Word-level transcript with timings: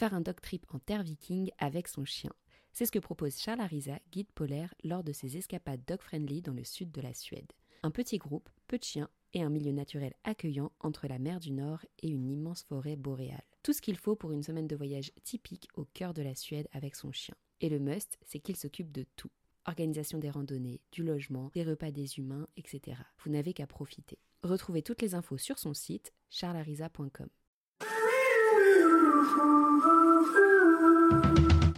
faire 0.00 0.14
un 0.14 0.22
dog 0.22 0.40
trip 0.40 0.64
en 0.72 0.78
terre 0.78 1.02
viking 1.02 1.50
avec 1.58 1.86
son 1.86 2.06
chien. 2.06 2.32
C'est 2.72 2.86
ce 2.86 2.90
que 2.90 2.98
propose 2.98 3.36
Charles 3.36 3.60
Arisa, 3.60 3.98
guide 4.10 4.32
polaire, 4.32 4.72
lors 4.82 5.04
de 5.04 5.12
ses 5.12 5.36
escapades 5.36 5.82
dog-friendly 5.86 6.40
dans 6.40 6.54
le 6.54 6.64
sud 6.64 6.90
de 6.90 7.02
la 7.02 7.12
Suède. 7.12 7.52
Un 7.82 7.90
petit 7.90 8.16
groupe, 8.16 8.48
peu 8.66 8.78
de 8.78 8.82
chiens 8.82 9.10
et 9.34 9.42
un 9.42 9.50
milieu 9.50 9.72
naturel 9.72 10.14
accueillant 10.24 10.72
entre 10.80 11.06
la 11.06 11.18
mer 11.18 11.38
du 11.38 11.52
Nord 11.52 11.84
et 11.98 12.08
une 12.08 12.30
immense 12.30 12.62
forêt 12.62 12.96
boréale. 12.96 13.44
Tout 13.62 13.74
ce 13.74 13.82
qu'il 13.82 13.98
faut 13.98 14.16
pour 14.16 14.32
une 14.32 14.42
semaine 14.42 14.66
de 14.66 14.74
voyage 14.74 15.12
typique 15.22 15.68
au 15.74 15.84
cœur 15.84 16.14
de 16.14 16.22
la 16.22 16.34
Suède 16.34 16.68
avec 16.72 16.96
son 16.96 17.12
chien. 17.12 17.34
Et 17.60 17.68
le 17.68 17.78
must, 17.78 18.16
c'est 18.24 18.40
qu'il 18.40 18.56
s'occupe 18.56 18.92
de 18.92 19.04
tout. 19.16 19.30
Organisation 19.66 20.16
des 20.16 20.30
randonnées, 20.30 20.80
du 20.92 21.02
logement, 21.02 21.50
des 21.52 21.62
repas 21.62 21.90
des 21.90 22.16
humains, 22.16 22.48
etc. 22.56 22.96
Vous 23.22 23.30
n'avez 23.30 23.52
qu'à 23.52 23.66
profiter. 23.66 24.18
Retrouvez 24.44 24.80
toutes 24.80 25.02
les 25.02 25.14
infos 25.14 25.36
sur 25.36 25.58
son 25.58 25.74
site 25.74 26.14
charlarisa.com. 26.30 27.28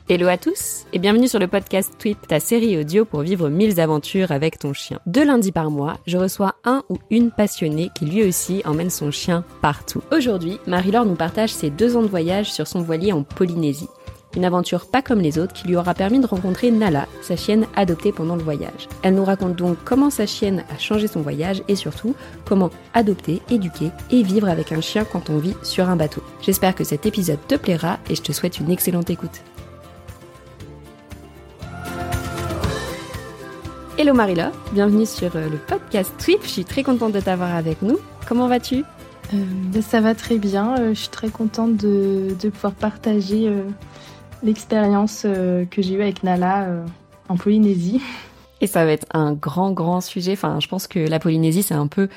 Hello 0.08 0.28
à 0.28 0.36
tous 0.36 0.84
et 0.92 0.98
bienvenue 0.98 1.26
sur 1.26 1.38
le 1.38 1.46
podcast 1.46 1.94
Tweet, 1.98 2.18
ta 2.28 2.38
série 2.38 2.78
audio 2.78 3.06
pour 3.06 3.20
vivre 3.20 3.48
mille 3.48 3.80
aventures 3.80 4.30
avec 4.30 4.58
ton 4.58 4.74
chien. 4.74 5.00
Deux 5.06 5.24
lundis 5.24 5.52
par 5.52 5.70
mois, 5.70 5.98
je 6.06 6.18
reçois 6.18 6.54
un 6.64 6.82
ou 6.90 6.98
une 7.08 7.30
passionnée 7.30 7.88
qui 7.94 8.04
lui 8.04 8.22
aussi 8.22 8.60
emmène 8.66 8.90
son 8.90 9.10
chien 9.10 9.42
partout. 9.62 10.02
Aujourd'hui, 10.12 10.58
Marie-Laure 10.66 11.06
nous 11.06 11.14
partage 11.14 11.54
ses 11.54 11.70
deux 11.70 11.96
ans 11.96 12.02
de 12.02 12.08
voyage 12.08 12.52
sur 12.52 12.66
son 12.66 12.82
voilier 12.82 13.12
en 13.12 13.22
Polynésie. 13.22 13.88
Une 14.34 14.46
aventure 14.46 14.86
pas 14.86 15.02
comme 15.02 15.20
les 15.20 15.38
autres 15.38 15.52
qui 15.52 15.68
lui 15.68 15.76
aura 15.76 15.92
permis 15.92 16.18
de 16.18 16.26
rencontrer 16.26 16.70
Nala, 16.70 17.06
sa 17.20 17.36
chienne 17.36 17.66
adoptée 17.76 18.12
pendant 18.12 18.34
le 18.34 18.42
voyage. 18.42 18.88
Elle 19.02 19.14
nous 19.14 19.26
raconte 19.26 19.56
donc 19.56 19.76
comment 19.84 20.08
sa 20.08 20.26
chienne 20.26 20.64
a 20.74 20.78
changé 20.78 21.06
son 21.06 21.20
voyage 21.20 21.62
et 21.68 21.76
surtout 21.76 22.14
comment 22.46 22.70
adopter, 22.94 23.42
éduquer 23.50 23.90
et 24.10 24.22
vivre 24.22 24.48
avec 24.48 24.72
un 24.72 24.80
chien 24.80 25.04
quand 25.04 25.28
on 25.28 25.36
vit 25.36 25.54
sur 25.62 25.90
un 25.90 25.96
bateau. 25.96 26.22
J'espère 26.40 26.74
que 26.74 26.82
cet 26.82 27.04
épisode 27.04 27.46
te 27.46 27.56
plaira 27.56 27.98
et 28.08 28.14
je 28.14 28.22
te 28.22 28.32
souhaite 28.32 28.58
une 28.58 28.70
excellente 28.70 29.10
écoute. 29.10 29.42
Hello 33.98 34.14
Marilla, 34.14 34.50
bienvenue 34.72 35.04
sur 35.04 35.36
euh, 35.36 35.50
le 35.50 35.58
podcast 35.58 36.10
Trip. 36.16 36.38
Je 36.42 36.48
suis 36.48 36.64
très 36.64 36.82
contente 36.82 37.12
de 37.12 37.20
t'avoir 37.20 37.54
avec 37.54 37.82
nous. 37.82 37.98
Comment 38.26 38.48
vas-tu? 38.48 38.82
Euh, 39.34 39.82
Ça 39.82 40.00
va 40.00 40.14
très 40.14 40.38
bien. 40.38 40.74
Euh, 40.78 40.94
je 40.94 41.00
suis 41.00 41.08
très 41.10 41.28
contente 41.28 41.76
de, 41.76 42.34
pouvoir 42.48 42.72
partager 42.72 43.52
l'expérience 44.42 45.22
que 45.22 45.82
j'ai 45.82 45.94
eue 45.94 46.02
avec 46.02 46.22
Nala 46.22 46.68
en 47.28 47.36
Polynésie. 47.36 48.00
Et 48.60 48.66
ça 48.66 48.84
va 48.84 48.92
être 48.92 49.06
un 49.12 49.32
grand, 49.32 49.72
grand 49.72 50.00
sujet. 50.00 50.32
Enfin, 50.32 50.60
je 50.60 50.68
pense 50.68 50.86
que 50.86 51.00
la 51.00 51.18
Polynésie, 51.18 51.62
c'est 51.62 51.74
un 51.74 51.88
peu 51.88 52.08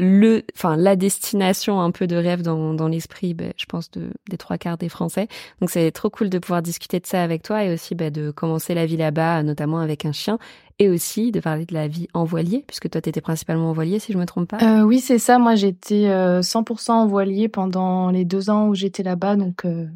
le, 0.00 0.42
enfin 0.56 0.76
la 0.76 0.96
destination 0.96 1.80
un 1.80 1.90
peu 1.90 2.06
de 2.06 2.16
rêve 2.16 2.42
dans, 2.42 2.74
dans 2.74 2.88
l'esprit, 2.88 3.34
ben, 3.34 3.52
je 3.56 3.66
pense 3.66 3.90
de, 3.90 4.10
des 4.28 4.38
trois 4.38 4.56
quarts 4.56 4.78
des 4.78 4.88
Français. 4.88 5.28
Donc 5.60 5.70
c'est 5.70 5.90
trop 5.92 6.08
cool 6.10 6.30
de 6.30 6.38
pouvoir 6.38 6.62
discuter 6.62 6.98
de 6.98 7.06
ça 7.06 7.22
avec 7.22 7.42
toi 7.42 7.64
et 7.64 7.72
aussi 7.72 7.94
ben, 7.94 8.10
de 8.10 8.30
commencer 8.30 8.74
la 8.74 8.86
vie 8.86 8.96
là-bas, 8.96 9.42
notamment 9.42 9.78
avec 9.78 10.06
un 10.06 10.12
chien, 10.12 10.38
et 10.78 10.88
aussi 10.88 11.32
de 11.32 11.40
parler 11.40 11.66
de 11.66 11.74
la 11.74 11.86
vie 11.86 12.08
en 12.14 12.24
voilier, 12.24 12.64
puisque 12.66 12.88
toi 12.88 13.00
t'étais 13.00 13.20
principalement 13.20 13.70
en 13.70 13.72
voilier, 13.74 13.98
si 13.98 14.12
je 14.12 14.18
me 14.18 14.24
trompe 14.24 14.48
pas. 14.48 14.58
Euh, 14.62 14.82
oui, 14.82 15.00
c'est 15.00 15.18
ça. 15.18 15.38
Moi, 15.38 15.54
j'étais 15.54 16.06
100% 16.06 16.90
euh, 16.90 16.94
en 16.94 17.06
voilier 17.06 17.48
pendant 17.48 18.10
les 18.10 18.24
deux 18.24 18.48
ans 18.48 18.68
où 18.68 18.74
j'étais 18.74 19.02
là-bas, 19.02 19.36
donc 19.36 19.66
euh, 19.66 19.86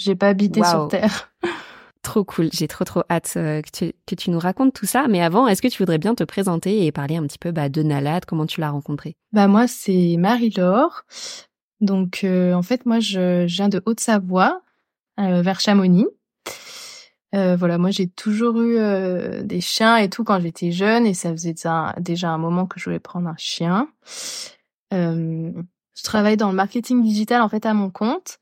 j'ai 0.00 0.14
pas 0.14 0.28
habité 0.28 0.64
sur 0.64 0.88
terre. 0.88 1.30
Trop 2.02 2.24
cool, 2.24 2.48
j'ai 2.50 2.66
trop 2.66 2.84
trop 2.84 3.02
hâte 3.10 3.34
euh, 3.36 3.60
que, 3.60 3.68
tu, 3.70 3.92
que 4.06 4.14
tu 4.14 4.30
nous 4.30 4.38
racontes 4.38 4.72
tout 4.72 4.86
ça. 4.86 5.06
Mais 5.06 5.20
avant, 5.20 5.46
est-ce 5.46 5.60
que 5.60 5.68
tu 5.68 5.76
voudrais 5.82 5.98
bien 5.98 6.14
te 6.14 6.24
présenter 6.24 6.86
et 6.86 6.92
parler 6.92 7.16
un 7.16 7.26
petit 7.26 7.36
peu 7.36 7.52
bah, 7.52 7.68
de 7.68 7.82
Nalad, 7.82 8.24
comment 8.24 8.46
tu 8.46 8.62
l'as 8.62 8.70
rencontrée? 8.70 9.16
Bah 9.32 9.48
moi 9.48 9.68
c'est 9.68 10.16
Marie-Laure. 10.18 11.02
Donc 11.82 12.24
euh, 12.24 12.54
en 12.54 12.62
fait 12.62 12.86
moi 12.86 13.00
je, 13.00 13.44
viens 13.44 13.68
de 13.68 13.82
Haute-Savoie, 13.84 14.62
euh, 15.20 15.42
vers 15.42 15.60
Chamonix. 15.60 16.06
voilà, 17.34 17.76
moi 17.76 17.90
j'ai 17.90 18.08
toujours 18.08 18.58
eu 18.62 18.78
des 19.44 19.60
chiens 19.60 19.98
et 19.98 20.08
tout 20.08 20.24
quand 20.24 20.40
j'étais 20.40 20.72
jeune 20.72 21.04
et 21.04 21.12
ça 21.12 21.30
faisait 21.32 21.54
déjà, 21.98 22.30
un 22.30 22.38
moment 22.38 22.64
que 22.64 22.80
je 22.80 22.86
voulais 22.86 22.98
prendre 22.98 23.28
un 23.28 23.36
chien. 23.36 23.88
je 24.90 25.52
travaille 26.02 26.38
dans 26.38 26.48
le 26.48 26.56
marketing 26.56 27.02
digital 27.02 27.42
en 27.42 27.50
fait 27.50 27.66
à 27.66 27.74
mon 27.74 27.90
compte 27.90 28.38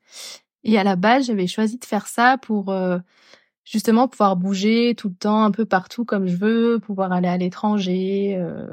et 0.63 0.77
à 0.77 0.83
la 0.83 0.95
base 0.95 1.27
j'avais 1.27 1.47
choisi 1.47 1.77
de 1.77 1.85
faire 1.85 2.07
ça 2.07 2.37
pour 2.37 2.73
justement 3.69 4.07
pouvoir 4.07 4.35
bouger 4.35 4.95
tout 4.95 5.09
le 5.09 5.15
temps 5.15 5.43
un 5.43 5.51
peu 5.51 5.65
partout 5.65 6.03
comme 6.03 6.27
je 6.27 6.35
veux, 6.35 6.79
pouvoir 6.79 7.11
aller 7.11 7.27
à 7.27 7.37
l'étranger, 7.37 8.35
euh, 8.35 8.67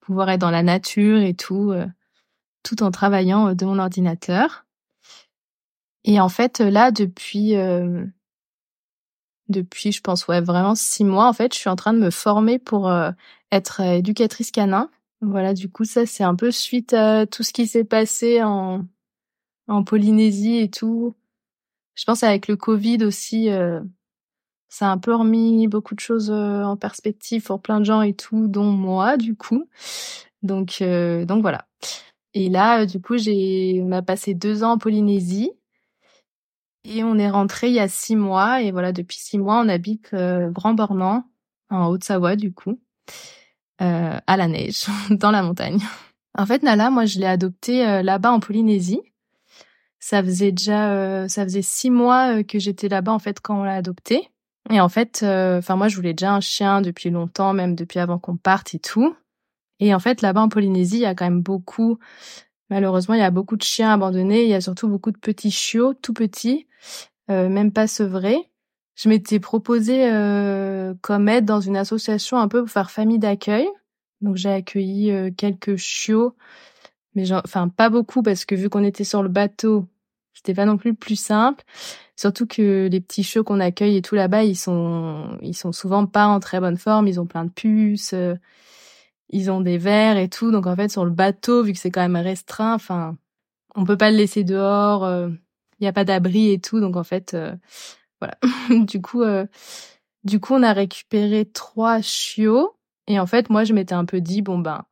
pouvoir 0.00 0.30
être 0.30 0.40
dans 0.40 0.50
la 0.50 0.62
nature 0.62 1.18
et 1.18 1.34
tout, 1.34 1.72
euh, 1.72 1.86
tout 2.62 2.82
en 2.84 2.90
travaillant 2.92 3.48
euh, 3.48 3.54
de 3.54 3.64
mon 3.66 3.78
ordinateur. 3.80 4.64
Et 6.04 6.20
en 6.20 6.28
fait, 6.28 6.60
là, 6.60 6.90
depuis, 6.90 7.54
depuis, 9.48 9.92
je 9.92 10.00
pense, 10.00 10.26
ouais, 10.26 10.40
vraiment 10.40 10.74
six 10.74 11.04
mois, 11.04 11.28
en 11.28 11.34
fait, 11.34 11.52
je 11.52 11.58
suis 11.58 11.68
en 11.68 11.76
train 11.76 11.92
de 11.92 11.98
me 11.98 12.08
former 12.08 12.58
pour 12.58 12.90
être 13.50 13.80
éducatrice 13.80 14.50
canin. 14.50 14.88
Voilà, 15.20 15.52
du 15.52 15.68
coup, 15.68 15.84
ça, 15.84 16.06
c'est 16.06 16.24
un 16.24 16.34
peu 16.34 16.50
suite 16.50 16.94
à 16.94 17.26
tout 17.26 17.42
ce 17.42 17.52
qui 17.52 17.66
s'est 17.66 17.84
passé 17.84 18.42
en, 18.42 18.86
en 19.68 19.84
Polynésie 19.84 20.56
et 20.56 20.70
tout. 20.70 21.14
Je 21.94 22.04
pense 22.04 22.22
avec 22.22 22.48
le 22.48 22.56
Covid 22.56 23.04
aussi, 23.04 23.50
ça 24.68 24.88
a 24.88 24.92
un 24.92 24.98
peu 24.98 25.14
remis 25.14 25.66
beaucoup 25.68 25.94
de 25.94 26.00
choses 26.00 26.30
euh, 26.30 26.62
en 26.62 26.76
perspective 26.76 27.42
pour 27.42 27.60
plein 27.60 27.80
de 27.80 27.84
gens 27.84 28.02
et 28.02 28.14
tout, 28.14 28.48
dont 28.48 28.70
moi 28.70 29.16
du 29.16 29.34
coup. 29.34 29.68
Donc 30.42 30.78
euh, 30.82 31.24
donc 31.24 31.42
voilà. 31.42 31.66
Et 32.34 32.48
là, 32.50 32.82
euh, 32.82 32.86
du 32.86 33.00
coup, 33.00 33.16
j'ai 33.18 33.80
on 33.82 33.92
a 33.92 34.02
passé 34.02 34.34
deux 34.34 34.62
ans 34.64 34.72
en 34.72 34.78
Polynésie 34.78 35.52
et 36.84 37.02
on 37.04 37.18
est 37.18 37.30
rentré 37.30 37.68
il 37.68 37.74
y 37.74 37.80
a 37.80 37.88
six 37.88 38.16
mois 38.16 38.62
et 38.62 38.70
voilà 38.72 38.92
depuis 38.92 39.18
six 39.18 39.38
mois 39.38 39.60
on 39.60 39.68
habite 39.68 40.14
Grand 40.14 40.74
Bornand 40.74 41.24
en 41.70 41.88
Haute-Savoie 41.88 42.36
du 42.36 42.52
coup 42.52 42.80
à 43.78 44.36
la 44.36 44.48
neige 44.48 44.86
dans 45.10 45.30
la 45.30 45.42
montagne. 45.42 45.80
En 46.36 46.46
fait, 46.46 46.62
Nala, 46.62 46.90
moi 46.90 47.04
je 47.04 47.18
l'ai 47.18 47.26
adopté 47.26 48.02
là-bas 48.02 48.32
en 48.32 48.40
Polynésie. 48.40 49.00
Ça 50.00 50.22
faisait 50.22 50.52
déjà 50.52 51.28
ça 51.28 51.44
faisait 51.44 51.62
six 51.62 51.90
mois 51.90 52.42
que 52.44 52.58
j'étais 52.58 52.88
là-bas 52.88 53.12
en 53.12 53.18
fait 53.18 53.40
quand 53.40 53.60
on 53.60 53.64
l'a 53.64 53.74
adopté. 53.74 54.30
Et 54.70 54.80
en 54.80 54.88
fait, 54.88 55.20
euh, 55.22 55.58
enfin 55.58 55.76
moi 55.76 55.88
je 55.88 55.96
voulais 55.96 56.12
déjà 56.12 56.32
un 56.32 56.40
chien 56.40 56.82
depuis 56.82 57.10
longtemps, 57.10 57.54
même 57.54 57.74
depuis 57.74 57.98
avant 57.98 58.18
qu'on 58.18 58.36
parte 58.36 58.74
et 58.74 58.78
tout. 58.78 59.16
Et 59.80 59.94
en 59.94 59.98
fait 59.98 60.22
là-bas 60.22 60.42
en 60.42 60.48
Polynésie, 60.48 60.96
il 60.96 61.02
y 61.02 61.06
a 61.06 61.14
quand 61.14 61.24
même 61.24 61.42
beaucoup, 61.42 61.98
malheureusement 62.70 63.14
il 63.14 63.20
y 63.20 63.24
a 63.24 63.30
beaucoup 63.30 63.56
de 63.56 63.62
chiens 63.62 63.92
abandonnés. 63.92 64.44
Il 64.44 64.50
y 64.50 64.54
a 64.54 64.60
surtout 64.60 64.88
beaucoup 64.88 65.10
de 65.10 65.18
petits 65.18 65.50
chiots, 65.50 65.94
tout 65.94 66.12
petits, 66.12 66.66
euh, 67.30 67.48
même 67.48 67.72
pas 67.72 67.86
sevrés. 67.86 68.50
Je 68.94 69.08
m'étais 69.08 69.40
proposée 69.40 70.10
euh, 70.12 70.94
comme 71.02 71.28
aide 71.28 71.44
dans 71.44 71.60
une 71.60 71.76
association 71.76 72.38
un 72.38 72.48
peu 72.48 72.62
pour 72.62 72.70
faire 72.70 72.90
famille 72.90 73.20
d'accueil. 73.20 73.68
Donc 74.20 74.36
j'ai 74.36 74.50
accueilli 74.50 75.12
euh, 75.12 75.30
quelques 75.34 75.76
chiots, 75.76 76.34
mais 77.18 77.32
enfin 77.32 77.68
pas 77.68 77.90
beaucoup 77.90 78.22
parce 78.22 78.44
que 78.44 78.54
vu 78.54 78.68
qu'on 78.70 78.84
était 78.84 79.04
sur 79.04 79.24
le 79.24 79.28
bateau, 79.28 79.86
c'était 80.32 80.54
pas 80.54 80.66
non 80.66 80.76
plus 80.76 80.90
le 80.90 80.96
plus 80.96 81.20
simple. 81.20 81.64
Surtout 82.14 82.46
que 82.46 82.88
les 82.90 83.00
petits 83.00 83.24
chiots 83.24 83.42
qu'on 83.42 83.58
accueille 83.58 83.96
et 83.96 84.02
tout 84.02 84.14
là-bas, 84.14 84.44
ils 84.44 84.56
sont, 84.56 85.36
ils 85.42 85.56
sont 85.56 85.72
souvent 85.72 86.06
pas 86.06 86.26
en 86.26 86.38
très 86.38 86.60
bonne 86.60 86.76
forme. 86.76 87.08
Ils 87.08 87.18
ont 87.20 87.26
plein 87.26 87.44
de 87.44 87.50
puces, 87.50 88.12
euh, 88.12 88.36
ils 89.30 89.50
ont 89.50 89.60
des 89.60 89.78
vers 89.78 90.16
et 90.16 90.28
tout. 90.28 90.52
Donc 90.52 90.68
en 90.68 90.76
fait, 90.76 90.90
sur 90.90 91.04
le 91.04 91.10
bateau, 91.10 91.64
vu 91.64 91.72
que 91.72 91.78
c'est 91.78 91.90
quand 91.90 92.00
même 92.00 92.16
restreint, 92.16 92.74
enfin, 92.74 93.16
on 93.74 93.84
peut 93.84 93.96
pas 93.96 94.12
le 94.12 94.16
laisser 94.16 94.44
dehors. 94.44 95.04
Euh, 95.04 95.28
il 95.80 95.84
y 95.84 95.88
a 95.88 95.92
pas 95.92 96.04
d'abri 96.04 96.52
et 96.52 96.60
tout. 96.60 96.78
Donc 96.78 96.96
en 96.96 97.04
fait, 97.04 97.34
euh, 97.34 97.54
voilà. 98.20 98.36
du 98.84 99.02
coup, 99.02 99.24
du 100.22 100.38
coup, 100.40 100.54
on 100.54 100.62
a 100.62 100.72
récupéré 100.72 101.46
trois 101.46 102.00
chiots. 102.00 102.76
Et 103.08 103.18
en 103.18 103.26
fait, 103.26 103.50
moi, 103.50 103.64
je 103.64 103.72
m'étais 103.72 103.94
un 103.94 104.04
peu 104.04 104.20
dit, 104.20 104.42
bon 104.42 104.58
ben, 104.58 104.84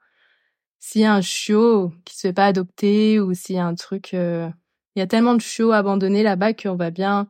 s'il 0.86 1.02
y 1.02 1.04
a 1.04 1.14
un 1.14 1.20
chiot 1.20 1.92
qui 2.04 2.14
se 2.16 2.20
fait 2.28 2.32
pas 2.32 2.46
adopter 2.46 3.20
ou 3.20 3.34
s'il 3.34 3.56
y 3.56 3.58
a 3.58 3.66
un 3.66 3.74
truc 3.74 4.12
il 4.12 5.00
y 5.00 5.02
a 5.02 5.06
tellement 5.06 5.34
de 5.34 5.40
chiots 5.40 5.72
abandonnés 5.72 6.22
là-bas 6.22 6.54
qu'on 6.54 6.74
va 6.74 6.90
bien 6.90 7.28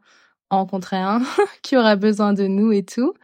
rencontrer 0.51 0.97
un 0.97 1.23
qui 1.63 1.77
aura 1.77 1.97
besoin 1.97 2.33
de 2.33 2.47
nous 2.47 2.73
et 2.73 2.85
tout. 2.85 3.15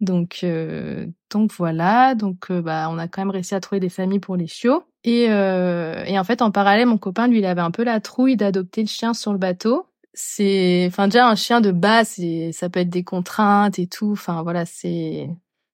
Donc 0.00 0.40
euh, 0.42 1.06
donc 1.30 1.52
voilà, 1.52 2.14
donc 2.14 2.50
euh, 2.50 2.60
bah 2.60 2.88
on 2.90 2.98
a 2.98 3.08
quand 3.08 3.22
même 3.22 3.30
réussi 3.30 3.54
à 3.54 3.60
trouver 3.60 3.80
des 3.80 3.88
familles 3.88 4.18
pour 4.18 4.36
les 4.36 4.46
chiots 4.46 4.84
et 5.04 5.30
euh, 5.30 6.04
et 6.04 6.18
en 6.18 6.24
fait 6.24 6.42
en 6.42 6.50
parallèle 6.50 6.86
mon 6.86 6.98
copain 6.98 7.28
lui 7.28 7.38
il 7.38 7.46
avait 7.46 7.62
un 7.62 7.70
peu 7.70 7.82
la 7.82 8.00
trouille 8.00 8.36
d'adopter 8.36 8.82
le 8.82 8.88
chien 8.88 9.14
sur 9.14 9.32
le 9.32 9.38
bateau. 9.38 9.86
C'est 10.12 10.86
enfin 10.88 11.08
déjà 11.08 11.28
un 11.28 11.34
chien 11.34 11.60
de 11.60 11.70
base, 11.70 12.18
ça 12.52 12.70
peut 12.70 12.80
être 12.80 12.90
des 12.90 13.04
contraintes 13.04 13.78
et 13.78 13.86
tout, 13.86 14.12
enfin 14.12 14.42
voilà, 14.42 14.64
c'est 14.66 15.30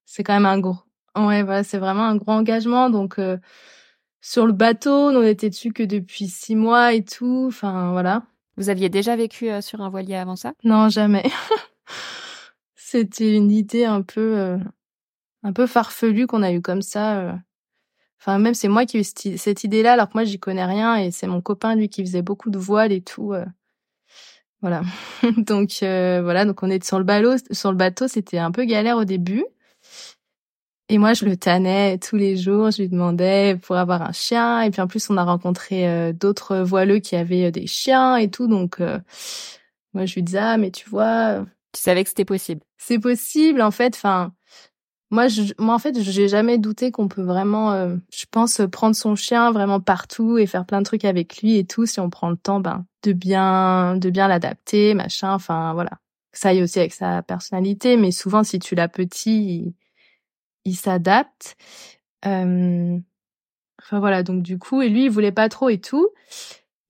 c'est 0.06 0.24
quand 0.24 0.34
même 0.34 0.46
un 0.46 0.58
gros 0.58 0.78
ouais 1.16 1.42
voilà, 1.42 1.64
c'est 1.64 1.78
vraiment 1.78 2.04
un 2.04 2.16
gros 2.16 2.32
engagement 2.32 2.90
donc 2.90 3.18
sur 4.22 4.46
le 4.46 4.52
bateau, 4.52 5.10
on 5.10 5.22
était 5.24 5.50
dessus 5.50 5.72
que 5.72 5.82
depuis 5.82 6.28
six 6.28 6.54
mois 6.54 6.94
et 6.94 7.04
tout. 7.04 7.46
Enfin, 7.48 7.90
voilà. 7.90 8.22
Vous 8.56 8.68
aviez 8.68 8.88
déjà 8.88 9.16
vécu 9.16 9.50
euh, 9.50 9.60
sur 9.60 9.80
un 9.80 9.90
voilier 9.90 10.14
avant 10.14 10.36
ça? 10.36 10.54
Non, 10.62 10.88
jamais. 10.88 11.24
C'était 12.76 13.36
une 13.36 13.50
idée 13.50 13.84
un 13.84 14.02
peu, 14.02 14.38
euh, 14.38 14.58
un 15.42 15.52
peu 15.52 15.66
farfelue 15.66 16.28
qu'on 16.28 16.44
a 16.44 16.52
eu 16.52 16.62
comme 16.62 16.82
ça. 16.82 17.20
Euh. 17.20 17.32
Enfin, 18.20 18.38
même 18.38 18.54
c'est 18.54 18.68
moi 18.68 18.86
qui 18.86 18.98
ai 18.98 19.00
eu 19.00 19.36
cette 19.36 19.64
idée-là, 19.64 19.94
alors 19.94 20.08
que 20.08 20.14
moi 20.14 20.22
j'y 20.22 20.38
connais 20.38 20.64
rien 20.64 20.94
et 20.96 21.10
c'est 21.10 21.26
mon 21.26 21.40
copain 21.40 21.74
lui 21.74 21.88
qui 21.88 22.04
faisait 22.04 22.22
beaucoup 22.22 22.50
de 22.50 22.58
voiles 22.58 22.92
et 22.92 23.02
tout. 23.02 23.34
Voilà. 24.60 24.82
donc 25.36 25.78
voilà, 25.80 26.44
donc 26.44 26.62
on 26.62 26.70
est 26.70 26.84
sur 26.84 26.98
le 26.98 27.04
bateau, 27.04 27.34
sur 27.50 27.72
le 27.72 27.76
bateau, 27.76 28.06
c'était 28.06 28.38
un 28.38 28.52
peu 28.52 28.64
galère 28.64 28.96
au 28.96 29.04
début. 29.04 29.44
Et 30.92 30.98
moi, 30.98 31.14
je 31.14 31.24
le 31.24 31.38
tannais 31.38 31.96
tous 31.96 32.16
les 32.16 32.36
jours. 32.36 32.70
Je 32.70 32.82
lui 32.82 32.88
demandais 32.90 33.56
pour 33.62 33.76
avoir 33.76 34.02
un 34.02 34.12
chien. 34.12 34.60
Et 34.60 34.70
puis 34.70 34.82
en 34.82 34.86
plus, 34.86 35.08
on 35.08 35.16
a 35.16 35.24
rencontré 35.24 36.12
d'autres 36.12 36.58
voileux 36.58 36.98
qui 36.98 37.16
avaient 37.16 37.50
des 37.50 37.66
chiens 37.66 38.16
et 38.16 38.28
tout. 38.30 38.46
Donc 38.46 38.78
moi, 39.94 40.04
je 40.04 40.14
lui 40.14 40.22
disais 40.22 40.38
ah 40.38 40.58
mais 40.58 40.70
tu 40.70 40.88
vois, 40.90 41.46
tu 41.72 41.80
savais 41.80 42.02
que 42.02 42.10
c'était 42.10 42.26
possible. 42.26 42.60
C'est 42.76 42.98
possible 42.98 43.62
en 43.62 43.70
fait. 43.70 43.94
Enfin, 43.94 44.32
moi, 45.10 45.28
je, 45.28 45.52
moi 45.58 45.74
en 45.74 45.78
fait, 45.78 45.98
j'ai 46.00 46.28
jamais 46.28 46.58
douté 46.58 46.90
qu'on 46.90 47.08
peut 47.08 47.22
vraiment, 47.22 47.72
euh, 47.72 47.96
je 48.12 48.24
pense, 48.30 48.60
prendre 48.70 48.96
son 48.96 49.14
chien 49.16 49.50
vraiment 49.52 49.80
partout 49.80 50.38
et 50.38 50.46
faire 50.46 50.66
plein 50.66 50.80
de 50.80 50.86
trucs 50.86 51.04
avec 51.04 51.42
lui 51.42 51.56
et 51.58 51.64
tout 51.64 51.86
si 51.86 52.00
on 52.00 52.10
prend 52.10 52.30
le 52.30 52.36
temps, 52.36 52.60
ben, 52.60 52.86
de 53.02 53.12
bien, 53.12 53.96
de 53.96 54.10
bien 54.10 54.28
l'adapter, 54.28 54.94
machin. 54.94 55.34
Enfin 55.34 55.74
voilà. 55.74 55.92
Ça 56.32 56.54
y 56.54 56.58
est 56.58 56.62
aussi 56.62 56.78
avec 56.78 56.94
sa 56.94 57.22
personnalité, 57.22 57.96
mais 57.98 58.10
souvent 58.10 58.42
si 58.42 58.58
tu 58.58 58.74
l'as 58.74 58.88
petit, 58.88 59.64
il, 59.66 59.74
il 60.64 60.76
s'adapte. 60.76 61.56
Euh... 62.26 62.98
Enfin 63.82 63.98
voilà, 63.98 64.22
donc 64.22 64.42
du 64.42 64.58
coup, 64.58 64.80
et 64.82 64.88
lui, 64.88 65.04
il 65.04 65.10
voulait 65.10 65.32
pas 65.32 65.48
trop 65.48 65.68
et 65.68 65.78
tout. 65.78 66.08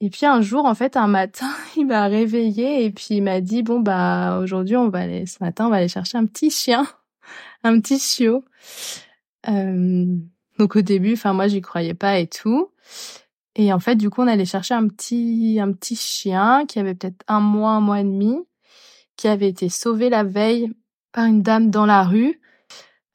Et 0.00 0.10
puis 0.10 0.26
un 0.26 0.40
jour, 0.42 0.66
en 0.66 0.74
fait, 0.74 0.96
un 0.96 1.06
matin, 1.06 1.48
il 1.76 1.86
m'a 1.86 2.06
réveillé 2.06 2.84
et 2.84 2.90
puis 2.90 3.08
il 3.10 3.22
m'a 3.22 3.40
dit 3.40 3.62
bon 3.62 3.80
bah 3.80 4.40
aujourd'hui 4.42 4.76
on 4.76 4.88
va 4.88 5.00
aller 5.00 5.26
ce 5.26 5.38
matin 5.40 5.66
on 5.66 5.70
va 5.70 5.76
aller 5.76 5.88
chercher 5.88 6.18
un 6.18 6.26
petit 6.26 6.50
chien, 6.50 6.86
un 7.62 7.80
petit 7.80 7.98
chiot. 7.98 8.44
Euh, 9.48 10.04
donc 10.58 10.76
au 10.76 10.82
début, 10.82 11.14
enfin 11.14 11.32
moi 11.32 11.48
j'y 11.48 11.60
croyais 11.60 11.94
pas 11.94 12.18
et 12.18 12.26
tout. 12.26 12.70
Et 13.54 13.72
en 13.72 13.78
fait, 13.80 13.96
du 13.96 14.10
coup, 14.10 14.22
on 14.22 14.28
allait 14.28 14.44
chercher 14.44 14.74
un 14.74 14.88
petit 14.88 15.58
un 15.60 15.72
petit 15.72 15.96
chien 15.96 16.64
qui 16.66 16.78
avait 16.78 16.94
peut-être 16.94 17.22
un 17.28 17.40
mois, 17.40 17.72
un 17.72 17.80
mois 17.80 18.00
et 18.00 18.04
demi, 18.04 18.38
qui 19.16 19.28
avait 19.28 19.48
été 19.48 19.68
sauvé 19.68 20.10
la 20.10 20.24
veille 20.24 20.72
par 21.12 21.26
une 21.26 21.42
dame 21.42 21.70
dans 21.70 21.86
la 21.86 22.02
rue, 22.02 22.40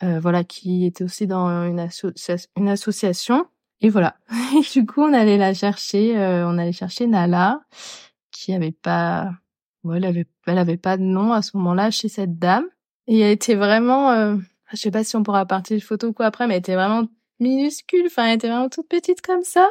euh, 0.04 0.20
voilà, 0.20 0.44
qui 0.44 0.86
était 0.86 1.04
aussi 1.04 1.28
dans 1.28 1.48
une, 1.66 1.88
une 2.58 2.70
association. 2.70 3.46
Et 3.82 3.90
voilà. 3.90 4.16
Et 4.56 4.62
du 4.74 4.86
coup, 4.86 5.02
on 5.02 5.14
allait 5.14 5.38
la 5.38 5.54
chercher, 5.54 6.18
euh, 6.18 6.48
on 6.48 6.58
allait 6.58 6.72
chercher 6.72 7.08
Nala, 7.08 7.62
qui 8.32 8.54
avait 8.54 8.72
pas, 8.72 9.32
ouais, 9.84 9.98
elle 9.98 10.06
avait, 10.06 10.28
elle 10.46 10.58
avait 10.58 10.78
pas 10.78 10.98
de 10.98 11.04
nom 11.04 11.32
à 11.34 11.42
ce 11.42 11.56
moment-là 11.58 11.92
chez 11.92 12.10
cette 12.10 12.40
dame. 12.40 12.66
Et 13.08 13.20
elle 13.20 13.32
était 13.32 13.56
vraiment, 13.56 14.12
euh, 14.12 14.36
je 14.72 14.78
sais 14.78 14.92
pas 14.92 15.04
si 15.04 15.16
on 15.16 15.24
pourra 15.24 15.46
partir 15.46 15.78
de 15.78 15.84
photo 15.84 16.08
ou 16.08 16.14
quoi 16.14 16.26
après, 16.26 16.48
mais 16.48 16.56
elle 16.56 16.60
était 16.60 16.76
vraiment 16.76 17.04
minuscule, 17.40 18.08
enfin, 18.08 18.26
elle 18.26 18.36
était 18.36 18.48
vraiment 18.48 18.70
toute 18.70 18.88
petite 18.88 19.22
comme 19.22 19.44
ça. 19.44 19.68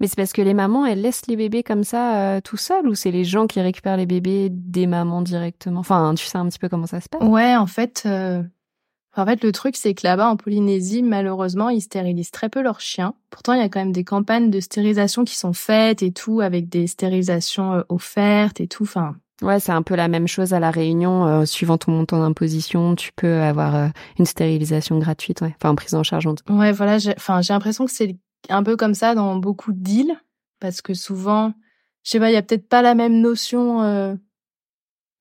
Mais 0.00 0.06
c'est 0.06 0.16
parce 0.16 0.32
que 0.32 0.42
les 0.42 0.54
mamans, 0.54 0.86
elles 0.86 1.00
laissent 1.00 1.26
les 1.26 1.36
bébés 1.36 1.62
comme 1.62 1.84
ça, 1.84 2.36
euh, 2.36 2.40
tout 2.40 2.56
seuls, 2.56 2.88
ou 2.88 2.94
c'est 2.94 3.10
les 3.10 3.24
gens 3.24 3.46
qui 3.46 3.60
récupèrent 3.60 3.96
les 3.96 4.06
bébés 4.06 4.48
des 4.50 4.86
mamans 4.86 5.22
directement? 5.22 5.80
Enfin, 5.80 6.14
tu 6.14 6.24
sais 6.24 6.38
un 6.38 6.48
petit 6.48 6.58
peu 6.58 6.68
comment 6.68 6.86
ça 6.86 7.00
se 7.00 7.08
passe? 7.08 7.22
Ouais, 7.22 7.54
en 7.56 7.66
fait, 7.66 8.04
euh, 8.06 8.42
en 9.14 9.26
fait, 9.26 9.44
le 9.44 9.52
truc, 9.52 9.76
c'est 9.76 9.92
que 9.94 10.06
là-bas, 10.06 10.28
en 10.28 10.36
Polynésie, 10.36 11.02
malheureusement, 11.02 11.68
ils 11.68 11.82
stérilisent 11.82 12.30
très 12.30 12.48
peu 12.48 12.62
leurs 12.62 12.80
chiens. 12.80 13.14
Pourtant, 13.30 13.52
il 13.52 13.58
y 13.58 13.62
a 13.62 13.68
quand 13.68 13.80
même 13.80 13.92
des 13.92 14.04
campagnes 14.04 14.50
de 14.50 14.58
stérilisation 14.60 15.24
qui 15.24 15.36
sont 15.36 15.52
faites 15.52 16.02
et 16.02 16.12
tout, 16.12 16.40
avec 16.40 16.70
des 16.70 16.86
stérilisations 16.86 17.74
euh, 17.74 17.82
offertes 17.90 18.60
et 18.60 18.68
tout. 18.68 18.84
Enfin. 18.84 19.16
Ouais, 19.42 19.60
c'est 19.60 19.72
un 19.72 19.82
peu 19.82 19.96
la 19.96 20.08
même 20.08 20.28
chose 20.28 20.54
à 20.54 20.60
la 20.60 20.70
Réunion. 20.70 21.26
Euh, 21.26 21.44
suivant 21.44 21.76
ton 21.76 21.92
montant 21.92 22.20
d'imposition, 22.20 22.94
tu 22.94 23.12
peux 23.14 23.40
avoir 23.40 23.74
euh, 23.74 23.88
une 24.18 24.24
stérilisation 24.24 24.98
gratuite, 24.98 25.42
ouais. 25.42 25.54
Enfin, 25.60 25.74
prise 25.74 25.94
en 25.94 26.02
charge. 26.02 26.26
En 26.26 26.34
Ouais, 26.48 26.72
voilà. 26.72 26.96
Enfin, 27.16 27.42
j'ai 27.42 27.52
l'impression 27.52 27.84
que 27.84 27.92
c'est 27.92 28.16
un 28.48 28.62
peu 28.62 28.76
comme 28.76 28.94
ça 28.94 29.14
dans 29.14 29.36
beaucoup 29.36 29.72
d'îles, 29.74 30.16
parce 30.58 30.80
que 30.80 30.94
souvent, 30.94 31.52
je 32.02 32.12
sais 32.12 32.18
pas, 32.18 32.30
il 32.30 32.34
y 32.34 32.38
a 32.38 32.42
peut-être 32.42 32.68
pas 32.68 32.80
la 32.80 32.94
même 32.94 33.20
notion 33.20 34.16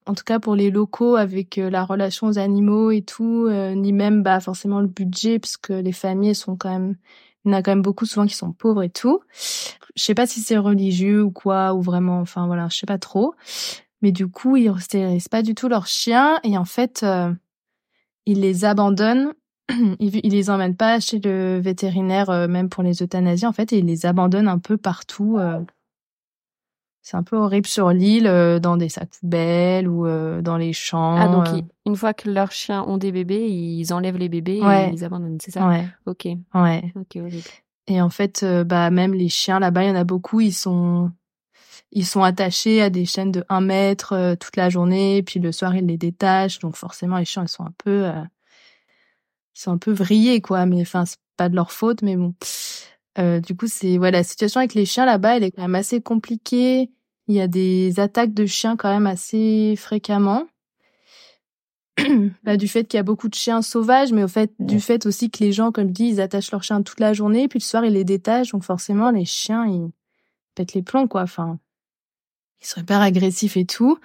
en 0.06 0.14
tout 0.14 0.24
cas 0.24 0.40
pour 0.40 0.56
les 0.56 0.72
locaux 0.72 1.16
avec 1.16 1.58
euh, 1.58 1.70
la 1.70 1.84
relation 1.84 2.28
aux 2.28 2.40
animaux 2.40 2.92
et 2.92 3.02
tout, 3.02 3.46
euh, 3.48 3.76
ni 3.76 3.94
même 3.94 4.24
bah 4.24 4.40
forcément 4.40 4.80
le 4.82 4.88
budget 4.88 5.40
parce 5.40 5.58
que 5.58 5.74
les 5.74 5.92
familles 5.92 6.36
sont 6.36 6.56
quand 6.56 6.70
même 6.70 6.96
il 7.46 7.52
y 7.52 7.56
en 7.56 7.58
a 7.58 7.64
quand 7.64 7.72
même 7.72 7.82
beaucoup 7.82 8.06
souvent 8.06 8.28
qui 8.28 8.36
sont 8.36 8.52
pauvres 8.52 8.84
et 8.84 8.90
tout. 8.90 9.22
Je 9.96 10.04
sais 10.04 10.14
pas 10.14 10.28
si 10.28 10.42
c'est 10.42 10.58
religieux 10.58 11.24
ou 11.24 11.32
quoi 11.32 11.74
ou 11.74 11.82
vraiment 11.82 12.20
enfin 12.20 12.46
voilà, 12.46 12.68
je 12.70 12.78
sais 12.78 12.86
pas 12.86 13.00
trop. 13.00 13.34
Mais 14.02 14.12
du 14.12 14.28
coup, 14.28 14.58
ils 14.58 14.74
stérilisent 14.80 15.28
pas 15.28 15.42
du 15.42 15.56
tout 15.56 15.68
leurs 15.68 15.88
chiens 15.88 16.40
et 16.44 16.58
en 16.58 16.66
fait 16.66 17.02
euh, 17.04 17.32
ils 18.26 18.42
les 18.42 18.66
abandonnent 18.66 19.34
ils, 20.00 20.20
ils 20.24 20.32
les 20.32 20.50
emmènent 20.50 20.76
pas 20.76 21.00
chez 21.00 21.20
le 21.20 21.60
vétérinaire 21.60 22.48
même 22.48 22.70
pour 22.70 22.84
les 22.84 23.04
euthanasies 23.04 23.46
en 23.46 23.54
fait 23.54 23.74
et 23.74 23.80
ils 23.80 23.86
les 23.86 24.06
abandonnent 24.06 24.48
un 24.48 24.60
peu 24.60 24.78
partout 24.78 25.38
c'est 27.02 27.18
un 27.18 27.24
peu 27.24 27.36
horrible 27.36 27.68
sur 27.68 27.90
l'île, 27.90 28.28
euh, 28.28 28.60
dans 28.60 28.78
des 28.78 28.90
sacs 28.90 29.10
poubelles 29.20 29.88
ou 29.88 30.06
euh, 30.06 30.42
dans 30.42 30.58
les 30.58 30.72
champs. 30.72 31.16
Ah, 31.18 31.28
donc 31.28 31.48
euh. 31.48 31.62
une 31.86 31.96
fois 31.96 32.14
que 32.14 32.30
leurs 32.30 32.52
chiens 32.52 32.84
ont 32.84 32.98
des 32.98 33.12
bébés, 33.12 33.50
ils 33.50 33.92
enlèvent 33.92 34.18
les 34.18 34.30
bébés 34.30 34.60
et 34.60 34.90
ils 34.94 35.04
abandonnent, 35.04 35.40
c'est 35.42 35.52
ça? 35.52 35.68
Ouais. 35.68 35.88
Ok. 36.06 36.28
Ouais. 36.54 36.94
Ok, 36.96 37.18
horrible. 37.18 37.44
Et 37.88 38.02
en 38.02 38.10
fait, 38.10 38.46
bah 38.66 38.92
même 38.92 39.14
les 39.14 39.30
chiens 39.30 39.60
là-bas, 39.60 39.84
il 39.84 39.90
y 39.90 39.92
en 39.92 39.96
a 39.96 40.04
beaucoup, 40.04 40.40
ils 40.40 40.54
sont 40.54 41.12
ils 41.94 42.06
sont 42.06 42.24
attachés 42.24 42.82
à 42.82 42.90
des 42.90 43.06
chaînes 43.06 43.34
de 43.34 43.44
1 43.50 43.60
mètre 43.60 44.36
toute 44.40 44.56
la 44.56 44.70
journée, 44.70 45.24
puis 45.24 45.40
le 45.40 45.52
soir 45.52 45.76
ils 45.76 45.86
les 45.86 45.98
détachent, 45.98 46.60
donc 46.60 46.76
forcément 46.76 47.18
les 47.18 47.26
chiens 47.26 47.44
ils 47.44 47.50
sont 47.50 47.64
un 47.64 47.74
peu 47.84 48.06
ils 49.56 49.60
sont 49.60 49.72
un 49.72 49.78
peu 49.78 49.92
vrillés 49.92 50.40
quoi, 50.40 50.66
mais 50.68 50.82
enfin 50.82 51.06
c'est 51.06 51.18
pas 51.36 51.50
de 51.50 51.56
leur 51.56 51.72
faute, 51.72 52.04
mais 52.04 52.16
bon. 52.16 52.36
Euh, 53.18 53.40
du 53.40 53.56
coup, 53.56 53.68
c'est 53.68 53.98
ouais, 53.98 54.12
la 54.12 54.24
situation 54.24 54.60
avec 54.60 54.74
les 54.74 54.86
chiens 54.86 55.06
là-bas, 55.06 55.38
elle 55.38 55.44
est 55.44 55.52
quand 55.52 55.62
même 55.64 55.76
assez 55.76 56.02
compliquée. 56.02 56.90
Il 57.28 57.36
y 57.36 57.42
a 57.42 57.48
des 57.48 58.00
attaques 58.00 58.34
de 58.34 58.46
chiens 58.46 58.76
quand 58.78 58.92
même 58.92 59.08
assez 59.08 59.76
fréquemment. 59.78 60.46
bah, 62.44 62.58
du 62.58 62.68
fait 62.68 62.86
qu'il 62.86 62.98
y 62.98 63.00
a 63.00 63.04
beaucoup 63.04 63.28
de 63.28 63.36
chiens 63.36 63.62
sauvages, 63.62 64.14
mais 64.14 64.24
au 64.24 64.28
fait 64.28 64.52
du 64.60 64.80
fait 64.80 65.06
aussi 65.06 65.30
que 65.30 65.44
les 65.44 65.52
gens, 65.52 65.72
comme 65.72 65.90
je 65.90 65.94
dis, 65.94 66.08
ils 66.08 66.22
attachent 66.22 66.52
leurs 66.52 66.64
chiens 66.64 66.82
toute 66.82 67.00
la 67.00 67.14
journée, 67.14 67.48
puis 67.48 67.60
le 67.60 67.64
soir 67.64 67.86
ils 67.86 67.94
les 67.94 68.04
détachent, 68.04 68.52
donc 68.52 68.64
forcément 68.64 69.12
les 69.12 69.26
chiens 69.26 69.66
ils 69.68 69.92
pètent 70.56 70.74
les 70.74 70.82
plombs 70.82 71.08
quoi. 71.08 71.24
Enfin, 71.24 71.60
ils 72.62 72.68
sont 72.68 72.82
hyper 72.82 73.02
agressifs 73.02 73.58
et 73.58 73.66
tout. 73.66 73.98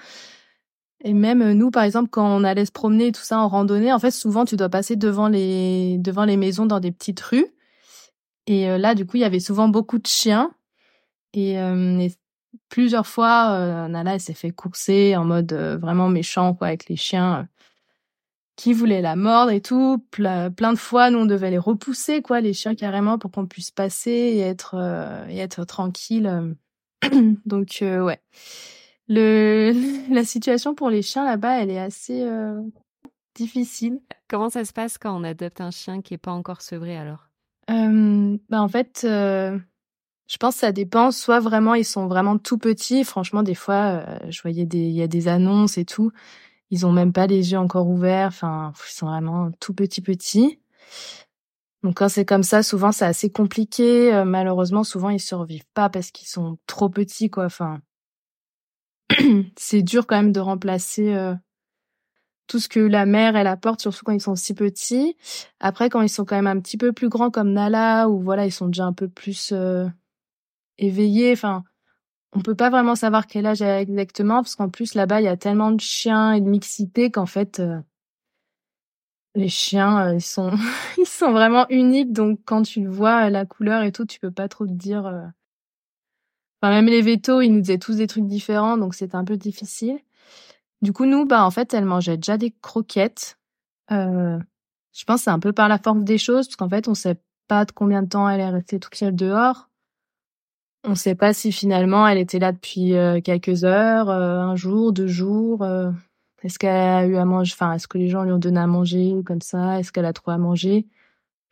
Et 1.05 1.12
même 1.12 1.43
euh, 1.43 1.55
nous, 1.55 1.70
par 1.70 1.85
exemple, 1.85 2.08
quand 2.11 2.26
on 2.26 2.43
allait 2.43 2.67
se 2.67 2.73
promener 2.73 3.08
et 3.08 3.12
tout 3.12 3.23
ça 3.23 3.38
en 3.38 3.49
randonnée, 3.49 3.93
en 3.93 3.99
fait, 3.99 4.11
souvent 4.11 4.44
tu 4.44 4.56
dois 4.56 4.69
passer 4.69 4.97
devant 4.97 5.29
les 5.29 5.99
devant 5.99 6.25
les 6.25 6.37
maisons 6.37 6.67
dans 6.67 6.81
des 6.81 6.93
petites 6.93 7.20
rues. 7.20 7.47
Et 8.46 8.69
euh, 8.69 8.78
là, 8.78 8.94
du 8.94 9.06
coup, 9.06 9.16
il 9.16 9.20
y 9.20 9.25
avait 9.25 9.40
souvent 9.40 9.69
beaucoup 9.69 9.98
de 9.98 10.06
chiens. 10.06 10.52
Et, 11.32 11.58
euh, 11.58 12.08
plusieurs 12.69 13.06
fois, 13.06 13.50
euh, 13.52 13.88
Nala 13.88 14.19
s'est 14.19 14.34
fait 14.34 14.50
courser 14.50 15.16
en 15.16 15.25
mode 15.25 15.52
vraiment 15.52 16.08
méchant, 16.08 16.54
quoi, 16.54 16.69
avec 16.69 16.88
les 16.88 16.96
chiens 16.96 17.48
qui 18.56 18.72
voulaient 18.72 19.03
la 19.03 19.17
mordre 19.17 19.50
et 19.53 19.60
tout. 19.60 20.03
plein 20.10 20.50
de 20.50 20.79
fois, 20.79 21.10
nous, 21.10 21.19
on 21.19 21.26
devait 21.26 21.50
les 21.50 21.58
repousser, 21.58 22.22
quoi, 22.22 22.41
les 22.41 22.55
chiens 22.55 22.74
carrément, 22.74 23.19
pour 23.19 23.31
qu'on 23.31 23.46
puisse 23.46 23.70
passer 23.70 24.10
et 24.10 24.41
être 24.41 24.76
et 25.29 25.38
être 25.38 25.65
tranquille. 25.65 26.56
Donc, 27.44 27.79
ouais. 27.82 28.20
Le 29.08 29.72
la 30.12 30.24
situation 30.24 30.74
pour 30.74 30.88
les 30.88 31.03
chiens 31.03 31.24
là-bas, 31.24 31.60
elle 31.60 31.70
est 31.70 31.79
assez 31.79 32.26
difficile. 33.34 34.00
Comment 34.29 34.48
ça 34.48 34.65
se 34.65 34.72
passe 34.72 34.96
quand 34.96 35.15
on 35.15 35.22
adopte 35.22 35.60
un 35.60 35.70
chien 35.70 36.00
qui 36.00 36.15
est 36.15 36.19
pas 36.19 36.32
encore 36.32 36.62
sevré 36.62 36.96
alors? 36.96 37.26
Euh, 37.70 38.39
bah 38.49 38.63
en 38.63 38.69
fait, 38.69 39.03
euh, 39.05 39.58
je 40.29 40.37
pense 40.39 40.55
que 40.55 40.61
ça 40.61 40.73
dépend. 40.73 41.11
Soit 41.11 41.41
vraiment 41.41 41.75
ils 41.75 41.85
sont 41.85 42.06
vraiment 42.06 42.39
tout 42.39 42.58
petits. 42.58 43.05
Franchement, 43.05 43.43
des 43.43 43.55
fois, 43.55 44.05
euh, 44.06 44.19
je 44.31 44.43
voyais 44.43 44.67
des, 44.67 44.79
il 44.79 44.93
y 44.94 45.03
a 45.03 45.08
des 45.08 45.29
annonces 45.29 45.79
et 45.79 45.85
tout. 45.85 46.13
Ils 46.70 46.87
ont 46.87 46.93
même 46.93 47.13
pas 47.13 47.27
les 47.27 47.53
yeux 47.53 47.58
encore 47.58 47.89
ouverts. 47.89 48.29
Enfin, 48.29 48.73
ils 48.89 48.93
sont 48.93 49.06
vraiment 49.06 49.51
tout 49.61 49.75
petits 49.75 50.03
petits. 50.03 50.61
Donc 51.82 51.99
quand 51.99 52.08
c'est 52.08 52.25
comme 52.25 52.43
ça, 52.43 52.63
souvent 52.63 52.93
c'est 52.93 53.05
assez 53.05 53.31
compliqué. 53.31 54.13
Euh, 54.15 54.25
malheureusement, 54.25 54.85
souvent 54.85 55.11
ils 55.11 55.20
survivent 55.20 55.67
pas 55.75 55.89
parce 55.89 56.11
qu'ils 56.11 56.29
sont 56.29 56.58
trop 56.67 56.89
petits, 56.89 57.31
quoi. 57.31 57.46
Enfin, 57.46 57.81
c'est 59.56 59.82
dur 59.82 60.06
quand 60.06 60.17
même 60.17 60.32
de 60.32 60.41
remplacer 60.41 61.15
tout 62.46 62.58
ce 62.58 62.69
que 62.69 62.81
la 62.81 63.06
mère 63.06 63.36
elle 63.36 63.46
apporte, 63.46 63.81
surtout 63.81 64.05
quand 64.05 64.12
ils 64.12 64.20
sont 64.20 64.36
si 64.36 64.55
petits. 64.55 65.17
Après, 65.60 65.91
quand 65.91 66.03
ils 66.03 66.08
sont 66.08 66.24
quand 66.24 66.36
même 66.36 66.46
un 66.46 66.60
petit 66.60 66.76
peu 66.76 66.93
plus 66.93 67.08
grands 67.08 67.31
comme 67.31 67.53
Nala, 67.53 68.08
ou 68.08 68.20
voilà, 68.20 68.46
ils 68.46 68.53
sont 68.53 68.69
déjà 68.69 68.84
un 68.86 68.93
peu 68.93 69.08
plus 69.08 69.53
euh, 69.53 69.86
éveillés. 70.79 71.32
Enfin, 71.32 71.65
on 72.32 72.41
peut 72.41 72.55
pas 72.55 72.70
vraiment 72.70 72.94
savoir 72.94 73.26
quel 73.26 73.46
âge 73.46 73.62
a 73.62 73.81
exactement, 73.81 74.43
parce 74.43 74.56
qu'en 74.56 74.69
plus 74.70 74.94
là-bas 74.94 75.20
il 75.20 75.24
y 75.24 75.29
a 75.29 75.36
tellement 75.36 75.72
de 75.72 75.81
chiens 75.81 76.32
et 76.32 76.41
de 76.41 76.48
mixité 76.48 77.10
qu'en 77.10 77.26
fait 77.26 77.60
euh, 77.60 77.81
les 79.34 79.48
chiens 79.48 80.08
euh, 80.08 80.15
ils 80.15 80.22
sont 80.22 80.53
ils 80.98 81.06
sont 81.06 81.32
vraiment 81.32 81.67
uniques. 81.70 82.12
Donc 82.12 82.41
quand 82.44 82.62
tu 82.62 82.82
le 82.82 82.91
vois 82.91 83.31
la 83.31 83.46
couleur 83.46 83.82
et 83.82 83.93
tout, 83.93 84.06
tu 84.06 84.20
peux 84.20 84.31
pas 84.31 84.48
trop 84.48 84.67
te 84.67 84.72
dire. 84.72 85.06
Enfin 86.62 86.72
même 86.72 86.86
les 86.86 87.03
vétos, 87.03 87.41
ils 87.41 87.50
nous 87.50 87.60
disaient 87.60 87.79
tous 87.79 87.96
des 87.96 88.06
trucs 88.06 88.26
différents, 88.26 88.76
donc 88.79 88.94
c'était 88.94 89.17
un 89.17 89.24
peu 89.24 89.36
difficile. 89.36 89.98
Du 90.83 90.93
coup, 90.93 91.06
nous, 91.06 91.25
bah 91.25 91.45
en 91.45 91.51
fait, 91.51 91.73
elle 91.75 91.85
mangeait 91.85 92.17
déjà 92.17 92.37
des 92.37 92.55
croquettes. 92.63 93.39
Euh, 93.91 94.39
je 94.93 95.05
pense 95.05 95.23
c'est 95.23 95.31
un 95.31 95.39
peu 95.39 95.53
par 95.53 95.69
la 95.69 95.79
forme 95.79 96.05
des 96.05 96.19
choses, 96.19 96.47
parce 96.49 96.56
qu'en 96.56 96.69
fait, 96.69 96.89
on 96.89 96.95
sait 96.95 97.21
pas 97.49 97.65
de 97.65 97.73
combien 97.73 98.03
de 98.03 98.09
temps 98.09 98.29
elle 98.29 98.41
est 98.41 98.49
restée 98.49 98.79
toute 98.79 98.95
seule 98.95 99.15
dehors. 99.15 99.69
On 100.85 100.95
sait 100.95 101.15
pas 101.15 101.33
si 101.33 101.51
finalement 101.51 102.06
elle 102.06 102.19
était 102.19 102.39
là 102.39 102.53
depuis 102.53 102.93
quelques 103.25 103.65
heures, 103.65 104.09
un 104.09 104.55
jour, 104.55 104.93
deux 104.93 105.09
jours. 105.09 105.67
est-ce 106.43 106.59
qu'elle 106.59 106.71
a 106.77 107.06
eu 107.06 107.17
à 107.17 107.25
manger 107.25 107.53
Enfin, 107.55 107.73
est-ce 107.73 107.89
que 107.89 107.99
les 107.99 108.09
gens 108.09 108.23
lui 108.23 108.33
ont 108.33 108.39
donné 108.39 108.61
à 108.61 108.67
manger 108.69 109.15
comme 109.27 109.41
ça? 109.41 109.81
Est-ce 109.81 109.91
qu'elle 109.91 110.05
a 110.05 110.13
trop 110.13 110.31
à 110.31 110.39
manger? 110.39 110.87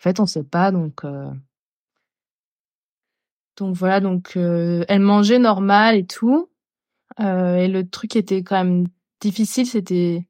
En 0.01 0.03
fait, 0.05 0.21
on 0.21 0.27
sait 0.27 0.45
pas. 0.45 0.71
Donc, 0.71 1.03
donc 3.57 3.75
voilà. 3.77 4.01
Donc, 4.01 4.37
elle 4.37 5.01
mangeait 5.01 5.41
normal 5.41 5.97
et 5.97 6.07
tout. 6.07 6.49
et 7.19 7.69
le 7.69 7.83
truc 7.83 8.15
était 8.15 8.45
quand 8.45 8.63
même 8.63 8.87
difficile, 9.25 9.67
c'était 9.67 10.27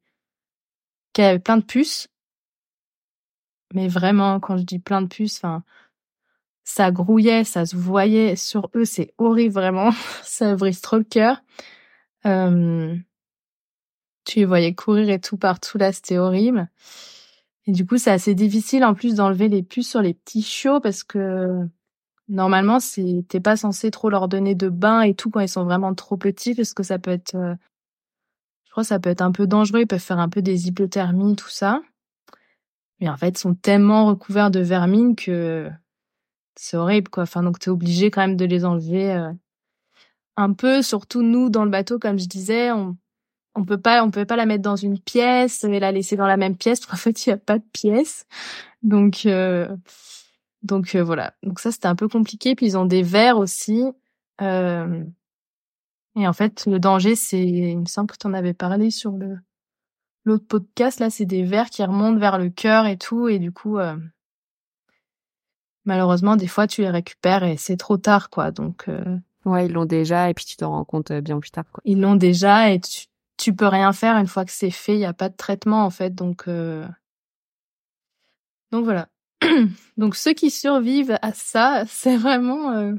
qu'elle 1.13 1.25
avait 1.25 1.39
plein 1.39 1.57
de 1.57 1.63
puces. 1.63 2.07
Mais 3.73 3.87
vraiment, 3.87 4.39
quand 4.39 4.57
je 4.57 4.63
dis 4.63 4.79
plein 4.79 5.01
de 5.01 5.07
puces, 5.07 5.37
enfin, 5.37 5.63
ça 6.63 6.91
grouillait, 6.91 7.43
ça 7.43 7.65
se 7.65 7.75
voyait 7.75 8.35
sur 8.35 8.69
eux, 8.75 8.85
c'est 8.85 9.13
horrible 9.17 9.53
vraiment, 9.53 9.91
ça 10.23 10.55
brise 10.55 10.81
trop 10.81 10.97
le 10.97 11.03
cœur. 11.03 11.41
Euh, 12.25 12.95
tu 14.23 14.39
les 14.39 14.45
voyais 14.45 14.73
courir 14.73 15.09
et 15.09 15.19
tout 15.19 15.37
partout 15.37 15.77
là, 15.77 15.91
c'était 15.91 16.17
horrible. 16.17 16.69
Et 17.67 17.71
du 17.71 17.85
coup, 17.85 17.97
c'est 17.97 18.11
assez 18.11 18.35
difficile 18.35 18.85
en 18.85 18.93
plus 18.93 19.15
d'enlever 19.15 19.49
les 19.49 19.63
puces 19.63 19.89
sur 19.89 20.01
les 20.01 20.13
petits 20.13 20.43
chiots 20.43 20.79
parce 20.79 21.03
que 21.03 21.67
normalement, 22.29 22.77
t'es 23.27 23.39
pas 23.39 23.57
censé 23.57 23.91
trop 23.91 24.09
leur 24.09 24.27
donner 24.27 24.55
de 24.55 24.69
bain 24.69 25.01
et 25.01 25.15
tout 25.15 25.29
quand 25.29 25.41
ils 25.41 25.49
sont 25.49 25.65
vraiment 25.65 25.93
trop 25.95 26.17
petits 26.17 26.55
parce 26.55 26.73
que 26.73 26.83
ça 26.83 26.99
peut 26.99 27.11
être, 27.11 27.35
crois, 28.75 28.83
ça 28.83 28.99
peut 28.99 29.09
être 29.09 29.21
un 29.21 29.31
peu 29.31 29.47
dangereux. 29.47 29.81
Ils 29.81 29.87
peuvent 29.87 29.99
faire 29.99 30.19
un 30.19 30.27
peu 30.27 30.41
des 30.41 30.67
hypothermies, 30.67 31.37
tout 31.37 31.49
ça. 31.49 31.81
Mais 32.99 33.07
en 33.07 33.15
fait, 33.15 33.29
ils 33.29 33.37
sont 33.37 33.55
tellement 33.55 34.05
recouverts 34.07 34.51
de 34.51 34.59
vermine 34.59 35.15
que 35.15 35.69
c'est 36.55 36.75
horrible 36.75 37.09
quoi. 37.09 37.23
Enfin 37.23 37.41
donc 37.41 37.59
t'es 37.59 37.69
obligé 37.69 38.11
quand 38.11 38.21
même 38.21 38.35
de 38.35 38.43
les 38.43 38.65
enlever 38.65 39.13
euh, 39.13 39.31
un 40.35 40.51
peu. 40.53 40.81
Surtout 40.81 41.21
nous 41.21 41.49
dans 41.49 41.63
le 41.63 41.71
bateau, 41.71 41.99
comme 41.99 42.19
je 42.19 42.27
disais, 42.27 42.71
on 42.71 42.97
on 43.55 43.63
peut 43.63 43.79
pas 43.79 44.03
on 44.03 44.11
peut 44.11 44.25
pas 44.25 44.35
la 44.35 44.45
mettre 44.45 44.63
dans 44.63 44.75
une 44.75 44.99
pièce 44.99 45.63
et 45.63 45.79
la 45.79 45.93
laisser 45.93 46.17
dans 46.17 46.27
la 46.27 46.37
même 46.37 46.57
pièce. 46.57 46.79
Parce 46.85 46.91
qu'en 46.91 46.97
fait 46.97 47.25
il 47.25 47.29
y 47.29 47.33
a 47.33 47.37
pas 47.37 47.59
de 47.59 47.65
pièce. 47.71 48.25
Donc 48.83 49.25
euh, 49.25 49.73
donc 50.63 50.95
euh, 50.95 51.03
voilà. 51.03 51.33
Donc 51.43 51.61
ça 51.61 51.71
c'était 51.71 51.87
un 51.87 51.95
peu 51.95 52.09
compliqué. 52.09 52.55
Puis 52.55 52.65
ils 52.65 52.77
ont 52.77 52.85
des 52.85 53.03
verres 53.03 53.37
aussi. 53.37 53.85
Et 56.15 56.27
en 56.27 56.33
fait 56.33 56.65
le 56.65 56.79
danger 56.79 57.15
c'est, 57.15 57.45
il 57.45 57.79
me 57.79 57.85
semble 57.85 58.11
que 58.11 58.17
tu 58.17 58.27
en 58.27 58.33
avais 58.33 58.53
parlé 58.53 58.91
sur 58.91 59.11
le 59.11 59.37
l'autre 60.23 60.45
podcast 60.47 60.99
là, 60.99 61.09
c'est 61.09 61.25
des 61.25 61.43
vers 61.43 61.69
qui 61.69 61.83
remontent 61.83 62.19
vers 62.19 62.39
le 62.39 62.49
cœur 62.49 62.87
et 62.87 62.97
tout. 62.97 63.27
Et 63.27 63.37
du 63.37 63.51
coup 63.51 63.77
malheureusement, 65.85 66.35
des 66.35 66.47
fois, 66.47 66.67
tu 66.67 66.81
les 66.81 66.89
récupères 66.89 67.43
et 67.43 67.57
c'est 67.57 67.77
trop 67.77 67.97
tard, 67.97 68.29
quoi. 68.29 68.51
Donc, 68.51 68.89
euh... 68.89 69.17
ouais, 69.45 69.67
ils 69.67 69.71
l'ont 69.71 69.85
déjà 69.85 70.29
et 70.29 70.33
puis 70.33 70.45
tu 70.45 70.57
te 70.57 70.65
rends 70.65 70.83
compte 70.83 71.11
euh, 71.11 71.21
bien 71.21 71.39
plus 71.39 71.51
tard, 71.51 71.65
quoi. 71.71 71.81
Ils 71.85 72.01
l'ont 72.01 72.15
déjà 72.15 72.71
et 72.71 72.79
tu, 72.79 73.05
tu 73.37 73.55
peux 73.55 73.67
rien 73.67 73.93
faire 73.93 74.17
une 74.17 74.27
fois 74.27 74.45
que 74.45 74.51
c'est 74.51 74.71
fait. 74.71 74.95
Il 74.95 74.99
n'y 74.99 75.05
a 75.05 75.13
pas 75.13 75.29
de 75.29 75.35
traitement, 75.35 75.85
en 75.85 75.89
fait. 75.89 76.13
Donc, 76.13 76.47
euh... 76.47 76.85
donc 78.71 78.83
voilà. 78.83 79.07
donc 79.97 80.15
ceux 80.15 80.33
qui 80.33 80.51
survivent 80.51 81.17
à 81.21 81.33
ça, 81.33 81.85
c'est 81.87 82.17
vraiment, 82.17 82.71
euh... 82.71 82.93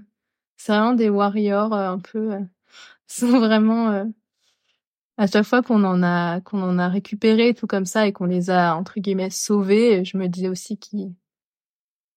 c'est 0.57 0.73
vraiment 0.73 0.95
des 0.95 1.11
warriors 1.11 1.75
euh, 1.75 1.91
un 1.91 1.99
peu. 1.99 2.39
Euh, 3.11 3.27
sont 3.27 3.39
vraiment. 3.39 4.13
À 5.19 5.27
chaque 5.27 5.47
fois 5.47 5.63
qu'on 5.63 5.83
en 5.85 6.03
a 6.03 6.41
qu'on 6.43 6.63
en 6.63 6.79
a 6.79 6.89
récupéré 6.89 7.55
tout 7.55 7.67
comme 7.67 7.87
ça 7.87 8.07
et 8.07 8.13
qu'on 8.13 8.27
les 8.27 8.51
a 8.51 8.77
entre 8.77 9.01
guillemets 9.01 9.31
sauvés, 9.31 10.05
je 10.05 10.19
me 10.19 10.29
disais 10.29 10.49
aussi 10.49 10.79
qu'ils 10.79 11.15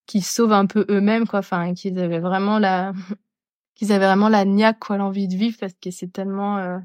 qui 0.06 0.22
sauvent 0.22 0.54
un 0.54 0.66
peu 0.66 0.86
eux-mêmes 0.90 1.28
quoi. 1.28 1.40
Enfin 1.40 1.74
qu'ils 1.74 2.00
avaient 2.00 2.20
vraiment 2.20 2.60
la 2.60 2.94
qu'ils 3.76 3.92
avaient 3.94 4.06
vraiment 4.06 4.30
la 4.30 4.46
niaque 4.46 4.80
quoi 4.80 4.98
l'envie 4.98 5.28
de 5.28 5.36
vivre 5.36 5.58
parce 5.60 5.74
que 5.82 5.92
c'est 5.92 6.12
tellement 6.12 6.58
euh... 6.58 6.80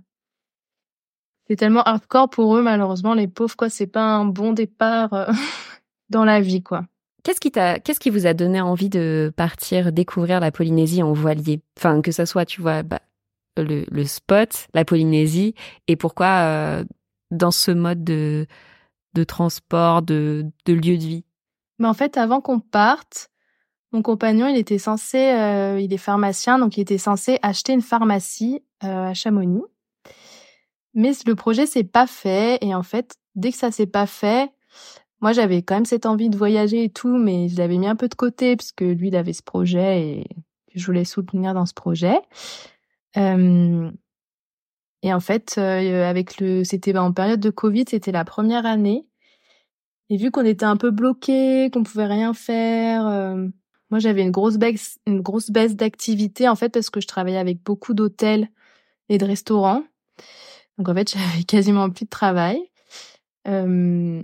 c'est 1.49 1.57
tellement 1.57 1.83
hardcore 1.83 2.31
pour 2.31 2.57
eux 2.57 2.63
malheureusement 2.63 3.15
les 3.15 3.29
pauvres 3.29 3.57
quoi. 3.57 3.69
C'est 3.69 3.89
pas 3.89 4.05
un 4.05 4.25
bon 4.25 4.53
départ 4.53 5.13
euh... 5.15 5.33
dans 6.11 6.25
la 6.25 6.41
vie 6.41 6.63
quoi. 6.63 6.85
Qu'est-ce 7.25 7.41
qui 7.41 7.51
t'a, 7.51 7.81
qu'est-ce 7.81 8.01
qui 8.01 8.11
vous 8.11 8.27
a 8.27 8.35
donné 8.35 8.61
envie 8.61 8.91
de 8.91 9.33
partir 9.35 9.93
découvrir 9.93 10.41
la 10.41 10.53
Polynésie 10.53 11.03
en 11.03 11.15
voilier? 11.15 11.63
Enfin, 11.79 12.03
que 12.03 12.13
ça 12.13 12.27
soit, 12.27 12.45
tu 12.45 12.61
vois, 12.61 12.83
bah, 12.83 13.01
le, 13.57 13.85
le 13.89 14.05
spot, 14.05 14.69
la 14.75 14.85
Polynésie, 14.85 15.55
et 15.89 15.97
pourquoi 15.97 16.27
euh, 16.27 16.85
dans 17.31 17.51
ce 17.51 17.71
mode 17.71 18.05
de, 18.05 18.47
de 19.15 19.25
transport, 19.25 20.03
de, 20.03 20.47
de 20.67 20.73
lieu 20.73 20.97
de 20.97 21.05
vie? 21.05 21.25
Mais 21.79 21.89
en 21.89 21.95
fait, 21.95 22.17
avant 22.17 22.41
qu'on 22.41 22.61
parte, 22.61 23.31
mon 23.93 24.03
compagnon, 24.03 24.49
il 24.49 24.57
était 24.57 24.79
censé, 24.79 25.19
euh, 25.19 25.79
il 25.81 25.93
est 25.93 25.99
pharmacien, 25.99 26.59
donc 26.59 26.77
il 26.77 26.81
était 26.81 26.99
censé 26.99 27.39
acheter 27.43 27.73
une 27.73 27.83
pharmacie 27.83 28.61
euh, 28.83 29.09
à 29.09 29.15
Chamonix. 29.15 29.65
Mais 30.95 31.13
le 31.27 31.35
projet 31.35 31.67
s'est 31.67 31.85
pas 31.85 32.07
fait, 32.07 32.59
et 32.61 32.75
en 32.75 32.83
fait, 32.83 33.15
dès 33.35 33.51
que 33.51 33.59
ça 33.59 33.71
s'est 33.71 33.87
pas 33.87 34.07
fait, 34.07 34.53
moi 35.21 35.33
j'avais 35.33 35.63
quand 35.63 35.75
même 35.75 35.85
cette 35.85 36.07
envie 36.07 36.29
de 36.29 36.37
voyager 36.37 36.85
et 36.85 36.91
tout, 36.91 37.17
mais 37.17 37.49
je 37.49 37.57
l'avais 37.57 37.79
mis 37.79 37.89
un 37.89 37.97
peu 37.97 38.09
de 38.09 38.15
côté 38.15 38.57
parce 38.57 38.73
que 38.73 38.85
lui, 38.85 39.09
il 39.09 39.17
avait 39.17 39.33
ce 39.33 39.43
projet 39.43 40.03
et 40.03 40.27
je 40.75 40.85
voulais 40.87 41.05
soutenir 41.05 41.55
dans 41.55 41.67
ce 41.67 41.75
projet. 41.75 42.19
Euh, 43.17 43.91
et 45.03 45.13
en 45.13 45.21
fait, 45.21 45.57
euh, 45.59 46.09
avec 46.09 46.41
le, 46.41 46.65
c'était 46.65 46.97
en 46.97 47.13
période 47.13 47.41
de 47.41 47.51
Covid, 47.51 47.85
c'était 47.89 48.13
la 48.13 48.25
première 48.25 48.67
année 48.67 49.07
et 50.11 50.17
vu 50.17 50.31
qu'on 50.31 50.45
était 50.45 50.65
un 50.65 50.77
peu 50.77 50.91
bloqué, 50.91 51.71
qu'on 51.73 51.83
pouvait 51.83 52.07
rien 52.07 52.35
faire, 52.35 53.07
euh, 53.07 53.49
moi 53.91 53.99
j'avais 53.99 54.23
une 54.23 54.31
grosse 54.31 54.57
baisse, 54.59 54.99
une 55.07 55.23
grosse 55.23 55.51
baisse 55.51 55.77
d'activité 55.77 56.49
en 56.49 56.57
fait 56.57 56.69
parce 56.69 56.91
que 56.91 57.01
je 57.01 57.07
travaillais 57.07 57.39
avec 57.39 57.63
beaucoup 57.63 57.95
d'hôtels 57.95 58.49
et 59.09 59.19
de 59.19 59.25
restaurants. 59.25 59.83
Donc 60.79 60.89
en 60.89 60.95
fait 60.95 61.11
j'avais 61.17 61.45
quasiment 61.45 61.91
plus 61.91 62.05
de 62.05 62.11
travail. 62.11 62.61
Euh, 63.49 64.23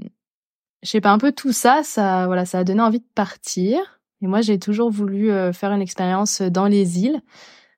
je 0.83 0.89
sais 0.89 1.01
pas 1.01 1.13
un 1.13 1.19
peu 1.19 1.33
tout 1.33 1.53
ça, 1.53 1.83
ça 1.83 2.27
voilà, 2.27 2.45
ça 2.45 2.59
a 2.61 2.65
donné 2.65 2.83
envie 2.83 3.01
de 3.01 3.09
partir. 3.15 4.01
Et 4.23 4.27
moi 4.27 4.43
j'ai 4.43 4.59
toujours 4.59 4.91
voulu 4.91 5.31
euh, 5.31 5.53
faire 5.53 5.73
une 5.73 5.83
expérience 5.83 6.43
dans 6.43 6.67
les 6.67 7.01
îles 7.01 7.23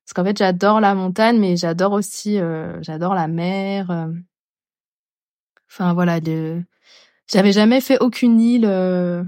parce 0.04 0.14
qu'en 0.14 0.24
fait 0.24 0.36
j'adore 0.36 0.80
la 0.80 0.94
montagne, 0.94 1.38
mais 1.38 1.56
j'adore 1.56 1.92
aussi, 1.92 2.38
euh, 2.38 2.80
j'adore 2.82 3.14
la 3.14 3.28
mer. 3.28 4.08
Enfin 5.72 5.94
voilà, 5.94 6.20
j'avais 7.28 7.52
jamais 7.52 7.80
fait 7.80 7.98
aucune 8.00 8.40
île 8.40 8.66
euh, 8.66 9.24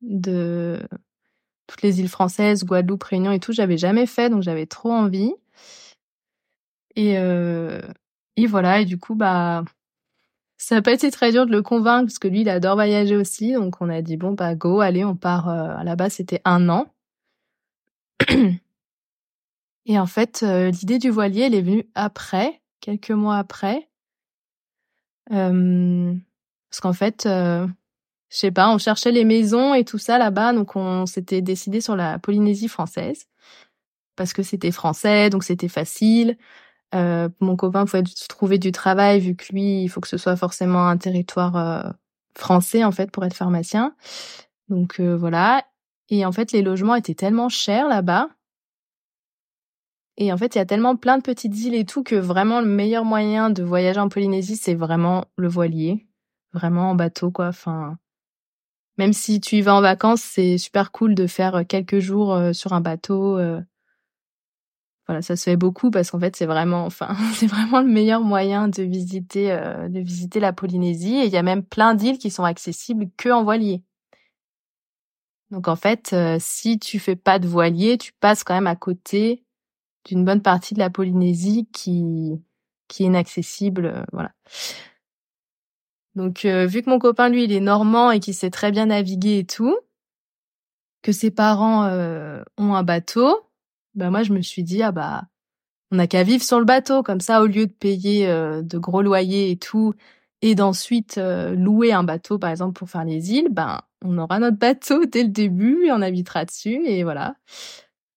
de 0.00 0.80
toutes 1.66 1.82
les 1.82 2.00
îles 2.00 2.08
françaises, 2.08 2.64
Guadeloupe, 2.64 3.02
Réunion 3.04 3.32
et 3.32 3.40
tout. 3.40 3.52
J'avais 3.52 3.76
jamais 3.76 4.06
fait, 4.06 4.30
donc 4.30 4.42
j'avais 4.42 4.66
trop 4.66 4.92
envie. 4.92 5.34
Et, 6.96 7.18
euh, 7.18 7.82
et 8.36 8.46
voilà. 8.46 8.80
Et 8.80 8.84
du 8.86 8.98
coup, 8.98 9.14
bah, 9.14 9.64
ça 10.58 10.76
n'a 10.76 10.82
pas 10.82 10.92
été 10.92 11.10
très 11.10 11.32
dur 11.32 11.46
de 11.46 11.52
le 11.52 11.62
convaincre 11.62 12.06
parce 12.06 12.18
que 12.18 12.28
lui, 12.28 12.42
il 12.42 12.48
adore 12.48 12.76
voyager 12.76 13.16
aussi. 13.16 13.52
Donc 13.52 13.76
on 13.80 13.90
a 13.90 14.02
dit 14.02 14.16
bon 14.16 14.32
bah 14.32 14.54
go, 14.54 14.80
allez, 14.80 15.04
on 15.04 15.16
part. 15.16 15.48
Euh, 15.48 15.76
à 15.76 15.84
la 15.84 15.96
base, 15.96 16.14
c'était 16.14 16.40
un 16.44 16.68
an. 16.70 16.86
Et 19.86 19.98
en 19.98 20.06
fait, 20.06 20.42
euh, 20.42 20.70
l'idée 20.70 20.98
du 20.98 21.10
voilier, 21.10 21.42
elle 21.42 21.54
est 21.54 21.62
venue 21.62 21.86
après, 21.94 22.62
quelques 22.80 23.10
mois 23.10 23.36
après. 23.36 23.88
Euh, 25.32 26.14
parce 26.70 26.80
qu'en 26.80 26.92
fait, 26.92 27.26
euh, 27.26 27.66
je 28.30 28.36
sais 28.36 28.50
pas, 28.50 28.70
on 28.70 28.78
cherchait 28.78 29.12
les 29.12 29.24
maisons 29.24 29.74
et 29.74 29.84
tout 29.84 29.98
ça 29.98 30.18
là-bas, 30.18 30.52
donc 30.52 30.76
on 30.76 31.06
s'était 31.06 31.42
décidé 31.42 31.80
sur 31.80 31.96
la 31.96 32.18
Polynésie 32.18 32.68
française 32.68 33.26
parce 34.16 34.32
que 34.32 34.42
c'était 34.42 34.70
français, 34.70 35.30
donc 35.30 35.44
c'était 35.44 35.68
facile. 35.68 36.36
Euh, 36.94 37.28
mon 37.40 37.56
copain 37.56 37.84
pouvait 37.84 38.04
trouver 38.28 38.58
du 38.58 38.72
travail 38.72 39.20
vu 39.20 39.36
que 39.36 39.52
lui, 39.52 39.82
il 39.84 39.88
faut 39.88 40.00
que 40.00 40.08
ce 40.08 40.18
soit 40.18 40.36
forcément 40.36 40.88
un 40.88 40.96
territoire 40.96 41.56
euh, 41.56 41.90
français 42.36 42.84
en 42.84 42.92
fait 42.92 43.10
pour 43.10 43.24
être 43.24 43.34
pharmacien. 43.34 43.94
Donc 44.68 45.00
voilà. 45.00 45.64
Et 46.10 46.24
en 46.26 46.32
fait, 46.32 46.52
les 46.52 46.62
logements 46.62 46.94
étaient 46.94 47.14
tellement 47.14 47.48
chers 47.48 47.88
là-bas. 47.88 48.28
Et 50.16 50.32
en 50.32 50.36
fait, 50.36 50.54
il 50.54 50.58
y 50.58 50.60
a 50.60 50.66
tellement 50.66 50.96
plein 50.96 51.18
de 51.18 51.22
petites 51.22 51.58
îles 51.58 51.74
et 51.74 51.84
tout 51.84 52.02
que 52.02 52.14
vraiment 52.14 52.60
le 52.60 52.68
meilleur 52.68 53.04
moyen 53.04 53.50
de 53.50 53.62
voyager 53.62 54.00
en 54.00 54.08
Polynésie, 54.08 54.56
c'est 54.56 54.74
vraiment 54.74 55.24
le 55.36 55.48
voilier 55.48 56.06
vraiment 56.54 56.90
en 56.90 56.94
bateau, 56.94 57.30
quoi. 57.30 57.48
Enfin, 57.48 57.98
même 58.96 59.12
si 59.12 59.40
tu 59.40 59.56
y 59.56 59.62
vas 59.62 59.74
en 59.74 59.80
vacances, 59.80 60.22
c'est 60.22 60.56
super 60.56 60.92
cool 60.92 61.14
de 61.14 61.26
faire 61.26 61.56
euh, 61.56 61.64
quelques 61.64 61.98
jours 61.98 62.32
euh, 62.32 62.52
sur 62.52 62.72
un 62.72 62.80
bateau. 62.80 63.38
Euh. 63.38 63.60
Voilà, 65.06 65.20
ça 65.20 65.36
se 65.36 65.44
fait 65.44 65.56
beaucoup 65.56 65.90
parce 65.90 66.10
qu'en 66.10 66.20
fait, 66.20 66.34
c'est 66.34 66.46
vraiment, 66.46 66.86
enfin, 66.86 67.14
c'est 67.34 67.46
vraiment 67.46 67.80
le 67.82 67.88
meilleur 67.88 68.22
moyen 68.22 68.68
de 68.68 68.82
visiter, 68.82 69.48
de 69.90 70.00
visiter 70.00 70.40
la 70.40 70.54
Polynésie. 70.54 71.16
Et 71.16 71.26
il 71.26 71.32
y 71.32 71.36
a 71.36 71.42
même 71.42 71.62
plein 71.62 71.94
d'îles 71.94 72.18
qui 72.18 72.30
sont 72.30 72.44
accessibles 72.44 73.10
que 73.18 73.28
en 73.28 73.44
voilier. 73.44 73.82
Donc 75.50 75.68
en 75.68 75.76
fait, 75.76 76.16
si 76.40 76.78
tu 76.78 76.98
fais 76.98 77.16
pas 77.16 77.38
de 77.38 77.46
voilier, 77.46 77.98
tu 77.98 78.12
passes 78.14 78.44
quand 78.44 78.54
même 78.54 78.66
à 78.66 78.76
côté 78.76 79.43
d'une 80.04 80.24
bonne 80.24 80.42
partie 80.42 80.74
de 80.74 80.78
la 80.78 80.90
Polynésie 80.90 81.68
qui 81.72 82.40
qui 82.88 83.04
est 83.04 83.06
inaccessible. 83.06 84.04
voilà. 84.12 84.32
Donc, 86.14 86.44
euh, 86.44 86.66
vu 86.66 86.82
que 86.82 86.90
mon 86.90 86.98
copain, 86.98 87.28
lui, 87.28 87.44
il 87.44 87.52
est 87.52 87.60
normand 87.60 88.10
et 88.10 88.20
qu'il 88.20 88.34
sait 88.34 88.50
très 88.50 88.70
bien 88.70 88.86
naviguer 88.86 89.38
et 89.38 89.44
tout, 89.46 89.76
que 91.02 91.12
ses 91.12 91.30
parents 91.30 91.84
euh, 91.84 92.42
ont 92.56 92.74
un 92.74 92.82
bateau, 92.82 93.40
bah 93.94 94.10
moi 94.10 94.22
je 94.22 94.32
me 94.32 94.42
suis 94.42 94.64
dit 94.64 94.82
ah 94.82 94.90
bah 94.90 95.24
on 95.92 95.96
n'a 95.96 96.06
qu'à 96.08 96.24
vivre 96.24 96.42
sur 96.42 96.58
le 96.58 96.64
bateau 96.64 97.02
comme 97.04 97.20
ça 97.20 97.42
au 97.42 97.46
lieu 97.46 97.66
de 97.66 97.72
payer 97.72 98.26
de 98.26 98.78
gros 98.78 99.02
loyers 99.02 99.50
et 99.52 99.56
tout 99.56 99.94
et 100.42 100.54
d'ensuite 100.56 101.16
louer 101.18 101.92
un 101.92 102.02
bateau 102.04 102.38
par 102.38 102.50
exemple 102.50 102.72
pour 102.78 102.90
faire 102.90 103.04
les 103.04 103.32
îles, 103.32 103.48
ben 103.50 103.80
on 104.02 104.18
aura 104.18 104.40
notre 104.40 104.58
bateau 104.58 105.04
dès 105.12 105.22
le 105.22 105.28
début 105.28 105.86
et 105.86 105.92
on 105.92 106.02
habitera 106.02 106.44
dessus 106.44 106.84
et 106.86 107.04
voilà. 107.04 107.36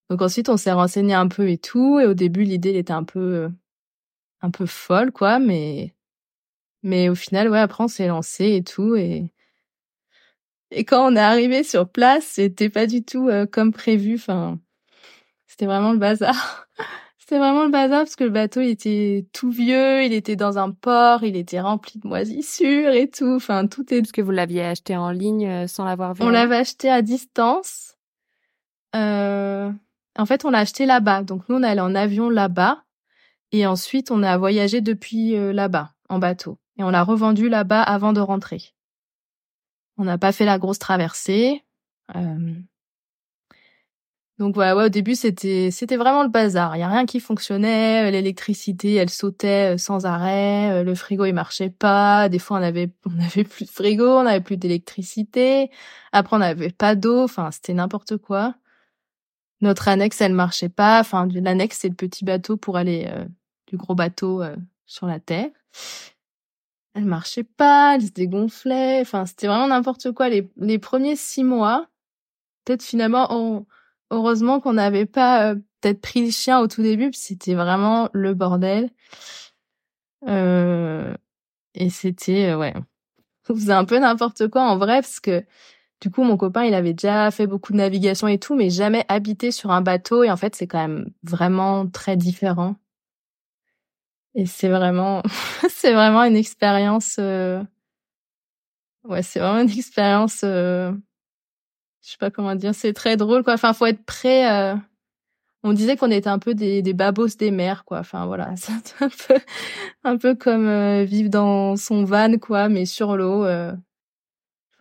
Donc 0.09 0.21
ensuite 0.21 0.49
on 0.49 0.57
s'est 0.57 0.71
renseigné 0.71 1.13
un 1.13 1.27
peu 1.27 1.49
et 1.49 1.57
tout 1.57 1.99
et 1.99 2.05
au 2.05 2.13
début 2.13 2.43
l'idée 2.43 2.77
était 2.77 2.93
un 2.93 3.03
peu 3.03 3.49
un 4.41 4.51
peu 4.51 4.65
folle 4.65 5.11
quoi 5.11 5.39
mais 5.39 5.93
mais 6.83 7.09
au 7.09 7.15
final 7.15 7.49
ouais 7.49 7.59
après 7.59 7.83
on 7.83 7.87
s'est 7.87 8.07
lancé 8.07 8.55
et 8.55 8.63
tout 8.63 8.95
et 8.95 9.33
et 10.71 10.85
quand 10.85 11.11
on 11.11 11.15
est 11.15 11.19
arrivé 11.19 11.63
sur 11.63 11.89
place 11.89 12.25
c'était 12.25 12.69
pas 12.69 12.87
du 12.87 13.03
tout 13.03 13.29
comme 13.51 13.73
prévu 13.73 14.15
enfin 14.15 14.59
c'était 15.57 15.65
vraiment 15.65 15.91
le 15.91 15.97
bazar. 15.97 16.67
C'était 17.17 17.39
vraiment 17.39 17.63
le 17.63 17.71
bazar 17.71 18.03
parce 18.03 18.15
que 18.15 18.23
le 18.23 18.29
bateau 18.29 18.61
il 18.61 18.69
était 18.69 19.25
tout 19.33 19.49
vieux, 19.49 20.03
il 20.03 20.13
était 20.13 20.35
dans 20.35 20.59
un 20.59 20.71
port, 20.71 21.23
il 21.23 21.35
était 21.35 21.59
rempli 21.59 21.99
de 21.99 22.07
moisissures 22.07 22.91
et 22.91 23.09
tout. 23.09 23.35
Enfin, 23.35 23.65
tout 23.65 23.91
est. 23.91 23.97
Est-ce 23.97 24.13
que 24.13 24.21
vous 24.21 24.31
l'aviez 24.31 24.63
acheté 24.63 24.95
en 24.95 25.09
ligne 25.09 25.47
euh, 25.47 25.67
sans 25.67 25.83
l'avoir 25.83 26.13
vu 26.13 26.23
On 26.23 26.29
l'avait 26.29 26.57
acheté 26.57 26.89
à 26.89 27.01
distance. 27.01 27.97
Euh... 28.95 29.71
En 30.17 30.25
fait, 30.25 30.45
on 30.45 30.49
l'a 30.49 30.59
acheté 30.59 30.85
là-bas. 30.85 31.23
Donc 31.23 31.47
nous, 31.49 31.57
on 31.57 31.63
est 31.63 31.67
allé 31.67 31.81
en 31.81 31.95
avion 31.95 32.29
là-bas 32.29 32.83
et 33.51 33.65
ensuite 33.65 34.11
on 34.11 34.23
a 34.23 34.37
voyagé 34.37 34.81
depuis 34.81 35.35
euh, 35.35 35.53
là-bas 35.53 35.91
en 36.09 36.19
bateau 36.19 36.59
et 36.77 36.83
on 36.83 36.89
l'a 36.89 37.03
revendu 37.03 37.49
là-bas 37.49 37.81
avant 37.81 38.13
de 38.13 38.19
rentrer. 38.19 38.61
On 39.97 40.03
n'a 40.03 40.17
pas 40.17 40.31
fait 40.31 40.45
la 40.45 40.59
grosse 40.59 40.79
traversée. 40.79 41.63
Euh... 42.15 42.53
Donc 44.37 44.53
voilà, 44.53 44.75
ouais, 44.75 44.85
au 44.85 44.89
début 44.89 45.15
c'était 45.15 45.71
c'était 45.71 45.97
vraiment 45.97 46.21
le 46.21 46.29
bazar. 46.29 46.75
Il 46.75 46.79
y 46.79 46.83
a 46.83 46.87
rien 46.87 47.07
qui 47.07 47.19
fonctionnait, 47.19 48.11
l'électricité 48.11 48.93
elle 48.93 49.09
sautait 49.09 49.73
euh, 49.73 49.77
sans 49.79 50.05
arrêt, 50.05 50.71
euh, 50.71 50.83
le 50.83 50.93
frigo 50.93 51.25
il 51.25 51.33
marchait 51.33 51.71
pas. 51.71 52.29
Des 52.29 52.37
fois 52.37 52.59
on 52.59 52.61
avait 52.61 52.91
on 53.05 53.19
avait 53.19 53.43
plus 53.43 53.65
de 53.65 53.71
frigo, 53.71 54.05
on 54.05 54.27
avait 54.27 54.41
plus 54.41 54.57
d'électricité. 54.57 55.71
Après 56.11 56.35
on 56.35 56.39
n'avait 56.39 56.69
pas 56.69 56.93
d'eau. 56.95 57.23
Enfin 57.23 57.49
c'était 57.51 57.73
n'importe 57.73 58.17
quoi. 58.17 58.55
Notre 59.61 59.87
annexe 59.87 60.21
elle 60.21 60.33
marchait 60.33 60.69
pas. 60.69 60.99
Enfin 60.99 61.27
l'annexe 61.27 61.79
c'est 61.79 61.89
le 61.89 61.95
petit 61.95 62.25
bateau 62.25 62.57
pour 62.57 62.77
aller 62.77 63.07
euh, 63.09 63.25
du 63.67 63.77
gros 63.77 63.95
bateau 63.95 64.43
sur 64.85 65.07
la 65.07 65.19
terre. 65.19 65.49
Elle 66.93 67.05
marchait 67.05 67.43
pas, 67.43 67.95
elle 67.95 68.03
se 68.03 68.11
dégonflait. 68.11 68.99
Enfin 69.01 69.25
c'était 69.25 69.47
vraiment 69.47 69.67
n'importe 69.67 70.11
quoi. 70.11 70.29
Les 70.29 70.49
les 70.57 70.79
premiers 70.79 71.15
six 71.15 71.43
mois, 71.43 71.87
peut-être 72.65 72.83
finalement 72.83 73.27
on 73.31 73.65
heureusement 74.11 74.59
qu'on 74.59 74.73
n'avait 74.73 75.05
pas 75.05 75.51
euh, 75.51 75.55
peut-être 75.81 76.01
pris 76.01 76.25
le 76.25 76.31
chien 76.31 76.59
au 76.59 76.67
tout 76.67 76.81
début, 76.81 77.11
c'était 77.13 77.55
vraiment 77.55 78.09
le 78.13 78.33
bordel. 78.33 78.89
Euh, 80.27 81.13
et 81.75 81.89
c'était 81.89 82.49
euh, 82.51 82.57
ouais, 82.57 82.73
on 83.49 83.55
faisait 83.55 83.73
un 83.73 83.85
peu 83.85 83.99
n'importe 83.99 84.47
quoi 84.47 84.63
en 84.63 84.77
vrai 84.77 85.01
parce 85.01 85.19
que 85.19 85.43
du 86.01 86.11
coup 86.11 86.23
mon 86.23 86.37
copain 86.37 86.63
il 86.63 86.73
avait 86.73 86.93
déjà 86.93 87.31
fait 87.31 87.47
beaucoup 87.47 87.73
de 87.73 87.77
navigation 87.77 88.27
et 88.27 88.39
tout, 88.39 88.55
mais 88.55 88.69
jamais 88.69 89.05
habité 89.07 89.51
sur 89.51 89.71
un 89.71 89.81
bateau 89.81 90.23
et 90.23 90.31
en 90.31 90.37
fait 90.37 90.55
c'est 90.55 90.67
quand 90.67 90.79
même 90.79 91.09
vraiment 91.23 91.87
très 91.87 92.17
différent. 92.17 92.75
Et 94.35 94.45
c'est 94.45 94.69
vraiment 94.69 95.23
c'est 95.69 95.93
vraiment 95.93 96.23
une 96.23 96.35
expérience. 96.35 97.17
Euh... 97.19 97.63
Ouais, 99.03 99.23
c'est 99.23 99.39
vraiment 99.39 99.61
une 99.61 99.69
expérience 99.77 100.43
je 102.07 102.13
sais 102.13 102.17
pas 102.19 102.31
comment 102.31 102.55
dire, 102.55 102.73
c'est 102.73 102.93
très 102.93 103.17
drôle 103.17 103.43
quoi. 103.43 103.53
Enfin, 103.53 103.73
faut 103.73 103.85
être 103.85 104.05
prêt. 104.05 104.49
Euh... 104.49 104.75
On 105.63 105.73
disait 105.73 105.97
qu'on 105.97 106.11
était 106.11 106.29
un 106.29 106.39
peu 106.39 106.53
des, 106.55 106.81
des 106.81 106.93
babos 106.93 107.35
des 107.37 107.51
mers 107.51 107.83
quoi. 107.83 107.99
Enfin 107.99 108.25
voilà, 108.25 108.55
c'est 108.55 108.71
un 109.01 109.09
peu 109.09 109.39
un 110.05 110.17
peu 110.17 110.35
comme 110.35 110.67
euh, 110.67 111.03
vivre 111.03 111.29
dans 111.29 111.75
son 111.75 112.05
van 112.05 112.37
quoi, 112.37 112.69
mais 112.69 112.85
sur 112.85 113.17
l'eau. 113.17 113.45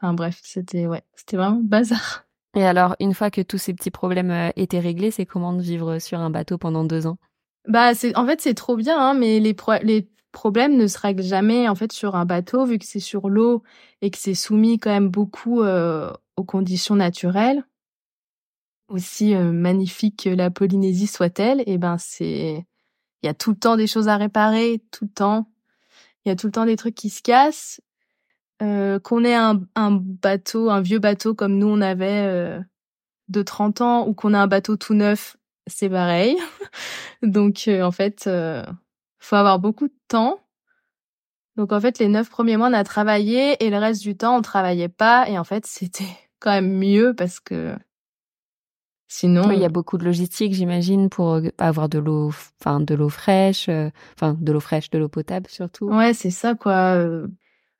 Euh... 0.02 0.06
Enfin 0.06 0.14
bref, 0.14 0.40
c'était 0.42 0.86
ouais, 0.86 1.02
c'était 1.14 1.36
vraiment 1.36 1.60
bazar. 1.62 2.24
Et 2.54 2.64
alors, 2.64 2.96
une 3.00 3.12
fois 3.12 3.30
que 3.30 3.42
tous 3.42 3.58
ces 3.58 3.74
petits 3.74 3.90
problèmes 3.90 4.30
euh, 4.30 4.50
étaient 4.56 4.80
réglés, 4.80 5.10
c'est 5.10 5.26
comment 5.26 5.52
de 5.52 5.60
vivre 5.60 5.98
sur 5.98 6.20
un 6.20 6.30
bateau 6.30 6.58
pendant 6.58 6.84
deux 6.84 7.06
ans? 7.06 7.18
Bah, 7.68 7.94
c'est 7.94 8.16
en 8.16 8.26
fait 8.26 8.40
c'est 8.40 8.54
trop 8.54 8.76
bien, 8.76 8.98
hein, 8.98 9.14
mais 9.14 9.40
les 9.40 9.54
pro 9.54 9.72
les 9.82 10.08
problèmes 10.32 10.76
ne 10.76 10.86
se 10.86 10.98
règlent 10.98 11.22
jamais 11.22 11.68
en 11.68 11.74
fait 11.74 11.92
sur 11.92 12.14
un 12.14 12.26
bateau 12.26 12.66
vu 12.66 12.78
que 12.78 12.84
c'est 12.84 13.00
sur 13.00 13.28
l'eau 13.28 13.62
et 14.02 14.10
que 14.10 14.18
c'est 14.18 14.34
soumis 14.34 14.78
quand 14.78 14.90
même 14.90 15.08
beaucoup 15.08 15.62
euh, 15.62 16.12
aux 16.36 16.44
conditions 16.44 16.94
naturelles, 16.94 17.64
aussi 18.88 19.34
euh, 19.34 19.50
magnifique 19.50 20.24
que 20.24 20.30
la 20.30 20.50
Polynésie 20.50 21.06
soit-elle, 21.06 21.60
et 21.60 21.64
eh 21.72 21.78
ben 21.78 21.98
c'est 21.98 22.66
il 23.22 23.26
y 23.26 23.30
a 23.30 23.34
tout 23.34 23.50
le 23.50 23.56
temps 23.56 23.76
des 23.76 23.86
choses 23.86 24.08
à 24.08 24.16
réparer, 24.16 24.82
tout 24.92 25.06
le 25.06 25.10
temps. 25.10 25.50
Il 26.24 26.28
y 26.28 26.32
a 26.32 26.36
tout 26.36 26.46
le 26.46 26.52
temps 26.52 26.66
des 26.66 26.76
trucs 26.76 26.94
qui 26.94 27.10
se 27.10 27.22
cassent. 27.22 27.80
Euh, 28.62 28.98
qu'on 28.98 29.24
ait 29.24 29.34
un, 29.34 29.60
un, 29.74 29.90
bateau, 29.90 30.70
un 30.70 30.80
vieux 30.80 30.98
bateau 30.98 31.34
comme 31.34 31.58
nous 31.58 31.66
on 31.66 31.82
avait 31.82 32.26
euh, 32.26 32.58
de 33.28 33.42
30 33.42 33.82
ans 33.82 34.06
ou 34.08 34.14
qu'on 34.14 34.32
a 34.32 34.38
un 34.38 34.46
bateau 34.46 34.76
tout 34.76 34.94
neuf, 34.94 35.36
c'est 35.66 35.90
pareil. 35.90 36.36
Donc 37.22 37.64
euh, 37.68 37.82
en 37.82 37.90
fait, 37.90 38.28
faut 39.18 39.36
avoir 39.36 39.58
beaucoup 39.58 39.88
de 39.88 39.98
temps. 40.08 40.40
Donc 41.56 41.72
en 41.72 41.80
fait, 41.80 41.98
les 41.98 42.08
neuf 42.08 42.30
premiers 42.30 42.56
mois 42.56 42.68
on 42.68 42.74
a 42.74 42.84
travaillé 42.84 43.62
et 43.64 43.70
le 43.70 43.78
reste 43.78 44.02
du 44.02 44.16
temps 44.16 44.36
on 44.36 44.42
travaillait 44.42 44.88
pas 44.88 45.28
et 45.28 45.38
en 45.38 45.44
fait 45.44 45.66
c'était 45.66 46.04
quand 46.38 46.52
même 46.52 46.78
mieux 46.78 47.14
parce 47.14 47.40
que 47.40 47.74
sinon 49.08 49.50
il 49.50 49.58
y 49.58 49.64
a 49.64 49.68
beaucoup 49.68 49.98
de 49.98 50.04
logistique 50.04 50.52
j'imagine 50.52 51.08
pour 51.08 51.40
avoir 51.58 51.88
de 51.88 51.98
l'eau 51.98 52.32
enfin 52.60 52.80
de 52.80 52.94
l'eau 52.94 53.08
fraîche 53.08 53.68
euh, 53.68 53.88
enfin 54.14 54.36
de 54.38 54.52
l'eau 54.52 54.60
fraîche 54.60 54.90
de 54.90 54.98
l'eau 54.98 55.08
potable 55.08 55.48
surtout 55.48 55.86
ouais 55.86 56.12
c'est 56.12 56.30
ça 56.30 56.54
quoi 56.54 57.00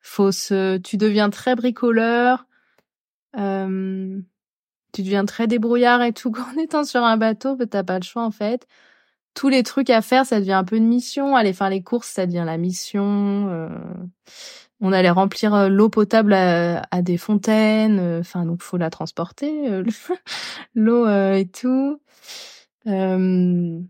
faut 0.07 0.31
se 0.31 0.77
tu 0.77 0.97
deviens 0.97 1.29
très 1.29 1.55
bricoleur 1.55 2.45
euh, 3.37 4.19
tu 4.93 5.01
deviens 5.03 5.25
très 5.25 5.47
débrouillard 5.47 6.01
et 6.01 6.13
tout 6.13 6.33
en 6.55 6.59
étant 6.59 6.83
sur 6.83 7.03
un 7.03 7.17
bateau 7.17 7.57
t'as 7.65 7.83
pas 7.83 7.99
le 7.99 8.03
choix 8.03 8.23
en 8.23 8.31
fait 8.31 8.67
tous 9.33 9.49
les 9.49 9.63
trucs 9.63 9.89
à 9.89 10.01
faire 10.01 10.25
ça 10.25 10.39
devient 10.39 10.53
un 10.53 10.63
peu 10.63 10.77
une 10.77 10.87
mission 10.87 11.35
aller 11.35 11.53
faire 11.53 11.69
les 11.69 11.83
courses 11.83 12.09
ça 12.09 12.25
devient 12.25 12.43
la 12.45 12.57
mission 12.57 13.49
euh 13.49 13.69
on 14.79 14.93
allait 14.93 15.09
remplir 15.09 15.53
euh, 15.55 15.69
l'eau 15.69 15.89
potable 15.89 16.33
à, 16.33 17.01
des 17.01 17.17
fontaines. 17.17 17.99
Euh, 17.99 18.19
enfin, 18.19 18.45
donc 18.45 18.61
faut 18.61 18.77
la 18.77 18.89
transporter, 18.89 19.69
euh, 19.69 19.83
l'eau 20.75 21.07
et 21.07 21.47
tout. 21.47 22.01
Enfin 22.85 23.81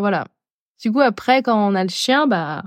voilà. 0.00 0.26
Du 0.82 0.92
coup 0.92 1.00
après, 1.00 1.42
quand 1.42 1.56
on 1.68 1.74
a 1.74 1.82
le 1.82 1.90
chien, 1.90 2.26
bah 2.26 2.64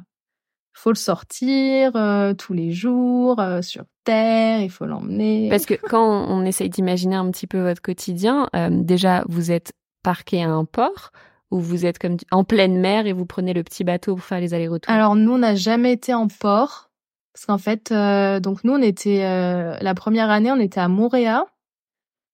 faut 0.79 0.91
le 0.91 0.95
sortir 0.95 1.91
tous 2.37 2.53
les 2.53 2.71
jours 2.71 3.41
sur 3.61 3.83
terre. 4.05 4.61
Il 4.61 4.69
faut 4.69 4.85
l'emmener. 4.85 5.49
Parce 5.49 5.65
que 5.65 5.73
quand 5.73 6.25
on, 6.29 6.45
essaye 6.45 6.69
d'imaginer 6.69 7.15
un 7.15 7.29
petit 7.31 7.47
peu 7.47 7.61
votre 7.61 7.81
quotidien, 7.81 8.49
déjà 8.69 9.23
vous 9.27 9.51
êtes 9.51 9.73
parqué 10.03 10.43
à 10.43 10.49
un 10.49 10.65
port 10.65 11.11
ou 11.51 11.59
vous 11.59 11.85
êtes 11.85 11.99
comme 11.99 12.17
en 12.31 12.43
pleine 12.43 12.79
mer 12.79 13.07
et 13.07 13.13
vous 13.13 13.25
prenez 13.25 13.53
le 13.53 13.63
petit 13.63 13.83
bateau 13.83 14.15
pour 14.15 14.23
faire 14.23 14.39
les 14.39 14.53
allers-retours? 14.53 14.93
Alors 14.93 15.15
nous, 15.15 15.33
on 15.33 15.39
n'a 15.39 15.55
jamais 15.55 15.93
été 15.93 16.13
en 16.13 16.27
port. 16.27 16.89
Parce 17.33 17.45
qu'en 17.45 17.57
fait, 17.57 17.91
euh, 17.91 18.39
donc 18.39 18.63
nous, 18.63 18.73
on 18.73 18.81
était 18.81 19.23
euh, 19.23 19.77
la 19.81 19.95
première 19.95 20.29
année, 20.29 20.51
on 20.51 20.59
était 20.59 20.79
à 20.79 20.87
Montréal. 20.87 21.43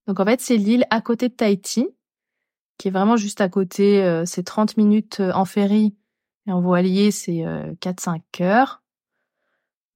Donc 0.06 0.20
en 0.20 0.24
fait, 0.24 0.40
c'est 0.40 0.56
l'île 0.56 0.84
à 0.90 1.00
côté 1.00 1.28
de 1.28 1.34
Tahiti, 1.34 1.88
qui 2.78 2.88
est 2.88 2.90
vraiment 2.90 3.16
juste 3.16 3.40
à 3.40 3.48
côté. 3.48 4.02
Euh, 4.02 4.24
c'est 4.26 4.42
30 4.42 4.76
minutes 4.76 5.20
en 5.20 5.44
ferry 5.44 5.94
et 6.46 6.52
en 6.52 6.60
voilier, 6.60 7.10
c'est 7.10 7.44
4-5 7.80 8.20
heures. 8.42 8.82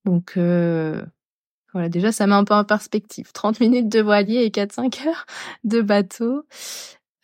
Donc 0.05 0.33
voilà, 0.37 1.89
déjà, 1.89 2.13
ça 2.13 2.27
met 2.27 2.35
un 2.35 2.45
peu 2.45 2.55
en 2.55 2.65
perspective. 2.65 3.31
30 3.35 3.61
minutes 3.61 3.89
de 3.89 4.01
voilier 4.01 4.45
et 4.45 4.51
4-5 4.51 5.07
heures 5.07 5.27
de 5.65 5.81
bateau. 5.81 6.45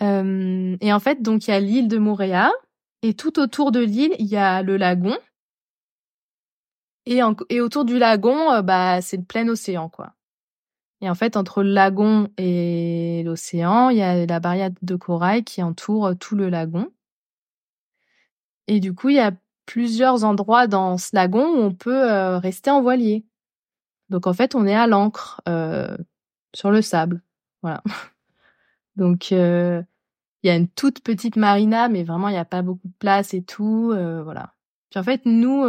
et 0.00 0.92
en 0.92 1.00
fait, 1.00 1.22
donc 1.22 1.46
il 1.46 1.50
y 1.50 1.54
a 1.54 1.60
l'île 1.60 1.88
de 1.88 1.98
Montréal. 1.98 2.52
Et 3.02 3.14
tout 3.14 3.38
autour 3.38 3.72
de 3.72 3.80
l'île, 3.80 4.14
il 4.18 4.26
y 4.26 4.36
a 4.36 4.62
le 4.62 4.76
lagon, 4.76 5.16
et, 7.06 7.60
autour 7.60 7.84
du 7.84 7.98
lagon, 7.98 8.52
euh, 8.52 8.62
bah, 8.62 9.00
c'est 9.00 9.16
le 9.16 9.22
plein 9.22 9.48
océan, 9.48 9.88
quoi. 9.88 10.14
Et 11.00 11.10
en 11.10 11.14
fait, 11.14 11.36
entre 11.36 11.62
le 11.62 11.70
lagon 11.70 12.28
et 12.36 13.22
l'océan, 13.24 13.90
il 13.90 13.98
y 13.98 14.02
a 14.02 14.26
la 14.26 14.40
barrière 14.40 14.70
de 14.82 14.96
corail 14.96 15.44
qui 15.44 15.62
entoure 15.62 16.06
euh, 16.06 16.14
tout 16.14 16.34
le 16.34 16.48
lagon. 16.48 16.88
Et 18.68 18.80
du 18.80 18.94
coup, 18.94 19.08
il 19.08 19.16
y 19.16 19.20
a 19.20 19.32
plusieurs 19.66 20.24
endroits 20.24 20.66
dans 20.66 20.96
lagon 21.12 21.46
où 21.46 21.58
on 21.58 21.74
peut 21.74 22.10
euh, 22.10 22.38
rester 22.38 22.70
en 22.70 22.82
voilier. 22.82 23.24
Donc 24.08 24.26
en 24.26 24.32
fait, 24.32 24.54
on 24.54 24.66
est 24.66 24.74
à 24.74 24.86
l'ancre 24.86 25.40
euh, 25.48 25.96
sur 26.54 26.70
le 26.70 26.82
sable. 26.82 27.22
Voilà. 27.62 27.82
Donc 28.96 29.32
euh, 29.32 29.82
il 30.42 30.48
y 30.48 30.50
a 30.50 30.56
une 30.56 30.68
toute 30.68 31.00
petite 31.00 31.36
marina, 31.36 31.88
mais 31.88 32.04
vraiment 32.04 32.28
il 32.28 32.32
n'y 32.32 32.38
a 32.38 32.44
pas 32.44 32.62
beaucoup 32.62 32.88
de 32.88 32.96
place 32.98 33.34
et 33.34 33.42
tout. 33.42 33.92
voilà. 34.24 34.54
Puis 34.90 35.00
en 35.00 35.02
fait, 35.02 35.22
nous, 35.24 35.66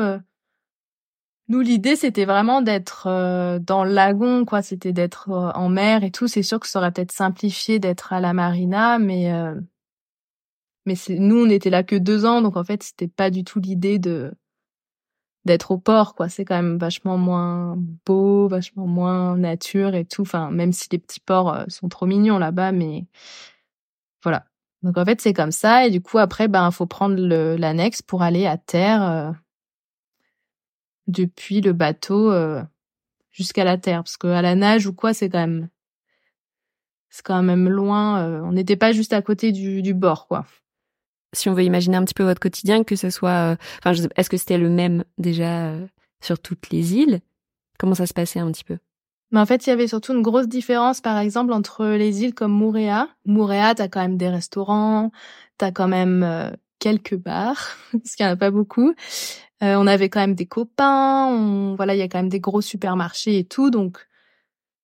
nous, 1.50 1.62
l'idée, 1.62 1.96
c'était 1.96 2.26
vraiment 2.26 2.62
d'être 2.62 3.08
euh, 3.08 3.58
dans 3.60 3.86
le 3.86 3.92
lagon, 3.94 4.44
quoi. 4.44 4.62
C'était 4.62 4.92
d'être 4.92 5.30
euh, 5.32 5.52
en 5.54 5.70
mer 5.70 6.04
et 6.04 6.12
tout. 6.12 6.28
C'est 6.28 6.44
sûr 6.44 6.60
que 6.60 6.68
ça 6.68 6.80
aurait 6.80 6.92
peut-être 6.92 7.14
simplifié 7.14 7.80
d'être 7.80 8.12
à 8.12 8.20
la 8.20 8.34
marina, 8.34 9.00
mais 9.00 9.32
euh, 9.32 9.56
mais 10.88 10.96
nous 11.10 11.46
on 11.46 11.50
était 11.50 11.70
là 11.70 11.84
que 11.84 11.98
deux 11.98 12.26
ans, 12.26 12.42
donc 12.42 12.56
en 12.58 12.64
fait 12.64 12.82
c'était 12.82 13.10
pas 13.10 13.30
du 13.30 13.44
tout 13.44 13.60
l'idée 13.60 14.00
de 14.00 14.34
d'être 15.48 15.72
au 15.72 15.78
port, 15.80 16.16
quoi. 16.16 16.30
C'est 16.30 16.46
quand 16.46 16.56
même 16.56 16.78
vachement 16.78 17.18
moins 17.18 17.76
beau, 18.06 18.48
vachement 18.48 18.88
moins 18.88 19.38
nature 19.38 19.96
et 19.96 20.06
tout. 20.06 20.22
Enfin, 20.22 20.52
même 20.52 20.74
si 20.74 20.88
les 20.92 21.00
petits 21.00 21.20
ports 21.20 21.54
euh, 21.54 21.66
sont 21.70 21.90
trop 21.90 22.06
mignons 22.06 22.38
là-bas, 22.38 22.72
mais 22.72 23.06
voilà. 24.24 24.46
Donc 24.84 24.98
en 24.98 25.06
fait, 25.06 25.22
c'est 25.22 25.34
comme 25.34 25.52
ça. 25.52 25.88
Et 25.88 25.92
du 25.92 26.02
coup, 26.02 26.20
après, 26.20 26.48
ben, 26.48 26.72
faut 26.72 26.86
prendre 26.86 27.16
l'annexe 27.58 28.02
pour 28.02 28.22
aller 28.24 28.46
à 28.46 28.58
terre 28.58 29.04
euh, 29.04 29.32
depuis 31.08 31.62
le 31.62 31.74
bateau 31.74 32.32
euh, 32.32 32.64
jusqu'à 33.32 33.64
la 33.64 33.78
terre, 33.78 34.04
parce 34.04 34.18
que 34.18 34.28
à 34.28 34.42
la 34.42 34.56
nage 34.56 34.88
ou 34.88 34.94
quoi, 34.94 35.14
c'est 35.14 35.30
quand 35.30 35.40
même 35.40 35.70
c'est 37.10 37.26
quand 37.26 37.42
même 37.44 37.70
loin. 37.70 38.44
on 38.44 38.52
n'était 38.52 38.76
pas 38.76 38.92
juste 38.92 39.14
à 39.14 39.22
côté 39.22 39.52
du, 39.52 39.82
du 39.82 39.94
bord, 39.94 40.28
quoi 40.28 40.46
si 41.34 41.50
on 41.50 41.54
veut 41.54 41.64
imaginer 41.64 41.98
un 41.98 42.04
petit 42.04 42.14
peu 42.14 42.24
votre 42.24 42.40
quotidien, 42.40 42.84
que 42.84 42.96
ce 42.96 43.10
soit, 43.10 43.52
euh, 43.52 43.56
enfin, 43.80 43.94
est-ce 44.16 44.30
que 44.30 44.38
c'était 44.38 44.58
le 44.58 44.70
même 44.70 45.04
déjà 45.18 45.68
euh, 45.68 45.88
sur 46.22 46.40
toutes 46.40 46.70
les 46.70 46.96
îles? 46.96 47.22
Comment 47.78 47.96
ça 47.96 48.06
se 48.06 48.14
passait 48.14 48.40
un 48.40 48.52
petit 48.52 48.64
peu? 48.64 48.78
En 49.36 49.46
fait, 49.46 49.68
il 49.68 49.70
y 49.70 49.74
avait 49.74 49.88
surtout 49.88 50.14
une 50.14 50.22
grosse 50.22 50.48
différence, 50.48 51.02
par 51.02 51.18
exemple, 51.18 51.52
entre 51.52 51.86
les 51.86 52.24
îles 52.24 52.34
comme 52.34 52.54
Mouréa. 52.54 53.10
Mouréa, 53.26 53.76
t'as 53.76 53.90
quand 53.90 54.00
même 54.00 54.18
des 54.18 54.30
restaurants, 54.30 55.12
t'as 55.58 55.72
quand 55.72 55.90
même 55.90 56.24
euh, 56.24 56.50
quelques 56.80 57.18
bars, 57.18 57.76
parce 57.92 58.16
qu'il 58.16 58.26
y 58.26 58.30
en 58.30 58.32
a 58.32 58.38
pas 58.38 58.52
beaucoup. 58.52 58.94
on 59.62 59.88
avait 59.88 60.10
quand 60.10 60.22
même 60.22 60.36
des 60.36 60.46
copains, 60.46 61.76
voilà, 61.76 61.94
il 61.94 62.00
y 62.00 62.04
a 62.04 62.08
quand 62.08 62.20
même 62.20 62.30
des 62.30 62.40
gros 62.40 62.62
supermarchés 62.62 63.38
et 63.38 63.44
tout. 63.44 63.70
Donc, 63.70 64.08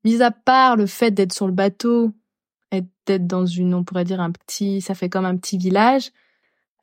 mis 0.03 0.21
à 0.21 0.31
part 0.31 0.75
le 0.75 0.87
fait 0.87 1.11
d'être 1.11 1.33
sur 1.33 1.47
le 1.47 1.53
bateau, 1.53 2.11
d'être 3.05 3.27
dans 3.27 3.45
une, 3.45 3.73
on 3.73 3.83
pourrait 3.83 4.05
dire 4.05 4.21
un 4.21 4.31
petit, 4.31 4.81
ça 4.81 4.95
fait 4.95 5.09
comme 5.09 5.25
un 5.25 5.37
petit 5.37 5.57
village. 5.57 6.11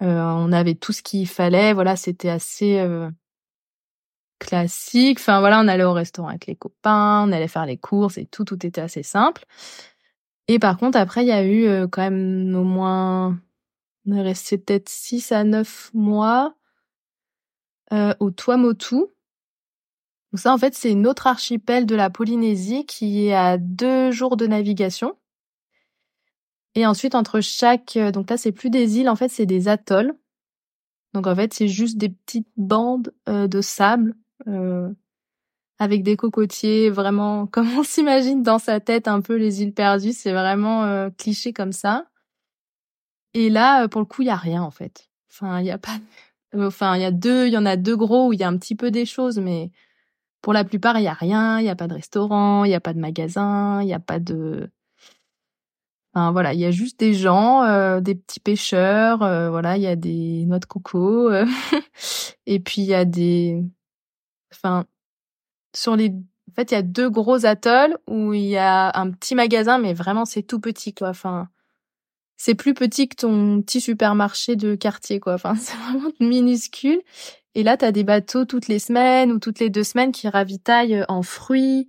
Euh, 0.03 0.23
on 0.23 0.53
avait 0.53 0.75
tout 0.75 0.93
ce 0.93 1.03
qu'il 1.03 1.29
fallait. 1.29 1.73
Voilà, 1.73 1.97
c'était 1.97 2.31
assez 2.31 2.79
euh, 2.79 3.11
classique. 4.39 5.19
Enfin 5.21 5.41
voilà, 5.41 5.61
on 5.61 5.69
allait 5.69 5.85
au 5.85 5.93
restaurant 5.93 6.29
avec 6.29 6.47
les 6.47 6.57
copains, 6.57 7.25
on 7.27 7.33
allait 7.33 7.49
faire 7.49 7.67
les 7.67 7.77
courses 7.77 8.19
et 8.19 8.27
tout. 8.27 8.45
Tout 8.45 8.67
était 8.67 8.81
assez 8.81 9.03
simple. 9.03 9.45
Et 10.49 10.59
par 10.59 10.79
contre, 10.79 10.99
après, 10.99 11.23
il 11.25 11.29
y 11.29 11.33
a 11.33 11.45
eu 11.45 11.67
euh, 11.67 11.87
quand 11.87 12.03
même 12.03 12.55
au 12.55 12.65
moins, 12.65 13.39
on 14.07 14.15
est 14.17 14.23
resté 14.23 14.59
peut-être 14.59 14.89
6 14.89 15.33
à 15.33 15.45
9 15.45 15.91
mois 15.95 16.55
au 18.21 18.31
Tuamotu. 18.31 18.95
Donc 20.33 20.39
ça, 20.39 20.55
en 20.55 20.59
fait, 20.59 20.75
c'est 20.75 20.93
une 20.93 21.09
autre 21.09 21.27
archipel 21.27 21.87
de 21.87 21.97
la 21.97 22.09
Polynésie 22.09 22.87
qui 22.87 23.27
est 23.27 23.35
à 23.35 23.59
deux 23.59 24.13
jours 24.13 24.37
de 24.37 24.47
navigation. 24.47 25.17
Et 26.75 26.87
ensuite, 26.87 27.15
entre 27.15 27.41
chaque, 27.41 27.97
euh, 27.97 28.13
donc 28.13 28.31
là, 28.31 28.37
c'est 28.37 28.53
plus 28.53 28.71
des 28.71 28.99
îles, 28.99 29.09
en 29.09 29.17
fait, 29.17 29.29
c'est 29.29 29.47
des 29.47 29.69
atolls. 29.69 30.15
Donc 31.13 31.27
en 31.27 31.35
fait, 31.35 31.53
c'est 31.53 31.69
juste 31.69 31.99
des 31.99 32.11
petites 32.11 32.49
bandes 32.57 33.13
euh, 33.29 33.49
de 33.49 33.61
sable 33.61 34.15
euh, 34.47 34.89
avec 35.81 36.05
des 36.05 36.17
cocotiers, 36.17 36.91
vraiment 36.91 37.47
comme 37.53 37.69
on 37.77 37.83
s'imagine 37.83 38.43
dans 38.43 38.59
sa 38.61 38.79
tête 38.81 39.09
un 39.09 39.21
peu 39.21 39.35
les 39.35 39.63
îles 39.63 39.75
perdues. 39.75 40.13
C'est 40.13 40.33
vraiment 40.33 41.11
cliché 41.19 41.53
comme 41.53 41.73
ça. 41.73 42.07
Et 43.35 43.51
là, 43.51 43.89
pour 43.89 44.01
le 44.01 44.07
coup, 44.07 44.23
il 44.23 44.27
y 44.27 44.31
a 44.31 44.37
rien 44.37 44.63
en 44.63 44.71
fait. 44.71 45.09
Enfin, 45.31 45.61
il 45.61 45.67
y 45.67 45.71
a 45.71 45.79
pas. 45.79 45.99
Enfin, 46.57 46.97
il 46.97 47.03
y 47.03 47.05
a 47.05 47.13
deux, 47.13 47.49
y 47.49 47.57
en 47.57 47.67
a 47.67 47.77
deux 47.77 47.97
gros 47.97 48.29
où 48.29 48.33
il 48.33 48.41
y 48.41 48.43
a 48.43 48.49
un 48.49 48.57
petit 48.57 48.75
peu 48.75 48.91
des 48.91 49.07
choses, 49.07 49.39
mais 49.39 49.71
pour 50.43 50.53
la 50.53 50.65
plupart, 50.65 50.99
il 50.99 51.05
y 51.05 51.09
a 51.09 51.13
rien. 51.13 51.61
Il 51.61 51.67
y 51.67 51.69
a 51.69 51.77
pas 51.77 51.89
de 51.89 51.95
restaurant, 51.95 52.65
il 52.65 52.71
y 52.71 52.75
a 52.75 52.81
pas 52.81 52.95
de 52.95 53.01
magasin, 53.01 53.83
il 53.83 53.89
y 53.89 53.95
a 53.95 54.01
pas 54.01 54.21
de 54.21 54.71
Enfin, 56.15 56.33
voilà, 56.33 56.55
il 56.55 56.61
y 56.61 56.65
a 56.65 56.73
juste 56.73 56.99
des 56.99 57.15
gens, 57.15 57.63
euh, 57.63 58.01
des 58.01 58.17
petits 58.17 58.41
pêcheurs, 58.41 59.23
euh, 59.23 59.49
voilà, 59.51 59.77
il 59.77 59.83
y 59.83 59.87
a 59.87 59.95
des 59.97 60.45
noix 60.47 60.59
de 60.59 60.65
coco, 60.65 61.31
euh, 61.31 61.47
et 62.47 62.59
puis 62.61 62.83
il 62.83 62.89
y 62.89 62.95
a 62.95 63.05
des, 63.05 63.63
enfin, 64.53 64.87
sur 65.75 65.97
les, 65.97 66.11
en 66.11 66.55
fait, 66.57 66.73
il 66.73 66.75
y 66.75 66.79
a 66.79 66.83
deux 66.83 67.11
gros 67.11 67.47
atolls 67.47 67.97
où 68.09 68.35
il 68.35 68.47
y 68.47 68.57
a 68.57 68.91
un 68.99 69.11
petit 69.13 69.35
magasin, 69.37 69.79
mais 69.79 69.95
vraiment 69.95 70.25
c'est 70.25 70.43
tout 70.43 70.61
petit, 70.61 70.95
quoi. 70.95 71.11
Enfin, 71.11 71.49
c'est 72.37 72.55
plus 72.55 72.75
petit 72.75 73.09
que 73.09 73.17
ton 73.17 73.63
petit 73.63 73.81
supermarché 73.81 74.57
de 74.57 74.75
quartier, 74.75 75.21
quoi. 75.21 75.35
Enfin, 75.35 75.55
c'est 75.61 75.77
vraiment 75.77 76.11
minuscule. 76.21 77.03
Et 77.55 77.63
là, 77.63 77.77
t'as 77.77 77.93
des 77.93 78.05
bateaux 78.05 78.45
toutes 78.45 78.69
les 78.69 78.79
semaines 78.79 79.33
ou 79.33 79.39
toutes 79.39 79.61
les 79.61 79.71
deux 79.71 79.85
semaines 79.85 80.13
qui 80.13 80.29
ravitaillent 80.29 81.05
en 81.09 81.23
fruits, 81.23 81.89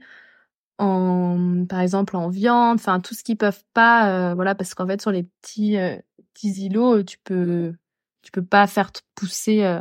en 0.81 1.65
par 1.69 1.79
exemple 1.79 2.15
en 2.15 2.29
viande, 2.29 2.75
enfin 2.75 2.99
tout 2.99 3.13
ce 3.13 3.23
qu'ils 3.23 3.37
peuvent 3.37 3.63
pas 3.73 4.09
euh, 4.09 4.33
voilà 4.33 4.55
parce 4.55 4.73
qu'en 4.73 4.87
fait 4.87 5.01
sur 5.01 5.11
les 5.11 5.23
petits 5.23 5.77
euh, 5.77 5.95
petits 6.33 6.65
îlots, 6.65 7.03
tu 7.03 7.17
peux 7.23 7.73
tu 8.23 8.31
peux 8.31 8.43
pas 8.43 8.65
faire 8.65 8.91
pousser 9.13 9.63
euh, 9.63 9.79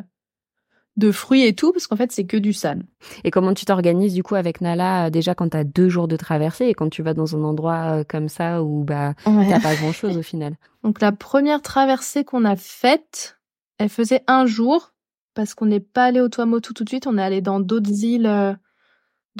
de 0.96 1.10
fruits 1.10 1.44
et 1.44 1.54
tout 1.54 1.72
parce 1.72 1.86
qu'en 1.86 1.96
fait 1.96 2.12
c'est 2.12 2.26
que 2.26 2.36
du 2.36 2.52
sable. 2.52 2.84
Et 3.24 3.30
comment 3.30 3.54
tu 3.54 3.64
t'organises 3.64 4.12
du 4.12 4.22
coup 4.22 4.34
avec 4.34 4.60
Nala 4.60 5.08
déjà 5.08 5.34
quand 5.34 5.48
tu 5.48 5.56
as 5.56 5.64
deux 5.64 5.88
jours 5.88 6.06
de 6.06 6.16
traversée 6.16 6.66
et 6.66 6.74
quand 6.74 6.90
tu 6.90 7.02
vas 7.02 7.14
dans 7.14 7.34
un 7.34 7.44
endroit 7.44 8.04
comme 8.04 8.28
ça 8.28 8.62
où 8.62 8.84
bah 8.84 9.14
t'as 9.24 9.60
pas 9.60 9.76
grand 9.76 9.92
chose 9.92 10.18
au 10.18 10.22
final? 10.22 10.56
Donc 10.84 11.00
la 11.00 11.12
première 11.12 11.62
traversée 11.62 12.24
qu'on 12.24 12.44
a 12.44 12.56
faite, 12.56 13.38
elle 13.78 13.88
faisait 13.88 14.22
un 14.26 14.44
jour 14.44 14.92
parce 15.32 15.54
qu'on 15.54 15.66
n'est 15.66 15.80
pas 15.80 16.04
allé 16.04 16.20
au 16.20 16.28
Tuamotu 16.28 16.74
tout 16.74 16.84
de 16.84 16.90
suite, 16.90 17.06
on 17.06 17.16
est 17.16 17.22
allé 17.22 17.40
dans 17.40 17.60
d'autres 17.60 18.04
îles 18.04 18.58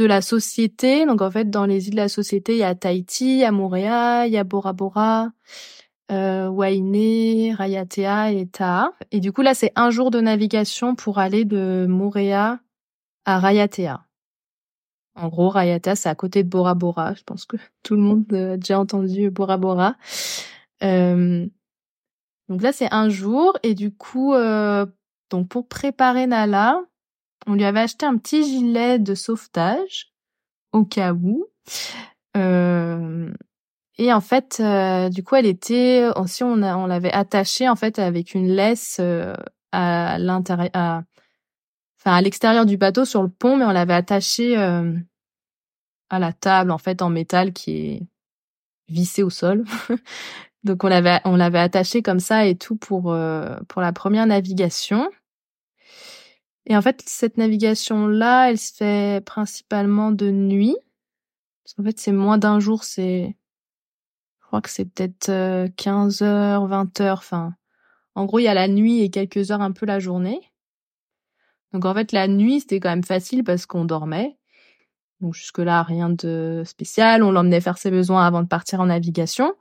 de 0.00 0.06
la 0.06 0.22
société. 0.22 1.04
Donc 1.04 1.20
en 1.20 1.30
fait, 1.30 1.50
dans 1.50 1.66
les 1.66 1.88
îles 1.88 1.94
de 1.94 2.00
la 2.00 2.08
société, 2.08 2.54
il 2.54 2.58
y 2.58 2.62
a 2.62 2.74
Tahiti, 2.74 3.34
il 3.34 3.38
y 3.40 3.44
a 3.44 4.26
il 4.26 4.32
y 4.32 4.38
a 4.38 4.44
Bora 4.44 4.72
Bora, 4.72 5.30
euh, 6.10 6.48
Wainé, 6.48 7.54
Rayatea 7.54 8.32
et 8.32 8.46
Taha. 8.46 8.92
Et 9.12 9.20
du 9.20 9.30
coup 9.32 9.42
là, 9.42 9.54
c'est 9.54 9.72
un 9.76 9.90
jour 9.90 10.10
de 10.10 10.20
navigation 10.20 10.94
pour 10.94 11.18
aller 11.18 11.44
de 11.44 11.86
Montréal 11.86 12.60
à 13.26 13.38
Rayatea. 13.38 14.06
En 15.16 15.28
gros, 15.28 15.50
Rayatea, 15.50 15.96
c'est 15.96 16.08
à 16.08 16.14
côté 16.14 16.44
de 16.44 16.48
Bora 16.48 16.74
Bora. 16.74 17.12
Je 17.12 17.22
pense 17.22 17.44
que 17.44 17.58
tout 17.82 17.94
le 17.94 18.00
monde 18.00 18.32
a 18.32 18.56
déjà 18.56 18.80
entendu 18.80 19.30
Bora 19.30 19.58
Bora. 19.58 19.96
Euh, 20.82 21.46
donc 22.48 22.62
là, 22.62 22.72
c'est 22.72 22.92
un 22.92 23.10
jour. 23.10 23.58
Et 23.62 23.74
du 23.74 23.94
coup, 23.94 24.32
euh, 24.32 24.86
donc 25.28 25.48
pour 25.48 25.68
préparer 25.68 26.26
Nala, 26.26 26.80
on 27.46 27.54
lui 27.54 27.64
avait 27.64 27.80
acheté 27.80 28.06
un 28.06 28.16
petit 28.16 28.44
gilet 28.44 28.98
de 28.98 29.14
sauvetage 29.14 30.12
au 30.72 30.84
cas 30.84 31.12
où. 31.12 31.46
Euh, 32.36 33.32
et 33.98 34.12
en 34.12 34.20
fait, 34.20 34.58
euh, 34.60 35.08
du 35.08 35.22
coup, 35.22 35.34
elle 35.36 35.46
était 35.46 36.06
aussi 36.16 36.42
on, 36.42 36.56
l'avait 36.56 37.12
attachée 37.12 37.68
en 37.68 37.76
fait 37.76 37.98
avec 37.98 38.34
une 38.34 38.48
laisse 38.48 38.98
euh, 39.00 39.34
à 39.72 40.18
l'intérieur, 40.18 40.70
à, 40.74 41.02
à 42.04 42.22
l'extérieur 42.22 42.66
du 42.66 42.76
bateau 42.76 43.04
sur 43.04 43.22
le 43.22 43.28
pont, 43.28 43.56
mais 43.56 43.64
on 43.64 43.72
l'avait 43.72 43.94
attachée 43.94 44.56
à 44.56 46.18
la 46.18 46.32
table 46.32 46.70
en 46.70 46.78
fait 46.78 47.02
en 47.02 47.10
métal 47.10 47.52
qui 47.52 47.72
est 47.72 48.02
vissée 48.88 49.22
au 49.22 49.30
sol. 49.30 49.64
Donc 50.64 50.84
on 50.84 50.88
l'avait 50.88 51.20
on 51.24 51.36
l'avait 51.36 51.58
attachée 51.58 52.02
comme 52.02 52.20
ça 52.20 52.44
et 52.46 52.54
tout 52.54 52.76
pour 52.76 53.16
pour 53.68 53.82
la 53.82 53.92
première 53.92 54.26
navigation. 54.26 55.10
Et 56.70 56.76
en 56.76 56.82
fait, 56.82 57.02
cette 57.04 57.36
navigation-là, 57.36 58.48
elle 58.48 58.58
se 58.58 58.72
fait 58.72 59.24
principalement 59.26 60.12
de 60.12 60.30
nuit. 60.30 60.76
Parce 61.64 61.74
qu'en 61.74 61.82
fait, 61.82 61.98
c'est 61.98 62.12
moins 62.12 62.38
d'un 62.38 62.60
jour, 62.60 62.84
c'est, 62.84 63.36
je 64.40 64.46
crois 64.46 64.60
que 64.60 64.70
c'est 64.70 64.84
peut-être 64.84 65.66
15 65.76 66.22
euh, 66.22 66.24
heures, 66.24 66.66
20 66.68 67.00
heures, 67.00 67.18
enfin, 67.18 67.54
en 68.14 68.24
gros, 68.24 68.38
il 68.38 68.44
y 68.44 68.48
a 68.48 68.54
la 68.54 68.68
nuit 68.68 69.00
et 69.00 69.10
quelques 69.10 69.50
heures 69.50 69.62
un 69.62 69.72
peu 69.72 69.84
la 69.84 69.98
journée. 69.98 70.40
Donc 71.72 71.84
en 71.86 71.92
fait, 71.92 72.12
la 72.12 72.28
nuit, 72.28 72.60
c'était 72.60 72.78
quand 72.78 72.90
même 72.90 73.04
facile 73.04 73.42
parce 73.42 73.66
qu'on 73.66 73.84
dormait. 73.84 74.38
Donc 75.20 75.34
jusque-là, 75.34 75.82
rien 75.82 76.08
de 76.08 76.62
spécial. 76.64 77.24
On 77.24 77.32
l'emmenait 77.32 77.60
faire 77.60 77.78
ses 77.78 77.90
besoins 77.90 78.24
avant 78.24 78.42
de 78.42 78.48
partir 78.48 78.80
en 78.80 78.86
navigation. 78.86 79.54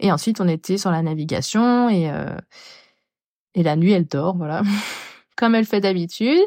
Et 0.00 0.10
ensuite, 0.10 0.40
on 0.40 0.48
était 0.48 0.76
sur 0.76 0.90
la 0.90 1.02
navigation 1.02 1.88
et, 1.88 2.10
euh, 2.10 2.36
et 3.54 3.62
la 3.62 3.76
nuit, 3.76 3.92
elle 3.92 4.06
dort, 4.06 4.36
voilà. 4.36 4.62
comme 5.42 5.56
elle 5.56 5.66
fait 5.66 5.80
d'habitude. 5.80 6.38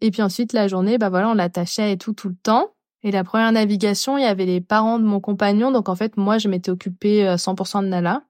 Et 0.00 0.12
puis 0.12 0.22
ensuite, 0.22 0.52
la 0.52 0.68
journée, 0.68 0.98
bah 0.98 1.08
voilà, 1.08 1.30
on 1.30 1.34
l'attachait 1.34 1.90
et 1.90 1.98
tout, 1.98 2.12
tout 2.12 2.28
le 2.28 2.36
temps. 2.36 2.72
Et 3.02 3.10
la 3.10 3.24
première 3.24 3.50
navigation, 3.50 4.16
il 4.16 4.22
y 4.22 4.26
avait 4.26 4.46
les 4.46 4.60
parents 4.60 5.00
de 5.00 5.04
mon 5.04 5.18
compagnon. 5.18 5.72
Donc 5.72 5.88
en 5.88 5.96
fait, 5.96 6.16
moi, 6.16 6.38
je 6.38 6.46
m'étais 6.46 6.70
occupée 6.70 7.24
100% 7.24 7.78
euh, 7.78 7.82
de 7.82 7.86
Nala. 7.88 8.22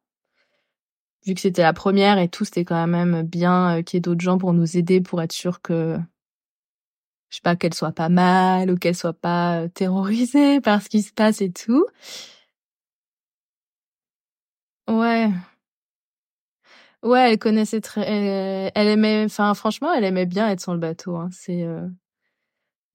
Vu 1.27 1.35
que 1.35 1.41
c'était 1.43 1.61
la 1.61 1.75
première 1.75 2.17
et 2.17 2.29
tout, 2.29 2.47
c'était 2.47 2.65
quand 2.65 2.87
même 2.87 3.25
bien 3.25 3.77
euh, 3.77 3.83
qu'il 3.83 3.99
y 3.99 3.99
ait 3.99 4.01
d'autres 4.01 4.23
gens 4.23 4.39
pour 4.39 4.55
nous 4.55 4.79
aider, 4.79 5.03
pour 5.03 5.21
être 5.21 5.35
sûr 5.35 5.61
que, 5.61 5.99
je 7.29 7.37
sais 7.37 7.43
pas, 7.43 7.55
qu'elle 7.55 7.75
soit 7.75 7.93
pas 7.93 8.09
mal 8.09 8.71
ou 8.71 8.79
qu'elle 8.79 8.97
soit 8.97 9.13
pas 9.13 9.65
euh, 9.65 9.69
terrorisée 9.69 10.61
par 10.63 10.81
ce 10.81 10.89
qui 10.89 11.03
se 11.03 11.13
passe 11.13 11.43
et 11.43 11.53
tout. 11.53 11.85
Ouais, 14.89 15.29
Ouais, 17.03 17.33
elle 17.33 17.39
connaissait 17.39 17.81
très, 17.81 18.03
elle, 18.75 18.89
aimait, 18.89 19.25
enfin 19.25 19.55
franchement, 19.55 19.93
elle 19.93 20.05
aimait 20.05 20.27
bien 20.27 20.49
être 20.51 20.61
sur 20.61 20.73
le 20.73 20.79
bateau. 20.79 21.17
Hein. 21.17 21.31
C'est 21.33 21.63
euh, 21.65 21.89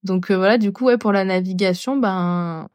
donc 0.03 0.29
euh, 0.31 0.37
voilà, 0.37 0.57
du 0.59 0.71
coup 0.71 0.85
ouais 0.85 0.97
pour 0.97 1.11
la 1.11 1.25
navigation, 1.25 1.97
ben 1.97 2.69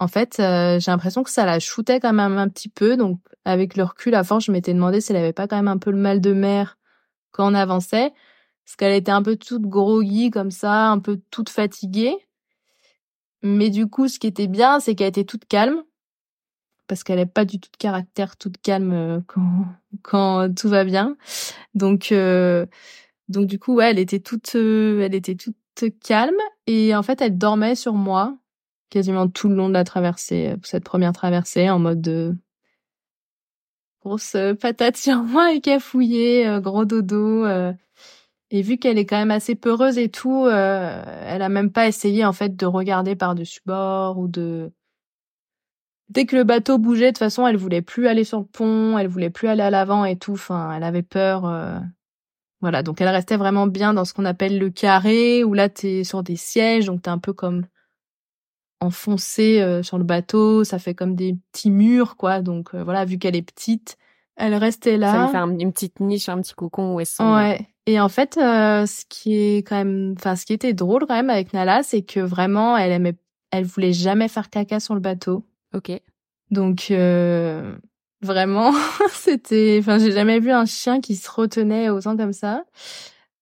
en 0.00 0.08
fait, 0.08 0.36
j'ai 0.38 0.90
l'impression 0.90 1.22
que 1.22 1.30
ça 1.30 1.44
la 1.44 1.60
shootait 1.60 2.00
quand 2.00 2.14
même 2.14 2.38
un 2.38 2.48
petit 2.48 2.70
peu. 2.70 2.96
Donc, 2.96 3.20
avec 3.44 3.76
le 3.76 3.84
recul, 3.84 4.14
à 4.14 4.24
force, 4.24 4.46
je 4.46 4.52
m'étais 4.52 4.72
demandé 4.72 5.02
si 5.02 5.12
elle 5.12 5.18
avait 5.18 5.34
pas 5.34 5.46
quand 5.46 5.56
même 5.56 5.68
un 5.68 5.76
peu 5.76 5.90
le 5.90 5.98
mal 5.98 6.22
de 6.22 6.32
mer 6.32 6.78
quand 7.32 7.50
on 7.50 7.54
avançait. 7.54 8.12
Parce 8.64 8.76
qu'elle 8.76 8.94
était 8.94 9.12
un 9.12 9.22
peu 9.22 9.36
toute 9.36 9.62
groggy 9.62 10.30
comme 10.30 10.50
ça, 10.50 10.88
un 10.88 11.00
peu 11.00 11.20
toute 11.30 11.50
fatiguée. 11.50 12.16
Mais 13.42 13.68
du 13.68 13.88
coup, 13.88 14.08
ce 14.08 14.18
qui 14.18 14.26
était 14.26 14.46
bien, 14.46 14.80
c'est 14.80 14.94
qu'elle 14.94 15.08
était 15.08 15.24
toute 15.24 15.44
calme. 15.44 15.82
Parce 16.90 17.04
qu'elle 17.04 17.20
n'est 17.20 17.26
pas 17.26 17.44
du 17.44 17.60
tout 17.60 17.70
de 17.70 17.76
caractère 17.76 18.36
toute 18.36 18.60
calme 18.60 18.92
euh, 18.92 19.20
quand, 20.02 20.52
tout 20.56 20.68
va 20.68 20.82
bien. 20.82 21.16
Donc, 21.74 22.10
euh, 22.10 22.66
du 23.28 23.60
coup, 23.60 23.80
elle 23.80 24.00
était 24.00 24.18
toute, 24.18 24.56
euh, 24.56 25.00
elle 25.00 25.14
était 25.14 25.36
toute 25.36 25.54
calme. 26.02 26.34
Et 26.66 26.96
en 26.96 27.04
fait, 27.04 27.20
elle 27.20 27.38
dormait 27.38 27.76
sur 27.76 27.94
moi 27.94 28.36
quasiment 28.90 29.28
tout 29.28 29.48
le 29.48 29.54
long 29.54 29.68
de 29.68 29.74
la 29.74 29.84
traversée, 29.84 30.56
cette 30.64 30.82
première 30.82 31.12
traversée, 31.12 31.70
en 31.70 31.78
mode 31.78 32.00
de 32.00 32.34
grosse 34.02 34.36
patate 34.60 34.96
sur 34.96 35.22
moi 35.22 35.54
et 35.54 35.60
cafouillée, 35.60 36.58
gros 36.60 36.86
dodo. 36.86 37.46
Et 38.50 38.62
vu 38.62 38.78
qu'elle 38.78 38.98
est 38.98 39.06
quand 39.06 39.18
même 39.18 39.30
assez 39.30 39.54
peureuse 39.54 39.96
et 39.96 40.08
tout, 40.08 40.48
elle 40.48 41.42
a 41.42 41.48
même 41.48 41.70
pas 41.70 41.86
essayé 41.86 42.24
en 42.24 42.32
fait 42.32 42.56
de 42.56 42.66
regarder 42.66 43.14
par-dessus 43.14 43.60
bord 43.64 44.18
ou 44.18 44.26
de. 44.26 44.72
Dès 46.10 46.26
que 46.26 46.34
le 46.34 46.42
bateau 46.42 46.78
bougeait, 46.78 47.06
de 47.06 47.10
toute 47.10 47.18
façon, 47.18 47.46
elle 47.46 47.56
voulait 47.56 47.82
plus 47.82 48.08
aller 48.08 48.24
sur 48.24 48.40
le 48.40 48.44
pont, 48.44 48.98
elle 48.98 49.06
voulait 49.06 49.30
plus 49.30 49.46
aller 49.46 49.62
à 49.62 49.70
l'avant 49.70 50.04
et 50.04 50.16
tout. 50.16 50.32
Enfin, 50.32 50.72
elle 50.76 50.82
avait 50.82 51.02
peur. 51.02 51.46
Euh... 51.46 51.78
Voilà, 52.60 52.82
donc 52.82 53.00
elle 53.00 53.08
restait 53.08 53.36
vraiment 53.36 53.66
bien 53.66 53.94
dans 53.94 54.04
ce 54.04 54.12
qu'on 54.12 54.24
appelle 54.24 54.58
le 54.58 54.70
carré, 54.70 55.44
où 55.44 55.54
là 55.54 55.68
t'es 55.68 56.04
sur 56.04 56.22
des 56.22 56.36
sièges, 56.36 56.86
donc 56.86 57.02
t'es 57.02 57.10
un 57.10 57.18
peu 57.18 57.32
comme 57.32 57.64
enfoncé 58.80 59.60
euh, 59.60 59.82
sur 59.82 59.98
le 59.98 60.04
bateau, 60.04 60.64
ça 60.64 60.78
fait 60.78 60.94
comme 60.94 61.14
des 61.14 61.36
petits 61.52 61.70
murs, 61.70 62.16
quoi. 62.16 62.42
Donc 62.42 62.74
euh, 62.74 62.82
voilà, 62.82 63.04
vu 63.04 63.18
qu'elle 63.18 63.36
est 63.36 63.42
petite, 63.42 63.96
elle 64.36 64.54
restait 64.54 64.96
là. 64.96 65.12
Ça 65.12 65.24
lui 65.24 65.56
fait 65.56 65.62
une 65.62 65.72
petite 65.72 66.00
niche, 66.00 66.28
un 66.28 66.40
petit 66.40 66.54
cocon 66.54 66.94
où 66.94 67.00
elle 67.00 67.06
se 67.06 67.22
Ouais. 67.22 67.66
Et 67.86 67.98
en 67.98 68.08
fait, 68.08 68.34
ce 68.34 69.04
qui 69.08 69.36
est 69.36 69.58
quand 69.58 69.76
même, 69.76 70.14
enfin, 70.18 70.36
ce 70.36 70.44
qui 70.44 70.52
était 70.52 70.74
drôle 70.74 71.06
quand 71.06 71.14
même 71.14 71.30
avec 71.30 71.52
Nala, 71.54 71.82
c'est 71.82 72.02
que 72.02 72.20
vraiment, 72.20 72.76
elle 72.76 72.92
aimait, 72.92 73.16
elle 73.50 73.64
voulait 73.64 73.92
jamais 73.92 74.28
faire 74.28 74.50
caca 74.50 74.80
sur 74.80 74.94
le 74.94 75.00
bateau. 75.00 75.44
Ok. 75.74 75.92
Donc 76.50 76.88
euh, 76.90 77.76
vraiment, 78.22 78.72
c'était, 79.10 79.78
enfin, 79.80 79.98
j'ai 79.98 80.12
jamais 80.12 80.40
vu 80.40 80.50
un 80.50 80.64
chien 80.66 81.00
qui 81.00 81.16
se 81.16 81.30
retenait 81.30 81.90
autant 81.90 82.16
comme 82.16 82.32
ça. 82.32 82.64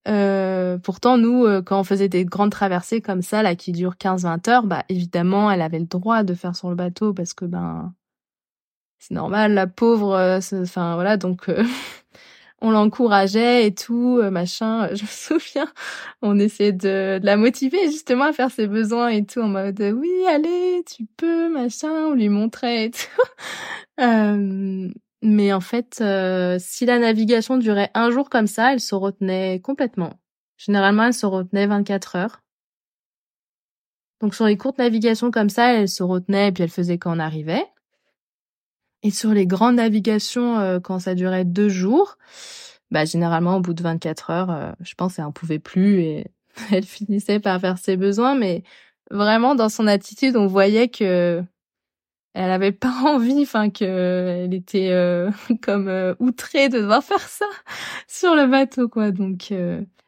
Euh, 0.06 0.78
pourtant, 0.78 1.18
nous, 1.18 1.44
euh, 1.44 1.62
quand 1.62 1.80
on 1.80 1.84
faisait 1.84 2.08
des 2.08 2.24
grandes 2.24 2.50
traversées 2.50 3.00
comme 3.00 3.22
ça, 3.22 3.42
là, 3.42 3.54
qui 3.54 3.72
durent 3.72 3.96
15-20 3.96 4.48
heures, 4.48 4.66
bah 4.66 4.84
évidemment, 4.88 5.50
elle 5.50 5.62
avait 5.62 5.78
le 5.78 5.86
droit 5.86 6.22
de 6.22 6.34
faire 6.34 6.56
sur 6.56 6.70
le 6.70 6.76
bateau 6.76 7.12
parce 7.12 7.34
que 7.34 7.44
ben 7.44 7.92
c'est 8.98 9.14
normal, 9.14 9.54
la 9.54 9.66
pauvre. 9.66 10.14
Euh, 10.14 10.40
enfin 10.62 10.94
voilà, 10.94 11.16
donc 11.16 11.50
on 12.60 12.70
l'encourageait 12.70 13.66
et 13.66 13.74
tout, 13.74 14.18
euh, 14.20 14.30
machin. 14.30 14.88
Je 14.94 15.02
me 15.02 15.08
souviens, 15.08 15.72
on 16.22 16.38
essayait 16.38 16.72
de, 16.72 17.20
la 17.22 17.36
motiver 17.36 17.86
justement 17.86 18.24
à 18.24 18.32
faire 18.32 18.50
ses 18.50 18.66
besoins 18.66 19.08
et 19.08 19.24
tout 19.24 19.40
en 19.40 19.48
mode 19.48 19.80
oui, 19.80 20.10
allez, 20.28 20.82
tu 20.84 21.04
peux, 21.16 21.48
machin. 21.48 21.90
On 21.90 22.14
lui 22.14 22.28
montrait 22.28 22.86
et 22.86 22.90
tout. 22.90 23.22
euh, 24.00 24.88
mais 25.22 25.52
en 25.52 25.60
fait, 25.60 25.98
euh, 26.00 26.56
si 26.60 26.86
la 26.86 26.98
navigation 26.98 27.56
durait 27.58 27.90
un 27.94 28.10
jour 28.10 28.30
comme 28.30 28.46
ça, 28.46 28.72
elle 28.72 28.80
se 28.80 28.94
retenait 28.94 29.60
complètement. 29.60 30.14
Généralement, 30.56 31.04
elle 31.04 31.14
se 31.14 31.26
retenait 31.26 31.66
24 31.66 32.16
heures. 32.16 32.40
Donc 34.20 34.34
sur 34.34 34.46
les 34.46 34.56
courtes 34.56 34.78
navigations 34.78 35.30
comme 35.30 35.48
ça, 35.48 35.74
elle 35.74 35.88
se 35.88 36.02
retenait 36.02 36.48
et 36.48 36.52
puis 36.52 36.64
elle 36.64 36.70
faisait 36.70 36.98
quand 36.98 37.16
on 37.16 37.20
arrivait. 37.20 37.64
Et 39.02 39.10
sur 39.10 39.30
les 39.30 39.46
grandes 39.46 39.76
navigations, 39.76 40.58
euh, 40.58 40.80
quand 40.80 40.98
ça 40.98 41.14
durait 41.14 41.44
deux 41.44 41.68
jours, 41.68 42.18
bah 42.90 43.04
généralement 43.04 43.56
au 43.56 43.60
bout 43.60 43.74
de 43.74 43.82
24 43.82 44.30
heures, 44.30 44.50
euh, 44.50 44.72
je 44.80 44.94
pense 44.94 45.16
qu'elle 45.16 45.24
en 45.24 45.32
pouvait 45.32 45.60
plus 45.60 46.00
et 46.00 46.26
elle 46.72 46.84
finissait 46.84 47.38
par 47.38 47.60
faire 47.60 47.78
ses 47.78 47.96
besoins. 47.96 48.34
Mais 48.34 48.64
vraiment 49.10 49.54
dans 49.54 49.68
son 49.68 49.86
attitude, 49.86 50.36
on 50.36 50.46
voyait 50.46 50.88
que 50.88 51.42
elle 52.34 52.50
avait 52.50 52.72
pas 52.72 52.92
envie, 53.06 53.42
enfin 53.42 53.70
que 53.70 53.84
elle 54.44 54.54
était 54.54 54.90
euh, 54.90 55.30
comme 55.62 56.16
outrée 56.18 56.68
de 56.68 56.80
devoir 56.80 57.04
faire 57.04 57.28
ça 57.28 57.46
sur 58.08 58.34
le 58.34 58.46
bateau, 58.46 58.88
quoi. 58.88 59.10
Donc. 59.12 59.52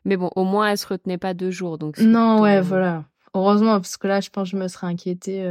Mais 0.06 0.16
bon, 0.16 0.30
au 0.34 0.44
moins 0.44 0.68
elle 0.68 0.78
se 0.78 0.86
retenait 0.86 1.18
pas 1.18 1.34
deux 1.34 1.50
jours, 1.50 1.76
donc. 1.76 1.98
Non, 1.98 2.40
ouais, 2.40 2.62
voilà. 2.62 3.04
Heureusement, 3.34 3.74
parce 3.74 3.98
que 3.98 4.08
là, 4.08 4.20
je 4.20 4.30
pense 4.30 4.50
que 4.50 4.56
je 4.56 4.62
me 4.62 4.66
serais 4.66 4.86
inquiétée 4.86 5.44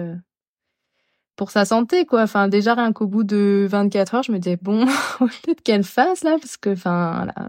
pour 1.40 1.52
sa 1.52 1.64
santé 1.64 2.06
quoi. 2.06 2.24
Enfin 2.24 2.50
déjà 2.50 2.74
rien 2.76 2.92
qu'au 2.92 3.08
bout 3.08 3.24
de 3.24 3.66
24 3.70 4.16
heures 4.16 4.24
je 4.24 4.34
me 4.34 4.40
disais 4.40 4.58
bon 4.62 4.86
peut-être 5.20 5.62
qu'elle 5.64 5.86
fasse 5.86 6.26
là 6.26 6.36
parce 6.38 6.58
que 6.58 6.72
enfin 6.72 7.28
la, 7.28 7.48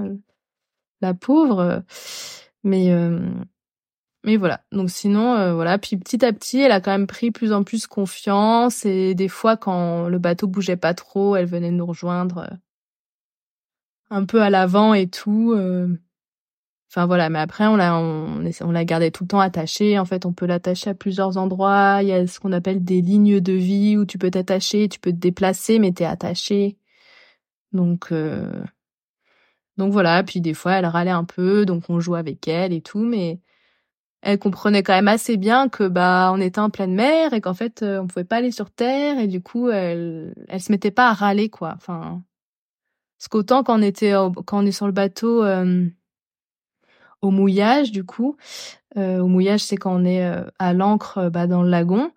la 1.00 1.12
pauvre 1.12 1.83
mais 2.62 2.92
euh, 2.92 3.18
mais 4.24 4.37
voilà. 4.37 4.61
Donc 4.70 4.90
sinon 4.90 5.35
euh, 5.35 5.55
voilà. 5.55 5.76
Puis 5.79 5.96
petit 5.96 6.24
à 6.24 6.33
petit 6.33 6.61
elle 6.61 6.70
a 6.70 6.81
quand 6.81 6.92
même 6.92 7.09
pris 7.09 7.33
plus 7.33 7.53
en 7.53 7.64
plus 7.64 7.88
confiance 7.88 8.87
et 8.87 9.16
des 9.16 9.29
fois 9.29 9.57
quand 9.57 10.09
le 10.09 10.20
bateau 10.20 10.46
bougeait 10.46 10.76
pas 10.76 10.94
trop 10.94 11.35
elle 11.35 11.46
venait 11.46 11.72
nous 11.72 11.87
rejoindre 11.87 12.38
euh, 12.38 12.57
un 14.11 14.24
peu 14.24 14.40
à 14.40 14.50
l'avant 14.50 14.94
et 14.94 15.09
tout 15.09 15.53
Enfin 16.90 17.07
voilà, 17.07 17.31
mais 17.31 17.38
après 17.38 17.68
on 17.68 17.76
l'a 17.76 17.96
on, 17.96 18.44
on 18.62 18.70
l'a 18.72 18.85
gardé 18.85 19.12
tout 19.12 19.22
le 19.24 19.29
temps 19.29 19.38
attaché. 19.40 19.98
En 19.98 20.05
fait, 20.05 20.26
on 20.26 20.33
peut 20.33 20.46
l'attacher 20.46 20.90
à 20.90 20.94
plusieurs 20.94 21.37
endroits. 21.38 22.00
Il 22.03 22.09
y 22.09 22.12
a 22.12 22.26
ce 22.26 22.40
qu'on 22.40 22.50
appelle 22.53 22.83
des 22.85 23.00
lignes 23.00 23.40
de 23.40 23.53
vie 23.53 23.96
où 23.96 24.05
tu 24.05 24.18
peux 24.18 24.31
t'attacher, 24.31 24.88
tu 24.88 24.98
peux 24.98 25.12
te 25.12 25.16
déplacer, 25.16 25.79
mais 25.79 25.92
t'es 25.92 26.05
attaché. 26.05 26.76
Donc 27.72 28.12
euh... 28.12 28.64
donc 29.76 29.92
voilà. 29.92 30.22
Puis 30.24 30.40
des 30.40 30.55
fois, 30.55 30.72
elle 30.74 30.87
râlait 30.87 31.11
un 31.11 31.24
peu, 31.24 31.64
donc 31.66 31.85
on 31.88 32.00
joue 32.00 32.16
avec 32.16 32.48
elle 32.48 32.72
et 32.72 32.81
tout, 32.83 32.98
mais 33.05 33.40
elle 34.22 34.38
comprenait 34.38 34.83
quand 34.83 34.92
même 34.94 35.09
assez 35.09 35.37
bien 35.37 35.68
que 35.68 35.88
bah 35.88 36.31
on 36.35 36.40
était 36.40 36.61
en 36.61 36.70
pleine 36.70 36.94
mer 36.94 37.33
et 37.35 37.40
qu'en 37.40 37.55
fait 37.55 37.83
euh, 37.83 38.00
on 38.03 38.07
pouvait 38.09 38.24
pas 38.24 38.37
aller 38.38 38.53
sur 38.53 38.70
terre 38.70 39.18
et 39.18 39.29
du 39.29 39.42
coup 39.42 39.70
elle 39.70 40.35
elle 40.48 40.61
se 40.61 40.72
mettait 40.72 40.90
pas 40.90 41.09
à 41.11 41.14
râler 41.14 41.50
quoi. 41.50 41.72
Enfin 41.76 42.22
parce 43.18 43.29
qu'autant 43.29 43.62
quand 43.64 43.79
on 43.79 43.83
était 43.83 44.12
quand 44.46 44.62
on 44.64 44.66
est 44.66 44.72
sur 44.72 44.87
le 44.87 44.92
bateau. 44.92 45.44
Euh 45.44 45.88
au 47.23 47.31
mouillage 47.31 47.93
du 47.93 48.05
coup. 48.05 48.37
Euh, 48.97 49.21
au 49.21 49.27
mouillage, 49.27 49.61
c'est 49.61 49.77
quand 49.77 49.95
on 49.95 50.05
est 50.05 50.25
euh, 50.25 50.43
à 50.59 50.73
l'ancre 50.73 51.19
euh, 51.19 51.31
bah, 51.31 51.47
dans 51.47 51.63
le 51.63 51.71
lagon. 51.71 52.11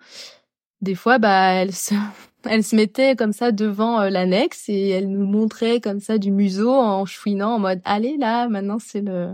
Des 0.82 0.96
fois, 0.96 1.20
bah, 1.20 1.54
elle 1.54 1.74
se, 1.74 1.94
elle 2.50 2.64
se 2.64 2.76
mettait 2.76 3.16
comme 3.16 3.34
ça 3.34 3.52
devant 3.52 4.02
euh, 4.02 4.10
l'annexe 4.10 4.70
et 4.70 4.90
elle 4.90 5.10
nous 5.10 5.26
montrait 5.26 5.80
comme 5.80 6.00
ça 6.00 6.18
du 6.18 6.32
museau 6.32 6.72
en 6.72 7.06
chouinant 7.06 7.56
en 7.56 7.60
mode 7.60 7.82
allez 7.86 8.18
là, 8.18 8.50
maintenant 8.50 8.80
c'est 8.80 9.02
le, 9.02 9.30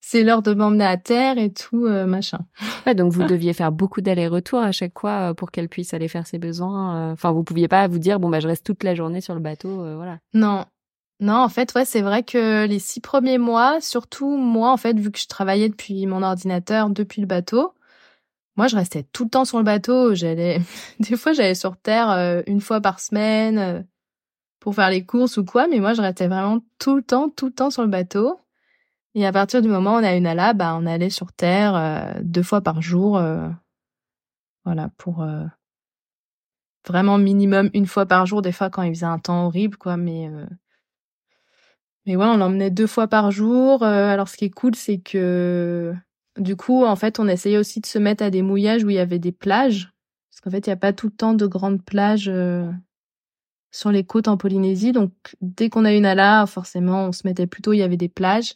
c'est 0.00 0.24
l'heure 0.24 0.42
de 0.42 0.54
m'emmener 0.54 0.86
à 0.86 0.96
terre 0.96 1.36
et 1.36 1.52
tout 1.52 1.86
machin. 2.06 2.40
Ouais, 2.86 2.94
donc 2.94 3.12
vous 3.12 3.24
deviez 3.24 3.52
faire 3.52 3.70
beaucoup 3.72 4.00
d'allers-retours 4.00 4.60
à 4.60 4.72
chaque 4.72 4.98
fois 4.98 5.34
pour 5.34 5.50
qu'elle 5.50 5.68
puisse 5.68 5.92
aller 5.92 6.08
faire 6.08 6.26
ses 6.26 6.38
besoins. 6.38 7.12
Enfin, 7.12 7.30
vous 7.30 7.44
pouviez 7.44 7.68
pas 7.68 7.86
vous 7.86 7.98
dire 7.98 8.18
bon 8.18 8.30
bah 8.30 8.40
je 8.40 8.48
reste 8.48 8.64
toute 8.64 8.82
la 8.82 8.94
journée 8.94 9.20
sur 9.20 9.34
le 9.34 9.40
bateau, 9.40 9.84
voilà. 9.96 10.18
Non, 10.32 10.64
non, 11.20 11.34
en 11.34 11.50
fait, 11.50 11.74
ouais, 11.74 11.84
c'est 11.84 12.00
vrai 12.00 12.22
que 12.22 12.66
les 12.66 12.78
six 12.78 13.00
premiers 13.00 13.36
mois, 13.36 13.80
surtout 13.82 14.38
moi, 14.38 14.72
en 14.72 14.78
fait, 14.78 14.98
vu 14.98 15.10
que 15.10 15.18
je 15.18 15.26
travaillais 15.28 15.68
depuis 15.68 16.06
mon 16.06 16.22
ordinateur, 16.22 16.88
depuis 16.88 17.20
le 17.20 17.26
bateau, 17.26 17.74
moi, 18.56 18.68
je 18.68 18.76
restais 18.76 19.04
tout 19.12 19.24
le 19.24 19.30
temps 19.30 19.44
sur 19.44 19.58
le 19.58 19.64
bateau. 19.64 20.14
J'allais, 20.14 20.60
des 21.00 21.16
fois, 21.16 21.32
j'allais 21.32 21.54
sur 21.54 21.76
terre 21.76 22.10
euh, 22.10 22.42
une 22.46 22.60
fois 22.62 22.80
par 22.80 23.00
semaine 23.00 23.58
euh, 23.58 23.82
pour 24.60 24.74
faire 24.74 24.90
les 24.90 25.04
courses 25.04 25.36
ou 25.36 25.44
quoi, 25.44 25.66
mais 25.68 25.78
moi, 25.80 25.94
je 25.94 26.02
restais 26.02 26.28
vraiment 26.28 26.60
tout 26.78 26.96
le 26.96 27.02
temps, 27.02 27.30
tout 27.30 27.46
le 27.46 27.52
temps 27.52 27.70
sur 27.70 27.82
le 27.82 27.88
bateau. 27.88 28.40
Et 29.14 29.26
à 29.26 29.32
partir 29.32 29.62
du 29.62 29.68
moment 29.68 29.96
où 29.96 29.98
on 30.00 30.04
a 30.04 30.14
une 30.14 30.26
ala, 30.26 30.54
bah, 30.54 30.76
on 30.78 30.86
allait 30.86 31.10
sur 31.10 31.32
terre 31.32 31.74
euh, 31.76 32.20
deux 32.22 32.42
fois 32.42 32.60
par 32.62 32.80
jour, 32.82 33.20
voilà, 34.64 34.90
pour 34.98 35.26
vraiment 36.86 37.18
minimum 37.18 37.70
une 37.74 37.86
fois 37.86 38.06
par 38.06 38.26
jour. 38.26 38.42
Des 38.42 38.52
fois, 38.52 38.70
quand 38.70 38.82
il 38.82 38.94
faisait 38.94 39.06
un 39.06 39.18
temps 39.18 39.46
horrible, 39.46 39.76
quoi, 39.76 39.96
mais 39.96 40.30
mais 42.10 42.16
ouais, 42.16 42.26
on 42.26 42.38
l'emmenait 42.38 42.72
deux 42.72 42.88
fois 42.88 43.06
par 43.06 43.30
jour. 43.30 43.84
Euh, 43.84 44.08
alors 44.08 44.28
ce 44.28 44.36
qui 44.36 44.44
est 44.44 44.50
cool, 44.50 44.74
c'est 44.74 44.98
que 44.98 45.94
du 46.36 46.56
coup, 46.56 46.84
en 46.84 46.96
fait, 46.96 47.20
on 47.20 47.28
essayait 47.28 47.56
aussi 47.56 47.78
de 47.78 47.86
se 47.86 48.00
mettre 48.00 48.24
à 48.24 48.30
des 48.30 48.42
mouillages 48.42 48.82
où 48.82 48.90
il 48.90 48.96
y 48.96 48.98
avait 48.98 49.20
des 49.20 49.30
plages. 49.30 49.92
Parce 50.28 50.40
qu'en 50.40 50.50
fait, 50.50 50.66
il 50.66 50.70
n'y 50.70 50.74
a 50.74 50.76
pas 50.76 50.92
tout 50.92 51.06
le 51.06 51.12
temps 51.12 51.34
de 51.34 51.46
grandes 51.46 51.84
plages 51.84 52.28
euh, 52.28 52.68
sur 53.70 53.92
les 53.92 54.02
côtes 54.02 54.26
en 54.26 54.36
Polynésie. 54.36 54.90
Donc 54.90 55.12
dès 55.40 55.68
qu'on 55.68 55.84
a 55.84 55.92
une 55.92 56.04
ala, 56.04 56.46
forcément, 56.46 57.04
on 57.04 57.12
se 57.12 57.24
mettait 57.24 57.46
plutôt, 57.46 57.74
il 57.74 57.78
y 57.78 57.82
avait 57.82 57.96
des 57.96 58.08
plages. 58.08 58.54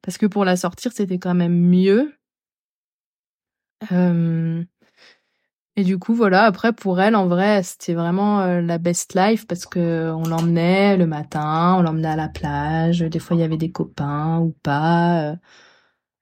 Parce 0.00 0.16
que 0.16 0.24
pour 0.24 0.46
la 0.46 0.56
sortir, 0.56 0.92
c'était 0.94 1.18
quand 1.18 1.34
même 1.34 1.58
mieux. 1.60 2.14
Euh, 3.92 4.64
et 5.76 5.84
du 5.84 5.98
coup, 5.98 6.14
voilà, 6.14 6.44
après, 6.44 6.72
pour 6.72 7.00
elle, 7.00 7.14
en 7.14 7.26
vrai, 7.28 7.62
c'était 7.62 7.94
vraiment 7.94 8.40
euh, 8.40 8.60
la 8.60 8.78
best 8.78 9.14
life 9.14 9.46
parce 9.46 9.66
que 9.66 10.10
on 10.12 10.24
l'emmenait 10.24 10.96
le 10.96 11.06
matin, 11.06 11.76
on 11.78 11.82
l'emmenait 11.82 12.08
à 12.08 12.16
la 12.16 12.28
plage. 12.28 13.00
Des 13.00 13.18
fois, 13.20 13.36
il 13.36 13.40
y 13.40 13.42
avait 13.44 13.56
des 13.56 13.70
copains 13.70 14.40
ou 14.40 14.54
pas. 14.62 15.30
Euh. 15.32 15.36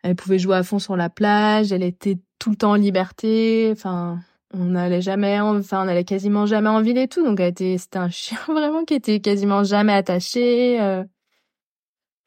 Elle 0.02 0.16
pouvait 0.16 0.38
jouer 0.38 0.56
à 0.56 0.62
fond 0.62 0.78
sur 0.78 0.96
la 0.96 1.10
plage. 1.10 1.72
Elle 1.72 1.82
était 1.82 2.18
tout 2.38 2.50
le 2.50 2.56
temps 2.56 2.72
en 2.72 2.74
liberté. 2.76 3.70
Enfin, 3.72 4.20
on 4.54 4.66
n'allait 4.66 5.02
jamais, 5.02 5.40
enfin 5.40 5.84
on 5.84 5.88
allait 5.88 6.04
quasiment 6.04 6.46
jamais 6.46 6.68
en 6.68 6.82
ville 6.82 6.98
et 6.98 7.08
tout, 7.08 7.24
donc 7.24 7.40
elle 7.40 7.48
était, 7.50 7.76
c'était 7.78 7.98
un 7.98 8.10
chien 8.10 8.38
vraiment 8.48 8.84
qui 8.84 8.94
était 8.94 9.20
quasiment 9.20 9.64
jamais 9.64 9.92
attaché. 9.92 10.80
Euh. 10.80 11.04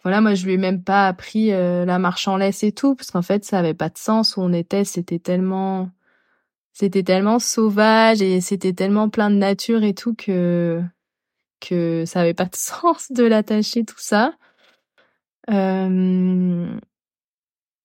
Voilà, 0.04 0.22
moi 0.22 0.34
je 0.36 0.46
lui 0.46 0.54
ai 0.54 0.58
même 0.58 0.84
pas 0.84 1.08
appris 1.08 1.50
la 1.52 2.00
marche 2.00 2.28
en 2.28 2.38
laisse 2.38 2.64
et 2.64 2.72
tout, 2.72 2.96
parce 2.96 3.12
qu'en 3.12 3.22
fait 3.22 3.46
ça 3.46 3.60
avait 3.60 3.74
pas 3.76 3.90
de 3.90 3.98
sens 3.98 4.38
où 4.38 4.42
on 4.42 4.54
était, 4.54 4.84
c'était 4.84 5.20
tellement, 5.20 5.92
c'était 6.74 7.04
tellement 7.04 7.40
sauvage 7.40 8.22
et 8.22 8.42
c'était 8.42 8.74
tellement 8.74 9.10
plein 9.10 9.30
de 9.30 9.36
nature 9.36 9.84
et 9.84 9.94
tout 9.94 10.14
que 10.16 10.82
que 11.60 12.06
ça 12.06 12.22
avait 12.22 12.34
pas 12.34 12.46
de 12.46 12.56
sens 12.56 13.12
de 13.12 13.24
l'attacher 13.24 13.86
tout 13.86 14.00
ça. 14.00 14.34
Euh, 15.50 16.68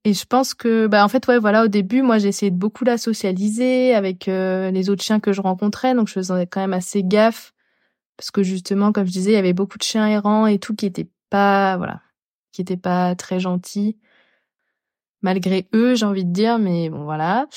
et 0.04 0.14
je 0.14 0.24
pense 0.24 0.54
que, 0.54 0.86
bah, 0.86 1.04
en 1.04 1.08
fait, 1.08 1.26
ouais, 1.26 1.38
voilà, 1.38 1.64
au 1.64 1.68
début, 1.68 2.00
moi, 2.02 2.18
essayé 2.18 2.50
de 2.52 2.56
beaucoup 2.56 2.84
la 2.84 2.96
socialiser 2.96 3.94
avec 3.94 4.28
euh, 4.28 4.70
les 4.70 4.88
autres 4.88 5.02
chiens 5.02 5.18
que 5.20 5.32
je 5.32 5.40
rencontrais, 5.40 5.94
donc 5.94 6.06
je 6.08 6.12
faisais 6.12 6.46
quand 6.46 6.60
même 6.60 6.74
assez 6.74 7.02
gaffe 7.02 7.52
parce 8.16 8.30
que 8.30 8.42
justement, 8.42 8.92
comme 8.92 9.06
je 9.06 9.12
disais, 9.12 9.32
il 9.32 9.34
y 9.34 9.38
avait 9.38 9.52
beaucoup 9.52 9.78
de 9.78 9.82
chiens 9.82 10.06
errants 10.06 10.46
et 10.46 10.58
tout 10.58 10.74
qui 10.74 10.86
étaient 10.86 11.08
pas, 11.30 11.76
voilà, 11.76 12.00
qui 12.52 12.62
étaient 12.62 12.76
pas 12.76 13.14
très 13.14 13.40
gentils 13.40 13.98
malgré 15.22 15.68
eux, 15.74 15.94
j'ai 15.94 16.06
envie 16.06 16.24
de 16.24 16.32
dire, 16.32 16.58
mais 16.58 16.88
bon 16.90 17.04
voilà. 17.04 17.48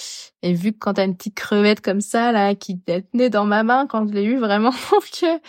Et 0.42 0.54
vu 0.54 0.74
que 0.74 0.78
quand 0.80 0.94
t'as 0.96 1.06
une 1.06 1.16
petite 1.16 1.36
crevette 1.36 1.82
comme 1.82 2.02
ça 2.02 2.32
là 2.32 2.56
qui 2.56 2.80
tenait 2.80 3.30
dans 3.30 3.46
ma 3.46 3.64
main 3.64 3.88
quand 3.88 4.08
je 4.08 4.14
l'ai 4.14 4.24
eu 4.24 4.38
vraiment, 4.38 4.72
donc 4.92 5.20
euh, 5.24 5.40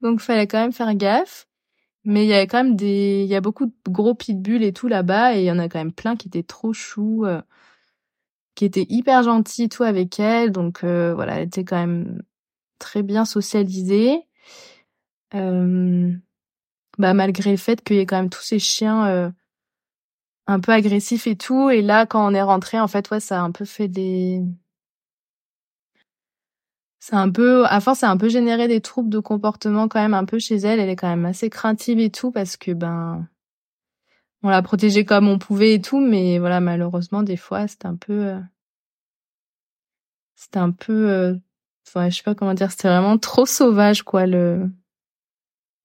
donc 0.00 0.20
fallait 0.20 0.46
quand 0.46 0.60
même 0.60 0.72
faire 0.72 0.94
gaffe. 0.94 1.46
Mais 2.04 2.24
il 2.24 2.28
y 2.28 2.34
avait 2.34 2.46
quand 2.46 2.62
même 2.62 2.76
des, 2.76 3.22
il 3.24 3.28
y 3.28 3.34
a 3.34 3.40
beaucoup 3.40 3.66
de 3.66 3.72
gros 3.88 4.14
pitbulls 4.14 4.62
et 4.62 4.72
tout 4.72 4.86
là-bas, 4.88 5.34
et 5.36 5.40
il 5.40 5.44
y 5.44 5.50
en 5.50 5.58
a 5.58 5.68
quand 5.68 5.80
même 5.80 5.92
plein 5.92 6.16
qui 6.16 6.28
étaient 6.28 6.44
trop 6.44 6.72
choux, 6.72 7.24
euh, 7.26 7.42
qui 8.54 8.64
étaient 8.64 8.86
hyper 8.88 9.24
gentils 9.24 9.64
et 9.64 9.68
tout 9.68 9.82
avec 9.82 10.20
elle. 10.20 10.52
Donc 10.52 10.84
euh, 10.84 11.14
voilà, 11.14 11.36
elle 11.36 11.48
était 11.48 11.64
quand 11.64 11.78
même 11.78 12.22
très 12.78 13.02
bien 13.02 13.24
socialisée. 13.24 14.20
Euh, 15.34 16.12
bah 16.98 17.12
malgré 17.14 17.50
le 17.50 17.56
fait 17.56 17.82
qu'il 17.82 17.96
y 17.96 17.98
ait 18.00 18.06
quand 18.06 18.16
même 18.16 18.30
tous 18.30 18.42
ces 18.42 18.58
chiens 18.58 19.32
un 20.46 20.60
peu 20.60 20.72
agressifs 20.72 21.26
et 21.26 21.36
tout. 21.36 21.70
Et 21.70 21.82
là, 21.82 22.06
quand 22.06 22.26
on 22.26 22.34
est 22.34 22.42
rentré, 22.42 22.80
en 22.80 22.88
fait, 22.88 23.10
ouais, 23.10 23.20
ça 23.20 23.40
a 23.40 23.44
un 23.44 23.52
peu 23.52 23.64
fait 23.64 23.88
des 23.88 24.42
c'est 27.08 27.14
un 27.14 27.30
peu, 27.30 27.64
à 27.66 27.80
force, 27.80 28.00
ça 28.00 28.08
a 28.08 28.12
un 28.12 28.16
peu 28.16 28.28
généré 28.28 28.66
des 28.66 28.80
troubles 28.80 29.10
de 29.10 29.20
comportement 29.20 29.86
quand 29.86 30.00
même 30.00 30.12
un 30.14 30.24
peu 30.24 30.40
chez 30.40 30.56
elle. 30.56 30.80
Elle 30.80 30.88
est 30.88 30.96
quand 30.96 31.08
même 31.08 31.24
assez 31.24 31.48
craintive 31.50 32.00
et 32.00 32.10
tout 32.10 32.32
parce 32.32 32.56
que 32.56 32.72
ben, 32.72 33.28
on 34.42 34.48
l'a 34.48 34.62
protégée 34.62 35.04
comme 35.04 35.28
on 35.28 35.38
pouvait 35.38 35.74
et 35.74 35.80
tout, 35.80 36.00
mais 36.00 36.38
voilà, 36.40 36.60
malheureusement, 36.60 37.22
des 37.22 37.36
fois, 37.36 37.68
c'était 37.68 37.86
un 37.86 37.96
peu, 37.96 38.26
euh, 38.26 38.40
c'était 40.34 40.58
un 40.58 40.70
peu, 40.72 41.10
euh... 41.10 41.34
je 41.94 42.10
sais 42.10 42.22
pas 42.24 42.34
comment 42.34 42.54
dire, 42.54 42.70
c'était 42.70 42.88
vraiment 42.88 43.18
trop 43.18 43.46
sauvage, 43.46 44.02
quoi, 44.02 44.26
le, 44.26 44.68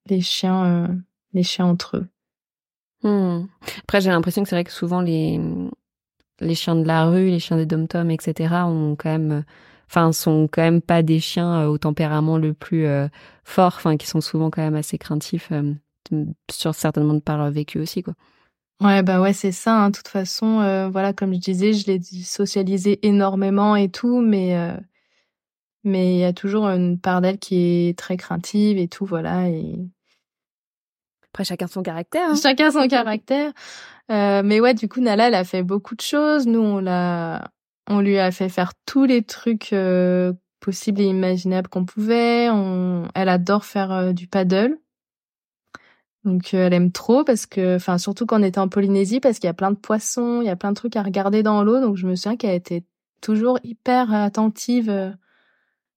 les 0.08 0.22
chiens, 0.22 0.66
euh... 0.66 0.88
les 1.34 1.44
chiens 1.44 1.66
entre 1.66 1.98
eux. 1.98 2.08
Hmm. 3.04 3.46
Après, 3.84 4.02
j'ai 4.02 4.10
l'impression 4.10 4.44
que 4.44 4.50
c'est 4.50 4.56
vrai 4.56 4.64
que 4.64 4.72
souvent 4.72 5.02
les, 5.02 5.40
les 6.40 6.56
chiens 6.56 6.76
de 6.76 6.86
la 6.86 7.06
rue, 7.06 7.30
les 7.30 7.40
chiens 7.40 7.58
des 7.58 7.66
dom-toms, 7.66 8.12
etc., 8.12 8.54
ont 8.66 8.96
quand 8.98 9.10
même 9.10 9.44
enfin 9.92 10.14
sont 10.14 10.48
quand 10.50 10.62
même 10.62 10.82
pas 10.82 11.04
des 11.04 11.20
chiens 11.20 11.64
euh, 11.64 11.68
au 11.68 11.78
tempérament 11.78 12.38
le 12.38 12.54
plus 12.54 12.86
euh, 12.86 13.08
fort, 13.44 13.74
enfin 13.76 13.98
qui 13.98 14.08
sont 14.08 14.22
souvent 14.22 14.50
quand 14.50 14.62
même 14.62 14.76
assez 14.76 14.98
craintifs 14.98 15.50
euh, 15.52 15.74
sur 16.50 16.74
certainement 16.76 17.20
par 17.20 17.38
leur 17.38 17.52
vécu 17.52 17.80
aussi 17.80 18.02
quoi. 18.02 18.14
Ouais 18.82 19.04
bah 19.04 19.22
ouais 19.22 19.34
c'est 19.34 19.52
ça. 19.52 19.84
Hein. 19.84 19.90
De 19.90 19.98
toute 19.98 20.08
façon 20.08 20.90
voilà 20.92 21.14
comme 21.14 21.34
je 21.34 21.40
disais 21.40 21.74
je 21.74 21.86
l'ai 21.88 22.02
socialisé 22.02 23.06
énormément 23.06 23.76
et 23.76 23.90
tout 23.90 24.22
mais 24.22 24.56
mais 25.84 26.16
il 26.16 26.20
y 26.20 26.24
a 26.24 26.34
toujours 26.34 26.66
une 26.66 26.98
part 27.00 27.22
d'elle 27.22 27.38
qui 27.38 27.56
est 27.90 27.98
très 27.98 28.18
craintive 28.18 28.78
et 28.80 28.88
tout 28.88 29.06
voilà 29.06 29.50
et 29.50 29.76
après 31.34 31.44
chacun 31.44 31.68
son 31.68 31.82
caractère. 31.82 32.30
Hein. 32.30 32.36
Chacun 32.36 32.72
son 32.72 32.88
caractère. 32.88 33.52
mais 34.10 34.60
ouais 34.60 34.74
du 34.74 34.88
coup 34.90 35.02
Nala 35.02 35.28
elle 35.28 35.36
a 35.36 35.44
fait 35.44 35.64
beaucoup 35.64 35.96
de 35.96 36.02
choses. 36.02 36.48
Nous 36.48 36.60
on 36.60 36.80
l'a 36.80 37.52
on 37.92 38.00
lui 38.00 38.18
a 38.20 38.32
fait 38.32 38.50
faire 38.50 38.74
tous 38.86 39.06
les 39.06 39.24
trucs 39.24 39.74
euh, 39.74 40.34
possibles 40.60 41.02
et 41.02 41.06
imaginables 41.06 41.68
qu'on 41.68 41.86
pouvait. 41.86 42.50
On... 42.50 43.08
Elle 43.16 43.30
adore 43.30 43.66
faire 43.66 43.92
euh, 43.92 44.14
du 44.14 44.28
paddle. 44.28 44.78
Donc 46.24 46.54
euh, 46.54 46.68
elle 46.68 46.74
aime 46.74 46.92
trop 46.92 47.24
parce 47.24 47.46
que, 47.46 47.76
enfin 47.76 47.98
surtout 47.98 48.26
quand 48.26 48.40
on 48.40 48.44
était 48.44 48.60
en 48.60 48.70
Polynésie 48.70 49.20
parce 49.20 49.40
qu'il 49.40 49.48
y 49.48 49.50
a 49.50 49.54
plein 49.54 49.72
de 49.72 49.78
poissons, 49.78 50.42
il 50.42 50.46
y 50.46 50.50
a 50.50 50.56
plein 50.56 50.70
de 50.70 50.76
trucs 50.76 50.96
à 50.96 51.02
regarder 51.02 51.44
dans 51.44 51.64
l'eau. 51.64 51.82
Donc 51.82 51.98
je 51.98 52.08
me 52.08 52.16
souviens 52.16 52.38
qu'elle 52.38 52.56
était 52.56 52.84
toujours 53.22 53.60
hyper 53.64 54.14
attentive. 54.14 54.90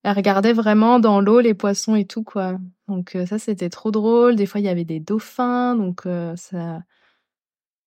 Elle 0.02 0.16
regardait 0.16 0.52
vraiment 0.52 0.98
dans 0.98 1.20
l'eau 1.20 1.40
les 1.40 1.54
poissons 1.54 1.94
et 1.94 2.06
tout 2.06 2.24
quoi. 2.24 2.58
Donc 2.88 3.16
ça 3.26 3.38
c'était 3.38 3.70
trop 3.70 3.90
drôle. 3.90 4.36
Des 4.36 4.46
fois 4.46 4.60
il 4.60 4.64
y 4.64 4.68
avait 4.68 4.84
des 4.84 5.00
dauphins, 5.00 5.74
donc 5.76 6.02
ça, 6.36 6.82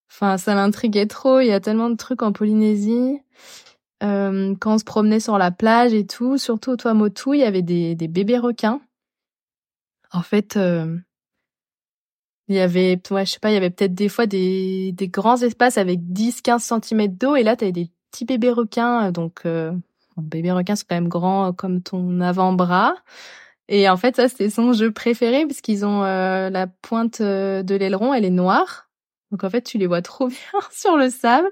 enfin 0.10 0.38
ça 0.38 0.56
l'intriguait 0.56 1.08
trop. 1.08 1.40
Il 1.40 1.48
y 1.48 1.52
a 1.52 1.60
tellement 1.60 1.90
de 1.90 1.96
trucs 1.96 2.22
en 2.24 2.32
Polynésie. 2.32 3.20
Quand 4.02 4.74
on 4.74 4.78
se 4.78 4.84
promenait 4.84 5.20
sur 5.20 5.38
la 5.38 5.52
plage 5.52 5.94
et 5.94 6.06
tout, 6.06 6.38
surtout 6.38 6.72
au 6.72 6.76
Tuamotu, 6.78 7.34
il 7.34 7.40
y 7.40 7.44
avait 7.44 7.62
des, 7.62 7.96
bébés 8.08 8.38
requins. 8.38 8.82
En 10.12 10.22
fait, 10.22 10.58
il 12.48 12.56
y 12.56 12.60
avait, 12.60 13.02
ouais, 13.12 13.26
je 13.26 13.32
sais 13.32 13.40
pas, 13.40 13.52
il 13.52 13.56
y 13.56 13.58
avait 13.58 13.70
peut-être 13.70 13.94
des 13.94 14.10
fois 14.10 14.26
des, 14.26 14.94
grands 15.02 15.38
espaces 15.38 15.78
avec 15.78 16.00
10-15 16.00 16.82
cm 16.82 17.08
d'eau 17.08 17.36
et 17.36 17.44
là, 17.44 17.56
tu 17.56 17.66
avais 17.66 17.72
des 17.74 17.92
petits 18.12 18.26
bébés 18.26 18.52
requins. 18.52 19.12
Donc, 19.12 19.46
bébés 20.18 20.52
requins 20.52 20.76
sont 20.76 20.86
quand 20.90 20.96
même 20.96 21.10
grands 21.10 21.54
comme 21.54 21.82
ton 21.82 22.22
avant-bras. 22.22 22.96
Et 23.70 23.90
en 23.90 23.98
fait, 23.98 24.16
ça, 24.16 24.30
c'était 24.30 24.50
son 24.50 24.74
jeu 24.74 24.92
préféré 24.92 25.46
parce 25.46 25.62
qu'ils 25.62 25.86
ont 25.86 26.04
euh, 26.04 26.50
la 26.50 26.68
pointe 26.68 27.22
de 27.22 27.76
l'aileron, 27.76 28.14
elle 28.14 28.26
est 28.26 28.30
noire. 28.30 28.88
Donc 29.32 29.44
en 29.44 29.50
fait, 29.50 29.62
tu 29.62 29.78
les 29.78 29.88
vois 29.88 30.02
trop 30.02 30.28
bien 30.28 30.60
sur 30.72 30.98
le 30.98 31.10
sable. 31.10 31.50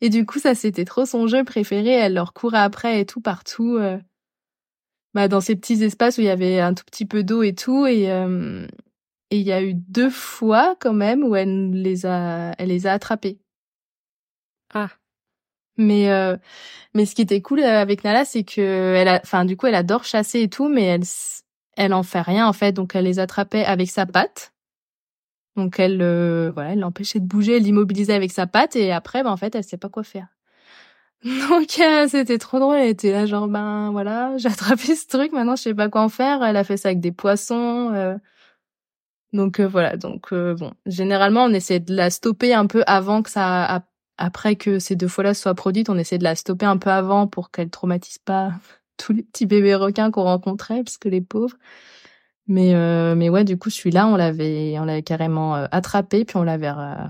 Et 0.00 0.10
du 0.10 0.26
coup, 0.26 0.38
ça 0.38 0.54
c'était 0.54 0.84
trop 0.84 1.06
son 1.06 1.26
jeu 1.26 1.44
préféré. 1.44 1.90
Elle 1.90 2.14
leur 2.14 2.32
courait 2.32 2.58
après 2.58 3.00
et 3.00 3.06
tout 3.06 3.20
partout. 3.20 3.76
Euh, 3.78 3.98
bah, 5.14 5.28
dans 5.28 5.40
ces 5.40 5.56
petits 5.56 5.82
espaces 5.84 6.18
où 6.18 6.22
il 6.22 6.26
y 6.26 6.30
avait 6.30 6.60
un 6.60 6.74
tout 6.74 6.84
petit 6.84 7.06
peu 7.06 7.22
d'eau 7.22 7.42
et 7.42 7.54
tout. 7.54 7.86
Et 7.86 8.10
euh, 8.10 8.66
et 9.30 9.38
il 9.38 9.46
y 9.46 9.52
a 9.52 9.62
eu 9.62 9.74
deux 9.74 10.10
fois 10.10 10.76
quand 10.80 10.92
même 10.92 11.24
où 11.24 11.34
elle 11.36 11.70
les 11.70 12.04
a, 12.06 12.52
elle 12.58 12.68
les 12.68 12.86
a 12.86 12.92
attrapés. 12.92 13.38
Ah. 14.74 14.90
Mais 15.78 16.10
euh, 16.10 16.36
mais 16.94 17.06
ce 17.06 17.14
qui 17.14 17.22
était 17.22 17.40
cool 17.40 17.62
avec 17.62 18.04
Nala, 18.04 18.24
c'est 18.26 18.44
que 18.44 18.60
elle 18.60 19.08
a, 19.08 19.20
enfin 19.24 19.44
du 19.46 19.56
coup, 19.56 19.66
elle 19.66 19.74
adore 19.74 20.04
chasser 20.04 20.42
et 20.42 20.48
tout, 20.50 20.68
mais 20.68 20.84
elle 20.84 21.04
elle 21.76 21.94
en 21.94 22.02
fait 22.02 22.20
rien 22.20 22.46
en 22.46 22.52
fait. 22.52 22.72
Donc 22.72 22.94
elle 22.94 23.04
les 23.04 23.18
attrapait 23.18 23.64
avec 23.64 23.90
sa 23.90 24.06
patte. 24.06 24.52
Donc 25.56 25.78
elle, 25.78 26.00
euh, 26.00 26.50
voilà, 26.54 26.72
elle 26.72 26.80
l'empêchait 26.80 27.20
de 27.20 27.26
bouger, 27.26 27.56
elle 27.56 27.62
l'immobilisait 27.64 28.14
avec 28.14 28.32
sa 28.32 28.46
patte 28.46 28.74
et 28.76 28.90
après, 28.92 29.22
ben, 29.22 29.30
en 29.30 29.36
fait, 29.36 29.54
elle 29.54 29.64
sait 29.64 29.76
pas 29.76 29.90
quoi 29.90 30.02
faire. 30.02 30.28
Donc 31.24 31.78
euh, 31.78 32.08
c'était 32.08 32.38
trop 32.38 32.58
drôle, 32.58 32.76
elle 32.76 32.88
était 32.88 33.12
là 33.12 33.26
genre 33.26 33.46
ben 33.46 33.90
voilà, 33.92 34.36
j'ai 34.38 34.48
attrapé 34.48 34.96
ce 34.96 35.06
truc, 35.06 35.32
maintenant 35.32 35.56
je 35.56 35.62
sais 35.62 35.74
pas 35.74 35.88
quoi 35.88 36.02
en 36.02 36.08
faire. 36.08 36.42
Elle 36.42 36.56
a 36.56 36.64
fait 36.64 36.76
ça 36.76 36.88
avec 36.88 37.00
des 37.00 37.12
poissons. 37.12 37.92
Euh. 37.94 38.16
Donc 39.32 39.60
voilà, 39.60 39.96
donc 39.96 40.34
bon, 40.34 40.72
généralement 40.84 41.44
on 41.44 41.52
essaie 41.54 41.80
de 41.80 41.94
la 41.94 42.10
stopper 42.10 42.52
un 42.52 42.66
peu 42.66 42.82
avant 42.86 43.22
que 43.22 43.30
ça, 43.30 43.82
après 44.18 44.56
que 44.56 44.78
ces 44.78 44.94
deux 44.94 45.08
fois-là 45.08 45.32
soient 45.32 45.54
produites, 45.54 45.88
on 45.88 45.96
essaie 45.96 46.18
de 46.18 46.24
la 46.24 46.34
stopper 46.34 46.66
un 46.66 46.76
peu 46.76 46.90
avant 46.90 47.26
pour 47.26 47.50
qu'elle 47.50 47.70
traumatise 47.70 48.18
pas 48.18 48.52
tous 49.02 49.12
les 49.12 49.22
petits 49.22 49.46
bébés 49.46 49.74
requins 49.74 50.10
qu'on 50.10 50.22
rencontrait, 50.22 50.84
parce 50.84 50.98
que 50.98 51.08
les 51.08 51.20
pauvres. 51.20 51.56
Mais 52.46 52.74
euh, 52.74 53.14
mais 53.14 53.28
ouais, 53.28 53.44
du 53.44 53.56
coup, 53.58 53.70
celui-là, 53.70 54.06
on 54.06 54.16
l'avait 54.16 54.78
on 54.78 54.84
l'avait 54.84 55.02
carrément 55.02 55.56
euh, 55.56 55.66
attrapé 55.70 56.24
puis 56.24 56.36
on 56.36 56.42
l'avait 56.42 56.68
euh, 56.68 57.06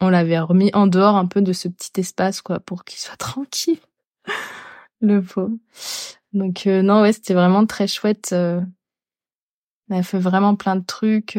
on 0.00 0.08
l'avait 0.08 0.38
remis 0.38 0.70
en 0.74 0.86
dehors 0.86 1.16
un 1.16 1.26
peu 1.26 1.42
de 1.42 1.52
ce 1.52 1.68
petit 1.68 2.00
espace 2.00 2.42
quoi 2.42 2.60
pour 2.60 2.84
qu'il 2.84 2.98
soit 2.98 3.16
tranquille. 3.18 3.80
Le 5.00 5.20
pauvre. 5.20 5.56
Donc 6.32 6.66
non, 6.66 7.02
ouais, 7.02 7.12
c'était 7.12 7.34
vraiment 7.34 7.66
très 7.66 7.86
chouette. 7.86 8.32
elle 8.32 10.04
fait 10.04 10.18
vraiment 10.18 10.56
plein 10.56 10.76
de 10.76 10.84
trucs 10.84 11.38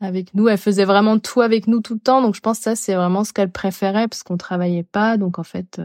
avec 0.00 0.34
nous. 0.34 0.48
Elle 0.48 0.58
faisait 0.58 0.84
vraiment 0.84 1.18
tout 1.18 1.40
avec 1.40 1.66
nous 1.68 1.80
tout 1.80 1.94
le 1.94 2.00
temps. 2.00 2.22
Donc 2.22 2.34
je 2.34 2.40
pense 2.40 2.58
que 2.58 2.64
ça 2.64 2.76
c'est 2.76 2.94
vraiment 2.94 3.24
ce 3.24 3.32
qu'elle 3.32 3.52
préférait 3.52 4.08
parce 4.08 4.22
qu'on 4.22 4.38
travaillait 4.38 4.82
pas. 4.82 5.18
Donc 5.18 5.38
en 5.38 5.44
fait 5.44 5.80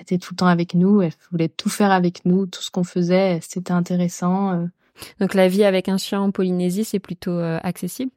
elle 0.00 0.04
était 0.04 0.18
tout 0.18 0.32
le 0.32 0.36
temps 0.36 0.46
avec 0.46 0.72
nous, 0.72 1.02
elle 1.02 1.12
voulait 1.30 1.50
tout 1.50 1.68
faire 1.68 1.90
avec 1.90 2.24
nous, 2.24 2.46
tout 2.46 2.62
ce 2.62 2.70
qu'on 2.70 2.84
faisait, 2.84 3.38
c'était 3.42 3.72
intéressant. 3.72 4.52
Euh. 4.52 4.66
Donc 5.20 5.34
la 5.34 5.46
vie 5.46 5.62
avec 5.62 5.90
un 5.90 5.98
chien 5.98 6.22
en 6.22 6.30
Polynésie, 6.30 6.84
c'est 6.84 6.98
plutôt 6.98 7.32
euh, 7.32 7.58
accessible? 7.62 8.10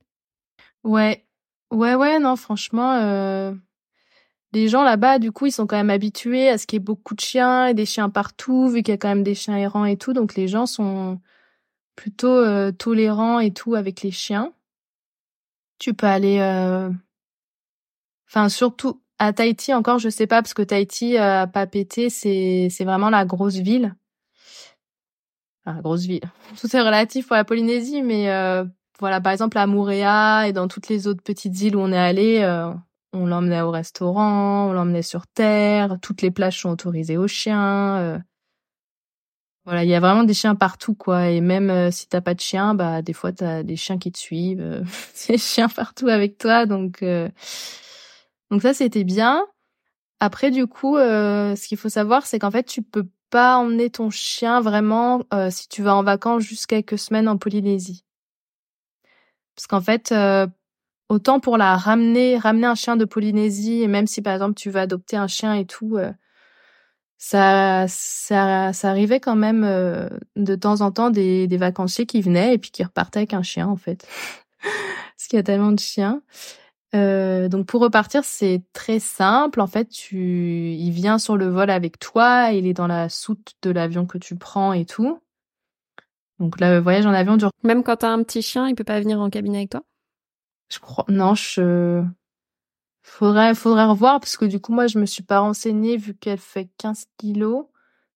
Ouais, 0.85 1.25
ouais, 1.71 1.95
ouais, 1.95 2.19
non, 2.19 2.37
franchement, 2.37 2.93
euh... 3.01 3.53
les 4.53 4.69
gens 4.69 4.83
là-bas, 4.83 5.19
du 5.19 5.33
coup, 5.33 5.47
ils 5.47 5.51
sont 5.51 5.67
quand 5.67 5.75
même 5.75 5.89
habitués 5.89 6.47
à 6.47 6.57
ce 6.57 6.65
qu'il 6.65 6.77
y 6.77 6.81
ait 6.81 6.85
beaucoup 6.85 7.15
de 7.15 7.19
chiens 7.19 7.67
et 7.67 7.73
des 7.73 7.85
chiens 7.85 8.09
partout, 8.09 8.69
vu 8.69 8.81
qu'il 8.81 8.93
y 8.93 8.95
a 8.95 8.97
quand 8.97 9.09
même 9.09 9.23
des 9.23 9.35
chiens 9.35 9.57
errants 9.57 9.85
et 9.85 9.97
tout, 9.97 10.13
donc 10.13 10.35
les 10.35 10.47
gens 10.47 10.65
sont 10.65 11.19
plutôt 11.97 12.29
euh, 12.29 12.71
tolérants 12.71 13.39
et 13.39 13.51
tout 13.51 13.75
avec 13.75 14.03
les 14.03 14.11
chiens. 14.11 14.53
Tu 15.79 15.93
peux 15.93 16.07
aller, 16.07 16.39
enfin 18.29 18.47
surtout 18.47 19.02
à 19.19 19.33
Tahiti 19.33 19.73
encore, 19.73 19.99
je 19.99 20.09
sais 20.09 20.27
pas 20.27 20.41
parce 20.41 20.53
que 20.53 20.61
Tahiti 20.61 21.17
euh, 21.17 21.45
pas 21.47 21.67
pété, 21.67 22.09
c'est 22.09 22.67
c'est 22.69 22.85
vraiment 22.85 23.09
la 23.09 23.25
grosse 23.25 23.55
ville. 23.57 23.95
Enfin, 25.65 25.79
grosse 25.81 26.05
ville. 26.05 26.23
Tout 26.59 26.75
est 26.75 26.81
relatif 26.81 27.27
pour 27.27 27.35
la 27.35 27.45
Polynésie, 27.45 28.01
mais 28.01 28.29
euh, 28.29 28.65
voilà, 28.99 29.21
par 29.21 29.31
exemple 29.31 29.57
à 29.57 29.67
Moorea 29.67 30.47
et 30.47 30.53
dans 30.53 30.67
toutes 30.67 30.89
les 30.89 31.07
autres 31.07 31.23
petites 31.23 31.59
îles 31.61 31.75
où 31.75 31.79
on 31.79 31.91
est 31.91 31.97
allé, 31.97 32.41
euh, 32.41 32.73
on 33.13 33.25
l'emmenait 33.25 33.61
au 33.61 33.71
restaurant, 33.71 34.69
on 34.69 34.73
l'emmenait 34.73 35.01
sur 35.03 35.27
terre, 35.27 35.97
toutes 36.01 36.21
les 36.21 36.31
plages 36.31 36.61
sont 36.61 36.69
autorisées 36.69 37.17
aux 37.17 37.27
chiens. 37.27 37.97
Euh. 37.97 38.19
voilà, 39.65 39.83
il 39.83 39.89
y 39.89 39.95
a 39.95 39.99
vraiment 39.99 40.23
des 40.23 40.33
chiens 40.33 40.55
partout, 40.55 40.95
quoi. 40.95 41.29
Et 41.29 41.39
même 41.41 41.69
euh, 41.69 41.91
si 41.91 42.07
t'as 42.07 42.21
pas 42.21 42.33
de 42.33 42.39
chien, 42.41 42.75
bah 42.75 43.01
des 43.01 43.13
fois 43.13 43.31
t'as 43.31 43.63
des 43.63 43.75
chiens 43.75 43.97
qui 43.97 44.11
te 44.11 44.17
suivent, 44.17 44.61
euh, 44.61 44.83
des 45.27 45.37
chiens 45.37 45.69
partout 45.69 46.07
avec 46.07 46.37
toi, 46.37 46.65
donc 46.65 47.03
donc 48.53 48.61
ça 48.61 48.73
c'était 48.73 49.03
bien. 49.03 49.45
Après 50.19 50.51
du 50.51 50.67
coup, 50.67 50.95
ce 50.97 51.67
qu'il 51.67 51.77
faut 51.77 51.89
savoir, 51.89 52.25
c'est 52.25 52.39
qu'en 52.39 52.51
fait 52.51 52.63
tu 52.63 52.81
peux 52.81 53.07
pas 53.29 53.57
emmener 53.57 53.89
ton 53.89 54.09
chien 54.09 54.61
vraiment 54.61 55.23
si 55.49 55.67
tu 55.67 55.83
vas 55.83 55.95
en 55.95 56.03
vacances 56.03 56.43
juste 56.43 56.67
quelques 56.67 56.97
semaines 56.97 57.27
en 57.27 57.37
Polynésie. 57.37 58.05
Parce 59.55 59.67
qu'en 59.67 59.81
fait, 59.81 60.11
euh, 60.11 60.47
autant 61.09 61.39
pour 61.39 61.57
la 61.57 61.77
ramener, 61.77 62.37
ramener 62.37 62.67
un 62.67 62.75
chien 62.75 62.95
de 62.95 63.05
Polynésie, 63.05 63.83
et 63.83 63.87
même 63.87 64.07
si 64.07 64.21
par 64.21 64.33
exemple 64.33 64.55
tu 64.55 64.69
veux 64.69 64.79
adopter 64.79 65.17
un 65.17 65.27
chien 65.27 65.53
et 65.53 65.65
tout, 65.65 65.97
euh, 65.97 66.11
ça, 67.17 67.85
ça, 67.87 68.73
ça 68.73 68.89
arrivait 68.89 69.19
quand 69.19 69.35
même 69.35 69.63
euh, 69.63 70.09
de 70.35 70.55
temps 70.55 70.81
en 70.81 70.91
temps 70.91 71.09
des, 71.09 71.47
des 71.47 71.57
vacanciers 71.57 72.05
qui 72.05 72.21
venaient 72.21 72.55
et 72.55 72.57
puis 72.57 72.71
qui 72.71 72.83
repartaient 72.83 73.19
avec 73.19 73.33
un 73.33 73.43
chien 73.43 73.67
en 73.67 73.77
fait. 73.77 74.07
Parce 74.61 75.27
qu'il 75.27 75.37
y 75.37 75.39
a 75.39 75.43
tellement 75.43 75.71
de 75.71 75.79
chiens. 75.79 76.21
Euh, 76.95 77.47
donc 77.49 77.65
pour 77.65 77.81
repartir, 77.81 78.23
c'est 78.23 78.61
très 78.71 78.99
simple. 78.99 79.61
En 79.61 79.67
fait, 79.67 79.85
tu, 79.85 80.73
il 80.73 80.91
vient 80.91 81.17
sur 81.17 81.37
le 81.37 81.47
vol 81.47 81.69
avec 81.69 81.99
toi, 81.99 82.51
il 82.51 82.67
est 82.67 82.73
dans 82.73 82.87
la 82.87 83.09
soute 83.09 83.53
de 83.63 83.71
l'avion 83.71 84.05
que 84.05 84.17
tu 84.17 84.35
prends 84.35 84.73
et 84.73 84.85
tout. 84.85 85.19
Donc 86.39 86.59
le 86.59 86.79
voyage 86.79 87.05
en 87.05 87.13
avion 87.13 87.37
dure. 87.37 87.51
Même 87.63 87.83
quand 87.83 87.97
t'as 87.97 88.09
un 88.09 88.21
petit 88.23 88.41
chien, 88.41 88.67
il 88.67 88.75
peut 88.75 88.83
pas 88.83 88.99
venir 88.99 89.19
en 89.19 89.29
cabine 89.29 89.55
avec 89.55 89.71
toi? 89.71 89.83
Je 90.69 90.79
crois. 90.79 91.05
Non, 91.07 91.35
je. 91.35 92.03
Faudrait, 93.01 93.53
faudrait 93.53 93.85
revoir 93.85 94.19
parce 94.19 94.37
que 94.37 94.45
du 94.45 94.59
coup, 94.59 94.71
moi, 94.71 94.87
je 94.87 94.97
me 94.97 95.05
suis 95.05 95.23
pas 95.23 95.39
renseignée 95.39 95.97
vu 95.97 96.15
qu'elle 96.15 96.37
fait 96.37 96.69
15 96.77 97.05
kilos. 97.17 97.65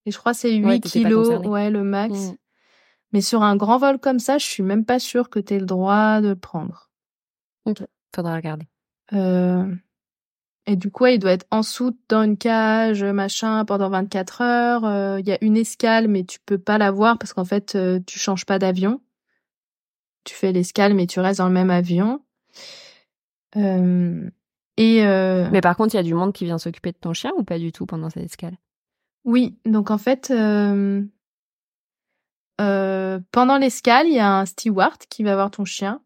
Et 0.05 0.11
je 0.11 0.17
crois 0.17 0.31
que 0.31 0.39
c'est 0.39 0.53
8 0.53 0.81
kilos, 0.81 1.45
ouais, 1.45 1.69
le 1.69 1.83
max. 1.83 2.13
Mm. 2.13 2.35
Mais 3.11 3.21
sur 3.21 3.43
un 3.43 3.55
grand 3.55 3.77
vol 3.77 3.99
comme 3.99 4.19
ça, 4.19 4.37
je 4.37 4.45
suis 4.45 4.63
même 4.63 4.85
pas 4.85 4.99
sûre 4.99 5.29
que 5.29 5.39
t'aies 5.39 5.59
le 5.59 5.65
droit 5.65 6.21
de 6.21 6.29
le 6.29 6.35
prendre. 6.35 6.89
Ok, 7.65 7.83
faudra 8.17 8.35
regarder. 8.35 8.67
Euh... 9.13 9.73
Et 10.69 10.75
du 10.75 10.91
coup, 10.91 11.05
il 11.05 11.17
doit 11.17 11.31
être 11.31 11.47
en 11.49 11.63
soute 11.63 11.97
dans 12.09 12.23
une 12.23 12.37
cage, 12.37 13.01
machin, 13.01 13.63
pendant 13.63 13.89
24 13.89 14.41
heures. 14.41 14.83
Euh, 14.83 15.17
il 15.21 15.25
y 15.25 15.31
a 15.31 15.37
une 15.41 15.55
escale, 15.55 16.09
mais 16.09 16.25
tu 16.25 16.39
peux 16.45 16.57
pas 16.57 16.77
la 16.77 16.91
voir 16.91 17.17
parce 17.17 17.31
qu'en 17.31 17.45
fait, 17.45 17.75
euh, 17.75 18.01
tu 18.05 18.19
changes 18.19 18.45
pas 18.45 18.59
d'avion. 18.59 18.99
Tu 20.25 20.35
fais 20.35 20.51
l'escale, 20.51 20.93
mais 20.93 21.07
tu 21.07 21.21
restes 21.21 21.37
dans 21.39 21.47
le 21.47 21.53
même 21.53 21.69
avion. 21.69 22.21
Euh, 23.55 24.29
et 24.75 25.01
Mais 25.03 25.61
par 25.61 25.77
contre, 25.77 25.95
il 25.95 25.97
y 25.97 26.01
a 26.01 26.03
du 26.03 26.13
monde 26.13 26.33
qui 26.33 26.43
vient 26.43 26.57
s'occuper 26.57 26.91
de 26.91 26.97
ton 26.97 27.13
chien 27.13 27.31
ou 27.37 27.43
pas 27.43 27.59
du 27.59 27.71
tout 27.71 27.85
pendant 27.85 28.09
cette 28.09 28.25
escale? 28.25 28.57
Oui, 29.23 29.57
donc 29.65 29.89
en 29.89 29.97
fait, 29.97 30.27
pendant 32.57 33.57
l'escale, 33.57 34.07
il 34.07 34.15
y 34.15 34.19
a 34.19 34.39
un 34.39 34.45
steward 34.45 34.97
qui 35.09 35.23
va 35.23 35.35
voir 35.35 35.49
ton 35.49 35.63
chien 35.63 36.01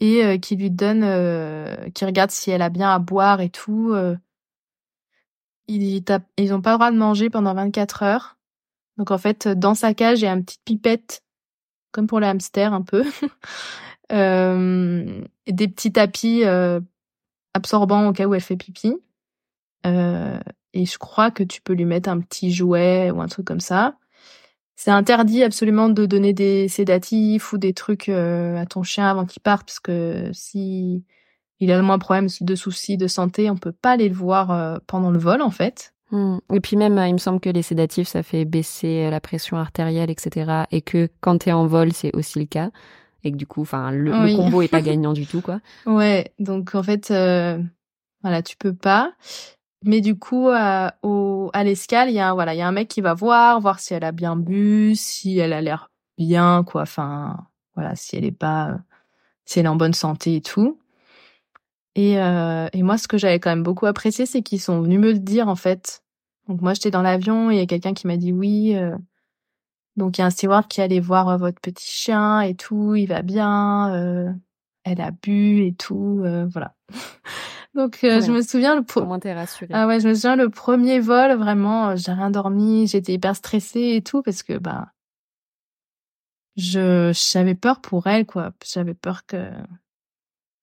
et 0.00 0.24
euh, 0.24 0.38
qui 0.38 0.56
lui 0.56 0.70
donne, 0.70 1.02
euh, 1.04 1.88
qui 1.94 2.04
regarde 2.04 2.30
si 2.30 2.50
elle 2.50 2.62
a 2.62 2.70
bien 2.70 2.90
à 2.90 2.98
boire 2.98 3.40
et 3.40 3.50
tout. 3.50 3.92
Euh. 3.92 4.16
Ils, 5.68 6.02
ils 6.36 6.54
ont 6.54 6.60
pas 6.60 6.72
le 6.72 6.76
droit 6.76 6.90
de 6.90 6.96
manger 6.96 7.30
pendant 7.30 7.54
24 7.54 8.02
heures. 8.02 8.38
Donc 8.96 9.10
en 9.10 9.18
fait, 9.18 9.46
dans 9.46 9.74
sa 9.74 9.94
cage, 9.94 10.20
il 10.20 10.24
y 10.24 10.26
a 10.26 10.32
une 10.32 10.44
petite 10.44 10.64
pipette, 10.64 11.22
comme 11.92 12.06
pour 12.06 12.18
les 12.18 12.26
hamsters 12.26 12.72
un 12.72 12.82
peu, 12.82 13.04
euh, 14.12 15.22
des 15.46 15.68
petits 15.68 15.92
tapis 15.92 16.42
absorbants 17.54 18.08
au 18.08 18.12
cas 18.12 18.26
où 18.26 18.34
elle 18.34 18.40
fait 18.40 18.56
pipi. 18.56 18.96
et 19.84 20.86
je 20.86 20.98
crois 20.98 21.30
que 21.30 21.44
tu 21.44 21.62
peux 21.62 21.72
lui 21.72 21.84
mettre 21.84 22.08
un 22.08 22.20
petit 22.20 22.50
jouet 22.52 23.12
ou 23.12 23.20
un 23.20 23.28
truc 23.28 23.46
comme 23.46 23.60
ça 23.60 23.99
c'est 24.82 24.90
interdit 24.90 25.42
absolument 25.42 25.90
de 25.90 26.06
donner 26.06 26.32
des 26.32 26.66
sédatifs 26.66 27.52
ou 27.52 27.58
des 27.58 27.74
trucs 27.74 28.08
euh, 28.08 28.56
à 28.56 28.64
ton 28.64 28.82
chien 28.82 29.06
avant 29.06 29.26
qu'il 29.26 29.42
parte 29.42 29.66
parce 29.66 29.78
que 29.78 30.30
si 30.32 31.04
il 31.58 31.70
a 31.70 31.76
le 31.76 31.82
moins 31.82 31.98
de 31.98 32.02
problèmes 32.02 32.28
de 32.40 32.54
soucis 32.54 32.96
de 32.96 33.06
santé, 33.06 33.50
on 33.50 33.58
peut 33.58 33.72
pas 33.72 33.90
aller 33.90 34.08
le 34.08 34.14
voir 34.14 34.50
euh, 34.50 34.78
pendant 34.86 35.10
le 35.10 35.18
vol 35.18 35.42
en 35.42 35.50
fait. 35.50 35.92
Hmm. 36.12 36.38
Et 36.50 36.60
puis 36.60 36.78
même, 36.78 36.98
il 37.06 37.12
me 37.12 37.18
semble 37.18 37.40
que 37.40 37.50
les 37.50 37.60
sédatifs, 37.60 38.08
ça 38.08 38.22
fait 38.22 38.46
baisser 38.46 39.10
la 39.10 39.20
pression 39.20 39.58
artérielle, 39.58 40.08
etc. 40.08 40.64
Et 40.70 40.80
que 40.80 41.10
quand 41.20 41.36
tu 41.36 41.50
es 41.50 41.52
en 41.52 41.66
vol, 41.66 41.92
c'est 41.92 42.16
aussi 42.16 42.38
le 42.38 42.46
cas. 42.46 42.70
Et 43.22 43.32
que 43.32 43.36
du 43.36 43.46
coup, 43.46 43.60
enfin, 43.60 43.90
le, 43.90 44.34
combo 44.34 44.62
est 44.62 44.68
pas 44.68 44.80
gagnant 44.80 45.12
du 45.12 45.26
tout, 45.26 45.42
quoi. 45.42 45.60
Ouais, 45.84 46.32
donc 46.38 46.74
en 46.74 46.82
fait, 46.82 47.10
euh, 47.10 47.62
voilà, 48.22 48.42
tu 48.42 48.56
peux 48.56 48.74
pas. 48.74 49.12
Mais 49.84 50.00
du 50.00 50.18
coup, 50.18 50.48
à, 50.52 50.94
au, 51.02 51.50
à 51.54 51.64
l'escale, 51.64 52.10
il 52.10 52.14
y 52.14 52.20
a 52.20 52.34
voilà, 52.34 52.54
il 52.54 52.58
y 52.58 52.62
a 52.62 52.68
un 52.68 52.72
mec 52.72 52.88
qui 52.88 53.00
va 53.00 53.14
voir, 53.14 53.60
voir 53.60 53.80
si 53.80 53.94
elle 53.94 54.04
a 54.04 54.12
bien 54.12 54.36
bu, 54.36 54.94
si 54.94 55.38
elle 55.38 55.52
a 55.52 55.62
l'air 55.62 55.90
bien, 56.18 56.64
quoi. 56.64 56.82
Enfin, 56.82 57.46
voilà, 57.74 57.96
si 57.96 58.16
elle 58.16 58.24
est 58.24 58.32
pas, 58.32 58.78
si 59.46 59.58
elle 59.58 59.66
est 59.66 59.68
en 59.68 59.76
bonne 59.76 59.94
santé 59.94 60.36
et 60.36 60.42
tout. 60.42 60.78
Et, 61.94 62.20
euh, 62.20 62.68
et 62.72 62.82
moi, 62.82 62.98
ce 62.98 63.08
que 63.08 63.18
j'avais 63.18 63.40
quand 63.40 63.50
même 63.50 63.62
beaucoup 63.62 63.86
apprécié, 63.86 64.26
c'est 64.26 64.42
qu'ils 64.42 64.60
sont 64.60 64.80
venus 64.80 65.00
me 65.00 65.12
le 65.12 65.18
dire 65.18 65.48
en 65.48 65.56
fait. 65.56 66.02
Donc 66.48 66.60
moi, 66.62 66.74
j'étais 66.74 66.90
dans 66.90 67.02
l'avion 67.02 67.50
et 67.50 67.54
il 67.54 67.58
y 67.58 67.62
a 67.62 67.66
quelqu'un 67.66 67.94
qui 67.94 68.06
m'a 68.06 68.16
dit 68.16 68.32
oui. 68.32 68.76
Euh, 68.76 68.96
donc 69.96 70.18
il 70.18 70.20
y 70.20 70.24
a 70.24 70.26
un 70.26 70.30
steward 70.30 70.66
qui 70.68 70.80
allait 70.80 71.00
voir 71.00 71.28
euh, 71.28 71.36
votre 71.36 71.60
petit 71.60 71.88
chien 71.88 72.40
et 72.40 72.54
tout, 72.54 72.94
il 72.94 73.06
va 73.06 73.22
bien. 73.22 73.94
Euh, 73.94 74.32
elle 74.84 75.00
a 75.00 75.10
bu 75.10 75.66
et 75.66 75.74
tout, 75.74 76.22
euh, 76.24 76.46
voilà. 76.50 76.74
Donc 77.74 78.02
euh, 78.02 78.20
je 78.20 78.32
me 78.32 78.42
souviens 78.42 78.74
le 78.74 78.82
Ah 79.72 79.86
ouais, 79.86 80.00
je 80.00 80.08
me 80.08 80.14
souviens 80.14 80.36
le 80.36 80.48
premier 80.48 80.98
vol 80.98 81.32
vraiment, 81.36 81.90
euh, 81.90 81.96
j'ai 81.96 82.12
rien 82.12 82.30
dormi, 82.30 82.88
j'étais 82.88 83.12
hyper 83.12 83.36
stressée 83.36 83.94
et 83.94 84.02
tout 84.02 84.22
parce 84.22 84.42
que 84.42 84.58
bah 84.58 84.88
je 86.56 87.12
j'avais 87.32 87.54
peur 87.54 87.80
pour 87.80 88.06
elle 88.08 88.26
quoi, 88.26 88.52
j'avais 88.64 88.94
peur 88.94 89.24
que 89.24 89.50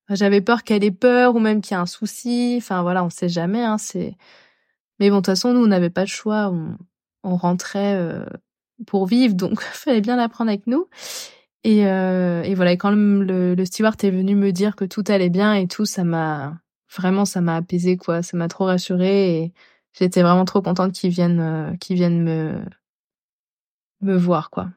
j'avais 0.10 0.41
peur 0.41 0.64
qu'elle 0.64 0.84
ait 0.84 0.91
peur 0.91 1.36
ou 1.36 1.39
même 1.39 1.62
qu'il 1.62 1.76
y 1.76 1.78
ait 1.78 1.82
un 1.82 1.86
souci, 1.86 2.55
enfin 2.58 2.82
voilà, 2.82 3.03
on 3.05 3.10
sait 3.10 3.30
jamais 3.30 3.64
hein, 3.64 3.78
c'est 3.78 4.16
mais 4.99 5.10
bon 5.10 5.18
de 5.18 5.22
toute 5.22 5.28
façon 5.28 5.53
nous 5.53 5.64
on 5.64 5.68
n'avait 5.68 5.89
pas 5.89 6.01
le 6.01 6.08
choix, 6.08 6.49
on, 6.51 6.78
on 7.24 7.38
rentrait 7.38 7.95
euh, 7.95 8.26
pour 8.86 9.05
vivre 9.05 9.34
donc 9.34 9.62
fallait 9.62 10.01
bien 10.01 10.18
la 10.18 10.28
prendre 10.30 10.49
avec 10.49 10.68
nous. 10.68 10.88
Et, 11.64 11.88
euh, 11.88 12.43
et 12.43 12.55
voilà, 12.55 12.74
et 12.74 12.78
quand 12.78 12.91
le, 12.91 13.24
le, 13.24 13.55
le 13.55 13.66
steward 13.66 14.01
est 14.03 14.12
venu 14.12 14.36
me 14.36 14.51
dire 14.51 14.76
que 14.76 14.86
tout 14.86 15.03
allait 15.08 15.30
bien 15.30 15.53
et 15.53 15.68
tout, 15.68 15.86
ça 15.86 16.03
m'a 16.05 16.62
vraiment 16.96 17.26
ça 17.26 17.42
m'a 17.42 17.58
apaisé 17.58 17.98
quoi, 17.98 18.24
ça 18.24 18.38
m'a 18.38 18.48
trop 18.48 18.66
rassurée 18.66 19.38
et 19.38 19.54
j'étais 19.94 20.22
vraiment 20.22 20.46
trop 20.46 20.62
contente 20.62 20.94
qu'ils 20.94 21.12
viennent 21.12 21.40
euh, 21.40 21.76
qu'ils 21.78 21.96
viennent 21.96 22.24
me 22.24 22.62
me 24.02 24.16
voir 24.16 24.50
quoi. 24.50 24.70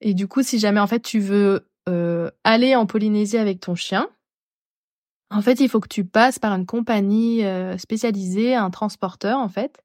Et 0.00 0.14
du 0.14 0.26
coup, 0.28 0.42
si 0.42 0.58
jamais 0.58 0.80
en 0.80 0.86
fait 0.86 1.00
tu 1.00 1.20
veux 1.20 1.68
euh, 1.88 2.30
aller 2.44 2.76
en 2.76 2.86
Polynésie 2.86 3.38
avec 3.38 3.60
ton 3.60 3.74
chien, 3.74 4.08
en 5.32 5.40
fait, 5.40 5.60
il 5.60 5.68
faut 5.68 5.80
que 5.80 5.88
tu 5.88 6.04
passes 6.04 6.38
par 6.38 6.52
une 6.54 6.66
compagnie 6.66 7.44
euh, 7.44 7.78
spécialisée, 7.78 8.54
un 8.54 8.70
transporteur 8.70 9.38
en 9.38 9.48
fait, 9.48 9.82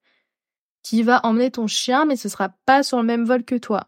qui 0.83 1.03
va 1.03 1.21
emmener 1.25 1.51
ton 1.51 1.67
chien, 1.67 2.05
mais 2.05 2.17
ce 2.17 2.27
sera 2.27 2.49
pas 2.65 2.83
sur 2.83 2.97
le 2.97 3.03
même 3.03 3.23
vol 3.23 3.45
que 3.45 3.55
toi. 3.55 3.85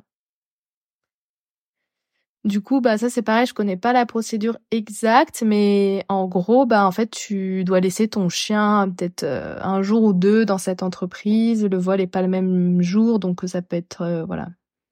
Du 2.46 2.62
coup, 2.62 2.80
bah 2.80 2.98
ça 2.98 3.10
c'est 3.10 3.22
pareil, 3.22 3.46
je 3.46 3.54
connais 3.54 3.76
pas 3.76 3.92
la 3.92 4.06
procédure 4.06 4.58
exacte, 4.72 5.44
mais 5.46 6.06
en 6.08 6.26
gros, 6.26 6.66
bah 6.66 6.86
en 6.88 6.92
fait 6.92 7.12
tu 7.12 7.66
dois 7.66 7.82
laisser 7.82 8.08
ton 8.08 8.30
chien 8.30 8.90
peut-être 8.96 9.24
euh, 9.24 9.60
un 9.62 9.82
jour 9.82 10.04
ou 10.04 10.14
deux 10.14 10.46
dans 10.46 10.58
cette 10.58 10.82
entreprise. 10.82 11.66
Le 11.66 11.78
vol 11.78 12.00
est 12.00 12.08
pas 12.08 12.22
le 12.22 12.30
même 12.30 12.82
jour, 12.82 13.20
donc 13.20 13.42
ça 13.46 13.62
peut 13.62 13.76
être 13.76 14.04
euh, 14.04 14.24
voilà, 14.24 14.48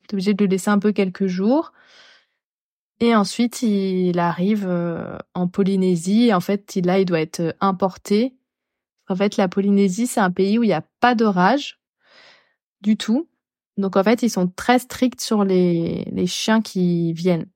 t'es 0.08 0.16
obligé 0.16 0.34
de 0.34 0.44
le 0.44 0.50
laisser 0.50 0.70
un 0.70 0.80
peu 0.80 0.92
quelques 0.92 1.28
jours. 1.28 1.72
Et 3.00 3.16
ensuite 3.16 3.62
il 3.62 4.20
arrive 4.20 4.66
euh, 4.68 5.18
en 5.34 5.48
Polynésie. 5.48 6.34
En 6.34 6.42
fait, 6.42 6.76
là 6.84 7.00
il 7.00 7.06
doit 7.06 7.22
être 7.22 7.56
importé. 7.62 8.36
En 9.10 9.16
fait, 9.16 9.38
la 9.38 9.48
Polynésie 9.48 10.08
c'est 10.08 10.20
un 10.20 10.32
pays 10.32 10.60
où 10.60 10.64
il 10.64 10.68
n'y 10.68 10.74
a 10.74 10.84
pas 11.00 11.16
d'orage 11.16 11.80
du 12.82 12.98
tout. 12.98 13.30
Donc 13.78 13.96
en 13.96 14.04
fait, 14.04 14.24
ils 14.24 14.30
sont 14.30 14.48
très 14.48 14.80
stricts 14.80 15.22
sur 15.22 15.44
les, 15.44 16.06
les 16.12 16.28
chiens 16.28 16.62
qui 16.62 17.14
viennent. 17.14 17.48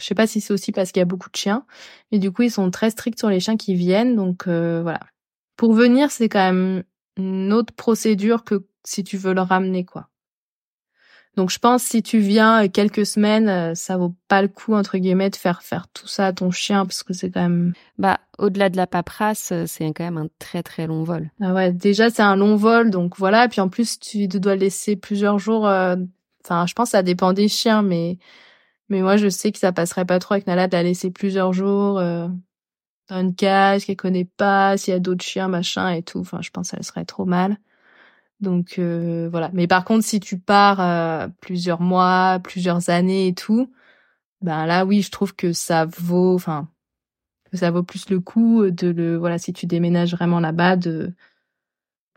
Je 0.00 0.06
sais 0.06 0.14
pas 0.14 0.26
si 0.26 0.40
c'est 0.40 0.52
aussi 0.52 0.72
parce 0.72 0.90
qu'il 0.90 1.00
y 1.00 1.02
a 1.02 1.06
beaucoup 1.06 1.30
de 1.30 1.36
chiens, 1.36 1.64
mais 2.10 2.18
du 2.18 2.32
coup 2.32 2.42
ils 2.42 2.50
sont 2.50 2.70
très 2.70 2.90
stricts 2.90 3.18
sur 3.18 3.30
les 3.30 3.40
chiens 3.40 3.56
qui 3.56 3.74
viennent. 3.74 4.16
Donc 4.16 4.48
euh, 4.48 4.82
voilà. 4.82 5.00
Pour 5.56 5.72
venir, 5.72 6.10
c'est 6.10 6.28
quand 6.28 6.52
même 6.52 6.84
une 7.16 7.52
autre 7.52 7.72
procédure 7.74 8.42
que 8.44 8.66
si 8.84 9.04
tu 9.04 9.16
veux 9.16 9.34
le 9.34 9.40
ramener 9.40 9.84
quoi. 9.84 10.08
Donc 11.36 11.50
je 11.50 11.58
pense 11.58 11.82
si 11.82 12.02
tu 12.02 12.18
viens 12.18 12.68
quelques 12.68 13.06
semaines, 13.06 13.48
euh, 13.48 13.74
ça 13.74 13.96
vaut 13.96 14.14
pas 14.28 14.42
le 14.42 14.48
coup 14.48 14.74
entre 14.74 14.98
guillemets 14.98 15.30
de 15.30 15.36
faire 15.36 15.62
faire 15.62 15.88
tout 15.92 16.06
ça 16.06 16.26
à 16.26 16.32
ton 16.32 16.50
chien 16.50 16.86
parce 16.86 17.02
que 17.02 17.12
c'est 17.12 17.30
quand 17.30 17.42
même. 17.42 17.72
Bah 17.98 18.20
au-delà 18.38 18.68
de 18.70 18.76
la 18.76 18.86
paperasse, 18.86 19.50
euh, 19.52 19.64
c'est 19.66 19.84
quand 19.92 20.04
même 20.04 20.16
un 20.16 20.28
très 20.38 20.62
très 20.62 20.86
long 20.86 21.02
vol. 21.02 21.30
Ah 21.40 21.52
ouais, 21.52 21.72
déjà 21.72 22.10
c'est 22.10 22.22
un 22.22 22.36
long 22.36 22.56
vol, 22.56 22.90
donc 22.90 23.16
voilà. 23.18 23.48
Puis 23.48 23.60
en 23.60 23.68
plus 23.68 23.98
tu 23.98 24.28
dois 24.28 24.54
laisser 24.54 24.96
plusieurs 24.96 25.38
jours. 25.38 25.66
Euh, 25.66 25.96
enfin, 26.44 26.66
je 26.66 26.74
pense 26.74 26.88
que 26.88 26.92
ça 26.92 27.02
dépend 27.02 27.32
des 27.32 27.48
chiens, 27.48 27.82
mais 27.82 28.18
mais 28.88 29.02
moi 29.02 29.16
je 29.16 29.28
sais 29.28 29.50
que 29.50 29.58
ça 29.58 29.72
passerait 29.72 30.04
pas 30.04 30.20
trop 30.20 30.34
avec 30.34 30.46
Nala 30.46 30.68
de 30.68 30.72
la 30.76 30.82
laisser 30.84 31.10
plusieurs 31.10 31.52
jours 31.52 32.00
dans 33.08 33.20
une 33.20 33.34
cage 33.34 33.86
qu'elle 33.86 33.96
connaît 33.96 34.28
pas, 34.36 34.76
s'il 34.76 34.92
y 34.92 34.96
a 34.96 35.00
d'autres 35.00 35.24
chiens 35.24 35.48
machin 35.48 35.90
et 35.90 36.02
tout. 36.02 36.20
Enfin, 36.20 36.40
je 36.42 36.50
pense 36.50 36.70
que 36.70 36.76
ça 36.76 36.82
serait 36.82 37.04
trop 37.04 37.24
mal. 37.24 37.58
Donc 38.44 38.78
euh, 38.78 39.28
voilà. 39.30 39.50
Mais 39.52 39.66
par 39.66 39.84
contre, 39.84 40.04
si 40.04 40.20
tu 40.20 40.38
pars 40.38 40.80
euh, 40.80 41.28
plusieurs 41.40 41.80
mois, 41.80 42.38
plusieurs 42.44 42.90
années 42.90 43.28
et 43.28 43.34
tout, 43.34 43.72
ben 44.42 44.66
là 44.66 44.84
oui, 44.84 45.02
je 45.02 45.10
trouve 45.10 45.34
que 45.34 45.52
ça 45.52 45.86
vaut, 45.86 46.34
enfin, 46.34 46.68
ça 47.52 47.70
vaut 47.70 47.82
plus 47.82 48.10
le 48.10 48.20
coup 48.20 48.70
de 48.70 48.88
le, 48.88 49.16
voilà, 49.16 49.38
si 49.38 49.52
tu 49.52 49.66
déménages 49.66 50.14
vraiment 50.14 50.40
là-bas, 50.40 50.76
de, 50.76 51.12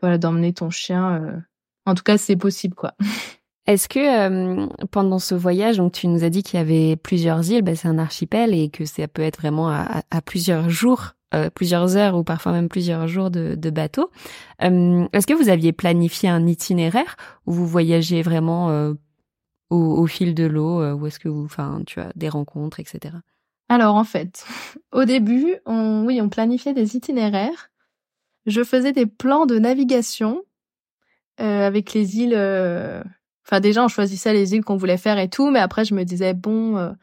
voilà, 0.00 0.18
d'emmener 0.18 0.52
ton 0.52 0.70
chien. 0.70 1.22
Euh. 1.22 1.40
En 1.86 1.94
tout 1.94 2.02
cas, 2.02 2.18
c'est 2.18 2.36
possible, 2.36 2.74
quoi. 2.74 2.94
Est-ce 3.68 3.86
que 3.86 4.84
pendant 4.86 5.18
ce 5.18 5.34
voyage, 5.34 5.76
donc 5.76 5.92
tu 5.92 6.08
nous 6.08 6.24
as 6.24 6.30
dit 6.30 6.42
qu'il 6.42 6.58
y 6.58 6.62
avait 6.62 6.96
plusieurs 6.96 7.50
îles, 7.50 7.60
ben 7.60 7.76
c'est 7.76 7.86
un 7.86 7.98
archipel 7.98 8.54
et 8.54 8.70
que 8.70 8.86
ça 8.86 9.06
peut 9.08 9.20
être 9.20 9.38
vraiment 9.38 9.68
à, 9.68 10.22
plusieurs 10.24 10.70
jours 10.70 11.12
euh, 11.34 11.50
plusieurs 11.50 11.98
heures 11.98 12.16
ou 12.16 12.24
parfois 12.24 12.52
même 12.52 12.70
plusieurs 12.70 13.06
jours 13.06 13.30
de, 13.30 13.70
bateau. 13.70 14.10
Euh, 14.62 15.06
est-ce 15.12 15.26
que 15.26 15.34
vous 15.34 15.50
aviez 15.50 15.74
planifié 15.74 16.30
un 16.30 16.46
itinéraire 16.46 17.16
où 17.44 17.52
vous 17.52 17.66
voyagez 17.66 18.22
vraiment 18.22 18.70
euh, 18.70 18.94
au, 19.68 19.76
au, 19.76 20.06
fil 20.06 20.34
de 20.34 20.46
l'eau 20.46 20.82
ou 20.94 21.06
est-ce 21.06 21.18
que 21.18 21.28
vous, 21.28 21.44
enfin, 21.44 21.82
tu 21.86 22.00
as 22.00 22.10
des 22.16 22.30
rencontres, 22.30 22.80
etc. 22.80 23.16
Alors 23.68 23.96
en 23.96 24.04
fait, 24.04 24.46
au 24.92 25.04
début, 25.04 25.56
on, 25.66 26.06
oui, 26.06 26.22
on 26.22 26.30
planifiait 26.30 26.72
des 26.72 26.96
itinéraires. 26.96 27.68
Je 28.46 28.64
faisais 28.64 28.92
des 28.92 29.04
plans 29.04 29.44
de 29.44 29.58
navigation 29.58 30.42
avec 31.36 31.92
les 31.92 32.18
îles. 32.20 33.04
Enfin, 33.48 33.60
déjà, 33.60 33.84
on 33.84 33.88
choisissait 33.88 34.34
les 34.34 34.54
îles 34.54 34.64
qu'on 34.64 34.76
voulait 34.76 34.98
faire 34.98 35.18
et 35.18 35.28
tout, 35.28 35.50
mais 35.50 35.60
après, 35.60 35.84
je 35.84 35.94
me 35.94 36.04
disais 36.04 36.34
bon, 36.34 36.94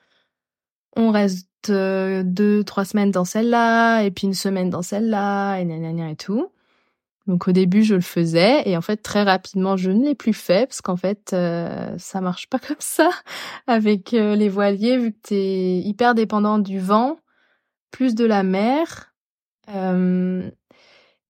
on 0.96 1.12
reste 1.12 1.48
euh, 1.70 2.24
deux, 2.24 2.64
trois 2.64 2.86
semaines 2.86 3.12
dans 3.12 3.26
celle-là, 3.26 4.04
et 4.04 4.12
puis 4.12 4.28
une 4.28 4.34
semaine 4.34 4.70
dans 4.70 4.82
celle-là, 4.82 5.58
et 5.58 5.66
gna, 5.66 6.10
et 6.10 6.16
tout. 6.16 6.52
Donc 7.28 7.48
au 7.48 7.52
début, 7.52 7.84
je 7.84 7.96
le 7.96 8.02
faisais, 8.02 8.68
et 8.70 8.78
en 8.78 8.82
fait, 8.82 8.98
très 8.98 9.24
rapidement, 9.24 9.78
je 9.78 9.90
ne 9.92 10.06
l'ai 10.06 10.16
plus 10.16 10.34
fait, 10.34 10.68
parce 10.68 10.82
qu'en 10.82 10.96
fait, 10.96 11.32
euh, 11.34 11.96
ça 11.98 12.22
marche 12.22 12.48
pas 12.48 12.60
comme 12.68 12.76
ça 12.80 13.10
avec 13.68 14.14
euh, 14.14 14.36
les 14.36 14.50
voiliers, 14.50 14.98
vu 14.98 15.12
que 15.12 15.20
t'es 15.22 15.78
hyper 15.80 16.16
dépendant 16.16 16.60
du 16.60 16.80
vent, 16.80 17.18
plus 17.92 18.16
de 18.16 18.26
la 18.26 18.44
mer. 18.44 19.14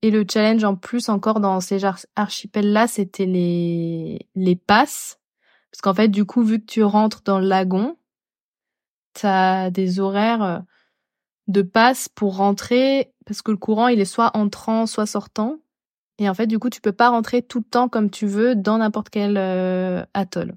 Et 0.02 0.12
le 0.12 0.26
challenge 0.30 0.64
en 0.64 0.76
plus 0.76 1.10
encore 1.10 1.40
dans 1.40 1.60
ces 1.60 1.82
archipels-là, 2.16 2.88
c'était 2.88 3.26
les, 3.26 4.28
les 4.36 4.56
passes. 4.56 5.20
Parce 5.72 5.82
qu'en 5.82 5.94
fait, 5.94 6.10
du 6.10 6.26
coup, 6.26 6.44
vu 6.44 6.60
que 6.60 6.66
tu 6.66 6.84
rentres 6.84 7.22
dans 7.24 7.40
le 7.40 7.48
lagon, 7.48 7.98
t'as 9.16 9.72
des 9.72 10.00
horaires 10.00 10.44
euh, 10.44 10.60
de 11.48 11.62
passe 11.62 12.10
pour 12.10 12.38
rentrer 12.38 13.14
parce 13.26 13.42
que 13.42 13.52
le 13.52 13.58
courant 13.58 13.88
il 13.88 14.00
est 14.00 14.06
soit 14.06 14.36
entrant 14.36 14.86
soit 14.86 15.06
sortant 15.06 15.60
et 16.18 16.30
en 16.30 16.34
fait 16.34 16.48
du 16.48 16.60
coup 16.60 16.70
tu 16.70 16.82
peux 16.82 16.92
pas 16.92 17.10
rentrer 17.10 17.42
tout 17.42 17.60
le 17.60 17.66
temps 17.66 17.90
comme 17.90 18.10
tu 18.10 18.28
veux 18.28 18.56
dans 18.56 18.78
n'importe 18.78 19.10
quel 19.10 19.38
euh, 19.38 20.04
atoll. 20.14 20.56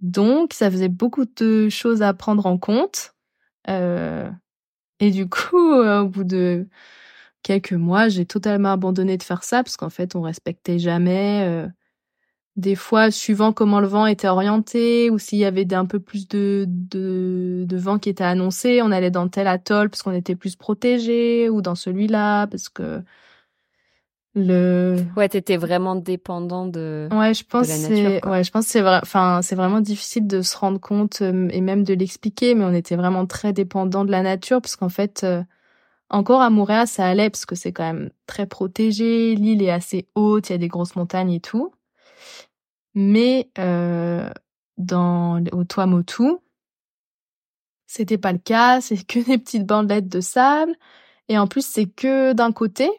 Donc 0.00 0.52
ça 0.52 0.70
faisait 0.70 0.88
beaucoup 0.88 1.24
de 1.24 1.68
choses 1.68 2.02
à 2.02 2.12
prendre 2.14 2.46
en 2.46 2.58
compte 2.58 3.14
euh, 3.68 4.30
et 5.00 5.10
du 5.10 5.28
coup 5.28 5.56
au 5.56 6.06
bout 6.06 6.24
de 6.24 6.68
quelques 7.42 7.72
mois 7.72 8.08
j'ai 8.08 8.26
totalement 8.26 8.72
abandonné 8.72 9.16
de 9.16 9.22
faire 9.22 9.44
ça 9.44 9.62
parce 9.62 9.76
qu'en 9.76 9.90
fait 9.90 10.16
on 10.16 10.22
respectait 10.22 10.78
jamais 10.78 11.68
des 12.56 12.74
fois, 12.74 13.10
suivant 13.10 13.52
comment 13.52 13.80
le 13.80 13.86
vent 13.86 14.06
était 14.06 14.28
orienté 14.28 15.08
ou 15.10 15.18
s'il 15.18 15.38
y 15.38 15.44
avait 15.46 15.72
un 15.72 15.86
peu 15.86 16.00
plus 16.00 16.28
de, 16.28 16.66
de, 16.68 17.64
de, 17.66 17.76
vent 17.78 17.98
qui 17.98 18.10
était 18.10 18.24
annoncé, 18.24 18.82
on 18.82 18.92
allait 18.92 19.10
dans 19.10 19.28
tel 19.28 19.46
atoll 19.46 19.88
parce 19.88 20.02
qu'on 20.02 20.12
était 20.12 20.36
plus 20.36 20.54
protégé 20.54 21.48
ou 21.48 21.62
dans 21.62 21.74
celui-là 21.74 22.46
parce 22.48 22.68
que 22.68 23.02
le 24.34 24.96
ouais 25.16 25.28
t'étais 25.28 25.58
vraiment 25.58 25.94
dépendant 25.94 26.66
de 26.66 27.06
ouais 27.12 27.34
je 27.34 27.44
pense 27.44 27.66
c'est 27.66 28.26
ouais 28.26 28.42
je 28.42 28.50
pense 28.50 28.66
c'est 28.66 28.80
vrai 28.80 28.98
enfin 29.02 29.40
c'est 29.42 29.54
vraiment 29.56 29.82
difficile 29.82 30.26
de 30.26 30.40
se 30.40 30.56
rendre 30.56 30.80
compte 30.80 31.20
euh, 31.20 31.48
et 31.50 31.60
même 31.60 31.84
de 31.84 31.92
l'expliquer 31.92 32.54
mais 32.54 32.64
on 32.64 32.72
était 32.72 32.96
vraiment 32.96 33.26
très 33.26 33.52
dépendant 33.52 34.06
de 34.06 34.10
la 34.10 34.22
nature 34.22 34.62
parce 34.62 34.76
qu'en 34.76 34.88
fait 34.88 35.20
euh, 35.22 35.42
encore 36.12 36.42
à 36.42 36.50
Montréal 36.50 36.86
ça 36.86 37.06
allait 37.06 37.30
parce 37.30 37.46
que 37.46 37.54
c'est 37.54 37.72
quand 37.72 37.84
même 37.84 38.10
très 38.26 38.46
protégé 38.46 39.34
l'île 39.34 39.62
est 39.62 39.70
assez 39.70 40.08
haute 40.14 40.50
il 40.50 40.52
y 40.52 40.54
a 40.54 40.58
des 40.58 40.68
grosses 40.68 40.96
montagnes 40.96 41.32
et 41.32 41.40
tout 41.40 41.72
mais 42.94 43.50
euh, 43.58 44.30
dans 44.78 45.42
au 45.52 45.64
Tuamotu, 45.64 46.24
c'était 47.86 48.18
pas 48.18 48.32
le 48.32 48.38
cas, 48.38 48.80
c'est 48.80 49.04
que 49.06 49.18
des 49.26 49.38
petites 49.38 49.66
bandelettes 49.66 50.08
de 50.08 50.20
sable 50.20 50.74
et 51.28 51.38
en 51.38 51.46
plus 51.46 51.64
c'est 51.66 51.86
que 51.86 52.32
d'un 52.32 52.52
côté 52.52 52.90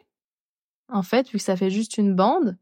en 0.88 1.02
fait, 1.02 1.28
vu 1.28 1.38
que 1.38 1.44
ça 1.44 1.56
fait 1.56 1.70
juste 1.70 1.98
une 1.98 2.14
bande. 2.14 2.56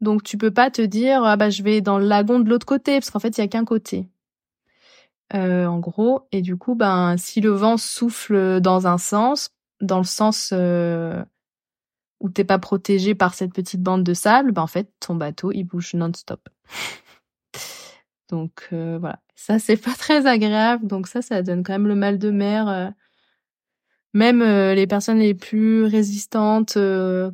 Donc 0.00 0.22
tu 0.22 0.36
peux 0.38 0.50
pas 0.52 0.70
te 0.70 0.82
dire 0.82 1.24
ah 1.24 1.36
bah 1.36 1.50
je 1.50 1.62
vais 1.62 1.80
dans 1.80 1.98
le 1.98 2.06
lagon 2.06 2.38
de 2.40 2.48
l'autre 2.48 2.66
côté 2.66 2.94
parce 2.98 3.10
qu'en 3.10 3.18
fait 3.20 3.38
il 3.38 3.40
y 3.40 3.44
a 3.44 3.48
qu'un 3.48 3.64
côté. 3.64 4.08
Euh, 5.34 5.66
en 5.66 5.80
gros 5.80 6.28
et 6.30 6.40
du 6.40 6.56
coup 6.56 6.76
ben 6.76 7.16
si 7.16 7.40
le 7.40 7.50
vent 7.50 7.76
souffle 7.76 8.60
dans 8.60 8.86
un 8.86 8.98
sens, 8.98 9.50
dans 9.80 9.98
le 9.98 10.04
sens 10.04 10.50
euh, 10.52 11.22
où 12.20 12.30
t'es 12.30 12.44
pas 12.44 12.58
protégé 12.58 13.14
par 13.14 13.34
cette 13.34 13.52
petite 13.52 13.82
bande 13.82 14.04
de 14.04 14.14
sable, 14.14 14.52
ben 14.52 14.62
en 14.62 14.66
fait 14.66 14.90
ton 15.00 15.14
bateau 15.14 15.52
il 15.52 15.64
bouge 15.64 15.94
non-stop. 15.94 16.48
donc 18.30 18.68
euh, 18.72 18.98
voilà, 18.98 19.20
ça 19.34 19.58
c'est 19.58 19.76
pas 19.76 19.94
très 19.94 20.26
agréable. 20.26 20.86
Donc 20.86 21.08
ça, 21.08 21.22
ça 21.22 21.42
donne 21.42 21.62
quand 21.62 21.74
même 21.74 21.88
le 21.88 21.94
mal 21.94 22.18
de 22.18 22.30
mer. 22.30 22.68
Euh. 22.68 22.88
même 24.14 24.42
euh, 24.42 24.74
les 24.74 24.86
personnes 24.86 25.18
les 25.18 25.34
plus 25.34 25.84
résistantes, 25.84 26.74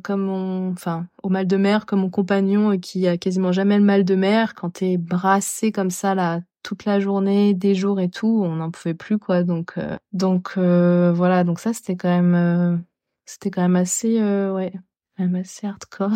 comme 0.03 0.21
mon, 0.21 0.71
enfin 0.71 1.07
au 1.23 1.29
mal 1.29 1.47
de 1.47 1.57
mer, 1.57 1.85
comme 1.85 2.01
mon 2.01 2.09
compagnon 2.09 2.77
qui 2.79 3.07
a 3.07 3.17
quasiment 3.17 3.51
jamais 3.51 3.77
le 3.77 3.85
mal 3.85 4.03
de 4.05 4.15
mer, 4.15 4.55
quand 4.55 4.71
t'es 4.71 4.97
brassé 4.97 5.71
comme 5.71 5.91
ça 5.91 6.15
là 6.15 6.41
toute 6.63 6.85
la 6.85 6.99
journée, 6.99 7.53
des 7.53 7.75
jours 7.75 7.99
et 7.99 8.09
tout, 8.09 8.41
on 8.43 8.55
n'en 8.55 8.71
pouvait 8.71 8.93
plus 8.93 9.19
quoi. 9.19 9.43
Donc 9.43 9.75
donc 10.13 10.57
voilà, 10.57 11.43
donc 11.43 11.59
ça 11.59 11.73
c'était 11.73 11.95
quand 11.95 12.09
même 12.09 12.83
c'était 13.25 13.51
quand 13.51 13.61
même 13.61 13.75
assez, 13.75 14.19
euh, 14.19 14.53
ouais, 14.53 14.71
quand 15.17 15.23
même 15.23 15.35
assez 15.35 15.67
hardcore. 15.67 16.11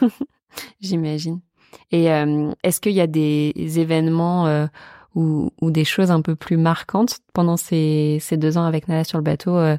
J'imagine. 0.80 1.40
Et 1.90 2.10
euh, 2.10 2.52
est-ce 2.62 2.80
qu'il 2.80 2.92
y 2.92 3.00
a 3.00 3.06
des 3.06 3.52
événements 3.56 4.46
euh, 4.46 4.66
ou, 5.14 5.50
ou, 5.60 5.70
des 5.70 5.84
choses 5.84 6.10
un 6.10 6.22
peu 6.22 6.34
plus 6.34 6.56
marquantes 6.56 7.18
pendant 7.32 7.56
ces, 7.56 8.18
ces 8.20 8.36
deux 8.36 8.56
ans 8.58 8.64
avec 8.64 8.88
Nala 8.88 9.04
sur 9.04 9.18
le 9.18 9.24
bateau 9.24 9.56
euh, 9.56 9.76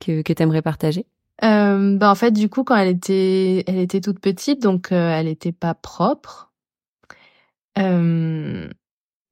que, 0.00 0.22
que 0.22 0.32
tu 0.32 0.42
aimerais 0.42 0.62
partager? 0.62 1.06
Euh, 1.44 1.98
bah 1.98 2.10
en 2.10 2.14
fait 2.14 2.30
du 2.30 2.48
coup 2.48 2.64
quand 2.64 2.76
elle 2.76 2.88
était 2.88 3.62
elle 3.66 3.76
était 3.76 4.00
toute 4.00 4.20
petite 4.20 4.62
donc 4.62 4.90
elle 4.90 5.28
était 5.28 5.52
pas 5.52 5.74
propre 5.74 6.50
euh, 7.78 8.68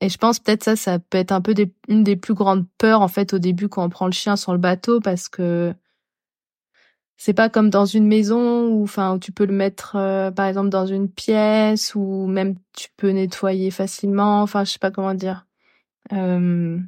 et 0.01 0.09
je 0.09 0.19
pense 0.19 0.39
peut-être 0.39 0.65
ça 0.65 0.77
ça 0.77 0.99
peut 0.99 1.19
être 1.19 1.33
un 1.33 1.41
peu 1.41 1.55
une 1.89 2.05
des 2.05 2.17
plus 2.17 2.35
grandes 2.35 2.67
peurs 2.79 3.01
en 3.01 3.09
fait 3.09 3.33
au 3.33 3.39
début 3.39 3.69
quand 3.69 3.85
on 3.85 3.89
prend 3.89 4.07
le 4.07 4.13
chien 4.13 4.37
sur 4.37 4.53
le 4.53 4.59
bateau 4.59 5.01
parce 5.01 5.29
que 5.29 5.75
c'est 7.17 7.33
pas 7.33 7.49
comme 7.49 7.71
dans 7.71 7.87
une 7.87 8.07
maison 8.07 8.69
où 8.69 8.83
enfin 8.83 9.15
où 9.15 9.19
tu 9.19 9.33
peux 9.33 9.47
le 9.47 9.53
mettre 9.55 9.97
euh, 9.97 10.31
par 10.31 10.47
exemple 10.47 10.69
dans 10.69 10.87
une 10.87 11.09
pièce 11.09 11.95
ou 11.95 12.27
même 12.27 12.57
tu 12.77 12.89
peux 12.97 13.11
nettoyer 13.11 13.71
facilement 13.71 14.43
enfin 14.43 14.65
je 14.65 14.73
sais 14.73 14.79
pas 14.79 14.91
comment 14.91 15.15
dire. 15.15 15.47
Euh, 16.13 16.79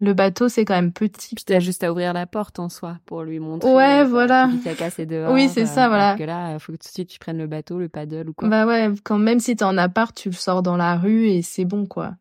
le 0.00 0.12
bateau 0.14 0.48
c'est 0.48 0.64
quand 0.64 0.74
même 0.74 0.92
petit. 0.92 1.34
Tu 1.34 1.52
as 1.54 1.60
juste 1.60 1.82
à 1.84 1.90
ouvrir 1.90 2.12
la 2.12 2.26
porte 2.26 2.58
en 2.58 2.68
soi 2.68 2.98
pour 3.06 3.22
lui 3.22 3.38
montrer 3.38 3.72
ouais 3.72 4.00
euh, 4.00 4.04
voilà. 4.04 4.48
dehors, 4.48 5.32
oui 5.32 5.48
c'est 5.48 5.66
ça 5.66 5.88
voilà. 5.88 6.08
parce 6.08 6.18
que 6.18 6.24
là 6.24 6.58
faut 6.58 6.72
que 6.72 6.78
tout 6.78 6.88
de 6.88 6.92
suite 6.92 7.08
tu 7.08 7.18
prennes 7.18 7.38
le 7.38 7.46
bateau 7.46 7.78
le 7.78 7.88
paddle 7.88 8.28
ou 8.28 8.34
quoi. 8.34 8.48
Bah 8.48 8.66
ouais 8.66 8.90
quand 9.04 9.18
même 9.18 9.40
si 9.40 9.56
t'es 9.56 9.64
en 9.64 9.78
appart 9.78 10.14
tu 10.14 10.28
le 10.30 10.34
sors 10.34 10.62
dans 10.62 10.76
la 10.76 10.96
rue 10.96 11.28
et 11.28 11.42
c'est 11.42 11.64
bon 11.64 11.86
quoi. 11.86 12.14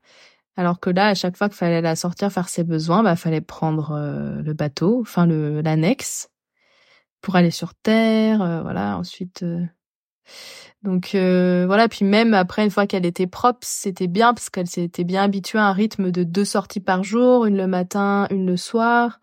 Alors 0.57 0.79
que 0.79 0.89
là, 0.89 1.07
à 1.07 1.15
chaque 1.15 1.35
fois 1.35 1.49
qu'il 1.49 1.57
fallait 1.57 1.81
la 1.81 1.97
sortir 1.97 2.31
faire 2.31 2.47
ses 2.47 2.63
besoins, 2.63 3.03
bah 3.03 3.17
fallait 3.17 3.41
prendre 3.41 4.41
le 4.41 4.53
bateau, 4.53 5.01
enfin 5.01 5.25
le 5.25 5.59
l'annexe, 5.59 6.29
pour 7.25 7.35
aller 7.35 7.49
sur 7.49 7.73
Terre, 7.73 8.43
euh, 8.43 8.61
voilà. 8.61 8.99
Ensuite, 8.99 9.41
euh, 9.41 9.65
donc 10.83 11.15
euh, 11.15 11.65
voilà. 11.67 11.87
Puis 11.89 12.05
même 12.05 12.33
après, 12.33 12.63
une 12.63 12.71
fois 12.71 12.87
qu'elle 12.87 13.05
était 13.05 13.27
propre, 13.27 13.59
c'était 13.63 14.07
bien 14.07 14.33
parce 14.33 14.49
qu'elle 14.49 14.67
s'était 14.67 15.03
bien 15.03 15.23
habituée 15.23 15.59
à 15.59 15.65
un 15.65 15.73
rythme 15.73 16.11
de 16.11 16.23
deux 16.23 16.45
sorties 16.45 16.79
par 16.79 17.03
jour, 17.03 17.45
une 17.45 17.57
le 17.57 17.67
matin, 17.67 18.27
une 18.31 18.45
le 18.45 18.57
soir. 18.57 19.19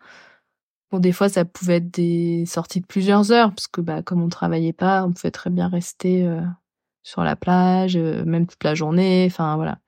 Bon, 0.91 0.99
des 0.99 1.11
fois, 1.11 1.29
ça 1.29 1.45
pouvait 1.45 1.77
être 1.77 1.91
des 1.91 2.45
sorties 2.45 2.81
de 2.81 2.85
plusieurs 2.85 3.31
heures 3.31 3.49
parce 3.51 3.67
que 3.67 3.81
bah 3.81 4.01
comme 4.03 4.21
on 4.21 4.29
travaillait 4.29 4.73
pas, 4.73 5.05
on 5.05 5.11
pouvait 5.13 5.31
très 5.31 5.49
bien 5.49 5.67
rester 5.69 6.27
sur 7.03 7.23
la 7.23 7.35
plage, 7.35 7.97
même 7.97 8.47
toute 8.47 8.63
la 8.63 8.75
journée. 8.75 9.25
Enfin 9.27 9.55
voilà. 9.55 9.79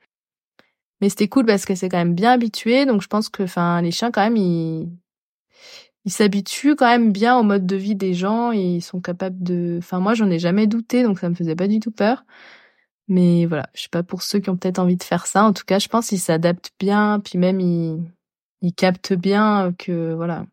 Mais 1.02 1.10
c'était 1.10 1.28
cool 1.28 1.46
parce 1.46 1.66
que 1.66 1.76
c'est 1.76 1.90
quand 1.90 1.98
même 1.98 2.16
bien 2.16 2.32
habitué, 2.32 2.86
donc 2.86 3.02
je 3.02 3.08
pense 3.08 3.30
que, 3.30 3.44
enfin, 3.44 3.82
les 3.82 3.92
chiens 3.92 4.12
quand 4.12 4.24
même, 4.24 4.38
ils 4.38 4.90
ils 6.06 6.12
s'habituent 6.12 6.76
quand 6.76 6.88
même 6.88 7.12
bien 7.12 7.38
au 7.38 7.44
mode 7.44 7.66
de 7.66 7.76
vie 7.76 7.96
des 7.96 8.14
gens 8.14 8.52
ils 8.52 8.82
sont 8.82 9.02
capables 9.02 9.42
de. 9.44 9.78
Enfin 9.80 10.00
moi 10.00 10.14
j'en 10.14 10.30
ai 10.30 10.40
jamais 10.40 10.68
douté, 10.68 11.04
donc 11.04 11.20
ça 11.20 11.30
me 11.30 11.36
faisait 11.36 11.56
pas 11.56 11.68
du 11.68 11.80
tout 11.80 11.92
peur. 11.92 12.26
Mais 13.08 13.46
voilà, 13.46 13.68
je 13.76 13.84
sais 13.84 13.90
pas 13.90 14.04
pour 14.04 14.24
ceux 14.24 14.40
qui 14.40 14.50
ont 14.50 14.58
peut-être 14.58 14.80
envie 14.80 14.98
de 14.98 15.04
faire 15.04 15.28
ça. 15.28 15.44
En 15.46 15.54
tout 15.54 15.64
cas, 15.66 15.80
je 15.80 15.88
pense 15.90 16.08
qu'ils 16.10 16.20
s'adaptent 16.20 16.72
bien, 16.80 17.20
puis 17.24 17.38
même 17.38 17.60
ils 17.60 18.00
ils 18.62 18.74
captent 18.74 19.14
bien 19.14 19.74
que 19.78 20.14
voilà 20.14 20.46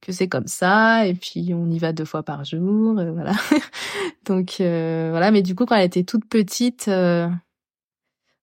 que 0.00 0.12
c'est 0.12 0.28
comme 0.28 0.48
ça 0.48 1.06
et 1.06 1.14
puis 1.14 1.54
on 1.54 1.70
y 1.70 1.78
va 1.78 1.92
deux 1.92 2.04
fois 2.04 2.24
par 2.24 2.44
jour 2.44 2.98
euh, 2.98 3.12
voilà 3.12 3.32
donc 4.26 4.56
euh, 4.60 5.08
voilà 5.10 5.30
mais 5.30 5.42
du 5.42 5.54
coup 5.54 5.64
quand 5.64 5.76
elle 5.76 5.86
était 5.86 6.02
toute 6.04 6.26
petite 6.28 6.88
euh, 6.88 7.28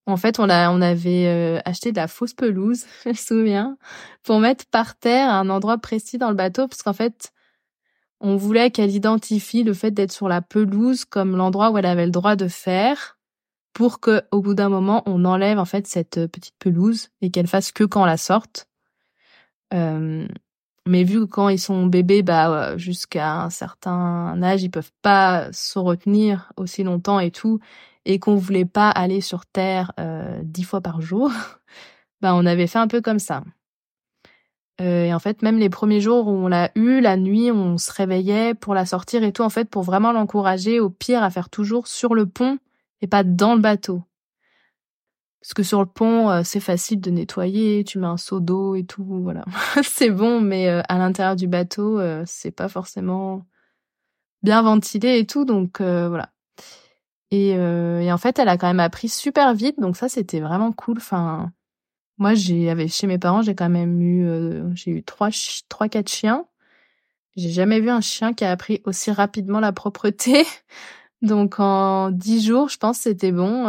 en 0.10 0.18
fait 0.18 0.39
on 0.39 0.49
avait 0.49 1.62
acheté 1.66 1.91
de 1.91 1.97
la 1.97 2.07
fausse 2.07 2.34
pelouse 2.34 2.86
je 3.03 3.10
me 3.10 3.14
souviens 3.14 3.78
pour 4.24 4.39
mettre 4.39 4.66
par 4.66 4.95
terre 4.95 5.30
un 5.30 5.49
endroit 5.49 5.78
précis 5.78 6.18
dans 6.18 6.30
le 6.30 6.36
bateau 6.36 6.68
parce 6.68 6.84
qu'en 6.84 6.93
fait 6.93 7.32
on 8.22 8.36
voulait 8.36 8.72
qu'elle 8.72 8.91
identifie 8.91 9.64
le 9.64 9.74
fait 9.74 9.91
d'être 9.91 10.12
sur 10.12 10.28
la 10.28 10.41
pelouse 10.41 11.05
comme 11.05 11.36
l'endroit 11.36 11.72
où 11.72 11.78
elle 11.78 11.86
avait 11.86 12.05
le 12.05 12.12
droit 12.12 12.36
de 12.36 12.47
faire 12.47 13.18
pour 13.74 13.99
que 13.99 14.24
au 14.32 14.41
bout 14.41 14.55
d'un 14.55 14.70
moment 14.70 15.03
on 15.05 15.26
enlève 15.26 15.60
en 15.60 15.66
fait 15.66 15.88
cette 15.88 16.28
petite 16.28 16.55
pelouse 16.60 17.10
et 17.22 17.32
qu'elle 17.32 17.47
fasse 17.47 17.72
que 17.72 17.84
quand 17.84 18.01
on 18.01 18.05
la 18.05 18.18
sorte. 18.18 18.68
Euh, 19.74 20.28
mais 20.86 21.03
vu 21.03 21.20
que 21.20 21.32
quand 21.32 21.49
ils 21.49 21.60
sont 21.60 21.86
bébés, 21.86 22.24
bah 22.24 22.76
jusqu'à 22.78 23.41
un 23.43 23.49
certain 23.49 24.41
âge, 24.41 24.64
ils 24.64 24.72
peuvent 24.72 24.91
pas 25.01 25.51
se 25.53 25.78
retenir 25.78 26.51
aussi 26.57 26.84
longtemps 26.84 27.20
et 27.20 27.32
tout, 27.32 27.60
et 28.06 28.20
qu'on 28.20 28.36
voulait 28.36 28.66
pas 28.66 28.89
aller 28.89 29.22
sur 29.22 29.45
Terre 29.45 29.91
euh, 30.00 30.39
dix 30.43 30.64
fois 30.64 30.82
par 30.82 31.02
jour, 31.02 31.32
bah 32.22 32.34
on 32.36 32.45
avait 32.45 32.68
fait 32.68 32.80
un 32.80 32.88
peu 32.88 33.02
comme 33.02 33.20
ça. 33.20 33.43
Euh, 34.82 35.06
et 35.06 35.14
en 35.14 35.20
fait, 35.20 35.41
même 35.41 35.58
les 35.58 35.70
premiers 35.70 36.00
jours 36.00 36.28
où 36.28 36.32
on 36.32 36.47
l'a 36.47 36.72
eu, 36.76 37.02
la 37.02 37.18
nuit, 37.18 37.52
on 37.52 37.78
se 37.78 37.91
réveillait 37.91 38.54
pour 38.54 38.74
la 38.74 38.86
sortir 38.86 39.24
et 39.24 39.34
tout, 39.34 39.41
en 39.41 39.50
fait, 39.50 39.70
pour 39.70 39.84
vraiment 39.84 40.14
l'encourager 40.14 40.80
au 40.80 40.89
pire 40.89 41.22
à 41.22 41.30
faire 41.30 41.50
toujours 41.50 41.88
sur 41.88 42.16
le 42.16 42.26
pont 42.26 42.58
et 43.02 43.08
pas 43.08 43.24
dans 43.24 43.56
le 43.56 43.62
bateau. 43.62 44.02
Parce 45.41 45.54
que 45.54 45.64
sur 45.64 45.80
le 45.80 45.86
pont, 45.86 46.30
euh, 46.30 46.41
c'est 46.43 46.60
facile 46.60 47.02
de 47.02 47.12
nettoyer, 47.12 47.84
tu 47.84 48.00
mets 48.00 48.08
un 48.08 48.18
seau 48.18 48.39
d'eau 48.39 48.76
et 48.76 48.86
tout, 48.86 49.04
voilà. 49.04 49.43
c'est 49.84 50.12
bon, 50.12 50.39
mais 50.39 50.68
à 50.68 50.97
l'intérieur 50.97 51.36
du 51.36 51.47
bateau, 51.47 52.00
c'est 52.26 52.52
pas 52.52 52.70
forcément 52.70 53.45
bien 54.43 54.62
ventilé 54.62 55.20
et 55.20 55.26
tout, 55.26 55.43
donc 55.45 55.82
voilà. 55.82 56.30
Et, 57.32 57.50
et, 57.50 58.12
en 58.12 58.18
fait, 58.18 58.40
elle 58.40 58.50
a 58.50 58.58
quand 58.58 58.68
même 58.68 58.80
appris 58.80 59.08
super 59.10 59.54
vite, 59.54 59.80
donc 59.80 59.96
ça, 59.98 60.10
c'était 60.10 60.40
vraiment 60.40 60.72
cool. 60.72 60.98
Enfin, 60.98 61.52
moi, 62.18 62.32
avec, 62.70 62.92
chez 62.92 63.08
mes 63.08 63.20
parents, 63.20 63.42
j'ai 63.44 63.56
quand 63.56 63.70
même 63.70 64.02
eu, 64.02 64.28
j'ai 64.76 64.92
eu 64.92 65.04
trois, 65.04 65.30
trois, 65.70 65.90
quatre 65.90 66.10
chiens. 66.10 66.46
J'ai 67.36 67.52
jamais 67.52 67.80
vu 67.80 67.90
un 67.90 68.02
chien 68.02 68.34
qui 68.34 68.46
a 68.46 68.52
appris 68.52 68.82
aussi 68.86 69.12
rapidement 69.12 69.60
la 69.60 69.72
propreté. 69.72 70.46
Donc 71.22 71.60
en 71.60 72.12
dix 72.12 72.46
jours, 72.46 72.70
je 72.70 72.78
pense, 72.78 73.00
c'était 73.00 73.32
bon 73.32 73.68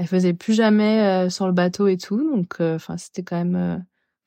elle 0.00 0.06
faisait 0.06 0.32
plus 0.32 0.54
jamais 0.54 1.02
euh, 1.02 1.30
sur 1.30 1.46
le 1.46 1.52
bateau 1.52 1.86
et 1.86 1.98
tout 1.98 2.18
donc 2.32 2.56
euh, 2.60 2.76
enfin 2.76 2.96
c'était 2.96 3.22
quand 3.22 3.36
même 3.36 3.56
euh, 3.56 3.76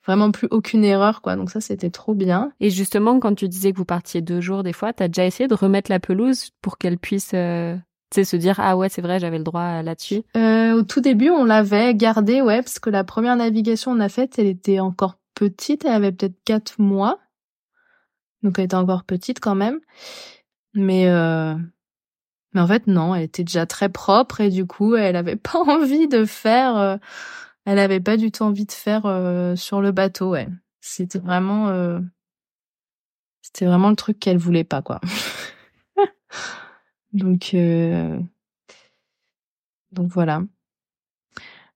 vraiment 0.06 0.30
plus 0.30 0.46
aucune 0.52 0.84
erreur 0.84 1.20
quoi 1.20 1.34
donc 1.34 1.50
ça 1.50 1.60
c'était 1.60 1.90
trop 1.90 2.14
bien 2.14 2.52
et 2.60 2.70
justement 2.70 3.18
quand 3.18 3.34
tu 3.34 3.48
disais 3.48 3.72
que 3.72 3.78
vous 3.78 3.84
partiez 3.84 4.20
deux 4.20 4.40
jours 4.40 4.62
des 4.62 4.72
fois 4.72 4.92
t'as 4.92 5.08
déjà 5.08 5.26
essayé 5.26 5.48
de 5.48 5.54
remettre 5.54 5.90
la 5.90 5.98
pelouse 5.98 6.50
pour 6.62 6.78
qu'elle 6.78 6.98
puisse 6.98 7.34
se 8.22 8.36
dire 8.36 8.60
ah 8.60 8.76
ouais 8.76 8.88
c'est 8.88 9.02
vrai 9.02 9.18
j'avais 9.18 9.38
le 9.38 9.44
droit 9.44 9.82
là-dessus 9.82 10.22
au 10.36 10.82
tout 10.82 11.00
début 11.00 11.30
on 11.30 11.44
l'avait 11.44 11.94
gardée 11.94 12.40
ouais 12.40 12.62
parce 12.62 12.78
que 12.78 12.90
la 12.90 13.02
première 13.02 13.34
navigation 13.34 13.90
on 13.90 14.00
a 14.00 14.08
faite 14.08 14.38
elle 14.38 14.46
était 14.46 14.78
encore 14.78 15.18
petite 15.34 15.84
elle 15.84 15.92
avait 15.92 16.12
peut-être 16.12 16.36
quatre 16.44 16.78
mois 16.78 17.18
donc 18.44 18.58
elle 18.58 18.66
était 18.66 18.76
encore 18.76 19.02
petite 19.02 19.40
quand 19.40 19.56
même 19.56 19.80
mais 20.74 21.08
mais 22.54 22.60
en 22.60 22.68
fait, 22.68 22.86
non, 22.86 23.14
elle 23.14 23.24
était 23.24 23.44
déjà 23.44 23.66
très 23.66 23.88
propre 23.88 24.40
et 24.40 24.48
du 24.48 24.64
coup, 24.66 24.94
elle 24.94 25.16
avait 25.16 25.36
pas 25.36 25.58
envie 25.58 26.08
de 26.08 26.24
faire, 26.24 26.76
euh, 26.76 26.96
elle 27.66 27.78
avait 27.78 28.00
pas 28.00 28.16
du 28.16 28.30
tout 28.30 28.44
envie 28.44 28.66
de 28.66 28.72
faire 28.72 29.06
euh, 29.06 29.56
sur 29.56 29.80
le 29.80 29.92
bateau, 29.92 30.30
ouais. 30.30 30.48
C'était 30.80 31.18
vraiment, 31.18 31.68
euh, 31.68 32.00
c'était 33.42 33.66
vraiment 33.66 33.90
le 33.90 33.96
truc 33.96 34.18
qu'elle 34.20 34.38
voulait 34.38 34.64
pas, 34.64 34.82
quoi. 34.82 35.00
donc, 37.14 37.56
donc 39.92 40.08
voilà. 40.10 40.42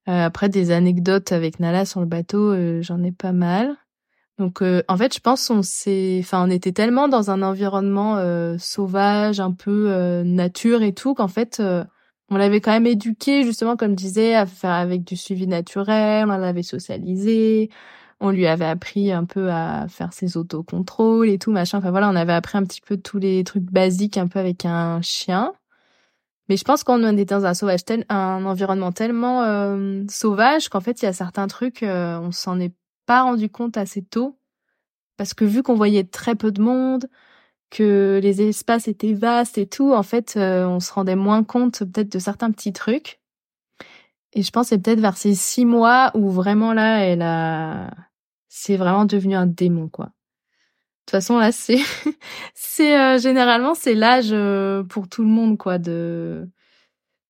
après 0.07 0.49
des 0.49 0.71
anecdotes 0.71 1.33
avec 1.33 1.61
Nala 1.61 1.85
sur 1.87 2.01
le 2.01 2.07
bateau, 2.07 2.83
j'en 2.83 3.03
ai 3.03 3.13
pas 3.13 3.33
mal. 3.33 3.77
Donc 4.39 4.63
euh, 4.63 4.83
en 4.89 4.97
fait, 4.97 5.13
je 5.15 5.21
pense 5.21 5.51
on 5.51 5.63
s'est 5.63 6.19
enfin 6.21 6.47
on 6.47 6.51
était 6.51 6.73
tellement 6.73 7.09
dans 7.09 7.31
un 7.31 7.43
environnement 7.43 8.17
euh, 8.19 8.57
sauvage, 8.59 9.41
un 9.41 9.53
peu 9.53 9.91
euh, 9.91 10.23
nature 10.23 10.83
et 10.83 10.95
tout 10.95 11.15
qu'en 11.15 11.29
fait 11.29 11.61
on 12.31 12.37
l'avait 12.37 12.61
quand 12.61 12.71
même 12.71 12.87
éduqué 12.87 13.43
justement 13.43 13.77
comme 13.77 13.93
je 13.93 13.97
disais 13.97 14.35
à 14.35 14.47
faire 14.47 14.73
avec 14.73 15.03
du 15.03 15.17
suivi 15.17 15.47
naturel, 15.49 16.27
on 16.29 16.37
l'avait 16.37 16.63
socialisé, 16.63 17.69
on 18.21 18.31
lui 18.31 18.47
avait 18.47 18.65
appris 18.65 19.13
un 19.13 19.25
peu 19.25 19.51
à 19.51 19.87
faire 19.89 20.13
ses 20.13 20.37
autocontrôles 20.37 21.29
et 21.29 21.39
tout 21.39 21.53
machin. 21.53 21.79
Enfin 21.79 21.91
voilà, 21.91 22.09
on 22.11 22.17
avait 22.17 22.33
appris 22.33 22.59
un 22.59 22.65
petit 22.65 22.81
peu 22.81 22.97
tous 22.97 23.19
les 23.19 23.45
trucs 23.45 23.65
basiques 23.65 24.17
un 24.19 24.29
peu 24.29 24.39
avec 24.39 24.65
un 24.65 25.01
chien. 25.03 25.53
Mais 26.49 26.57
je 26.57 26.65
pense 26.65 26.83
qu'on 26.83 27.05
était 27.17 27.35
dans 27.35 27.45
un 27.45 27.55
sauvage 27.55 27.81
un 28.09 28.45
environnement 28.47 28.93
tellement 28.93 29.77
sauvage 30.09 30.69
qu'en 30.69 30.81
fait 30.81 31.03
il 31.03 31.05
y 31.05 31.09
a 31.09 31.13
certains 31.13 31.47
trucs 31.47 31.83
on 31.83 32.33
s'en 32.33 32.59
est 32.59 32.73
pas 33.07 33.23
rendu 33.23 33.51
compte 33.51 33.77
assez 33.77 34.03
tôt 34.03 34.39
parce 35.19 35.35
que 35.35 35.45
vu 35.45 35.63
qu'on 35.63 35.75
voyait 35.75 36.05
très 36.05 36.37
peu 36.37 36.51
de 36.53 36.63
monde, 36.63 37.11
que 37.71 38.19
les 38.23 38.41
espaces 38.41 38.89
étaient 38.89 39.13
vastes 39.13 39.59
et 39.59 39.67
tout, 39.67 39.93
en 39.93 40.03
fait, 40.03 40.35
euh, 40.37 40.67
on 40.67 40.81
se 40.81 40.93
rendait 40.93 41.17
moins 41.17 41.45
compte 41.45 41.81
peut-être 41.81 42.11
de 42.11 42.19
certains 42.19 42.51
petits 42.51 42.73
trucs. 42.73 43.21
Et 44.33 44.43
je 44.43 44.51
pense 44.51 44.69
c'est 44.69 44.79
peut-être 44.79 45.01
vers 45.01 45.17
ces 45.17 45.35
six 45.35 45.65
mois 45.65 46.11
où 46.15 46.31
vraiment 46.31 46.73
là, 46.73 47.01
elle 47.01 47.23
a, 47.23 47.91
c'est 48.49 48.77
vraiment 48.77 49.05
devenu 49.05 49.35
un 49.35 49.47
démon 49.47 49.89
quoi. 49.89 50.07
De 50.07 50.11
toute 51.07 51.11
façon 51.13 51.39
là, 51.39 51.53
c'est, 51.53 51.79
c'est 52.55 52.99
euh, 52.99 53.19
généralement 53.19 53.75
c'est 53.75 53.95
l'âge 53.95 54.31
euh, 54.33 54.83
pour 54.85 55.09
tout 55.09 55.23
le 55.23 55.29
monde 55.29 55.59
quoi 55.59 55.79
de, 55.79 56.49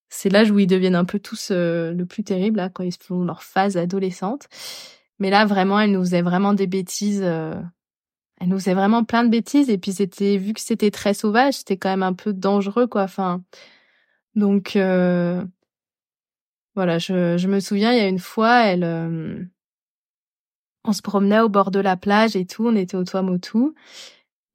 c'est 0.09 0.29
l'âge 0.29 0.51
où 0.51 0.59
ils 0.59 0.67
deviennent 0.67 0.95
un 0.95 1.05
peu 1.05 1.19
tous 1.19 1.51
le 1.51 2.03
plus 2.03 2.23
terrible 2.23 2.57
là 2.57 2.69
quand 2.69 2.83
ils 2.83 2.93
font 2.93 3.23
leur 3.23 3.43
phase 3.43 3.77
adolescente. 3.77 4.47
Mais 5.19 5.29
là, 5.29 5.45
vraiment, 5.45 5.79
elle 5.79 5.91
nous 5.91 6.01
faisait 6.01 6.21
vraiment 6.21 6.53
des 6.53 6.67
bêtises. 6.67 7.21
Euh, 7.23 7.61
elle 8.39 8.49
nous 8.49 8.59
faisait 8.59 8.73
vraiment 8.73 9.03
plein 9.03 9.23
de 9.23 9.29
bêtises. 9.29 9.69
Et 9.69 9.77
puis, 9.77 9.91
c'était 9.93 10.37
vu 10.37 10.53
que 10.53 10.61
c'était 10.61 10.91
très 10.91 11.13
sauvage, 11.13 11.55
c'était 11.55 11.77
quand 11.77 11.89
même 11.89 12.03
un 12.03 12.13
peu 12.13 12.33
dangereux, 12.33 12.87
quoi. 12.87 13.03
Enfin, 13.03 13.43
donc 14.35 14.75
euh, 14.75 15.43
voilà, 16.75 16.99
je, 16.99 17.37
je 17.37 17.47
me 17.47 17.59
souviens, 17.59 17.91
il 17.93 17.97
y 17.97 18.01
a 18.01 18.07
une 18.07 18.19
fois, 18.19 18.65
elle, 18.65 18.83
euh, 18.83 19.43
on 20.85 20.93
se 20.93 21.01
promenait 21.01 21.41
au 21.41 21.49
bord 21.49 21.71
de 21.71 21.79
la 21.79 21.97
plage 21.97 22.35
et 22.35 22.45
tout. 22.45 22.67
On 22.67 22.75
était 22.75 22.97
au 22.97 23.03
Tuamotu 23.03 23.73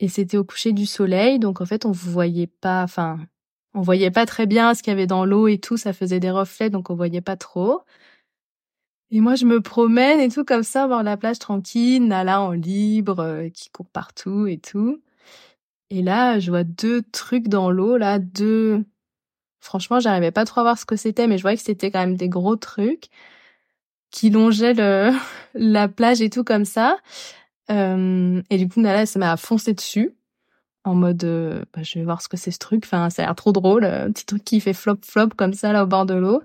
et 0.01 0.09
c'était 0.09 0.37
au 0.37 0.45
coucher 0.45 0.73
du 0.73 0.87
soleil. 0.87 1.39
Donc 1.39 1.61
en 1.61 1.67
fait, 1.67 1.85
on 1.87 1.93
voyait 1.93 2.47
pas. 2.47 2.83
Enfin, 2.83 3.19
on 3.75 3.83
voyait 3.83 4.11
pas 4.11 4.27
très 4.27 4.47
bien 4.47 4.75
ce 4.75 4.83
qu'il 4.83 4.93
y 4.93 4.95
avait 4.95 5.07
dans 5.07 5.25
l'eau 5.25 5.49
et 5.49 5.59
tout. 5.59 5.77
Ça 5.77 5.93
faisait 5.93 6.21
des 6.21 6.31
reflets, 6.31 6.71
donc 6.71 6.91
on 6.91 6.95
voyait 6.95 7.21
pas 7.21 7.37
trop. 7.37 7.83
Et 9.11 9.21
moi, 9.21 9.35
je 9.37 9.45
me 9.47 9.61
promène 9.61 10.19
et 10.21 10.29
tout 10.29 10.45
comme 10.45 10.63
ça, 10.65 10.87
voir 10.87 11.03
la 11.03 11.17
plage 11.17 11.39
tranquille, 11.39 12.07
Nala 12.07 12.41
en 12.41 12.53
libre, 12.53 13.21
euh, 13.21 13.49
qui 13.49 13.71
court 13.71 13.89
partout 13.89 14.47
et 14.47 14.59
tout. 14.59 15.01
Et 15.91 16.03
là, 16.03 16.41
je 16.41 16.51
vois 16.51 16.65
deux 16.65 17.03
trucs 17.03 17.49
dans 17.49 17.71
l'eau, 17.71 17.97
là, 17.97 18.19
deux... 18.19 18.85
Franchement, 19.61 20.01
j'arrivais 20.01 20.33
pas 20.33 20.45
trop 20.45 20.61
à 20.61 20.65
voir 20.65 20.79
ce 20.79 20.87
que 20.87 20.97
c'était, 20.97 21.27
mais 21.27 21.39
je 21.39 21.43
voyais 21.43 21.57
que 21.57 21.63
c'était 21.63 21.91
quand 21.91 22.01
même 22.01 22.17
des 22.17 22.29
gros 22.29 22.57
trucs 22.57 23.09
qui 24.15 24.31
longeaient 24.31 24.75
le... 24.75 25.11
la 25.55 25.89
plage 25.89 26.23
et 26.23 26.31
tout 26.31 26.45
comme 26.45 26.65
ça. 26.65 26.99
Euh, 27.71 28.43
et 28.51 28.59
du 28.59 28.69
coup, 28.69 28.81
Nala, 28.81 29.07
ça 29.07 29.19
m'a 29.19 29.37
foncé 29.37 29.75
dessus 29.75 30.15
en 30.85 30.95
mode 30.95 31.25
euh, 31.25 31.65
bah, 31.75 31.83
je 31.83 31.99
vais 31.99 32.05
voir 32.05 32.21
ce 32.21 32.29
que 32.29 32.37
c'est 32.37 32.51
ce 32.51 32.59
truc 32.59 32.85
enfin 32.85 33.09
ça 33.09 33.23
a 33.23 33.25
l'air 33.25 33.35
trop 33.35 33.53
drôle 33.53 33.87
un 33.87 34.13
petit 34.13 34.27
truc 34.27 34.45
qui 34.45 34.61
fait 34.61 34.75
flop 34.75 34.99
flop 35.03 35.31
comme 35.35 35.55
ça 35.55 35.73
là 35.73 35.83
au 35.83 35.87
bord 35.87 36.05
de 36.05 36.13
l'eau 36.13 36.43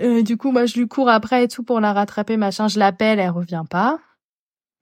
euh, 0.00 0.22
du 0.22 0.36
coup, 0.36 0.52
moi, 0.52 0.66
je 0.66 0.78
lui 0.78 0.88
cours 0.88 1.08
après 1.08 1.44
et 1.44 1.48
tout 1.48 1.62
pour 1.62 1.80
la 1.80 1.92
rattraper, 1.92 2.36
machin. 2.36 2.68
Je 2.68 2.78
l'appelle, 2.78 3.18
elle 3.18 3.30
revient 3.30 3.64
pas. 3.68 3.98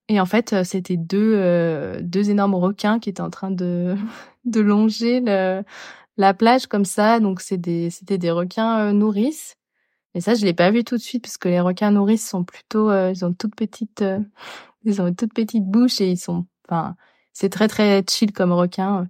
Et 0.09 0.21
en 0.21 0.27
fait, 0.27 0.53
euh, 0.53 0.65
c'était 0.65 0.97
deux 0.97 1.35
euh, 1.37 2.01
deux 2.03 2.31
énormes 2.31 2.55
requins 2.55 2.99
qui 2.99 3.11
étaient 3.11 3.21
en 3.21 3.31
train 3.31 3.51
de 3.51 3.97
de 4.45 4.61
longer 4.61 5.21
le, 5.21 5.63
la 6.17 6.35
plage 6.35 6.67
comme 6.67 6.85
ça. 6.85 7.21
Donc, 7.21 7.43
des 7.51 7.91
c'était 7.91 8.19
des 8.19 8.31
requins 8.31 8.93
nourrices. 8.93 9.57
Et 10.15 10.21
ça, 10.21 10.35
je 10.35 10.45
l'ai 10.45 10.55
pas 10.55 10.71
vu 10.71 10.85
tout 10.85 10.97
de 10.97 11.01
suite 11.03 11.23
parce 11.23 11.39
que 11.39 11.49
les 11.49 11.61
requins 11.61 11.91
nourrices 11.93 12.29
sont 12.29 12.45
plutôt 12.45 12.91
ils 12.93 13.25
ont 13.25 13.33
toutes 13.33 13.55
petites 13.55 14.05
ils 14.85 15.01
ont 15.03 15.07
une 15.07 15.17
toute 15.17 15.35
petite 15.35 15.65
bouche 15.65 16.01
et 16.01 16.11
ils 16.11 16.19
sont 16.19 16.47
enfin 16.69 16.97
c'est 17.33 17.49
très 17.51 17.69
très 17.69 18.03
chill 18.09 18.33
comme 18.33 18.53
requin. 18.53 19.09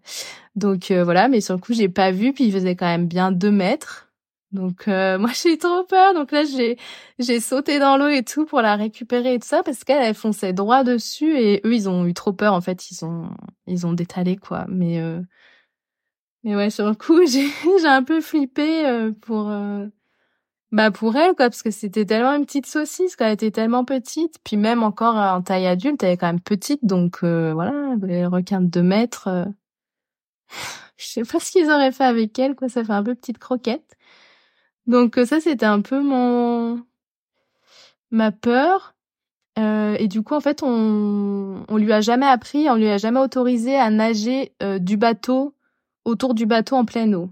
Donc 0.57 0.93
voilà, 0.93 1.29
mais 1.29 1.41
sur 1.41 1.55
le 1.55 1.61
coup 1.61 1.73
j'ai 1.73 1.89
pas 1.89 2.11
vu, 2.11 2.33
puis 2.33 2.45
il 2.45 2.53
faisait 2.53 2.77
quand 2.77 2.87
même 2.87 3.07
bien 3.07 3.33
deux 3.33 3.51
mètres. 3.51 4.09
Donc 4.53 4.87
moi 4.89 5.31
j'ai 5.33 5.59
trop 5.59 5.85
peur. 5.85 6.15
Donc 6.15 6.33
là 6.33 6.45
j'ai 6.45 6.77
j'ai 7.19 7.41
sauté 7.41 7.79
dans 7.79 7.97
l'eau 7.97 8.09
et 8.09 8.23
tout 8.25 8.45
pour 8.47 8.61
la 8.63 8.77
récupérer 8.77 9.35
et 9.35 9.39
tout 9.39 9.49
ça 9.49 9.63
parce 9.63 9.85
qu'elle 9.85 10.15
fonçait 10.15 10.53
droit 10.53 10.85
dessus 10.85 11.39
et 11.39 11.61
eux 11.65 11.75
ils 11.75 11.89
ont 11.89 12.07
eu 12.07 12.15
trop 12.15 12.33
peur 12.33 12.55
en 12.55 12.61
fait 12.61 12.91
ils 12.91 13.05
ont 13.05 13.31
ils 13.67 13.87
ont 13.87 13.93
détalé 13.95 14.37
quoi. 14.37 14.67
Mais 14.69 15.01
mais 16.45 16.57
ouais 16.57 16.71
sur 16.71 16.87
le 16.87 16.95
coup 16.95 17.25
j'ai 17.31 17.49
j'ai 17.81 17.87
un 17.87 18.03
peu 18.03 18.21
flippé 18.21 19.11
pour 19.23 19.51
bah 20.73 20.93
pour 20.93 21.17
elle 21.17 21.35
quoi 21.35 21.51
parce 21.51 21.63
que 21.63 21.71
c'était 21.73 22.07
tellement 22.07 22.35
une 22.37 22.47
petite 22.47 22.67
saucisse 22.67 23.17
qu'elle 23.17 23.33
était 23.33 23.51
tellement 23.51 23.85
petite. 23.85 24.37
Puis 24.45 24.57
même 24.57 24.83
encore 24.83 25.17
en 25.17 25.43
taille 25.43 25.67
adulte 25.67 26.03
elle 26.03 26.13
est 26.13 26.17
quand 26.17 26.27
même 26.29 26.41
petite. 26.41 26.85
Donc 26.85 27.19
euh, 27.25 27.53
voilà 27.53 27.95
les 28.03 28.27
requins 28.27 28.61
de 28.61 28.69
2 28.69 28.83
mètres 28.83 29.29
euh... 29.29 29.45
je 30.97 31.07
sais 31.07 31.23
pas 31.25 31.41
ce 31.41 31.51
qu'ils 31.53 31.71
auraient 31.71 31.93
fait 31.93 32.05
avec 32.05 32.39
elle 32.39 32.55
quoi. 32.55 32.69
Ça 32.69 32.85
fait 32.85 32.93
un 32.93 33.03
peu 33.03 33.15
petite 33.15 33.39
croquette. 33.39 33.97
Donc 34.87 35.19
euh, 35.19 35.27
ça 35.27 35.41
c'était 35.41 35.67
un 35.67 35.81
peu 35.83 36.01
mon 36.03 36.85
ma 38.11 38.33
peur. 38.33 38.95
Euh, 39.59 39.97
et 39.99 40.09
du 40.09 40.23
coup 40.23 40.35
en 40.35 40.41
fait 40.41 40.63
on 40.63 41.65
on 41.69 41.77
lui 41.77 41.93
a 41.93 42.01
jamais 42.01 42.27
appris 42.27 42.71
on 42.71 42.77
lui 42.77 42.89
a 42.89 42.99
jamais 42.99 43.21
autorisé 43.21 43.77
à 43.77 43.91
nager 43.91 44.55
du 44.79 44.97
bateau 44.97 45.55
autour 46.05 46.35
du 46.35 46.47
bateau 46.47 46.77
en 46.77 46.85
pleine 46.85 47.15
eau 47.17 47.31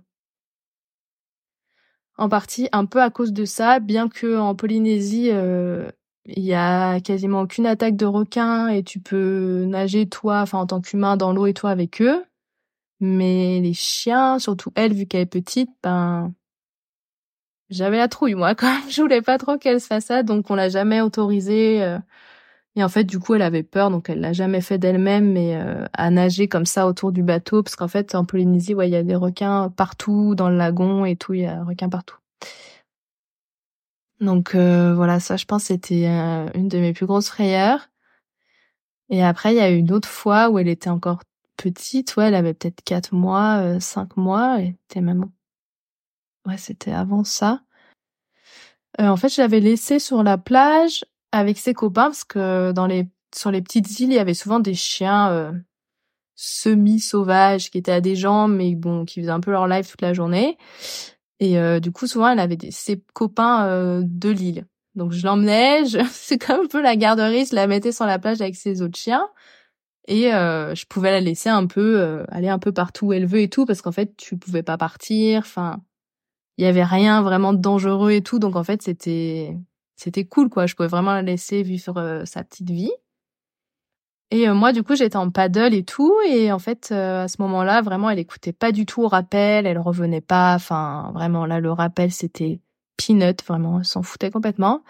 en 2.18 2.28
partie 2.28 2.68
un 2.72 2.84
peu 2.84 3.00
à 3.00 3.10
cause 3.10 3.32
de 3.32 3.44
ça, 3.44 3.80
bien 3.80 4.08
que 4.08 4.38
en 4.38 4.54
Polynésie, 4.54 5.30
euh, 5.30 5.90
il 6.26 6.42
y 6.42 6.54
a 6.54 7.00
quasiment 7.00 7.42
aucune 7.42 7.66
attaque 7.66 7.96
de 7.96 8.06
requins 8.06 8.68
et 8.68 8.82
tu 8.82 9.00
peux 9.00 9.64
nager 9.66 10.08
toi, 10.08 10.40
enfin 10.42 10.58
en 10.58 10.66
tant 10.66 10.80
qu'humain 10.80 11.16
dans 11.16 11.32
l'eau 11.32 11.46
et 11.46 11.54
toi 11.54 11.70
avec 11.70 12.02
eux. 12.02 12.24
Mais 13.00 13.60
les 13.60 13.74
chiens, 13.74 14.38
surtout 14.38 14.72
elle, 14.74 14.92
vu 14.94 15.06
qu'elle 15.06 15.22
est 15.22 15.26
petite, 15.26 15.70
ben 15.82 16.34
j'avais 17.70 17.98
la 17.98 18.08
trouille 18.08 18.34
moi 18.34 18.54
quand 18.56 18.66
même. 18.72 18.90
Je 18.90 19.00
voulais 19.00 19.22
pas 19.22 19.38
trop 19.38 19.56
qu'elle 19.58 19.80
se 19.80 19.86
fasse 19.86 20.06
ça, 20.06 20.22
donc 20.22 20.50
on 20.50 20.54
l'a 20.54 20.68
jamais 20.68 21.00
autorisée. 21.00 21.82
Et 22.78 22.84
en 22.84 22.88
fait, 22.88 23.02
du 23.02 23.18
coup, 23.18 23.34
elle 23.34 23.42
avait 23.42 23.64
peur, 23.64 23.90
donc 23.90 24.08
elle 24.08 24.20
l'a 24.20 24.32
jamais 24.32 24.60
fait 24.60 24.78
d'elle-même, 24.78 25.32
mais 25.32 25.56
euh, 25.56 25.84
à 25.94 26.10
nager 26.10 26.46
comme 26.46 26.64
ça 26.64 26.86
autour 26.86 27.10
du 27.10 27.24
bateau, 27.24 27.64
parce 27.64 27.74
qu'en 27.74 27.88
fait, 27.88 28.14
en 28.14 28.24
Polynésie, 28.24 28.72
ouais, 28.72 28.88
il 28.88 28.92
y 28.92 28.96
a 28.96 29.02
des 29.02 29.16
requins 29.16 29.68
partout 29.68 30.36
dans 30.36 30.48
le 30.48 30.56
lagon 30.56 31.04
et 31.04 31.16
tout, 31.16 31.34
il 31.34 31.40
y 31.40 31.46
a 31.46 31.64
requins 31.64 31.88
partout. 31.88 32.18
Donc 34.20 34.54
euh, 34.54 34.94
voilà, 34.94 35.18
ça, 35.18 35.36
je 35.36 35.44
pense, 35.44 35.64
c'était 35.64 36.06
euh, 36.06 36.48
une 36.54 36.68
de 36.68 36.78
mes 36.78 36.92
plus 36.92 37.06
grosses 37.06 37.30
frayeurs. 37.30 37.90
Et 39.10 39.24
après, 39.24 39.54
il 39.54 39.56
y 39.56 39.60
a 39.60 39.72
eu 39.72 39.76
une 39.78 39.90
autre 39.90 40.08
fois 40.08 40.48
où 40.48 40.60
elle 40.60 40.68
était 40.68 40.88
encore 40.88 41.24
petite, 41.56 42.16
ouais, 42.16 42.28
elle 42.28 42.36
avait 42.36 42.54
peut-être 42.54 42.82
quatre 42.84 43.12
mois, 43.12 43.80
cinq 43.80 44.16
mois, 44.16 44.60
elle 44.60 44.76
était 44.88 45.00
même, 45.00 45.28
ouais, 46.46 46.58
c'était 46.58 46.92
avant 46.92 47.24
ça. 47.24 47.60
en 49.00 49.16
fait, 49.16 49.30
je 49.30 49.42
l'avais 49.42 49.58
laissée 49.58 49.98
sur 49.98 50.22
la 50.22 50.38
plage 50.38 51.04
avec 51.32 51.58
ses 51.58 51.74
copains 51.74 52.06
parce 52.06 52.24
que 52.24 52.72
dans 52.72 52.86
les 52.86 53.08
sur 53.34 53.50
les 53.50 53.62
petites 53.62 54.00
îles, 54.00 54.10
il 54.10 54.14
y 54.14 54.18
avait 54.18 54.34
souvent 54.34 54.60
des 54.60 54.74
chiens 54.74 55.30
euh, 55.30 55.52
semi-sauvages 56.34 57.70
qui 57.70 57.78
étaient 57.78 57.92
à 57.92 58.00
des 58.00 58.16
jambes 58.16 58.52
mais 58.52 58.74
bon 58.74 59.04
qui 59.04 59.20
faisaient 59.20 59.30
un 59.30 59.40
peu 59.40 59.50
leur 59.50 59.66
life 59.68 59.90
toute 59.90 60.02
la 60.02 60.14
journée. 60.14 60.56
Et 61.40 61.58
euh, 61.58 61.78
du 61.80 61.92
coup, 61.92 62.06
souvent, 62.06 62.30
elle 62.30 62.40
avait 62.40 62.56
des, 62.56 62.70
ses 62.70 63.00
copains 63.14 63.66
euh, 63.66 64.02
de 64.04 64.30
l'île. 64.30 64.66
Donc 64.94 65.12
je 65.12 65.24
l'emmenais, 65.26 65.84
je... 65.86 65.98
c'est 66.10 66.38
comme 66.38 66.64
un 66.64 66.66
peu 66.66 66.82
la 66.82 66.96
garderie, 66.96 67.46
je 67.46 67.54
la 67.54 67.66
mettais 67.66 67.92
sur 67.92 68.06
la 68.06 68.18
plage 68.18 68.40
avec 68.40 68.56
ses 68.56 68.82
autres 68.82 68.98
chiens 68.98 69.28
et 70.08 70.30
je 70.30 70.86
pouvais 70.86 71.10
la 71.10 71.20
laisser 71.20 71.50
un 71.50 71.66
peu 71.66 72.24
aller 72.28 72.48
un 72.48 72.58
peu 72.58 72.72
partout 72.72 73.08
où 73.08 73.12
elle 73.12 73.26
veut 73.26 73.40
et 73.42 73.50
tout 73.50 73.66
parce 73.66 73.82
qu'en 73.82 73.92
fait, 73.92 74.16
tu 74.16 74.38
pouvais 74.38 74.62
pas 74.62 74.78
partir, 74.78 75.40
enfin 75.40 75.82
il 76.56 76.64
y 76.64 76.66
avait 76.66 76.82
rien 76.82 77.20
vraiment 77.20 77.52
de 77.52 77.58
dangereux 77.58 78.12
et 78.12 78.22
tout 78.22 78.38
donc 78.38 78.56
en 78.56 78.64
fait, 78.64 78.80
c'était 78.80 79.54
c'était 79.98 80.24
cool 80.24 80.48
quoi. 80.48 80.66
Je 80.66 80.76
pouvais 80.76 80.88
vraiment 80.88 81.12
la 81.12 81.22
laisser 81.22 81.62
vivre 81.62 81.98
euh, 81.98 82.24
sa 82.24 82.44
petite 82.44 82.70
vie. 82.70 82.92
Et 84.30 84.48
euh, 84.48 84.54
moi, 84.54 84.72
du 84.72 84.82
coup, 84.84 84.94
j'étais 84.94 85.16
en 85.16 85.30
paddle 85.30 85.74
et 85.74 85.84
tout. 85.84 86.14
Et 86.28 86.52
en 86.52 86.58
fait, 86.60 86.90
euh, 86.92 87.24
à 87.24 87.28
ce 87.28 87.42
moment-là, 87.42 87.82
vraiment, 87.82 88.08
elle 88.08 88.20
écoutait 88.20 88.52
pas 88.52 88.70
du 88.72 88.86
tout 88.86 89.02
au 89.02 89.08
rappel. 89.08 89.66
Elle 89.66 89.78
revenait 89.78 90.20
pas. 90.20 90.54
Enfin, 90.54 91.10
vraiment, 91.14 91.46
là, 91.46 91.58
le 91.60 91.72
rappel, 91.72 92.12
c'était 92.12 92.60
peanut. 92.96 93.42
Vraiment, 93.44 93.80
elle 93.80 93.84
s'en 93.84 94.02
foutait 94.02 94.30
complètement. 94.30 94.82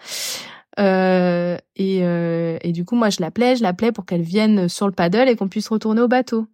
et, 0.77 1.97
et 2.01 2.71
du 2.71 2.85
coup, 2.85 2.95
moi, 2.95 3.09
je 3.09 3.21
l'appelais, 3.21 3.55
je 3.55 3.63
l'appelais 3.63 3.91
pour 3.91 4.05
qu'elle 4.05 4.21
vienne 4.21 4.69
sur 4.69 4.87
le 4.87 4.93
paddle 4.93 5.27
et 5.27 5.35
qu'on 5.35 5.47
puisse 5.47 5.69
retourner 5.69 6.01
au 6.01 6.07
bateau. 6.07 6.45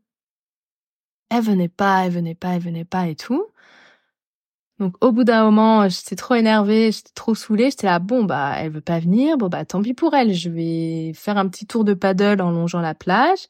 Elle 1.30 1.44
venait 1.44 1.70
pas, 1.70 2.06
elle 2.06 2.12
venait 2.12 2.36
pas, 2.36 2.56
elle 2.56 2.62
venait 2.62 2.86
pas 2.86 3.08
et 3.08 3.16
tout. 3.16 3.46
Donc 4.80 4.96
au 5.02 5.12
bout 5.14 5.24
d'un 5.24 5.44
moment, 5.46 5.88
j'étais 5.88 6.18
trop 6.18 6.36
énervée, 6.36 6.92
j'étais 6.92 7.12
trop 7.16 7.34
saoulée, 7.34 7.70
j'étais 7.70 7.88
là 7.88 8.00
bon 8.00 8.26
bah 8.26 8.56
elle 8.58 8.72
veut 8.72 8.82
pas 8.82 9.00
venir, 9.00 9.38
bon 9.38 9.48
bah 9.48 9.64
tant 9.64 9.82
pis 9.82 9.94
pour 9.94 10.14
elle, 10.14 10.34
je 10.34 10.50
vais 10.50 11.14
faire 11.16 11.38
un 11.38 11.48
petit 11.48 11.66
tour 11.66 11.86
de 11.86 11.94
paddle 11.94 12.42
en 12.42 12.52
longeant 12.52 12.82
la 12.82 12.94
plage. 12.94 13.48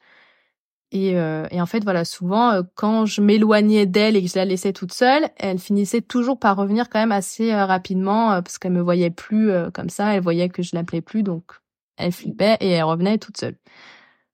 Et, 0.91 1.17
euh, 1.17 1.47
et 1.51 1.59
en 1.61 1.65
fait 1.65 1.83
voilà, 1.83 2.05
souvent 2.05 2.51
euh, 2.51 2.61
quand 2.75 3.05
je 3.05 3.21
m'éloignais 3.21 3.85
d'elle 3.87 4.15
et 4.15 4.23
que 4.23 4.29
je 4.29 4.35
la 4.35 4.45
laissais 4.45 4.71
toute 4.71 4.93
seule, 4.93 5.27
elle 5.37 5.59
finissait 5.59 6.01
toujours 6.01 6.39
par 6.39 6.55
revenir 6.55 6.89
quand 6.89 6.99
même 6.99 7.11
assez 7.11 7.51
euh, 7.51 7.65
rapidement 7.65 8.29
parce 8.43 8.59
qu'elle 8.59 8.71
me 8.73 8.81
voyait 8.81 9.09
plus 9.09 9.51
comme 9.73 9.89
ça, 9.89 10.13
elle 10.15 10.21
voyait 10.21 10.49
que 10.49 10.61
je 10.63 10.75
l'appelais 10.75 11.01
plus 11.01 11.23
donc 11.23 11.43
elle 11.97 12.11
flippait 12.11 12.57
et 12.61 12.69
elle 12.69 12.83
revenait 12.83 13.17
toute 13.17 13.37
seule. 13.37 13.57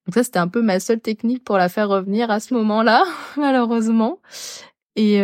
Donc 0.05 0.15
ça 0.15 0.23
c'était 0.23 0.39
un 0.39 0.47
peu 0.49 0.61
ma 0.61 0.79
seule 0.79 0.99
technique 1.01 1.43
pour 1.43 1.57
la 1.57 1.69
faire 1.69 1.89
revenir 1.89 2.31
à 2.31 2.39
ce 2.39 2.53
moment-là, 2.53 3.03
malheureusement. 3.37 4.19
Et 4.97 5.21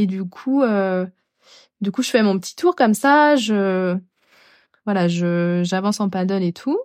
et 0.00 0.06
du 0.06 0.24
coup, 0.24 0.62
euh, 0.62 1.06
du 1.82 1.92
coup, 1.92 2.02
je 2.02 2.08
fais 2.08 2.22
mon 2.22 2.38
petit 2.38 2.56
tour 2.56 2.74
comme 2.74 2.94
ça. 2.94 3.36
Je, 3.36 3.98
voilà, 4.86 5.08
je, 5.08 5.60
j'avance 5.62 6.00
en 6.00 6.08
paddle 6.08 6.42
et 6.42 6.54
tout. 6.54 6.80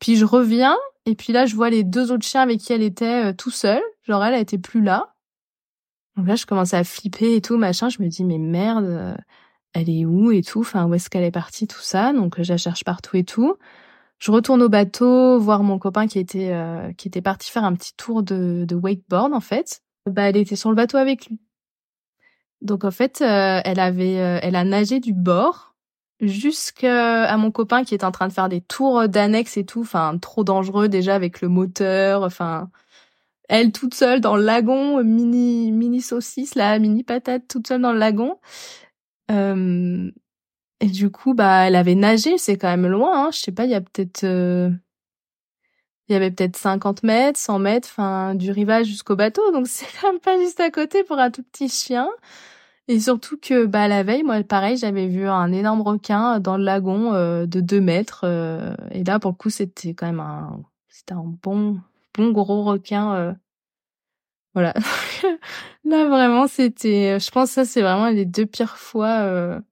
Puis 0.00 0.16
je 0.16 0.26
reviens. 0.26 0.76
Et 1.06 1.14
puis 1.14 1.32
là, 1.32 1.46
je 1.46 1.56
vois 1.56 1.70
les 1.70 1.82
deux 1.82 2.12
autres 2.12 2.26
chiens 2.26 2.42
avec 2.42 2.60
qui 2.60 2.74
elle 2.74 2.82
était 2.82 3.30
euh, 3.30 3.32
tout 3.32 3.50
seule. 3.50 3.82
Genre, 4.02 4.22
elle, 4.22 4.34
elle 4.34 4.42
était 4.42 4.58
plus 4.58 4.82
là. 4.82 5.14
Donc 6.18 6.28
là, 6.28 6.34
je 6.34 6.44
commence 6.44 6.74
à 6.74 6.84
flipper 6.84 7.36
et 7.36 7.40
tout, 7.40 7.56
machin. 7.56 7.88
Je 7.88 8.02
me 8.02 8.08
dis, 8.08 8.22
mais 8.22 8.36
merde, 8.36 8.84
euh, 8.84 9.16
elle 9.72 9.88
est 9.88 10.04
où 10.04 10.30
et 10.30 10.42
tout? 10.42 10.60
Enfin, 10.60 10.84
où 10.84 10.92
est-ce 10.92 11.08
qu'elle 11.08 11.24
est 11.24 11.30
partie, 11.30 11.66
tout 11.66 11.80
ça? 11.80 12.12
Donc, 12.12 12.42
je 12.42 12.52
la 12.52 12.58
cherche 12.58 12.84
partout 12.84 13.16
et 13.16 13.24
tout. 13.24 13.56
Je 14.18 14.30
retourne 14.30 14.60
au 14.60 14.68
bateau, 14.68 15.38
voir 15.40 15.62
mon 15.62 15.78
copain 15.78 16.06
qui 16.06 16.18
était, 16.18 16.54
qui 16.96 17.08
était 17.08 17.22
parti 17.22 17.50
faire 17.50 17.64
un 17.64 17.74
petit 17.74 17.94
tour 17.96 18.22
de, 18.22 18.66
de 18.66 18.74
wakeboard, 18.74 19.32
en 19.32 19.40
fait. 19.40 19.80
Bah, 20.06 20.28
elle 20.28 20.36
était 20.36 20.56
sur 20.56 20.68
le 20.68 20.76
bateau 20.76 20.98
avec 20.98 21.26
lui. 21.26 21.40
Donc 22.64 22.84
en 22.84 22.90
fait, 22.90 23.20
euh, 23.20 23.60
elle 23.64 23.78
avait, 23.78 24.18
euh, 24.18 24.40
a 24.42 24.64
nagé 24.64 24.98
du 24.98 25.12
bord 25.12 25.74
jusqu'à 26.20 27.36
mon 27.36 27.50
copain 27.50 27.84
qui 27.84 27.94
est 27.94 28.04
en 28.04 28.10
train 28.12 28.28
de 28.28 28.32
faire 28.32 28.48
des 28.48 28.62
tours 28.62 29.08
d'annexe 29.08 29.56
et 29.58 29.66
tout, 29.66 29.82
enfin 29.82 30.16
trop 30.18 30.44
dangereux 30.44 30.88
déjà 30.88 31.14
avec 31.14 31.42
le 31.42 31.48
moteur, 31.48 32.22
enfin 32.22 32.70
elle 33.48 33.72
toute 33.72 33.94
seule 33.94 34.20
dans 34.20 34.36
le 34.36 34.44
lagon, 34.44 35.04
mini 35.04 35.72
mini 35.72 36.00
saucisse 36.00 36.54
là, 36.54 36.78
mini 36.78 37.04
patate 37.04 37.46
toute 37.48 37.68
seule 37.68 37.82
dans 37.82 37.92
le 37.92 37.98
lagon. 37.98 38.38
Euh, 39.30 40.10
et 40.80 40.86
du 40.86 41.10
coup, 41.10 41.34
bah 41.34 41.66
elle 41.66 41.76
avait 41.76 41.94
nagé, 41.94 42.38
c'est 42.38 42.56
quand 42.56 42.68
même 42.68 42.86
loin, 42.86 43.26
hein, 43.26 43.30
je 43.32 43.38
sais 43.40 43.52
pas, 43.52 43.64
il 43.64 43.70
y 43.72 43.74
a 43.74 43.80
peut-être 43.82 44.24
il 46.08 46.12
y 46.12 46.16
avait 46.16 46.30
peut-être 46.30 46.56
50 46.56 47.02
mètres, 47.02 47.38
100 47.38 47.58
mètres, 47.58 47.88
enfin 47.90 48.34
du 48.34 48.50
rivage 48.50 48.86
jusqu'au 48.86 49.16
bateau, 49.16 49.50
donc 49.52 49.66
c'est 49.68 49.86
quand 50.00 50.12
même 50.12 50.20
pas 50.20 50.38
juste 50.38 50.60
à 50.60 50.70
côté 50.70 51.04
pour 51.04 51.18
un 51.18 51.30
tout 51.30 51.42
petit 51.42 51.68
chien. 51.68 52.08
Et 52.88 53.00
surtout 53.00 53.38
que 53.38 53.64
bah 53.64 53.88
la 53.88 54.02
veille, 54.02 54.22
moi 54.22 54.42
pareil, 54.42 54.76
j'avais 54.76 55.06
vu 55.08 55.26
un 55.26 55.52
énorme 55.52 55.80
requin 55.80 56.38
dans 56.38 56.58
le 56.58 56.64
lagon 56.64 57.14
euh, 57.14 57.46
de 57.46 57.60
2 57.60 57.80
mètres. 57.80 58.22
Euh, 58.24 58.74
et 58.90 59.04
là, 59.04 59.18
pour 59.18 59.30
le 59.30 59.36
coup, 59.36 59.50
c'était 59.50 59.94
quand 59.94 60.06
même 60.06 60.20
un, 60.20 60.62
c'était 60.88 61.14
un 61.14 61.24
bon, 61.42 61.80
bon 62.14 62.30
gros 62.32 62.62
requin. 62.64 63.14
Euh. 63.14 63.34
voilà. 64.54 64.74
là 65.84 66.08
vraiment, 66.08 66.46
c'était, 66.46 67.18
je 67.18 67.30
pense 67.30 67.50
que 67.50 67.54
ça 67.54 67.64
c'est 67.64 67.82
vraiment 67.82 68.08
les 68.10 68.26
deux 68.26 68.46
pires 68.46 68.76
fois 68.76 69.62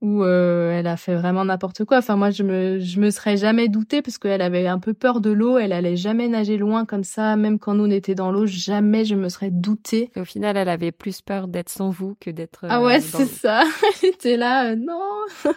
où 0.00 0.22
euh, 0.22 0.70
elle 0.72 0.86
a 0.86 0.96
fait 0.96 1.14
vraiment 1.14 1.44
n'importe 1.44 1.84
quoi. 1.84 1.98
Enfin 1.98 2.16
moi 2.16 2.30
je 2.30 2.42
me 2.42 2.78
je 2.78 3.00
me 3.00 3.10
serais 3.10 3.36
jamais 3.36 3.68
douté 3.68 4.02
parce 4.02 4.18
qu'elle 4.18 4.42
avait 4.42 4.66
un 4.66 4.78
peu 4.78 4.94
peur 4.94 5.20
de 5.20 5.30
l'eau, 5.30 5.58
elle 5.58 5.72
allait 5.72 5.96
jamais 5.96 6.28
nager 6.28 6.56
loin 6.56 6.84
comme 6.84 7.04
ça, 7.04 7.36
même 7.36 7.58
quand 7.58 7.74
nous 7.74 7.84
on 7.86 7.90
était 7.90 8.14
dans 8.14 8.30
l'eau, 8.30 8.46
jamais 8.46 9.04
je 9.04 9.14
me 9.14 9.28
serais 9.28 9.50
douté. 9.50 10.10
Au 10.16 10.24
final, 10.24 10.56
elle 10.56 10.68
avait 10.68 10.92
plus 10.92 11.20
peur 11.20 11.48
d'être 11.48 11.68
sans 11.68 11.90
vous 11.90 12.16
que 12.20 12.30
d'être 12.30 12.66
Ah 12.68 12.82
ouais, 12.82 12.98
euh, 12.98 13.00
c'est 13.00 13.26
ça. 13.26 13.64
elle 14.02 14.10
était 14.10 14.36
là 14.36 14.72
euh, 14.72 14.76
non, 14.76 15.00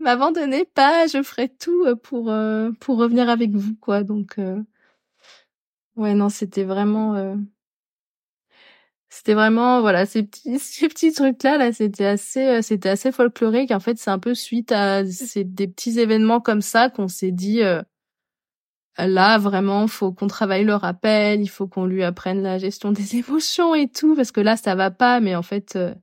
m'abandonnez 0.00 0.64
pas, 0.64 1.06
je 1.06 1.22
ferai 1.22 1.48
tout 1.48 1.86
pour 2.02 2.32
pour 2.80 2.98
revenir 2.98 3.28
avec 3.28 3.52
vous 3.52 3.74
quoi. 3.80 4.02
Donc 4.02 4.36
ouais 5.96 6.14
non, 6.14 6.28
c'était 6.28 6.64
vraiment 6.64 7.36
c'était 9.14 9.34
vraiment 9.34 9.80
voilà 9.80 10.06
ces 10.06 10.24
petits 10.24 10.58
ces 10.58 10.88
petits 10.88 11.12
trucs 11.12 11.42
là 11.44 11.56
là 11.56 11.72
c'était 11.72 12.04
assez 12.04 12.44
euh, 12.46 12.62
c'était 12.62 12.88
assez 12.88 13.12
folklorique. 13.12 13.70
En 13.70 13.78
fait 13.78 13.96
c'est 13.96 14.10
un 14.10 14.18
peu 14.18 14.34
suite 14.34 14.72
à 14.72 15.04
c'est 15.06 15.44
des 15.44 15.68
petits 15.68 16.00
événements 16.00 16.40
comme 16.40 16.62
ça 16.62 16.90
qu'on 16.90 17.06
s'est 17.06 17.30
dit 17.30 17.62
euh, 17.62 17.80
là 18.98 19.38
vraiment 19.38 19.86
faut 19.86 20.12
qu'on 20.12 20.26
travaille 20.26 20.64
le 20.64 20.74
rappel, 20.74 21.40
il 21.40 21.48
faut 21.48 21.68
qu'on 21.68 21.86
lui 21.86 22.02
apprenne 22.02 22.42
la 22.42 22.58
gestion 22.58 22.90
des 22.90 23.16
émotions 23.18 23.74
et 23.76 23.88
tout 23.88 24.16
parce 24.16 24.32
que 24.32 24.40
là 24.40 24.56
ça 24.56 24.74
va 24.74 24.90
pas. 24.90 25.20
Mais 25.20 25.36
en 25.36 25.42
fait 25.42 25.76
euh, 25.76 25.94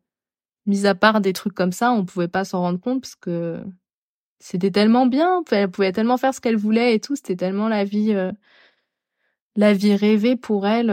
mis 0.65 0.85
à 0.87 0.95
part 0.95 1.19
des 1.21 1.33
trucs 1.33 1.53
comme 1.53 1.73
ça, 1.73 1.91
on 1.91 2.05
pouvait 2.05 2.29
pas 2.29 2.45
s'en 2.45 2.61
rendre 2.61 2.79
compte 2.79 3.01
parce 3.01 3.15
que 3.15 3.61
c'était 4.39 4.71
tellement 4.71 5.05
bien, 5.05 5.43
elle 5.51 5.69
pouvait 5.69 5.91
tellement 5.91 6.17
faire 6.17 6.33
ce 6.33 6.41
qu'elle 6.41 6.57
voulait 6.57 6.95
et 6.95 6.99
tout, 7.01 7.15
c'était 7.17 7.35
tellement 7.35 7.67
la 7.67 7.83
vie 7.83 8.15
la 9.57 9.73
vie 9.73 9.95
rêvée 9.95 10.37
pour 10.37 10.65
elle. 10.67 10.89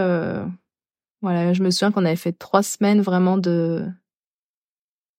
Voilà, 1.20 1.52
je 1.52 1.62
me 1.62 1.70
souviens 1.70 1.90
qu'on 1.90 2.04
avait 2.04 2.16
fait 2.16 2.32
trois 2.32 2.62
semaines 2.62 3.00
vraiment 3.00 3.38
de 3.38 3.86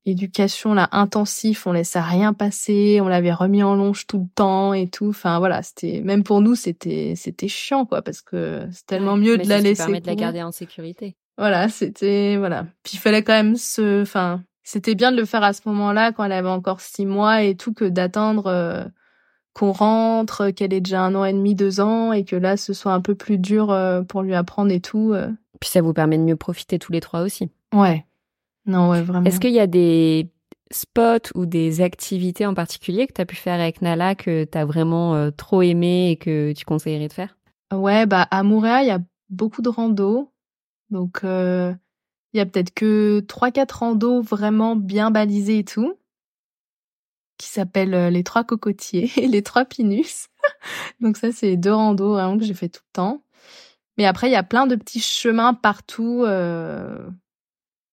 éducation 0.05 0.73
là 0.73 0.89
intensif, 0.91 1.67
on 1.67 1.71
laissait 1.71 1.99
rien 1.99 2.33
passer, 2.33 2.99
on 3.01 3.07
l'avait 3.07 3.33
remis 3.33 3.63
en 3.63 3.75
longe 3.75 4.07
tout 4.07 4.19
le 4.19 4.27
temps 4.33 4.73
et 4.73 4.87
tout. 4.87 5.09
Enfin 5.09 5.39
voilà, 5.39 5.61
c'était 5.61 6.01
même 6.01 6.23
pour 6.23 6.41
nous 6.41 6.55
c'était 6.55 7.13
c'était 7.15 7.47
chiant 7.47 7.85
quoi 7.85 8.01
parce 8.01 8.21
que 8.21 8.67
c'est 8.71 8.85
tellement 8.85 9.17
mieux 9.17 9.37
de 9.37 9.47
la 9.47 9.59
laisser. 9.59 9.83
permet 9.83 10.01
de 10.01 10.07
la 10.07 10.15
garder 10.15 10.41
en 10.41 10.51
sécurité. 10.51 11.15
Voilà, 11.37 11.69
c'était 11.69 12.37
voilà. 12.37 12.65
Puis 12.83 12.93
il 12.95 12.99
fallait 12.99 13.23
quand 13.23 13.33
même 13.33 13.55
se, 13.55 14.01
enfin 14.01 14.43
c'était 14.63 14.95
bien 14.95 15.11
de 15.11 15.17
le 15.17 15.25
faire 15.25 15.43
à 15.43 15.53
ce 15.53 15.61
moment-là 15.65 16.11
quand 16.11 16.23
elle 16.23 16.31
avait 16.31 16.49
encore 16.49 16.81
six 16.81 17.05
mois 17.05 17.43
et 17.43 17.55
tout 17.55 17.73
que 17.73 17.85
d'attendre 17.85 18.47
euh, 18.47 18.83
qu'on 19.53 19.71
rentre, 19.71 20.49
qu'elle 20.51 20.73
ait 20.73 20.81
déjà 20.81 21.01
un 21.01 21.15
an 21.15 21.25
et 21.25 21.33
demi, 21.33 21.55
deux 21.55 21.81
ans 21.81 22.13
et 22.13 22.23
que 22.23 22.35
là 22.35 22.55
ce 22.55 22.73
soit 22.73 22.93
un 22.93 23.01
peu 23.01 23.15
plus 23.15 23.37
dur 23.37 23.71
euh, 23.71 24.01
pour 24.01 24.21
lui 24.21 24.35
apprendre 24.35 24.71
et 24.71 24.79
tout. 24.79 25.13
Puis 25.59 25.69
ça 25.69 25.81
vous 25.81 25.93
permet 25.93 26.17
de 26.17 26.23
mieux 26.23 26.35
profiter 26.35 26.79
tous 26.79 26.91
les 26.91 27.01
trois 27.01 27.21
aussi. 27.21 27.49
Ouais, 27.73 28.05
non, 28.65 28.89
ouais, 28.89 29.01
vraiment. 29.01 29.25
Est-ce 29.25 29.39
qu'il 29.39 29.53
y 29.53 29.59
a 29.59 29.67
des 29.67 30.29
spots 30.71 31.33
ou 31.35 31.45
des 31.45 31.81
activités 31.81 32.45
en 32.45 32.53
particulier 32.53 33.07
que 33.07 33.13
tu 33.13 33.21
as 33.21 33.25
pu 33.25 33.35
faire 33.35 33.59
avec 33.59 33.81
Nala 33.81 34.15
que 34.15 34.45
tu 34.45 34.57
as 34.57 34.65
vraiment 34.65 35.15
euh, 35.15 35.31
trop 35.31 35.61
aimé 35.61 36.11
et 36.11 36.15
que 36.17 36.53
tu 36.53 36.65
conseillerais 36.65 37.07
de 37.07 37.13
faire? 37.13 37.37
Ouais, 37.73 38.05
bah 38.05 38.27
à 38.31 38.43
Mouréa, 38.43 38.83
il 38.83 38.87
y 38.87 38.91
a 38.91 38.99
beaucoup 39.29 39.61
de 39.61 39.69
randos. 39.69 40.31
Donc 40.89 41.23
euh, 41.23 41.73
il 42.33 42.37
y 42.37 42.41
a 42.41 42.45
peut-être 42.45 42.73
que 42.73 43.19
3 43.27 43.51
4 43.51 43.79
randos 43.79 44.21
vraiment 44.21 44.75
bien 44.75 45.11
balisés 45.11 45.59
et 45.59 45.65
tout 45.65 45.95
qui 47.39 47.47
s'appellent 47.47 47.95
euh, 47.95 48.09
les 48.11 48.23
trois 48.23 48.43
cocotiers 48.43 49.09
et 49.17 49.27
les 49.27 49.41
trois 49.41 49.65
pinus. 49.65 50.27
Donc 50.99 51.17
ça 51.17 51.31
c'est 51.31 51.57
deux 51.57 51.73
randos 51.73 52.13
vraiment 52.13 52.37
que 52.37 52.43
j'ai 52.43 52.53
fait 52.53 52.69
tout 52.69 52.81
le 52.89 52.93
temps. 52.93 53.23
Mais 53.99 54.05
après 54.05 54.29
il 54.29 54.31
y 54.31 54.35
a 54.35 54.43
plein 54.43 54.65
de 54.65 54.75
petits 54.75 54.99
chemins 54.99 55.53
partout 55.53 56.23
euh, 56.25 57.07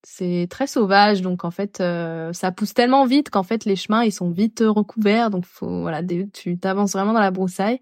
c'est 0.09 0.47
très 0.49 0.69
sauvage, 0.69 1.21
donc 1.21 1.45
en 1.45 1.51
fait, 1.51 1.81
euh, 1.81 2.33
ça 2.33 2.53
pousse 2.53 2.75
tellement 2.75 3.07
vite 3.07 3.29
qu'en 3.29 3.43
fait 3.43 3.65
les 3.65 3.75
chemins 3.75 4.05
ils 4.05 4.13
sont 4.13 4.31
vite 4.31 4.63
recouverts, 4.65 5.31
donc 5.31 5.45
faut 5.45 5.81
voilà, 5.81 6.01
tu 6.33 6.57
t'avances 6.59 6.93
vraiment 6.93 7.13
dans 7.13 7.19
la 7.21 7.33
broussaille. 7.33 7.81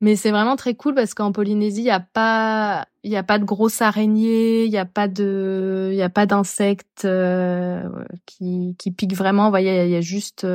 Mais 0.00 0.16
c'est 0.16 0.30
vraiment 0.30 0.56
très 0.56 0.74
cool 0.74 0.94
parce 0.94 1.12
qu'en 1.14 1.30
Polynésie, 1.32 1.82
il 1.82 1.84
y 1.84 1.90
a 1.90 2.00
pas, 2.00 2.86
il 3.04 3.14
a 3.14 3.22
pas 3.22 3.38
de 3.38 3.44
grosses 3.44 3.82
araignées, 3.82 4.64
il 4.64 4.70
y 4.70 4.78
a 4.78 4.86
pas 4.86 5.06
de, 5.06 5.96
a 6.02 6.08
pas 6.08 6.26
d'insectes 6.26 7.04
euh, 7.04 7.88
qui 8.26 8.74
qui 8.78 8.90
piquent 8.90 9.14
vraiment. 9.14 9.50
Vous 9.50 9.58
il 9.58 9.64
y, 9.64 9.96
a 9.96 10.00
juste 10.00 10.46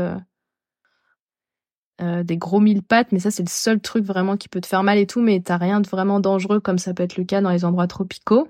euh, 2.02 2.20
euh, 2.20 2.24
des 2.24 2.38
gros 2.38 2.60
mille 2.60 2.84
pattes, 2.84 3.12
mais 3.12 3.20
ça 3.20 3.32
c'est 3.32 3.44
le 3.44 3.50
seul 3.50 3.80
truc 3.80 4.06
vraiment 4.06 4.38
qui 4.38 4.50
peut 4.50 4.62
te 4.62 4.68
faire 4.68 4.84
mal 4.84 4.98
et 4.98 5.08
tout, 5.08 5.22
mais 5.22 5.40
t'as 5.40 5.58
rien 5.58 5.82
de 5.82 5.88
vraiment 5.88 6.20
dangereux 6.20 6.60
comme 6.60 6.78
ça 6.78 6.94
peut 6.94 7.04
être 7.04 7.18
le 7.18 7.24
cas 7.24 7.42
dans 7.42 7.50
les 7.50 7.66
endroits 7.66 7.88
tropicaux. 7.88 8.48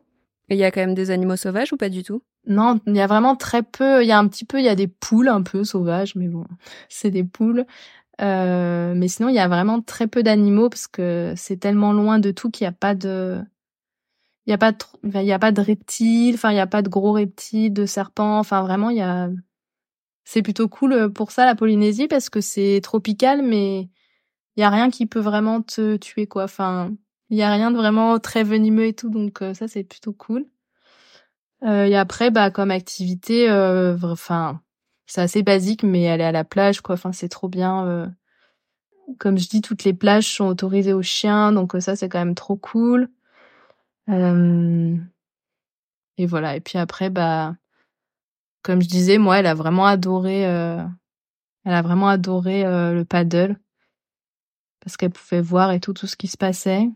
Il 0.50 0.58
y 0.58 0.64
a 0.64 0.72
quand 0.72 0.82
même 0.82 0.94
des 0.94 1.12
animaux 1.12 1.36
sauvages 1.36 1.74
ou 1.74 1.78
pas 1.78 1.90
du 1.90 2.04
tout 2.04 2.22
Non, 2.46 2.80
il 2.88 2.96
y 2.96 3.02
a 3.02 3.08
vraiment 3.08 3.36
très 3.36 3.64
peu. 3.64 4.02
Il 4.04 4.08
y 4.08 4.14
a 4.14 4.18
un 4.18 4.28
petit 4.28 4.46
peu, 4.46 4.60
il 4.60 4.66
y 4.66 4.70
a 4.70 4.76
des 4.76 4.88
poules 4.88 5.28
un 5.28 5.42
peu 5.42 5.64
sauvages, 5.66 6.16
mais 6.16 6.30
bon, 6.30 6.46
c'est 6.88 7.12
des 7.12 7.26
poules. 7.26 7.66
Euh, 8.22 8.94
mais 8.96 9.10
sinon, 9.10 9.30
il 9.30 9.36
y 9.36 9.40
a 9.40 9.48
vraiment 9.48 9.82
très 9.82 10.08
peu 10.08 10.24
d'animaux 10.24 10.70
parce 10.70 10.88
que 10.88 11.34
c'est 11.36 11.58
tellement 11.58 11.92
loin 11.94 12.20
de 12.20 12.32
tout 12.32 12.50
qu'il 12.50 12.64
n'y 12.66 12.70
a 12.70 12.72
pas 12.72 12.96
de, 12.96 13.42
il 14.48 14.52
y 14.52 14.54
a 14.54 14.58
pas 14.58 14.72
de, 14.72 14.78
il 15.04 15.26
y 15.26 15.34
a 15.34 15.40
pas 15.40 15.52
de 15.52 15.62
reptiles. 15.62 16.36
Enfin, 16.36 16.52
il 16.52 16.56
y 16.56 16.60
a 16.60 16.68
pas 16.68 16.82
de 16.82 16.90
gros 16.90 17.12
reptiles, 17.12 17.74
de 17.74 17.86
serpents. 17.86 18.40
Enfin, 18.40 18.62
vraiment, 18.62 18.90
il 18.90 18.98
y 18.98 19.02
a. 19.02 19.30
C'est 20.30 20.42
plutôt 20.42 20.68
cool 20.68 21.14
pour 21.14 21.32
ça 21.32 21.46
la 21.46 21.56
Polynésie 21.56 22.10
parce 22.10 22.30
que 22.30 22.42
c'est 22.42 22.82
tropical, 22.84 23.42
mais 23.44 23.88
il 24.58 24.62
y 24.62 24.64
a 24.64 24.70
rien 24.70 24.90
qui 24.90 25.06
peut 25.06 25.22
vraiment 25.22 25.62
te 25.62 25.96
tuer 25.96 26.28
quoi. 26.28 26.44
Enfin, 26.44 26.92
il 27.30 27.38
y 27.38 27.44
a 27.44 27.50
rien 27.50 27.72
de 27.72 27.78
vraiment 27.78 28.20
très 28.20 28.44
venimeux 28.44 28.88
et 28.88 28.94
tout, 28.94 29.10
donc 29.10 29.42
euh, 29.42 29.54
ça 29.54 29.70
c'est 29.70 29.86
plutôt 29.86 30.12
cool. 30.12 30.46
Euh, 31.64 31.86
et 31.86 31.96
après, 31.96 32.30
bah 32.30 32.52
comme 32.52 32.72
activité, 32.72 33.50
euh, 33.50 33.98
enfin 34.04 34.62
c'est 35.06 35.22
assez 35.22 35.44
basique, 35.44 35.84
mais 35.84 36.10
aller 36.10 36.26
à 36.26 36.34
la 36.34 36.44
plage, 36.44 36.82
quoi. 36.82 36.96
Enfin 36.96 37.14
c'est 37.14 37.30
trop 37.30 37.48
bien. 37.48 37.88
Euh. 37.88 38.08
Comme 39.20 39.38
je 39.38 39.48
dis, 39.48 39.62
toutes 39.62 39.86
les 39.86 39.94
plages 39.94 40.36
sont 40.36 40.48
autorisées 40.48 40.94
aux 40.94 41.02
chiens, 41.02 41.54
donc 41.54 41.74
ça 41.80 41.96
c'est 41.96 42.10
quand 42.10 42.20
même 42.20 42.36
trop 42.36 42.58
cool. 42.58 43.08
Et 44.10 45.00
voilà. 46.26 46.58
Et 46.58 46.60
puis 46.60 46.78
après, 46.78 47.10
bah 47.10 47.56
comme 48.64 48.82
je 48.82 48.88
disais, 48.88 49.18
moi, 49.18 49.40
elle 49.40 49.46
a 49.46 49.54
vraiment 49.54 49.86
adoré. 49.86 50.42
elle 50.42 50.90
a 51.66 51.82
vraiment 51.82 52.10
adoré 52.10 52.64
le 52.64 53.04
paddle 53.04 53.58
parce 54.88 54.96
qu'elle 54.96 55.12
pouvait 55.12 55.42
voir 55.42 55.72
et 55.72 55.80
tout 55.82 55.92
tout 55.94 56.08
ce 56.08 56.16
qui 56.16 56.28
se 56.28 56.38
passait. 56.38 56.88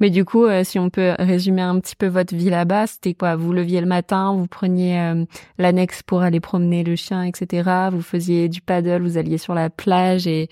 Mais 0.00 0.10
du 0.10 0.24
coup, 0.24 0.44
euh, 0.44 0.64
si 0.64 0.78
on 0.78 0.90
peut 0.90 1.14
résumer 1.18 1.62
un 1.62 1.78
petit 1.80 1.96
peu 1.96 2.06
votre 2.06 2.34
vie 2.34 2.50
là-bas, 2.50 2.86
c'était 2.86 3.14
quoi? 3.14 3.36
Vous 3.36 3.52
leviez 3.52 3.80
le 3.80 3.86
matin, 3.86 4.34
vous 4.34 4.46
preniez 4.46 5.00
euh, 5.00 5.24
l'annexe 5.58 6.02
pour 6.02 6.22
aller 6.22 6.40
promener 6.40 6.84
le 6.84 6.96
chien, 6.96 7.22
etc. 7.22 7.88
Vous 7.90 8.02
faisiez 8.02 8.48
du 8.48 8.60
paddle, 8.60 9.02
vous 9.02 9.18
alliez 9.18 9.38
sur 9.38 9.54
la 9.54 9.70
plage 9.70 10.26
et 10.26 10.48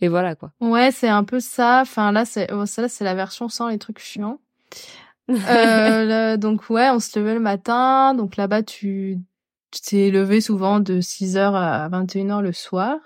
et 0.00 0.08
voilà 0.08 0.34
quoi. 0.34 0.52
Ouais, 0.60 0.90
c'est 0.92 1.08
un 1.08 1.24
peu 1.24 1.40
ça. 1.40 1.80
Enfin 1.82 2.12
là, 2.12 2.24
c'est 2.24 2.52
oh, 2.52 2.66
ça 2.66 2.88
c'est 2.88 3.04
la 3.04 3.14
version 3.14 3.48
sans 3.48 3.68
les 3.68 3.78
trucs 3.78 3.98
chiants. 3.98 4.38
euh, 5.28 6.36
donc 6.36 6.70
ouais, 6.70 6.88
on 6.90 7.00
se 7.00 7.18
levait 7.18 7.34
le 7.34 7.40
matin. 7.40 8.14
Donc 8.14 8.36
là-bas, 8.36 8.62
tu 8.62 9.18
t'es 9.70 10.10
levé 10.10 10.40
souvent 10.40 10.80
de 10.80 11.00
6h 11.00 11.54
à 11.54 11.88
21h 11.88 12.42
le 12.42 12.52
soir. 12.52 12.98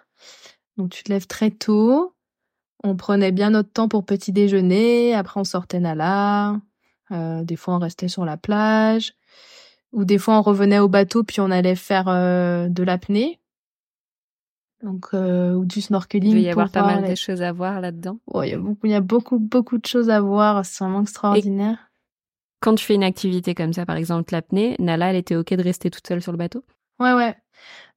Donc 0.77 0.91
tu 0.91 1.03
te 1.03 1.13
lèves 1.13 1.27
très 1.27 1.51
tôt. 1.51 2.15
On 2.83 2.97
prenait 2.97 3.33
bien 3.33 3.51
notre 3.51 3.71
temps 3.71 3.89
pour 3.89 4.05
petit 4.05 4.33
déjeuner, 4.33 5.15
après 5.15 5.41
on 5.41 5.45
sortait 5.45 5.81
Nala, 5.81 6.61
euh, 7.13 7.43
des 7.43 7.57
fois 7.57 7.75
on 7.75 7.79
restait 7.79 8.09
sur 8.09 8.25
la 8.25 8.37
plage, 8.37 9.15
ou 9.93 10.05
des 10.05 10.19
fois 10.19 10.39
on 10.39 10.43
revenait 10.43 10.81
au 10.81 10.89
bateau 10.89 11.25
puis 11.25 11.41
on 11.41 11.51
allait 11.51 11.77
faire 11.77 12.09
euh, 12.09 12.69
de 12.69 12.83
l'apnée, 12.83 13.41
donc 14.85 15.07
euh, 15.15 15.55
ou 15.55 15.65
du 15.65 15.81
snorkeling. 15.81 16.33
Il 16.33 16.41
y 16.41 16.51
avoir 16.51 16.71
pas 16.71 16.83
mal 16.83 17.09
de 17.09 17.15
choses 17.15 17.41
à 17.41 17.53
voir 17.53 17.81
là-dedans. 17.81 18.19
il 18.43 18.51
y 18.51 18.53
a 18.53 18.59
beaucoup, 18.59 18.87
il 18.87 18.91
y 18.91 18.95
a 18.95 19.01
beaucoup, 19.01 19.39
beaucoup 19.39 19.79
de 19.79 19.87
choses 19.87 20.11
à 20.11 20.21
voir. 20.21 20.65
C'est 20.65 20.85
vraiment 20.85 21.01
extraordinaire. 21.01 21.79
Quand 22.65 22.77
tu 22.77 22.85
fais 22.87 22.95
une 22.95 23.05
activité 23.05 23.55
comme 23.55 23.75
ça, 23.75 23.85
par 23.85 23.97
exemple 23.97 24.33
l'apnée, 24.33 24.75
Nala, 24.79 25.11
elle 25.11 25.17
était 25.17 25.37
ok 25.37 25.53
de 25.53 25.63
rester 25.63 25.91
toute 25.91 26.07
seule 26.07 26.23
sur 26.23 26.33
le 26.33 26.39
bateau? 26.39 26.65
Ouais, 26.99 27.13
ouais. 27.13 27.37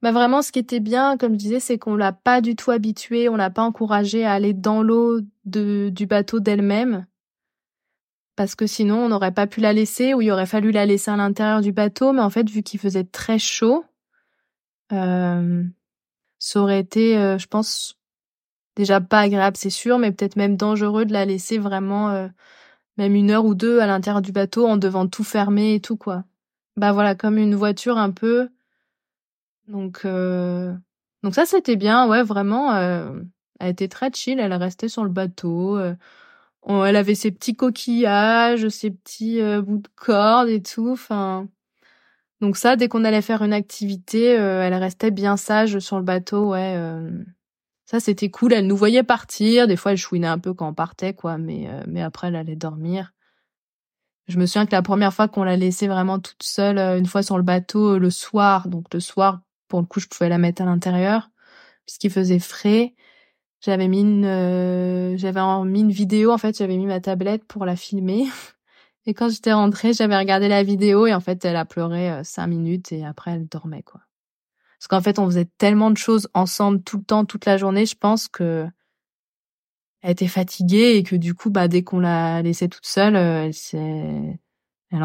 Bah 0.02 0.12
vraiment, 0.12 0.42
ce 0.42 0.52
qui 0.52 0.60
était 0.60 0.82
bien, 0.82 1.18
comme 1.18 1.34
je 1.34 1.38
disais, 1.38 1.62
c'est 1.62 1.78
qu'on 1.78 1.96
l'a 1.96 2.12
pas 2.12 2.42
du 2.42 2.58
tout 2.58 2.72
habituée, 2.72 3.30
on 3.30 3.38
l'a 3.38 3.50
pas 3.50 3.64
encouragée 3.64 4.26
à 4.26 4.34
aller 4.34 4.54
dans 4.54 4.84
l'eau 4.84 5.22
du 5.46 6.06
bateau 6.06 6.42
d'elle-même. 6.42 7.06
Parce 8.36 8.56
que 8.56 8.68
sinon, 8.68 9.06
on 9.06 9.10
n'aurait 9.10 9.34
pas 9.34 9.48
pu 9.48 9.62
la 9.62 9.72
laisser, 9.72 10.14
ou 10.14 10.22
il 10.22 10.32
aurait 10.32 10.46
fallu 10.46 10.72
la 10.72 10.86
laisser 10.86 11.12
à 11.12 11.16
l'intérieur 11.16 11.62
du 11.62 11.72
bateau. 11.72 12.12
Mais 12.12 12.22
en 12.22 12.30
fait, 12.30 12.50
vu 12.50 12.62
qu'il 12.62 12.80
faisait 12.80 13.06
très 13.06 13.40
chaud, 13.40 13.86
euh, 14.92 15.64
ça 16.40 16.62
aurait 16.62 16.82
été, 16.82 17.18
euh, 17.18 17.38
je 17.38 17.48
pense, 17.48 17.98
déjà 18.76 19.00
pas 19.00 19.22
agréable, 19.22 19.58
c'est 19.58 19.70
sûr, 19.70 19.98
mais 19.98 20.12
peut-être 20.12 20.36
même 20.36 20.58
dangereux 20.58 21.06
de 21.06 21.14
la 21.14 21.26
laisser 21.26 21.58
vraiment, 21.58 22.10
euh, 22.10 22.28
même 22.98 23.16
une 23.16 23.32
heure 23.32 23.46
ou 23.46 23.56
deux 23.56 23.80
à 23.80 23.88
l'intérieur 23.88 24.22
du 24.22 24.32
bateau 24.32 24.68
en 24.68 24.78
devant 24.78 25.08
tout 25.08 25.24
fermer 25.24 25.76
et 25.76 25.80
tout, 25.82 25.98
quoi. 25.98 26.24
Bah 26.76 26.92
voilà, 26.92 27.16
comme 27.16 27.38
une 27.38 27.56
voiture 27.56 27.98
un 27.98 28.12
peu 28.12 28.50
donc, 29.68 30.02
euh, 30.06 30.74
donc 31.24 31.36
ça, 31.36 31.46
c'était 31.46 31.76
bien. 31.76 32.08
Ouais, 32.08 32.24
vraiment, 32.24 32.74
euh, 32.76 33.20
elle 33.60 33.72
était 33.72 33.88
très 33.88 34.12
chill. 34.14 34.40
Elle 34.40 34.54
restait 34.54 34.90
sur 34.90 35.04
le 35.04 35.10
bateau. 35.10 35.78
Euh, 35.78 35.96
elle 36.68 36.96
avait 36.96 37.16
ses 37.16 37.32
petits 37.32 37.56
coquillages, 37.56 38.68
ses 38.70 38.92
petits 38.92 39.42
bouts 39.62 39.78
de 39.78 39.88
corde 39.96 40.50
et 40.50 40.62
tout. 40.62 40.90
Enfin, 40.92 41.48
donc 42.42 42.58
ça, 42.58 42.76
dès 42.76 42.90
qu'on 42.90 43.06
allait 43.06 43.22
faire 43.22 43.42
une 43.42 43.54
activité, 43.54 44.32
elle 44.32 44.74
restait 44.74 45.12
bien 45.12 45.38
sage 45.38 45.80
sur 45.80 45.98
le 45.98 46.04
bateau. 46.04 46.52
Ouais, 46.52 46.76
ça 47.88 48.00
c'était 48.00 48.30
cool. 48.30 48.54
Elle 48.54 48.68
nous 48.68 48.78
voyait 48.78 49.02
partir. 49.04 49.68
Des 49.68 49.78
fois, 49.78 49.94
elle 49.94 49.98
chouinait 49.98 50.28
un 50.28 50.38
peu 50.38 50.54
quand 50.54 50.70
on 50.70 50.74
partait, 50.76 51.16
quoi. 51.16 51.40
Mais 51.40 51.68
mais 51.88 52.04
après, 52.04 52.28
elle 52.28 52.36
allait 52.36 52.56
dormir. 52.56 53.14
Je 54.28 54.38
me 54.38 54.46
souviens 54.46 54.66
que 54.66 54.74
la 54.74 54.82
première 54.82 55.14
fois 55.14 55.28
qu'on 55.28 55.44
l'a 55.44 55.56
laissée 55.58 55.88
vraiment 55.88 56.20
toute 56.20 56.44
seule, 56.44 56.78
une 56.78 57.06
fois 57.06 57.24
sur 57.24 57.38
le 57.38 57.44
bateau, 57.44 57.98
le 57.98 58.10
soir, 58.12 58.68
donc 58.68 58.94
le 58.94 59.00
soir 59.00 59.42
pour 59.68 59.80
le 59.82 59.86
coup, 59.86 60.00
je 60.00 60.08
pouvais 60.08 60.30
la 60.30 60.38
mettre 60.38 60.62
à 60.62 60.66
l'intérieur 60.66 61.30
puisqu'il 61.86 62.12
faisait 62.12 62.40
frais. 62.40 62.94
J'avais 63.62 63.88
mis 63.88 64.02
une, 64.02 64.26
euh, 64.26 65.18
j'avais 65.18 65.42
mis 65.66 65.82
une 65.82 65.92
vidéo 65.92 66.32
en 66.32 66.38
fait. 66.38 66.58
J'avais 66.58 66.78
mis 66.78 66.86
ma 66.86 67.00
tablette 67.00 67.46
pour 67.46 67.66
la 67.66 67.76
filmer. 67.76 68.28
Et 69.06 69.14
quand 69.14 69.30
j'étais 69.30 69.54
rentrée, 69.54 69.94
j'avais 69.94 70.18
regardé 70.18 70.50
la 70.50 70.64
vidéo 70.64 71.08
et 71.08 71.14
en 71.14 71.22
fait, 71.22 71.46
elle 71.46 71.56
a 71.56 71.64
pleuré 71.64 72.12
euh, 72.12 72.24
cinq 72.26 72.48
minutes 72.48 72.92
et 72.92 73.06
après, 73.06 73.32
elle 73.32 73.48
dormait 73.48 73.84
quoi. 73.84 74.02
Parce 74.80 74.88
qu'en 74.88 75.02
fait, 75.02 75.20
on 75.20 75.26
faisait 75.26 75.48
tellement 75.58 75.92
de 75.92 75.98
choses 75.98 76.30
ensemble 76.34 76.82
tout 76.84 76.98
le 76.98 77.04
temps, 77.04 77.26
toute 77.26 77.46
la 77.46 77.58
journée. 77.58 77.86
Je 77.86 77.96
pense 77.96 78.28
que 78.28 78.68
elle 80.02 80.12
était 80.12 80.28
fatiguée 80.28 80.96
et 80.98 81.04
que 81.04 81.16
du 81.16 81.34
coup, 81.34 81.50
bah, 81.50 81.68
dès 81.68 81.84
qu'on 81.84 82.00
l'a 82.00 82.42
laissée 82.42 82.70
toute 82.70 82.86
seule, 82.86 83.16
elle 83.16 83.54
s'est, 83.54 84.40
elle 84.92 85.00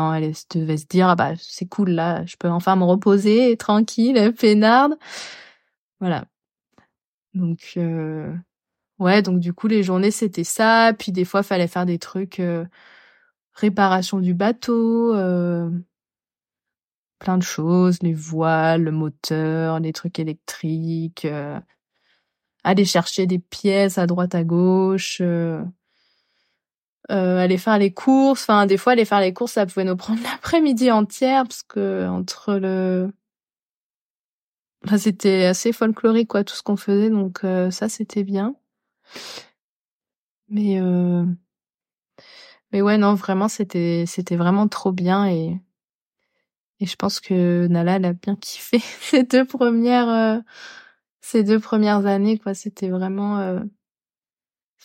devait 0.54 0.76
se 0.76 0.86
dire, 0.86 1.08
ah 1.08 1.16
bah, 1.16 1.32
c'est 1.38 1.66
cool, 1.66 1.90
là, 1.90 2.24
je 2.26 2.36
peux 2.36 2.48
enfin 2.48 2.76
me 2.76 2.84
reposer, 2.84 3.56
tranquille, 3.56 4.32
peinarde. 4.38 4.96
Voilà. 6.00 6.26
Donc, 7.34 7.72
euh, 7.76 8.34
ouais, 8.98 9.22
donc 9.22 9.40
du 9.40 9.52
coup, 9.52 9.68
les 9.68 9.82
journées, 9.82 10.10
c'était 10.10 10.44
ça. 10.44 10.92
Puis 10.98 11.12
des 11.12 11.24
fois, 11.24 11.42
fallait 11.42 11.68
faire 11.68 11.86
des 11.86 11.98
trucs, 11.98 12.40
euh, 12.40 12.64
réparation 13.54 14.20
du 14.20 14.34
bateau, 14.34 15.14
euh, 15.14 15.70
plein 17.22 17.38
de 17.38 17.42
choses, 17.44 18.02
les 18.02 18.14
voiles, 18.14 18.82
le 18.82 18.90
moteur, 18.90 19.78
les 19.78 19.92
trucs 19.92 20.18
électriques, 20.18 21.24
euh, 21.24 21.58
aller 22.64 22.84
chercher 22.84 23.26
des 23.26 23.38
pièces 23.38 23.96
à 23.96 24.08
droite 24.08 24.34
à 24.34 24.42
gauche, 24.42 25.18
euh, 25.20 25.62
euh, 27.12 27.38
aller 27.38 27.58
faire 27.58 27.78
les 27.78 27.92
courses. 27.92 28.42
Enfin, 28.42 28.66
des 28.66 28.76
fois, 28.76 28.92
aller 28.94 29.04
faire 29.04 29.20
les 29.20 29.32
courses, 29.32 29.52
ça 29.52 29.66
pouvait 29.66 29.84
nous 29.84 29.96
prendre 30.04 30.20
l'après-midi 30.24 30.90
entière 30.90 31.44
parce 31.44 31.62
que 31.62 32.08
entre 32.08 32.54
le 32.54 33.12
Enfin, 34.84 34.98
c'était 34.98 35.44
assez 35.44 35.72
folklorique 35.72 36.28
quoi 36.28 36.42
tout 36.42 36.56
ce 36.56 36.62
qu'on 36.62 36.76
faisait 36.76 37.08
donc 37.08 37.42
ça 37.70 37.88
c'était 37.88 38.24
bien. 38.24 38.56
Mais 40.48 40.80
mais 42.72 42.82
ouais 42.82 42.98
non 42.98 43.14
vraiment 43.14 43.46
c'était 43.48 44.04
c'était 44.08 44.34
vraiment 44.36 44.66
trop 44.66 44.90
bien 44.90 45.26
et 45.28 45.60
et 46.82 46.86
je 46.86 46.96
pense 46.96 47.20
que 47.20 47.66
Nala 47.68 47.96
elle 47.96 48.04
a 48.04 48.12
bien 48.12 48.36
kiffé 48.36 48.78
ces 49.00 49.22
deux 49.24 49.44
premières 49.44 50.08
euh, 50.08 50.38
ces 51.20 51.44
deux 51.44 51.60
premières 51.60 52.06
années 52.06 52.38
quoi 52.38 52.54
c'était 52.54 52.90
vraiment 52.90 53.38
euh, 53.38 53.60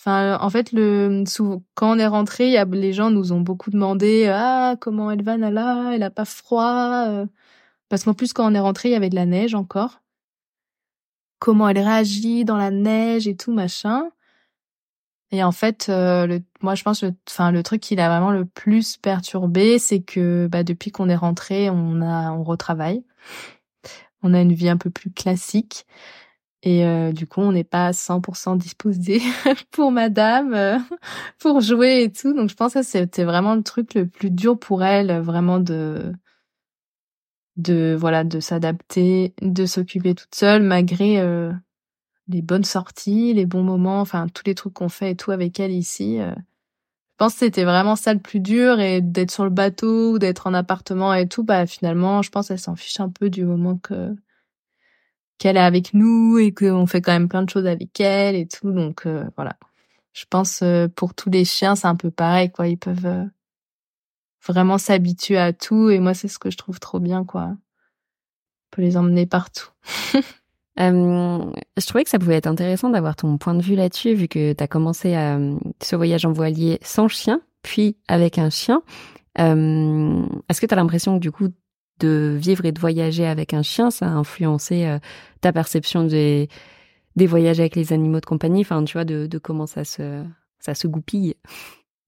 en 0.07 0.49
fait, 0.49 0.71
le 0.71 1.23
quand 1.75 1.95
on 1.95 1.99
est 1.99 2.07
rentré, 2.07 2.49
y 2.49 2.57
a, 2.57 2.65
les 2.65 2.93
gens 2.93 3.09
nous 3.11 3.33
ont 3.33 3.41
beaucoup 3.41 3.71
demandé 3.71 4.27
ah 4.31 4.75
comment 4.79 5.11
elle 5.11 5.23
va 5.23 5.37
Nala, 5.37 5.91
elle 5.93 6.03
a 6.03 6.09
pas 6.11 6.25
froid 6.25 7.25
parce 7.89 8.03
qu'en 8.03 8.13
plus 8.13 8.33
quand 8.33 8.49
on 8.51 8.55
est 8.55 8.59
rentré, 8.59 8.89
il 8.89 8.91
y 8.93 8.95
avait 8.95 9.09
de 9.09 9.15
la 9.15 9.25
neige 9.25 9.55
encore. 9.55 10.01
Comment 11.39 11.69
elle 11.69 11.79
réagit 11.79 12.45
dans 12.45 12.57
la 12.57 12.71
neige 12.71 13.27
et 13.27 13.35
tout 13.35 13.53
machin. 13.53 14.09
Et 15.31 15.43
en 15.43 15.51
fait, 15.51 15.87
euh, 15.89 16.25
le, 16.25 16.41
moi 16.61 16.75
je 16.75 16.83
pense, 16.83 17.03
enfin 17.29 17.51
le 17.51 17.63
truc 17.63 17.81
qui 17.81 17.95
l'a 17.95 18.07
vraiment 18.09 18.31
le 18.31 18.45
plus 18.45 18.97
perturbé, 18.97 19.77
c'est 19.79 20.01
que 20.01 20.47
bah, 20.49 20.63
depuis 20.63 20.91
qu'on 20.91 21.09
est 21.09 21.15
rentré, 21.15 21.69
on 21.69 22.01
a, 22.01 22.31
on 22.31 22.43
retravaille, 22.43 23.03
on 24.23 24.33
a 24.33 24.41
une 24.41 24.53
vie 24.53 24.69
un 24.69 24.77
peu 24.77 24.89
plus 24.89 25.11
classique. 25.11 25.85
Et 26.63 26.85
euh, 26.85 27.11
du 27.11 27.27
coup, 27.27 27.41
on 27.41 27.51
n'est 27.51 27.63
pas 27.63 27.91
100% 27.93 28.57
disposé 28.57 29.21
pour 29.71 29.91
madame, 29.91 30.53
euh, 30.53 30.79
pour 31.39 31.61
jouer 31.61 32.03
et 32.03 32.11
tout. 32.11 32.33
Donc 32.33 32.49
je 32.49 32.55
pense 32.55 32.73
que 32.73 32.83
c'était 32.83 33.23
vraiment 33.23 33.55
le 33.55 33.63
truc 33.63 33.93
le 33.93 34.07
plus 34.07 34.31
dur 34.31 34.57
pour 34.59 34.83
elle, 34.83 35.19
vraiment 35.21 35.59
de 35.59 36.13
de 37.57 37.95
voilà 37.99 38.23
de 38.23 38.39
s'adapter, 38.39 39.33
de 39.41 39.65
s'occuper 39.65 40.15
toute 40.15 40.35
seule 40.35 40.61
malgré 40.63 41.19
euh, 41.19 41.51
les 42.27 42.41
bonnes 42.41 42.63
sorties, 42.63 43.33
les 43.33 43.45
bons 43.45 43.63
moments, 43.63 44.01
enfin 44.01 44.27
tous 44.27 44.43
les 44.45 44.55
trucs 44.55 44.73
qu'on 44.73 44.89
fait 44.89 45.11
et 45.11 45.15
tout 45.15 45.31
avec 45.31 45.59
elle 45.59 45.71
ici. 45.71 46.19
Euh. 46.19 46.31
Je 46.33 47.25
pense 47.25 47.33
que 47.33 47.39
c'était 47.39 47.63
vraiment 47.63 47.95
ça 47.95 48.13
le 48.13 48.19
plus 48.19 48.39
dur 48.39 48.79
et 48.79 49.01
d'être 49.01 49.31
sur 49.31 49.43
le 49.43 49.49
bateau 49.49 50.13
ou 50.13 50.19
d'être 50.19 50.47
en 50.47 50.53
appartement 50.53 51.13
et 51.13 51.27
tout, 51.27 51.43
bah 51.43 51.65
finalement, 51.65 52.21
je 52.21 52.29
pense 52.29 52.49
qu'elle 52.49 52.59
s'en 52.59 52.75
fiche 52.75 52.99
un 52.99 53.09
peu 53.09 53.29
du 53.29 53.43
moment 53.43 53.77
que 53.77 54.15
qu'elle 55.39 55.57
est 55.57 55.61
avec 55.61 55.93
nous 55.93 56.37
et 56.39 56.51
qu'on 56.51 56.87
fait 56.87 57.01
quand 57.01 57.11
même 57.11 57.29
plein 57.29 57.43
de 57.43 57.49
choses 57.49 57.67
avec 57.67 57.99
elle 57.99 58.35
et 58.35 58.47
tout. 58.47 58.71
Donc 58.71 59.05
euh, 59.05 59.23
voilà. 59.35 59.55
Je 60.13 60.25
pense 60.29 60.63
pour 60.95 61.13
tous 61.13 61.29
les 61.29 61.45
chiens, 61.45 61.75
c'est 61.75 61.87
un 61.87 61.95
peu 61.95 62.09
pareil 62.09 62.51
quoi, 62.51 62.67
ils 62.67 62.77
peuvent 62.77 63.29
vraiment 64.47 64.77
s'habituer 64.77 65.37
à 65.37 65.53
tout. 65.53 65.89
Et 65.89 65.99
moi, 65.99 66.13
c'est 66.13 66.27
ce 66.27 66.39
que 66.39 66.49
je 66.49 66.57
trouve 66.57 66.79
trop 66.79 66.99
bien, 66.99 67.23
quoi. 67.25 67.49
On 67.51 67.57
peut 68.71 68.81
les 68.81 68.97
emmener 68.97 69.25
partout. 69.25 69.69
euh, 70.79 71.51
je 71.77 71.85
trouvais 71.85 72.03
que 72.03 72.09
ça 72.09 72.19
pouvait 72.19 72.35
être 72.35 72.47
intéressant 72.47 72.89
d'avoir 72.89 73.15
ton 73.15 73.37
point 73.37 73.55
de 73.55 73.61
vue 73.61 73.75
là-dessus, 73.75 74.13
vu 74.13 74.27
que 74.27 74.53
tu 74.53 74.63
as 74.63 74.67
commencé 74.67 75.15
à, 75.15 75.39
ce 75.81 75.95
voyage 75.95 76.25
en 76.25 76.31
voilier 76.31 76.79
sans 76.81 77.07
chien, 77.07 77.41
puis 77.63 77.97
avec 78.07 78.37
un 78.37 78.49
chien. 78.49 78.83
Euh, 79.39 80.23
Est-ce 80.49 80.61
que 80.61 80.65
tu 80.65 80.73
as 80.73 80.77
l'impression 80.77 81.15
que 81.15 81.21
du 81.21 81.31
coup, 81.31 81.49
de 81.99 82.37
vivre 82.39 82.65
et 82.65 82.71
de 82.71 82.79
voyager 82.79 83.25
avec 83.25 83.53
un 83.53 83.63
chien, 83.63 83.89
ça 83.89 84.05
a 84.05 84.09
influencé 84.09 84.85
euh, 84.85 84.99
ta 85.41 85.51
perception 85.51 86.03
des, 86.03 86.47
voyages 87.15 87.59
avec 87.59 87.75
les 87.75 87.93
animaux 87.93 88.19
de 88.19 88.25
compagnie, 88.25 88.61
enfin, 88.61 88.83
tu 88.83 88.93
vois, 88.93 89.05
de, 89.05 89.37
comment 89.39 89.65
ça 89.65 89.83
se, 89.83 90.23
ça 90.59 90.75
se 90.75 90.87
goupille 90.87 91.35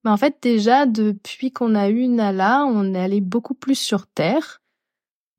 en 0.06 0.18
fait, 0.18 0.38
déjà, 0.42 0.86
depuis 0.86 1.52
qu'on 1.52 1.76
a 1.76 1.90
eu 1.90 2.08
Nala, 2.08 2.64
on 2.66 2.94
est 2.94 3.00
allé 3.00 3.22
beaucoup 3.22 3.54
plus 3.54 3.78
sur 3.78 4.08
Terre. 4.08 4.62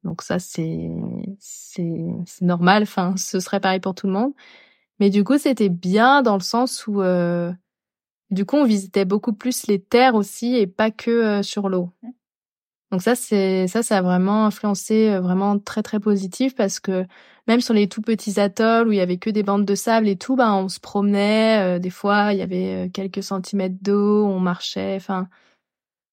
Donc 0.04 0.22
ça, 0.22 0.38
c'est 0.38 0.90
c'est 1.38 2.42
normal. 2.42 2.82
Enfin, 2.84 3.16
ce 3.16 3.40
serait 3.40 3.60
pareil 3.60 3.80
pour 3.80 3.94
tout 3.94 4.06
le 4.06 4.12
monde. 4.12 4.32
Mais 5.00 5.10
du 5.10 5.24
coup, 5.24 5.38
c'était 5.38 5.68
bien 5.70 6.22
dans 6.22 6.34
le 6.34 6.42
sens 6.42 6.86
où, 6.86 7.02
euh, 7.02 7.52
du 8.30 8.44
coup, 8.46 8.56
on 8.56 8.64
visitait 8.64 9.04
beaucoup 9.06 9.32
plus 9.32 9.66
les 9.66 9.80
terres 9.80 10.14
aussi 10.14 10.56
et 10.56 10.66
pas 10.66 10.90
que 10.90 11.10
euh, 11.10 11.42
sur 11.42 11.68
l'eau. 11.68 11.90
Donc 12.90 13.02
ça, 13.02 13.14
c'est 13.14 13.68
ça, 13.68 13.82
ça 13.82 13.98
a 13.98 14.02
vraiment 14.02 14.46
influencé 14.46 15.10
euh, 15.10 15.20
vraiment 15.20 15.58
très 15.58 15.82
très 15.82 16.00
positif 16.00 16.54
parce 16.56 16.80
que 16.80 17.06
même 17.46 17.60
sur 17.60 17.74
les 17.74 17.88
tout 17.88 18.02
petits 18.02 18.40
atolls 18.40 18.88
où 18.88 18.92
il 18.92 18.98
y 18.98 19.00
avait 19.00 19.18
que 19.18 19.30
des 19.30 19.42
bandes 19.42 19.64
de 19.64 19.74
sable 19.74 20.08
et 20.08 20.16
tout, 20.16 20.36
ben 20.36 20.54
on 20.54 20.68
se 20.68 20.80
promenait. 20.80 21.76
Euh, 21.76 21.78
des 21.78 21.90
fois, 21.90 22.32
il 22.32 22.38
y 22.38 22.42
avait 22.42 22.90
quelques 22.92 23.22
centimètres 23.22 23.76
d'eau, 23.80 24.26
on 24.26 24.40
marchait, 24.40 24.96
enfin, 24.96 25.28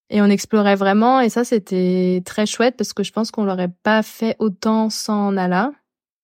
et 0.10 0.22
on 0.22 0.26
explorait 0.26 0.76
vraiment. 0.76 1.20
Et 1.22 1.30
ça, 1.30 1.43
c'était 1.43 2.22
très 2.26 2.45
chouette 2.45 2.76
parce 2.78 2.93
que 2.93 3.03
je 3.03 3.12
pense 3.12 3.32
qu'on 3.32 3.45
l'aurait 3.45 3.74
pas 3.84 4.03
fait 4.03 4.36
autant 4.39 4.89
sans 4.89 5.32
Nala. 5.32 5.72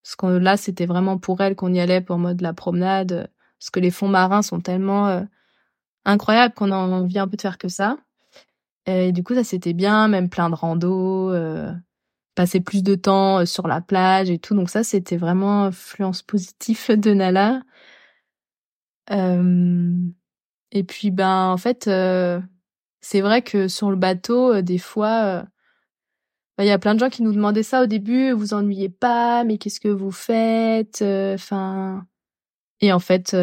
Parce 0.03 0.15
que 0.15 0.25
là, 0.25 0.57
c'était 0.57 0.85
vraiment 0.85 1.17
pour 1.17 1.41
elle 1.41 1.55
qu'on 1.55 1.73
y 1.73 1.79
allait 1.79 2.01
pour 2.01 2.17
mode 2.17 2.41
la 2.41 2.53
promenade. 2.53 3.29
Parce 3.59 3.69
que 3.69 3.79
les 3.79 3.91
fonds 3.91 4.09
marins 4.09 4.41
sont 4.41 4.59
tellement 4.59 5.25
incroyables 6.05 6.53
qu'on 6.53 6.71
a 6.71 6.75
envie 6.75 7.19
un 7.19 7.27
peu 7.27 7.37
de 7.37 7.41
faire 7.41 7.57
que 7.57 7.69
ça. 7.69 7.97
Et 8.85 9.11
du 9.11 9.23
coup, 9.23 9.33
ça 9.33 9.43
c'était 9.43 9.73
bien, 9.73 10.07
même 10.07 10.29
plein 10.29 10.49
de 10.49 10.55
rando, 10.55 11.31
euh, 11.31 11.71
passer 12.35 12.59
plus 12.59 12.83
de 12.83 12.95
temps 12.95 13.39
euh, 13.39 13.45
sur 13.45 13.67
la 13.67 13.81
plage 13.81 14.29
et 14.29 14.39
tout. 14.39 14.55
Donc 14.55 14.69
ça, 14.69 14.83
c'était 14.83 15.17
vraiment 15.17 15.65
influence 15.65 16.21
positive 16.21 16.99
de 16.99 17.13
Nala. 17.13 17.61
Euh, 19.11 19.93
et 20.71 20.83
puis, 20.83 21.11
ben, 21.11 21.47
en 21.49 21.57
fait, 21.57 21.87
euh, 21.87 22.41
c'est 23.03 23.21
vrai 23.21 23.41
que 23.43 23.67
sur 23.67 23.91
le 23.91 23.95
bateau, 23.97 24.61
des 24.61 24.79
fois, 24.79 25.45
ben, 26.57 26.63
il 26.63 26.67
y 26.67 26.71
a 26.71 26.79
plein 26.79 26.95
de 26.95 26.99
gens 26.99 27.09
qui 27.09 27.21
nous 27.23 27.33
demandaient 27.33 27.63
ça 27.63 27.83
au 27.83 27.85
début. 27.85 28.31
Vous 28.31 28.53
ennuyez 28.53 28.89
pas, 28.89 29.43
mais 29.43 29.57
qu'est-ce 29.57 29.79
que 29.79 29.89
vous 29.89 30.11
faites 30.11 31.03
Enfin, 31.03 32.05
et 32.81 32.91
en 32.93 32.99
fait 32.99 33.35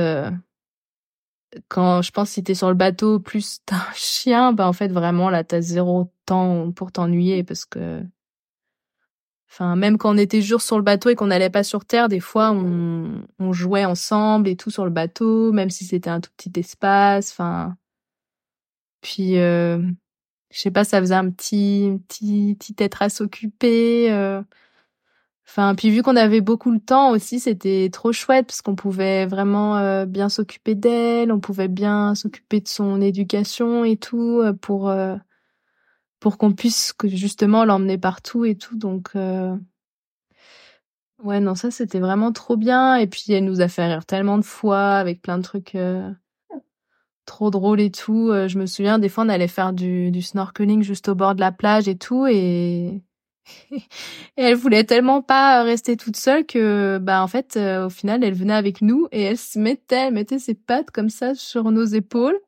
quand 1.69 2.03
je 2.03 2.11
pense 2.13 2.31
si 2.31 2.45
t'es 2.45 2.55
sur 2.55 2.69
le 2.69 2.75
bateau 2.75 3.21
plus 3.21 3.61
t'as 3.67 3.77
un 3.77 3.93
chien, 3.95 4.53
bah 4.53 4.69
en 4.69 4.73
fait 4.73 4.89
vraiment 4.89 5.31
là 5.31 5.45
t'as 5.45 5.61
zéro 5.61 6.13
temps 6.27 6.71
pour 6.73 6.93
t'ennuyer 6.93 7.45
parce 7.45 7.65
que, 7.65 8.03
enfin 9.51 9.77
même 9.77 9.99
quand 9.99 10.15
on 10.15 10.19
était 10.19 10.43
jour 10.43 10.63
sur 10.63 10.77
le 10.77 10.83
bateau 10.85 11.11
et 11.11 11.15
qu'on 11.15 11.27
n'allait 11.27 11.51
pas 11.51 11.65
sur 11.65 11.85
terre, 11.85 12.09
des 12.09 12.21
fois 12.21 12.53
on, 12.53 13.25
on 13.39 13.53
jouait 13.53 13.85
ensemble 13.85 14.49
et 14.49 14.57
tout 14.57 14.71
sur 14.71 14.85
le 14.85 14.91
bateau, 14.91 15.53
même 15.53 15.71
si 15.71 15.85
c'était 15.85 16.11
un 16.11 16.21
tout 16.21 16.31
petit 16.37 16.59
espace. 16.59 17.33
Enfin, 17.33 17.77
puis 19.01 19.39
euh, 19.39 19.79
je 20.51 20.61
sais 20.61 20.71
pas, 20.71 20.85
ça 20.85 21.01
faisait 21.01 21.15
un 21.15 21.31
petit 21.31 21.99
petit 22.09 22.57
petit 22.59 22.75
être 22.79 23.03
à 23.03 23.09
s'occuper. 23.09 24.13
Euh, 24.13 24.43
Enfin, 25.47 25.75
puis 25.75 25.91
vu 25.91 26.03
qu'on 26.03 26.15
avait 26.15 26.41
beaucoup 26.41 26.71
le 26.71 26.79
temps 26.79 27.11
aussi, 27.11 27.41
c'était 27.41 27.91
trop 27.93 28.13
chouette 28.13 28.47
parce 28.47 28.63
qu'on 28.63 28.77
pouvait 28.77 29.27
vraiment 29.27 29.79
euh, 29.79 30.07
bien 30.07 30.29
s'occuper 30.29 30.77
d'elle, 30.77 31.33
on 31.33 31.41
pouvait 31.41 31.67
bien 31.67 32.15
s'occuper 32.15 32.61
de 32.61 32.69
son 32.69 33.01
éducation 33.01 33.85
et 33.85 33.97
tout 33.97 34.41
euh, 34.43 34.53
pour 34.53 34.93
pour 36.21 36.39
qu'on 36.39 36.53
puisse 36.53 36.95
justement 37.05 37.65
l'emmener 37.65 37.99
partout 37.99 38.45
et 38.45 38.55
tout. 38.57 38.77
Donc 38.77 39.11
ouais, 41.25 41.41
non, 41.41 41.55
ça 41.55 41.71
c'était 41.71 42.01
vraiment 42.01 42.33
trop 42.33 42.57
bien. 42.57 42.97
Et 42.97 43.07
puis 43.07 43.33
elle 43.33 43.45
nous 43.45 43.61
a 43.61 43.69
fait 43.69 43.87
rire 43.87 44.07
tellement 44.07 44.39
de 44.39 44.45
fois 44.45 44.93
avec 44.95 45.21
plein 45.23 45.39
de 45.39 45.43
trucs 45.43 45.77
trop 47.31 47.51
drôles 47.51 47.81
et 47.81 47.91
tout. 47.91 48.31
je 48.49 48.59
me 48.59 48.67
souviens 48.67 48.99
des 48.99 49.09
fois 49.09 49.25
on 49.25 49.29
allait 49.29 49.49
faire 49.49 49.73
du, 49.73 50.21
snorkeling 50.21 50.83
juste 50.83 51.09
au 51.09 51.15
bord 51.15 51.35
de 51.35 51.41
la 51.41 51.53
plage 51.53 51.89
et 51.89 51.97
tout 51.97 52.27
et 52.27 53.03
et 53.71 53.83
elle 54.37 54.55
voulait 54.55 54.85
tellement 54.85 55.23
pas 55.23 55.63
rester 55.63 55.97
toute 55.97 56.17
seule 56.17 56.47
que, 56.47 56.99
bah, 56.99 57.23
en 57.23 57.29
fait, 57.29 57.57
euh, 57.57 57.87
au 57.87 57.91
final, 57.91 58.25
elle 58.25 58.35
venait 58.35 58.55
avec 58.55 58.83
nous 58.83 59.09
et 59.13 59.23
elle 59.23 59.39
se 59.39 59.59
mettait, 59.59 60.07
elle 60.09 60.15
mettait 60.15 60.39
ses 60.39 60.55
pattes 60.55 60.91
comme 60.91 61.11
ça 61.11 61.35
sur 61.35 61.71
nos 61.71 61.85
épaules. 61.85 62.39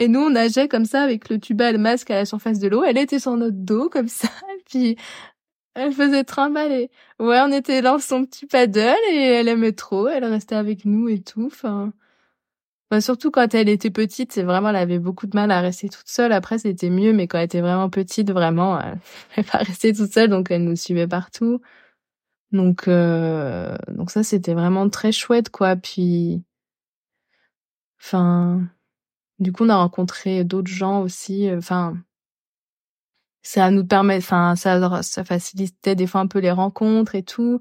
Et 0.00 0.08
nous, 0.08 0.20
on 0.20 0.30
nageait 0.30 0.68
comme 0.68 0.86
ça 0.86 1.02
avec 1.02 1.28
le 1.28 1.38
tuba 1.38 1.70
et 1.70 1.72
le 1.72 1.78
masque 1.78 2.10
à 2.10 2.16
la 2.16 2.24
surface 2.24 2.58
de 2.58 2.68
l'eau. 2.68 2.84
Elle 2.84 2.98
était 2.98 3.20
sur 3.20 3.36
notre 3.36 3.56
dos 3.56 3.88
comme 3.88 4.08
ça. 4.08 4.28
Et 4.58 4.62
puis, 4.68 4.96
elle 5.74 5.92
faisait 5.92 6.24
trimballer. 6.24 6.90
Ouais, 7.20 7.40
on 7.42 7.52
était 7.52 7.82
dans 7.82 7.98
son 7.98 8.24
petit 8.24 8.46
paddle 8.46 8.94
et 9.10 9.16
elle 9.16 9.48
aimait 9.48 9.72
trop. 9.72 10.08
Elle 10.08 10.24
restait 10.24 10.54
avec 10.56 10.84
nous 10.84 11.08
et 11.08 11.20
tout. 11.20 11.46
Enfin, 11.46 11.92
Enfin, 12.94 13.00
surtout 13.00 13.32
quand 13.32 13.52
elle 13.54 13.68
était 13.68 13.90
petite, 13.90 14.32
c'est 14.32 14.44
vraiment, 14.44 14.68
elle 14.68 14.76
avait 14.76 15.00
beaucoup 15.00 15.26
de 15.26 15.36
mal 15.36 15.50
à 15.50 15.60
rester 15.60 15.88
toute 15.88 16.06
seule. 16.06 16.30
Après, 16.30 16.58
c'était 16.58 16.90
mieux, 16.90 17.12
mais 17.12 17.26
quand 17.26 17.38
elle 17.38 17.46
était 17.46 17.60
vraiment 17.60 17.90
petite, 17.90 18.30
vraiment, 18.30 18.80
elle 18.80 18.98
pouvait 19.34 19.46
pas 19.50 19.58
rester 19.58 19.92
toute 19.92 20.12
seule, 20.12 20.30
donc 20.30 20.52
elle 20.52 20.62
nous 20.62 20.76
suivait 20.76 21.08
partout. 21.08 21.60
Donc, 22.52 22.88
euh, 22.88 23.76
donc 23.88 24.12
ça, 24.12 24.22
c'était 24.22 24.54
vraiment 24.54 24.88
très 24.90 25.10
chouette, 25.10 25.50
quoi. 25.50 25.74
Puis, 25.74 26.44
enfin, 28.00 28.62
du 29.40 29.52
coup, 29.52 29.64
on 29.64 29.70
a 29.70 29.76
rencontré 29.76 30.44
d'autres 30.44 30.70
gens 30.70 31.02
aussi. 31.02 31.50
Enfin, 31.52 31.96
ça 33.42 33.70
nous 33.72 33.84
permet, 33.86 34.18
enfin, 34.18 34.56
ça, 34.56 35.02
ça 35.02 35.24
facilitait 35.24 35.96
des 35.96 36.06
fois 36.06 36.20
un 36.20 36.28
peu 36.28 36.38
les 36.40 36.52
rencontres 36.52 37.16
et 37.16 37.24
tout. 37.24 37.60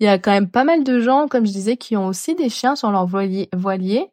Il 0.00 0.04
y 0.06 0.08
a 0.08 0.18
quand 0.18 0.32
même 0.32 0.50
pas 0.50 0.64
mal 0.64 0.84
de 0.84 1.00
gens, 1.00 1.28
comme 1.28 1.46
je 1.46 1.52
disais, 1.52 1.76
qui 1.76 1.96
ont 1.96 2.06
aussi 2.06 2.34
des 2.36 2.50
chiens 2.50 2.76
sur 2.76 2.92
leur 2.92 3.06
voilier. 3.06 3.48
voilier. 3.54 4.12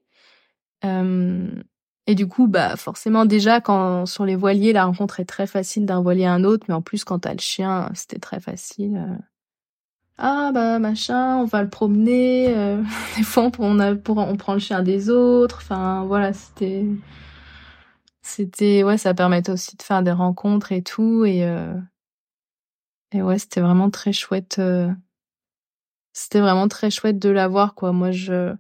Euh, 0.86 1.48
et 2.08 2.16
du 2.16 2.28
coup, 2.28 2.48
bah 2.48 2.76
forcément 2.78 3.26
déjà 3.26 3.62
quand 3.62 4.06
sur 4.06 4.26
les 4.26 4.36
voiliers, 4.36 4.74
la 4.74 4.86
rencontre 4.86 5.20
est 5.20 5.26
très 5.26 5.48
facile 5.48 5.86
d'un 5.86 6.02
voilier 6.02 6.26
à 6.26 6.34
un 6.34 6.44
autre, 6.44 6.66
mais 6.70 6.76
en 6.76 6.82
plus 6.82 7.04
quand 7.04 7.20
t'as 7.20 7.34
le 7.34 7.40
chien, 7.40 7.90
c'était 7.96 8.20
très 8.20 8.40
facile. 8.40 8.98
Euh. 8.98 9.18
Ah 10.18 10.52
bah 10.54 10.80
machin, 10.80 11.38
on 11.38 11.46
va 11.46 11.64
le 11.64 11.70
promener. 11.70 12.56
Euh, 12.56 12.82
des 13.18 13.24
fois 13.24 13.50
on, 13.60 13.80
on, 13.80 14.18
on 14.18 14.38
prend 14.38 14.54
le 14.54 14.60
chien 14.60 14.84
des 14.84 15.10
autres. 15.10 15.60
Enfin 15.62 16.06
voilà, 16.06 16.34
c'était 16.34 16.86
c'était 18.22 18.84
ouais, 18.84 18.98
ça 18.98 19.14
permettait 19.14 19.52
aussi 19.52 19.76
de 19.78 19.84
faire 19.84 20.04
des 20.04 20.12
rencontres 20.12 20.72
et 20.72 20.82
tout 20.84 21.26
et 21.26 21.42
et 23.12 23.22
ouais, 23.22 23.40
c'était 23.40 23.62
vraiment 23.62 23.90
très 23.90 24.14
chouette. 24.14 24.60
C'était 26.14 26.40
vraiment 26.40 26.68
très 26.68 26.90
chouette 26.92 27.20
de 27.20 27.30
l'avoir 27.30 27.76
quoi. 27.76 27.92
Moi 27.92 28.12
je 28.12 28.56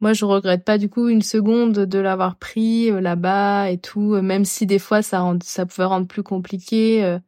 moi 0.00 0.12
je 0.12 0.24
regrette 0.24 0.64
pas 0.64 0.78
du 0.78 0.88
coup 0.88 1.08
une 1.08 1.22
seconde 1.22 1.72
de 1.72 1.98
l'avoir 1.98 2.36
pris 2.36 2.90
euh, 2.90 3.00
là-bas 3.00 3.70
et 3.70 3.78
tout 3.78 4.14
euh, 4.14 4.22
même 4.22 4.44
si 4.44 4.66
des 4.66 4.78
fois 4.78 5.02
ça 5.02 5.20
rend, 5.20 5.38
pouvait 5.38 5.84
rendre 5.84 6.06
plus 6.06 6.22
compliqué 6.22 7.04
euh. 7.04 7.18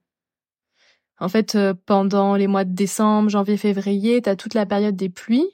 en 1.19 1.29
fait 1.29 1.57
pendant 1.87 2.37
les 2.37 2.47
mois 2.47 2.65
de 2.65 2.75
décembre 2.75 3.31
janvier 3.31 3.57
février 3.57 4.23
t'as 4.23 4.37
toute 4.37 4.55
la 4.55 4.67
période 4.67 4.97
des 4.97 5.09
pluies 5.09 5.49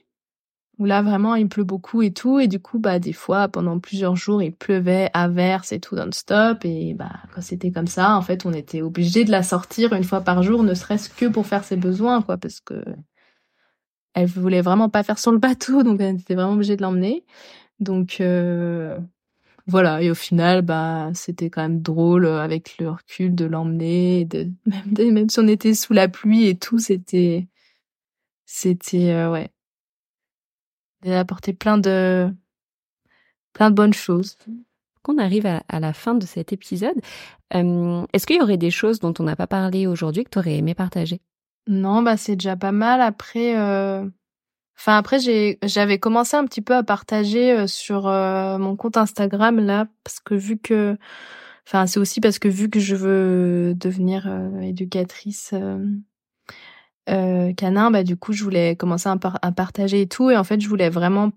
où 0.78 0.86
là 0.86 1.02
vraiment 1.02 1.36
il 1.36 1.48
pleut 1.48 1.62
beaucoup 1.62 2.02
et 2.02 2.12
tout 2.12 2.40
et 2.40 2.48
du 2.48 2.58
coup 2.58 2.80
bah 2.80 2.98
des 2.98 3.12
fois 3.12 3.46
pendant 3.46 3.78
plusieurs 3.78 4.16
jours 4.16 4.42
il 4.42 4.52
pleuvait 4.52 5.08
averse 5.14 5.70
et 5.70 5.78
tout 5.78 5.94
non-stop 5.94 6.64
et 6.64 6.94
bah 6.94 7.12
quand 7.32 7.42
c'était 7.42 7.70
comme 7.70 7.86
ça 7.86 8.16
en 8.16 8.22
fait 8.22 8.44
on 8.44 8.52
était 8.52 8.82
obligé 8.82 9.24
de 9.24 9.30
la 9.30 9.44
sortir 9.44 9.92
une 9.92 10.02
fois 10.02 10.22
par 10.22 10.42
jour 10.42 10.64
ne 10.64 10.74
serait-ce 10.74 11.10
que 11.10 11.26
pour 11.26 11.46
faire 11.46 11.62
ses 11.62 11.76
besoins 11.76 12.22
quoi 12.22 12.38
parce 12.38 12.60
que 12.60 12.82
elle 14.14 14.26
voulait 14.26 14.62
vraiment 14.62 14.88
pas 14.88 15.02
faire 15.02 15.18
sur 15.18 15.32
le 15.32 15.38
bateau, 15.38 15.82
donc 15.82 16.00
elle 16.00 16.16
était 16.16 16.34
vraiment 16.34 16.54
obligée 16.54 16.76
de 16.76 16.82
l'emmener. 16.82 17.24
Donc 17.80 18.18
euh, 18.20 18.98
voilà, 19.66 20.02
et 20.02 20.10
au 20.10 20.14
final, 20.14 20.62
bah 20.62 21.10
c'était 21.14 21.50
quand 21.50 21.62
même 21.62 21.80
drôle 21.82 22.26
euh, 22.26 22.40
avec 22.40 22.78
le 22.78 22.90
recul 22.90 23.34
de 23.34 23.46
l'emmener, 23.46 24.24
de 24.26 24.50
même, 24.66 25.12
même 25.14 25.30
si 25.30 25.38
on 25.40 25.48
était 25.48 25.74
sous 25.74 25.92
la 25.94 26.08
pluie 26.08 26.46
et 26.46 26.56
tout, 26.58 26.78
c'était 26.78 27.48
c'était 28.46 29.12
euh, 29.12 29.30
ouais, 29.32 29.50
elle 31.02 31.12
a 31.14 31.20
apporté 31.20 31.52
plein 31.52 31.78
de 31.78 32.30
plein 33.52 33.70
de 33.70 33.74
bonnes 33.74 33.94
choses. 33.94 34.36
Qu'on 35.02 35.18
arrive 35.18 35.46
à, 35.46 35.80
la 35.80 35.92
fin 35.92 36.14
de 36.14 36.24
cet 36.24 36.54
épisode, 36.54 36.96
euh, 37.54 38.06
est-ce 38.14 38.26
qu'il 38.26 38.36
y 38.36 38.40
aurait 38.40 38.56
des 38.56 38.70
choses 38.70 39.00
dont 39.00 39.12
on 39.18 39.24
n'a 39.24 39.36
pas 39.36 39.46
parlé 39.46 39.86
aujourd'hui 39.86 40.24
que 40.24 40.30
tu 40.30 40.38
aurais 40.38 40.56
aimé 40.56 40.74
partager? 40.74 41.20
Non, 41.66 42.02
bah 42.02 42.16
c'est 42.16 42.36
déjà 42.36 42.56
pas 42.56 42.72
mal. 42.72 43.00
Après, 43.00 43.56
euh... 43.58 44.04
enfin 44.78 44.98
après 44.98 45.18
j'ai 45.18 45.58
j'avais 45.62 45.98
commencé 45.98 46.36
un 46.36 46.44
petit 46.46 46.60
peu 46.62 46.74
à 46.74 46.82
partager 46.82 47.52
euh, 47.52 47.66
sur 47.66 48.06
euh, 48.08 48.58
mon 48.58 48.76
compte 48.76 48.96
Instagram 48.96 49.58
là 49.60 49.86
parce 50.04 50.20
que 50.20 50.34
vu 50.34 50.58
que, 50.58 50.96
enfin 51.66 51.86
c'est 51.86 52.00
aussi 52.00 52.20
parce 52.20 52.38
que 52.38 52.48
vu 52.48 52.70
que 52.70 52.80
je 52.80 52.96
veux 52.96 53.74
devenir 53.74 54.26
euh, 54.28 54.60
éducatrice 54.60 55.54
canin, 57.06 57.90
bah 57.90 58.02
du 58.02 58.16
coup 58.16 58.32
je 58.32 58.44
voulais 58.44 58.76
commencer 58.76 59.08
à, 59.08 59.52
partager 59.52 60.02
et 60.02 60.08
tout 60.08 60.30
et 60.30 60.36
en 60.36 60.44
fait 60.44 60.60
je 60.60 60.68
voulais 60.68 60.90
vraiment 60.90 61.32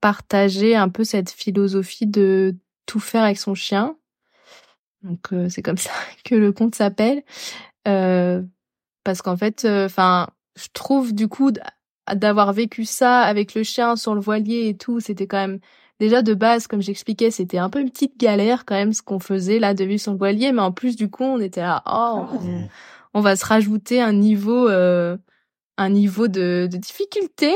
partager 0.00 0.76
un 0.76 0.88
peu 0.88 1.04
cette 1.04 1.30
philosophie 1.30 2.06
de 2.06 2.56
tout 2.86 3.00
faire 3.00 3.22
avec 3.24 3.38
son 3.38 3.54
chien. 3.54 3.96
Donc 5.02 5.30
c'est 5.48 5.62
comme 5.62 5.76
ça 5.78 5.90
que 6.24 6.34
le 6.34 6.52
compte 6.52 6.74
s'appelle. 6.74 7.22
Euh, 7.86 8.42
parce 9.04 9.22
qu'en 9.22 9.36
fait, 9.36 9.64
euh, 9.64 9.86
enfin, 9.86 10.28
je 10.56 10.68
trouve 10.72 11.14
du 11.14 11.28
coup 11.28 11.52
d'avoir 12.12 12.52
vécu 12.52 12.84
ça 12.84 13.20
avec 13.20 13.54
le 13.54 13.62
chien 13.62 13.96
sur 13.96 14.14
le 14.14 14.20
voilier 14.20 14.68
et 14.68 14.76
tout, 14.76 15.00
c'était 15.00 15.26
quand 15.26 15.38
même 15.38 15.60
déjà 16.00 16.22
de 16.22 16.34
base, 16.34 16.66
comme 16.66 16.82
j'expliquais, 16.82 17.30
c'était 17.30 17.58
un 17.58 17.70
peu 17.70 17.80
une 17.80 17.90
petite 17.90 18.18
galère 18.18 18.64
quand 18.64 18.74
même 18.74 18.92
ce 18.92 19.02
qu'on 19.02 19.20
faisait 19.20 19.58
là 19.58 19.74
de 19.74 19.84
vivre 19.84 20.00
sur 20.00 20.12
le 20.12 20.18
voilier, 20.18 20.52
mais 20.52 20.62
en 20.62 20.72
plus 20.72 20.96
du 20.96 21.10
coup, 21.10 21.24
on 21.24 21.40
était 21.40 21.60
là, 21.60 21.82
oh, 21.86 22.26
on, 23.14 23.20
va 23.20 23.36
se 23.36 23.44
rajouter 23.44 24.00
un 24.00 24.12
niveau, 24.12 24.68
euh, 24.68 25.16
un 25.76 25.90
niveau 25.90 26.28
de, 26.28 26.68
de 26.70 26.76
difficulté. 26.76 27.54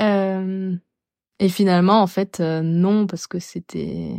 Euh, 0.00 0.74
et 1.38 1.48
finalement, 1.48 2.02
en 2.02 2.06
fait, 2.06 2.40
euh, 2.40 2.60
non, 2.62 3.06
parce 3.06 3.26
que 3.26 3.38
c'était 3.38 4.16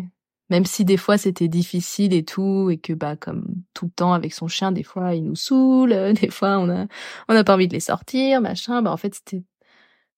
même 0.51 0.65
si 0.65 0.83
des 0.83 0.97
fois 0.97 1.17
c'était 1.17 1.47
difficile 1.47 2.13
et 2.13 2.25
tout 2.25 2.69
et 2.69 2.77
que 2.77 2.91
bah 2.91 3.15
comme 3.15 3.45
tout 3.73 3.85
le 3.85 3.91
temps 3.91 4.11
avec 4.11 4.33
son 4.33 4.49
chien 4.49 4.73
des 4.73 4.83
fois 4.83 5.15
il 5.15 5.23
nous 5.23 5.35
saoule 5.35 6.13
des 6.21 6.29
fois 6.29 6.59
on 6.59 6.69
a 6.69 6.87
on 7.29 7.35
a 7.35 7.43
pas 7.45 7.55
envie 7.55 7.69
de 7.69 7.73
les 7.73 7.79
sortir 7.79 8.41
machin. 8.41 8.81
Bah 8.81 8.91
en 8.91 8.97
fait 8.97 9.15
c'était 9.15 9.43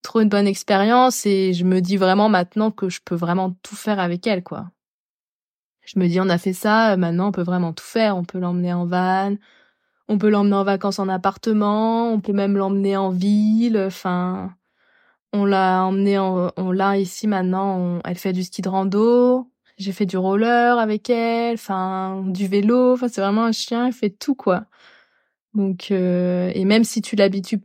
trop 0.01 0.21
une 0.21 0.29
bonne 0.29 0.47
expérience 0.47 1.25
et 1.27 1.53
je 1.53 1.63
me 1.65 1.81
dis 1.81 1.97
vraiment 1.97 2.29
maintenant 2.29 2.71
que 2.71 2.89
je 2.89 2.99
peux 3.05 3.15
vraiment 3.15 3.51
tout 3.61 3.75
faire 3.75 3.99
avec 3.99 4.25
elle 4.27 4.43
quoi. 4.43 4.71
Je 5.86 5.99
me 5.99 6.07
dis 6.07 6.19
on 6.19 6.29
a 6.29 6.39
fait 6.39 6.53
ça 6.53 6.97
maintenant 6.97 7.27
on 7.29 7.31
peut 7.31 7.43
vraiment 7.43 7.73
tout 7.73 7.86
faire. 7.86 8.17
On 8.17 8.23
peut 8.25 8.39
l'emmener 8.39 8.73
en 8.73 8.88
van 8.88 9.36
on 10.09 10.17
peut 10.17 10.29
l'emmener 10.29 10.55
en 10.55 10.63
vacances 10.63 10.99
en 10.99 11.09
appartement 11.09 12.11
on 12.11 12.19
peut 12.21 12.34
même 12.34 12.57
l'emmener 12.57 12.97
en 12.97 13.09
ville 13.09 13.77
enfin 13.77 14.53
on 15.31 15.45
l'a 15.45 15.84
emmené 15.84 16.17
en, 16.19 16.51
on 16.57 16.71
l'a 16.71 16.97
ici 16.97 17.27
maintenant 17.27 17.99
elle 18.03 18.17
fait 18.17 18.34
du 18.34 18.43
ski 18.43 18.61
de 18.61 18.69
rando 18.69 19.52
j'ai 19.84 19.91
fait 19.93 20.05
du 20.05 20.17
roller 20.17 20.79
avec 20.79 21.09
elle, 21.09 21.55
enfin 21.55 22.23
du 22.27 22.47
vélo, 22.47 22.93
enfin 22.93 23.07
c'est 23.09 23.21
vraiment 23.21 23.45
un 23.45 23.51
chien, 23.51 23.88
il 23.88 23.93
fait 23.93 24.09
tout 24.09 24.36
quoi. 24.36 24.65
Donc 25.53 25.89
euh, 25.91 26.51
et 26.55 26.65
même 26.65 26.84
si 26.84 27.01
tu 27.01 27.15
l'habitues 27.15 27.61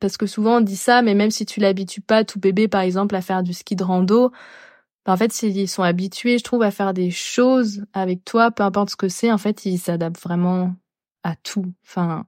parce 0.00 0.16
que 0.16 0.26
souvent 0.26 0.58
on 0.58 0.60
dit 0.60 0.76
ça 0.76 1.02
mais 1.02 1.14
même 1.14 1.30
si 1.30 1.46
tu 1.46 1.60
l'habitues 1.60 2.00
pas 2.02 2.24
tout 2.24 2.40
bébé 2.40 2.68
par 2.68 2.82
exemple 2.82 3.14
à 3.16 3.22
faire 3.22 3.42
du 3.42 3.52
ski 3.54 3.76
de 3.76 3.84
rando, 3.84 4.30
bah, 5.06 5.12
en 5.14 5.16
fait 5.16 5.32
s'ils 5.32 5.68
sont 5.68 5.82
habitués, 5.82 6.38
je 6.38 6.44
trouve 6.44 6.62
à 6.62 6.70
faire 6.70 6.94
des 6.94 7.10
choses 7.10 7.84
avec 7.92 8.24
toi, 8.24 8.50
peu 8.50 8.62
importe 8.64 8.90
ce 8.90 8.96
que 8.96 9.08
c'est, 9.08 9.32
en 9.32 9.38
fait, 9.38 9.66
ils 9.66 9.78
s'adaptent 9.78 10.22
vraiment 10.22 10.74
à 11.24 11.36
tout. 11.36 11.66
Enfin 11.84 12.26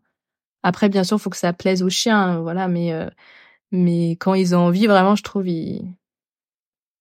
après 0.64 0.88
bien 0.88 1.04
sûr, 1.04 1.20
faut 1.20 1.30
que 1.30 1.36
ça 1.38 1.52
plaise 1.52 1.82
aux 1.82 1.90
chiens, 1.90 2.40
voilà, 2.40 2.68
mais 2.68 2.92
euh, 2.94 3.08
mais 3.72 4.12
quand 4.12 4.34
ils 4.34 4.54
ont 4.56 4.60
envie 4.60 4.86
vraiment, 4.86 5.16
je 5.16 5.22
trouve 5.24 5.48
ils 5.48 5.84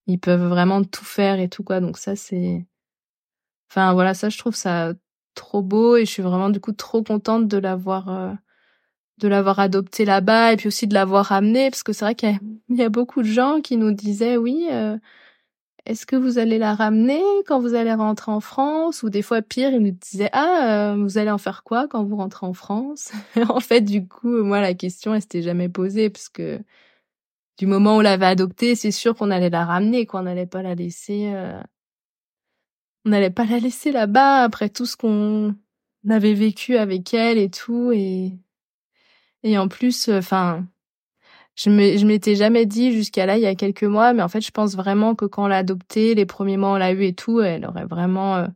ils 0.08 0.20
peuvent 0.20 0.48
vraiment 0.48 0.84
tout 0.84 1.06
faire 1.06 1.40
et 1.40 1.50
tout 1.50 1.64
quoi. 1.64 1.80
Donc 1.80 1.98
ça 1.98 2.16
c'est 2.16 2.66
enfin 3.70 3.94
voilà, 3.94 4.14
ça 4.14 4.30
je 4.30 4.38
trouve 4.38 4.56
ça 4.56 4.94
trop 5.36 5.62
beau 5.62 5.98
et 5.98 6.06
je 6.06 6.12
suis 6.12 6.24
vraiment 6.24 6.50
du 6.50 6.60
coup 6.60 6.74
trop 6.74 7.04
contente 7.04 7.48
de 7.48 7.58
l'avoir 7.58 8.10
euh, 8.10 8.34
de 9.20 9.28
l'avoir 9.28 9.60
adopté 9.60 10.06
là-bas 10.06 10.54
et 10.54 10.58
puis 10.58 10.68
aussi 10.68 10.88
de 10.88 10.94
l'avoir 10.94 11.32
amené 11.32 11.70
parce 11.70 11.84
que 11.84 11.94
c'est 11.94 12.06
vrai 12.06 12.16
qu'il 12.16 12.38
y, 12.70 12.82
a 12.84 12.90
beaucoup 12.90 13.22
de 13.22 13.28
gens 13.28 13.62
qui 13.62 13.78
nous 13.78 13.92
disaient 13.92 14.38
oui 14.38 14.68
euh, 14.72 14.98
est-ce 15.86 16.06
que 16.06 16.16
vous 16.16 16.38
allez 16.38 16.58
la 16.58 16.76
ramener 16.76 17.22
quand 17.46 17.60
vous 17.60 17.74
allez 17.74 17.94
rentrer 17.94 18.32
en 18.32 18.40
France? 18.40 19.04
Ou 19.04 19.10
des 19.10 19.22
fois 19.22 19.42
pire 19.42 19.72
ils 19.72 19.82
nous 19.82 19.92
disaient 19.92 20.30
ah 20.34 20.94
euh, 20.94 20.96
vous 20.98 21.18
allez 21.18 21.32
en 21.32 21.38
faire 21.38 21.64
quoi 21.64 21.88
quand 21.88 22.04
vous 22.04 22.16
rentrez 22.16 22.46
en 22.46 22.54
France 22.54 23.12
en 23.50 23.60
fait 23.60 23.82
du 23.82 24.08
coup 24.08 24.44
moi 24.44 24.62
la 24.62 24.74
question 24.74 25.14
elle 25.14 25.22
s'était 25.22 25.42
jamais 25.42 25.70
posée 25.70 26.10
parce 26.10 26.30
que 26.30 26.60
du 27.58 27.68
moment 27.68 27.96
où 27.96 28.00
on 28.00 28.02
l'avait 28.02 28.26
adoptée, 28.26 28.76
c'est 28.76 28.92
sûr 28.92 29.16
qu'on 29.16 29.32
allait 29.32 29.50
la 29.50 29.66
ramener, 29.66 30.06
qu'on 30.06 30.24
n'allait 30.24 30.48
pas 30.48 30.62
la 30.64 30.76
laisser, 30.76 31.32
euh... 31.34 31.62
on 33.06 33.10
n'allait 33.10 33.30
pas 33.30 33.46
la 33.46 33.60
laisser 33.60 33.92
là-bas 33.92 34.44
après 34.44 34.70
tout 34.70 34.86
ce 34.86 34.98
qu'on 34.98 35.56
avait 36.10 36.34
vécu 36.34 36.78
avec 36.78 37.14
elle 37.14 37.38
et 37.38 37.50
tout. 37.50 37.92
Et 37.94 38.34
et 39.44 39.58
en 39.58 39.68
plus, 39.68 40.10
enfin, 40.10 40.66
je 41.56 41.70
m'étais 42.06 42.36
jamais 42.36 42.66
dit 42.66 42.92
jusqu'à 42.94 43.26
là 43.26 43.38
il 43.38 43.44
y 43.44 43.46
a 43.46 43.56
quelques 43.56 43.84
mois, 43.84 44.14
mais 44.14 44.24
en 44.24 44.30
fait 44.30 44.42
je 44.42 44.52
pense 44.52 44.76
vraiment 44.76 45.16
que 45.16 45.26
quand 45.26 45.44
on 45.46 45.48
l'a 45.48 45.58
adoptée, 45.58 46.16
les 46.16 46.26
premiers 46.26 46.58
mois 46.58 46.72
on 46.74 46.78
l'a 46.78 46.92
eu 46.94 47.04
et 47.04 47.14
tout, 47.14 47.42
elle 47.42 47.66
aurait 47.66 47.86
vraiment, 47.86 48.38
euh... 48.38 48.48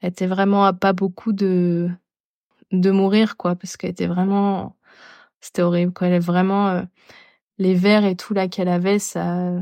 elle 0.00 0.10
était 0.10 0.26
vraiment 0.26 0.64
à 0.64 0.72
pas 0.72 0.92
beaucoup 0.92 1.32
de 1.32 1.90
de 2.72 2.90
mourir 2.90 3.36
quoi, 3.36 3.54
parce 3.56 3.76
qu'elle 3.76 3.90
était 3.90 4.06
vraiment, 4.06 4.76
c'était 5.40 5.62
horrible 5.62 5.92
quoi, 5.92 6.06
elle 6.08 6.14
est 6.14 6.18
vraiment 6.20 6.68
euh, 6.70 6.82
les 7.62 7.74
verres 7.74 8.04
et 8.04 8.16
tout 8.16 8.34
là 8.34 8.48
qu'elle 8.48 8.68
avait, 8.68 8.98
ça, 8.98 9.22
a 9.22 9.60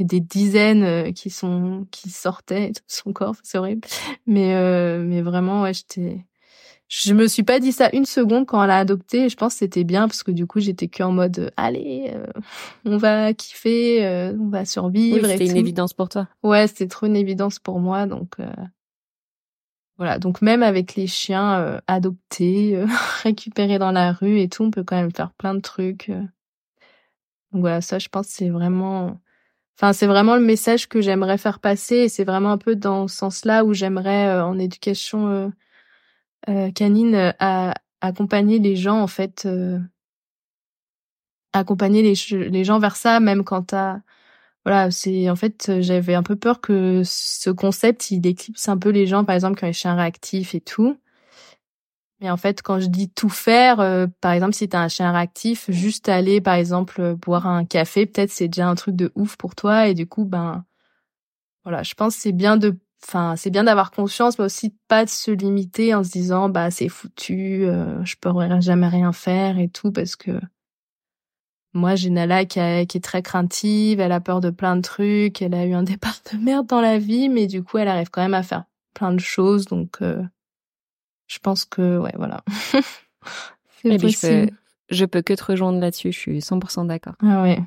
des 0.00 0.20
dizaines 0.20 0.84
euh, 0.84 1.12
qui 1.12 1.30
sont 1.30 1.86
qui 1.90 2.10
sortaient 2.10 2.70
de 2.70 2.80
son 2.86 3.12
corps, 3.12 3.36
c'est 3.42 3.58
horrible. 3.58 3.86
Mais 4.26 4.54
euh, 4.54 5.02
mais 5.04 5.22
vraiment, 5.22 5.62
ouais, 5.62 5.74
j'étais 5.74 6.24
je 6.88 7.12
me 7.12 7.28
suis 7.28 7.42
pas 7.42 7.60
dit 7.60 7.72
ça 7.72 7.90
une 7.92 8.06
seconde 8.06 8.46
quand 8.46 8.62
elle 8.64 8.70
a 8.70 8.78
adopté. 8.78 9.28
je 9.28 9.36
pense 9.36 9.54
que 9.54 9.58
c'était 9.58 9.84
bien 9.84 10.08
parce 10.08 10.22
que 10.22 10.30
du 10.30 10.46
coup, 10.46 10.58
j'étais 10.58 10.88
que 10.88 11.02
en 11.02 11.12
mode, 11.12 11.38
euh, 11.38 11.50
allez, 11.56 12.12
euh, 12.14 12.26
on 12.86 12.96
va 12.96 13.34
kiffer, 13.34 14.06
euh, 14.06 14.34
on 14.40 14.48
va 14.48 14.64
survivre. 14.64 15.18
Oui, 15.22 15.30
c'était 15.30 15.46
une 15.46 15.56
évidence 15.58 15.92
pour 15.92 16.08
toi. 16.08 16.28
Ouais, 16.42 16.66
c'était 16.66 16.88
trop 16.88 17.06
une 17.06 17.16
évidence 17.16 17.58
pour 17.58 17.78
moi. 17.78 18.06
Donc, 18.06 18.36
voilà. 19.98 20.18
Donc, 20.18 20.40
même 20.40 20.62
avec 20.62 20.94
les 20.94 21.06
chiens 21.06 21.78
adoptés, 21.86 22.82
récupérés 23.22 23.78
dans 23.78 23.92
la 23.92 24.12
rue 24.12 24.40
et 24.40 24.48
tout, 24.48 24.64
on 24.64 24.70
peut 24.70 24.84
quand 24.84 24.96
même 24.96 25.12
faire 25.12 25.32
plein 25.32 25.54
de 25.54 25.60
trucs. 25.60 26.10
Donc 27.52 27.62
voilà, 27.62 27.80
ça, 27.80 27.98
je 27.98 28.08
pense, 28.08 28.28
c'est 28.28 28.50
vraiment, 28.50 29.20
enfin, 29.76 29.92
c'est 29.92 30.06
vraiment 30.06 30.36
le 30.36 30.42
message 30.42 30.88
que 30.88 31.00
j'aimerais 31.00 31.38
faire 31.38 31.60
passer 31.60 31.96
et 31.96 32.08
c'est 32.08 32.24
vraiment 32.24 32.52
un 32.52 32.58
peu 32.58 32.76
dans 32.76 33.08
ce 33.08 33.16
sens-là 33.16 33.64
où 33.64 33.72
j'aimerais, 33.74 34.40
en 34.40 34.58
éducation, 34.58 35.52
euh, 36.48 36.70
canine 36.70 37.14
euh, 37.14 37.32
a 37.40 37.74
accompagné 38.00 38.58
les 38.58 38.76
gens 38.76 39.02
en 39.02 39.06
fait 39.06 39.44
euh, 39.44 39.78
accompagner 41.52 42.02
les, 42.02 42.64
gens 42.64 42.78
vers 42.78 42.96
ça 42.96 43.20
même 43.20 43.44
quand 43.44 43.64
t'as 43.64 43.98
voilà 44.64 44.90
c'est 44.90 45.28
en 45.30 45.36
fait 45.36 45.80
j'avais 45.80 46.14
un 46.14 46.22
peu 46.22 46.36
peur 46.36 46.60
que 46.60 47.02
ce 47.04 47.50
concept 47.50 48.10
il 48.12 48.26
éclipse 48.26 48.68
un 48.68 48.78
peu 48.78 48.90
les 48.90 49.06
gens 49.06 49.24
par 49.24 49.34
exemple 49.34 49.58
quand 49.60 49.66
les 49.66 49.72
chiens 49.72 49.96
réactifs 49.96 50.54
et 50.54 50.60
tout 50.60 50.96
mais 52.20 52.30
en 52.30 52.36
fait 52.36 52.62
quand 52.62 52.80
je 52.80 52.86
dis 52.86 53.08
tout 53.10 53.28
faire 53.28 53.76
par 54.20 54.32
exemple 54.32 54.54
si 54.54 54.68
t'as 54.68 54.80
un 54.80 54.88
chien 54.88 55.12
réactif 55.12 55.70
juste 55.70 56.08
aller 56.08 56.40
par 56.40 56.54
exemple 56.54 57.14
boire 57.14 57.46
un 57.46 57.64
café 57.64 58.06
peut-être 58.06 58.30
c'est 58.30 58.48
déjà 58.48 58.68
un 58.68 58.74
truc 58.74 58.96
de 58.96 59.12
ouf 59.14 59.36
pour 59.36 59.54
toi. 59.54 59.88
Et 59.88 59.94
du 59.94 60.06
coup 60.06 60.24
ben 60.24 60.64
voilà 61.64 61.82
je 61.82 61.94
pense 61.94 62.14
c'est 62.14 62.32
bien 62.32 62.56
de 62.56 62.78
enfin 63.04 63.36
c'est 63.36 63.50
bien 63.50 63.64
d'avoir 63.64 63.90
conscience 63.90 64.38
mais 64.38 64.44
aussi 64.44 64.74
pas 64.88 65.04
de 65.04 65.10
se 65.10 65.30
limiter 65.30 65.94
en 65.94 66.02
se 66.02 66.10
disant 66.10 66.48
bah 66.48 66.70
c'est 66.70 66.88
foutu 66.88 67.64
euh, 67.64 68.04
je 68.04 68.16
pourrais 68.16 68.60
jamais 68.60 68.88
rien 68.88 69.12
faire 69.12 69.58
et 69.58 69.68
tout 69.68 69.92
parce 69.92 70.16
que 70.16 70.40
moi 71.74 71.94
j'ai 71.94 72.10
Nala 72.10 72.44
qui, 72.44 72.60
qui 72.86 72.98
est 72.98 73.04
très 73.04 73.22
craintive 73.22 74.00
elle 74.00 74.12
a 74.12 74.20
peur 74.20 74.40
de 74.40 74.50
plein 74.50 74.76
de 74.76 74.82
trucs 74.82 75.42
elle 75.42 75.54
a 75.54 75.64
eu 75.66 75.74
un 75.74 75.82
départ 75.84 76.18
de 76.32 76.38
merde 76.38 76.66
dans 76.66 76.80
la 76.80 76.98
vie 76.98 77.28
mais 77.28 77.46
du 77.46 77.62
coup 77.62 77.78
elle 77.78 77.88
arrive 77.88 78.10
quand 78.10 78.22
même 78.22 78.34
à 78.34 78.42
faire 78.42 78.64
plein 78.94 79.12
de 79.12 79.20
choses 79.20 79.66
donc 79.66 79.98
euh, 80.02 80.22
je 81.28 81.38
pense 81.38 81.64
que 81.64 81.98
ouais 81.98 82.14
voilà. 82.16 82.42
Eh 83.84 83.96
je 83.96 84.20
peux 84.20 84.52
je 84.90 85.04
peux 85.04 85.22
que 85.22 85.34
te 85.34 85.44
rejoindre 85.44 85.78
là-dessus 85.78 86.10
je 86.10 86.18
suis 86.18 86.38
100% 86.40 86.88
d'accord. 86.88 87.14
Ah 87.22 87.42
ouais. 87.42 87.60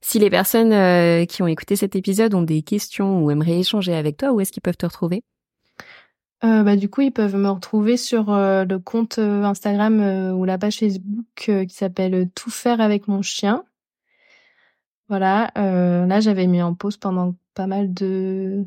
Si 0.00 0.18
les 0.18 0.30
personnes 0.30 0.72
euh, 0.72 1.26
qui 1.26 1.42
ont 1.42 1.46
écouté 1.46 1.76
cet 1.76 1.94
épisode 1.94 2.34
ont 2.34 2.42
des 2.42 2.62
questions 2.62 3.22
ou 3.22 3.30
aimeraient 3.30 3.58
échanger 3.58 3.94
avec 3.94 4.16
toi, 4.16 4.32
où 4.32 4.40
est-ce 4.40 4.50
qu'ils 4.50 4.62
peuvent 4.62 4.76
te 4.76 4.86
retrouver? 4.86 5.22
Euh, 6.42 6.62
bah, 6.62 6.76
du 6.76 6.88
coup, 6.88 7.02
ils 7.02 7.12
peuvent 7.12 7.36
me 7.36 7.50
retrouver 7.50 7.98
sur 7.98 8.32
euh, 8.32 8.64
le 8.64 8.78
compte 8.78 9.18
Instagram 9.18 10.00
ou 10.34 10.44
la 10.46 10.56
page 10.56 10.78
Facebook 10.78 11.34
qui 11.34 11.74
s'appelle 11.74 12.30
Tout 12.34 12.50
faire 12.50 12.80
avec 12.80 13.08
mon 13.08 13.20
chien. 13.20 13.64
Voilà, 15.10 15.50
là 15.56 16.20
j'avais 16.20 16.46
mis 16.46 16.62
en 16.62 16.72
pause 16.72 16.96
pendant 16.96 17.34
pas 17.54 17.66
mal 17.66 17.92
de 17.92 18.64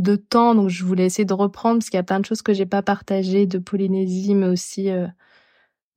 de 0.00 0.16
temps, 0.16 0.54
donc 0.54 0.68
je 0.68 0.84
voulais 0.84 1.06
essayer 1.06 1.24
de 1.24 1.34
reprendre 1.34 1.78
parce 1.78 1.90
qu'il 1.90 1.98
y 1.98 2.00
a 2.00 2.04
plein 2.04 2.20
de 2.20 2.26
choses 2.26 2.42
que 2.42 2.52
j'ai 2.52 2.66
pas 2.66 2.82
partagées 2.82 3.46
de 3.46 3.58
Polynésie, 3.58 4.34
mais 4.34 4.46
aussi 4.46 4.90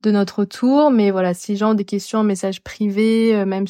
de 0.04 0.10
notre 0.10 0.44
tour. 0.44 0.90
Mais 0.90 1.10
voilà, 1.10 1.34
si 1.34 1.56
gens 1.56 1.72
ont 1.72 1.74
des 1.74 1.84
questions 1.84 2.20
en 2.20 2.24
message 2.24 2.62
privé, 2.62 3.34
euh, 3.34 3.46
même 3.46 3.66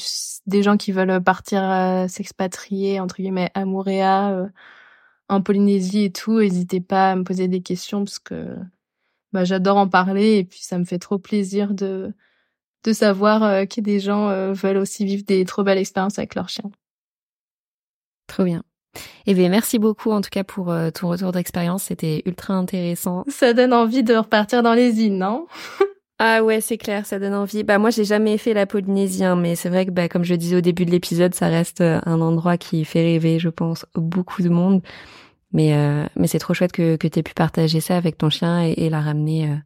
des 0.46 0.62
gens 0.62 0.76
qui 0.76 0.92
veulent 0.92 1.22
partir 1.22 1.62
euh, 1.62 2.08
s'expatrier, 2.08 3.00
entre 3.00 3.16
guillemets, 3.16 3.50
à 3.54 3.64
Moorea, 3.64 4.32
euh, 4.32 4.48
en 5.28 5.42
Polynésie 5.42 6.04
et 6.04 6.12
tout, 6.12 6.40
n'hésitez 6.40 6.80
pas 6.80 7.12
à 7.12 7.16
me 7.16 7.24
poser 7.24 7.48
des 7.48 7.62
questions 7.62 8.04
parce 8.04 8.18
que 8.18 8.56
bah, 9.32 9.44
j'adore 9.44 9.78
en 9.78 9.88
parler 9.88 10.38
et 10.38 10.44
puis 10.44 10.60
ça 10.62 10.78
me 10.78 10.84
fait 10.84 10.98
trop 10.98 11.18
plaisir 11.18 11.74
de 11.74 12.12
de 12.84 12.92
savoir 12.92 13.66
que 13.68 13.80
des 13.80 13.98
gens 14.00 14.52
veulent 14.52 14.76
aussi 14.76 15.06
vivre 15.06 15.24
des 15.24 15.46
trop 15.46 15.62
belles 15.64 15.78
expériences 15.78 16.18
avec 16.18 16.34
leurs 16.34 16.50
chiens. 16.50 16.70
Trop 18.26 18.44
bien. 18.44 18.62
Eh 19.26 19.34
bien, 19.34 19.48
merci 19.48 19.78
beaucoup 19.78 20.10
en 20.10 20.20
tout 20.20 20.30
cas 20.30 20.44
pour 20.44 20.74
ton 20.94 21.08
retour 21.08 21.32
d'expérience. 21.32 21.84
C'était 21.84 22.22
ultra 22.26 22.54
intéressant. 22.54 23.24
Ça 23.28 23.52
donne 23.52 23.72
envie 23.72 24.02
de 24.02 24.14
repartir 24.14 24.62
dans 24.62 24.74
les 24.74 25.00
îles, 25.00 25.16
non? 25.16 25.46
Ah 26.18 26.44
ouais, 26.44 26.60
c'est 26.60 26.78
clair, 26.78 27.06
ça 27.06 27.18
donne 27.18 27.34
envie. 27.34 27.64
Bah 27.64 27.78
moi, 27.78 27.90
j'ai 27.90 28.04
jamais 28.04 28.38
fait 28.38 28.54
la 28.54 28.66
Polynésie, 28.66 29.24
hein, 29.24 29.34
mais 29.34 29.56
c'est 29.56 29.68
vrai 29.68 29.84
que 29.84 29.90
bah 29.90 30.08
comme 30.08 30.22
je 30.22 30.34
disais 30.34 30.56
au 30.56 30.60
début 30.60 30.84
de 30.84 30.92
l'épisode, 30.92 31.34
ça 31.34 31.48
reste 31.48 31.80
euh, 31.80 32.00
un 32.06 32.20
endroit 32.20 32.56
qui 32.56 32.84
fait 32.84 33.02
rêver, 33.02 33.40
je 33.40 33.48
pense, 33.48 33.84
beaucoup 33.96 34.42
de 34.42 34.48
monde. 34.48 34.80
Mais 35.52 35.74
euh, 35.74 36.04
mais 36.16 36.28
c'est 36.28 36.38
trop 36.38 36.54
chouette 36.54 36.72
que 36.72 36.96
que 36.96 37.06
aies 37.06 37.22
pu 37.22 37.34
partager 37.34 37.80
ça 37.80 37.96
avec 37.96 38.16
ton 38.16 38.30
chien 38.30 38.62
et, 38.62 38.88
la 38.90 39.00
ramener 39.00 39.50
euh, 39.50 39.56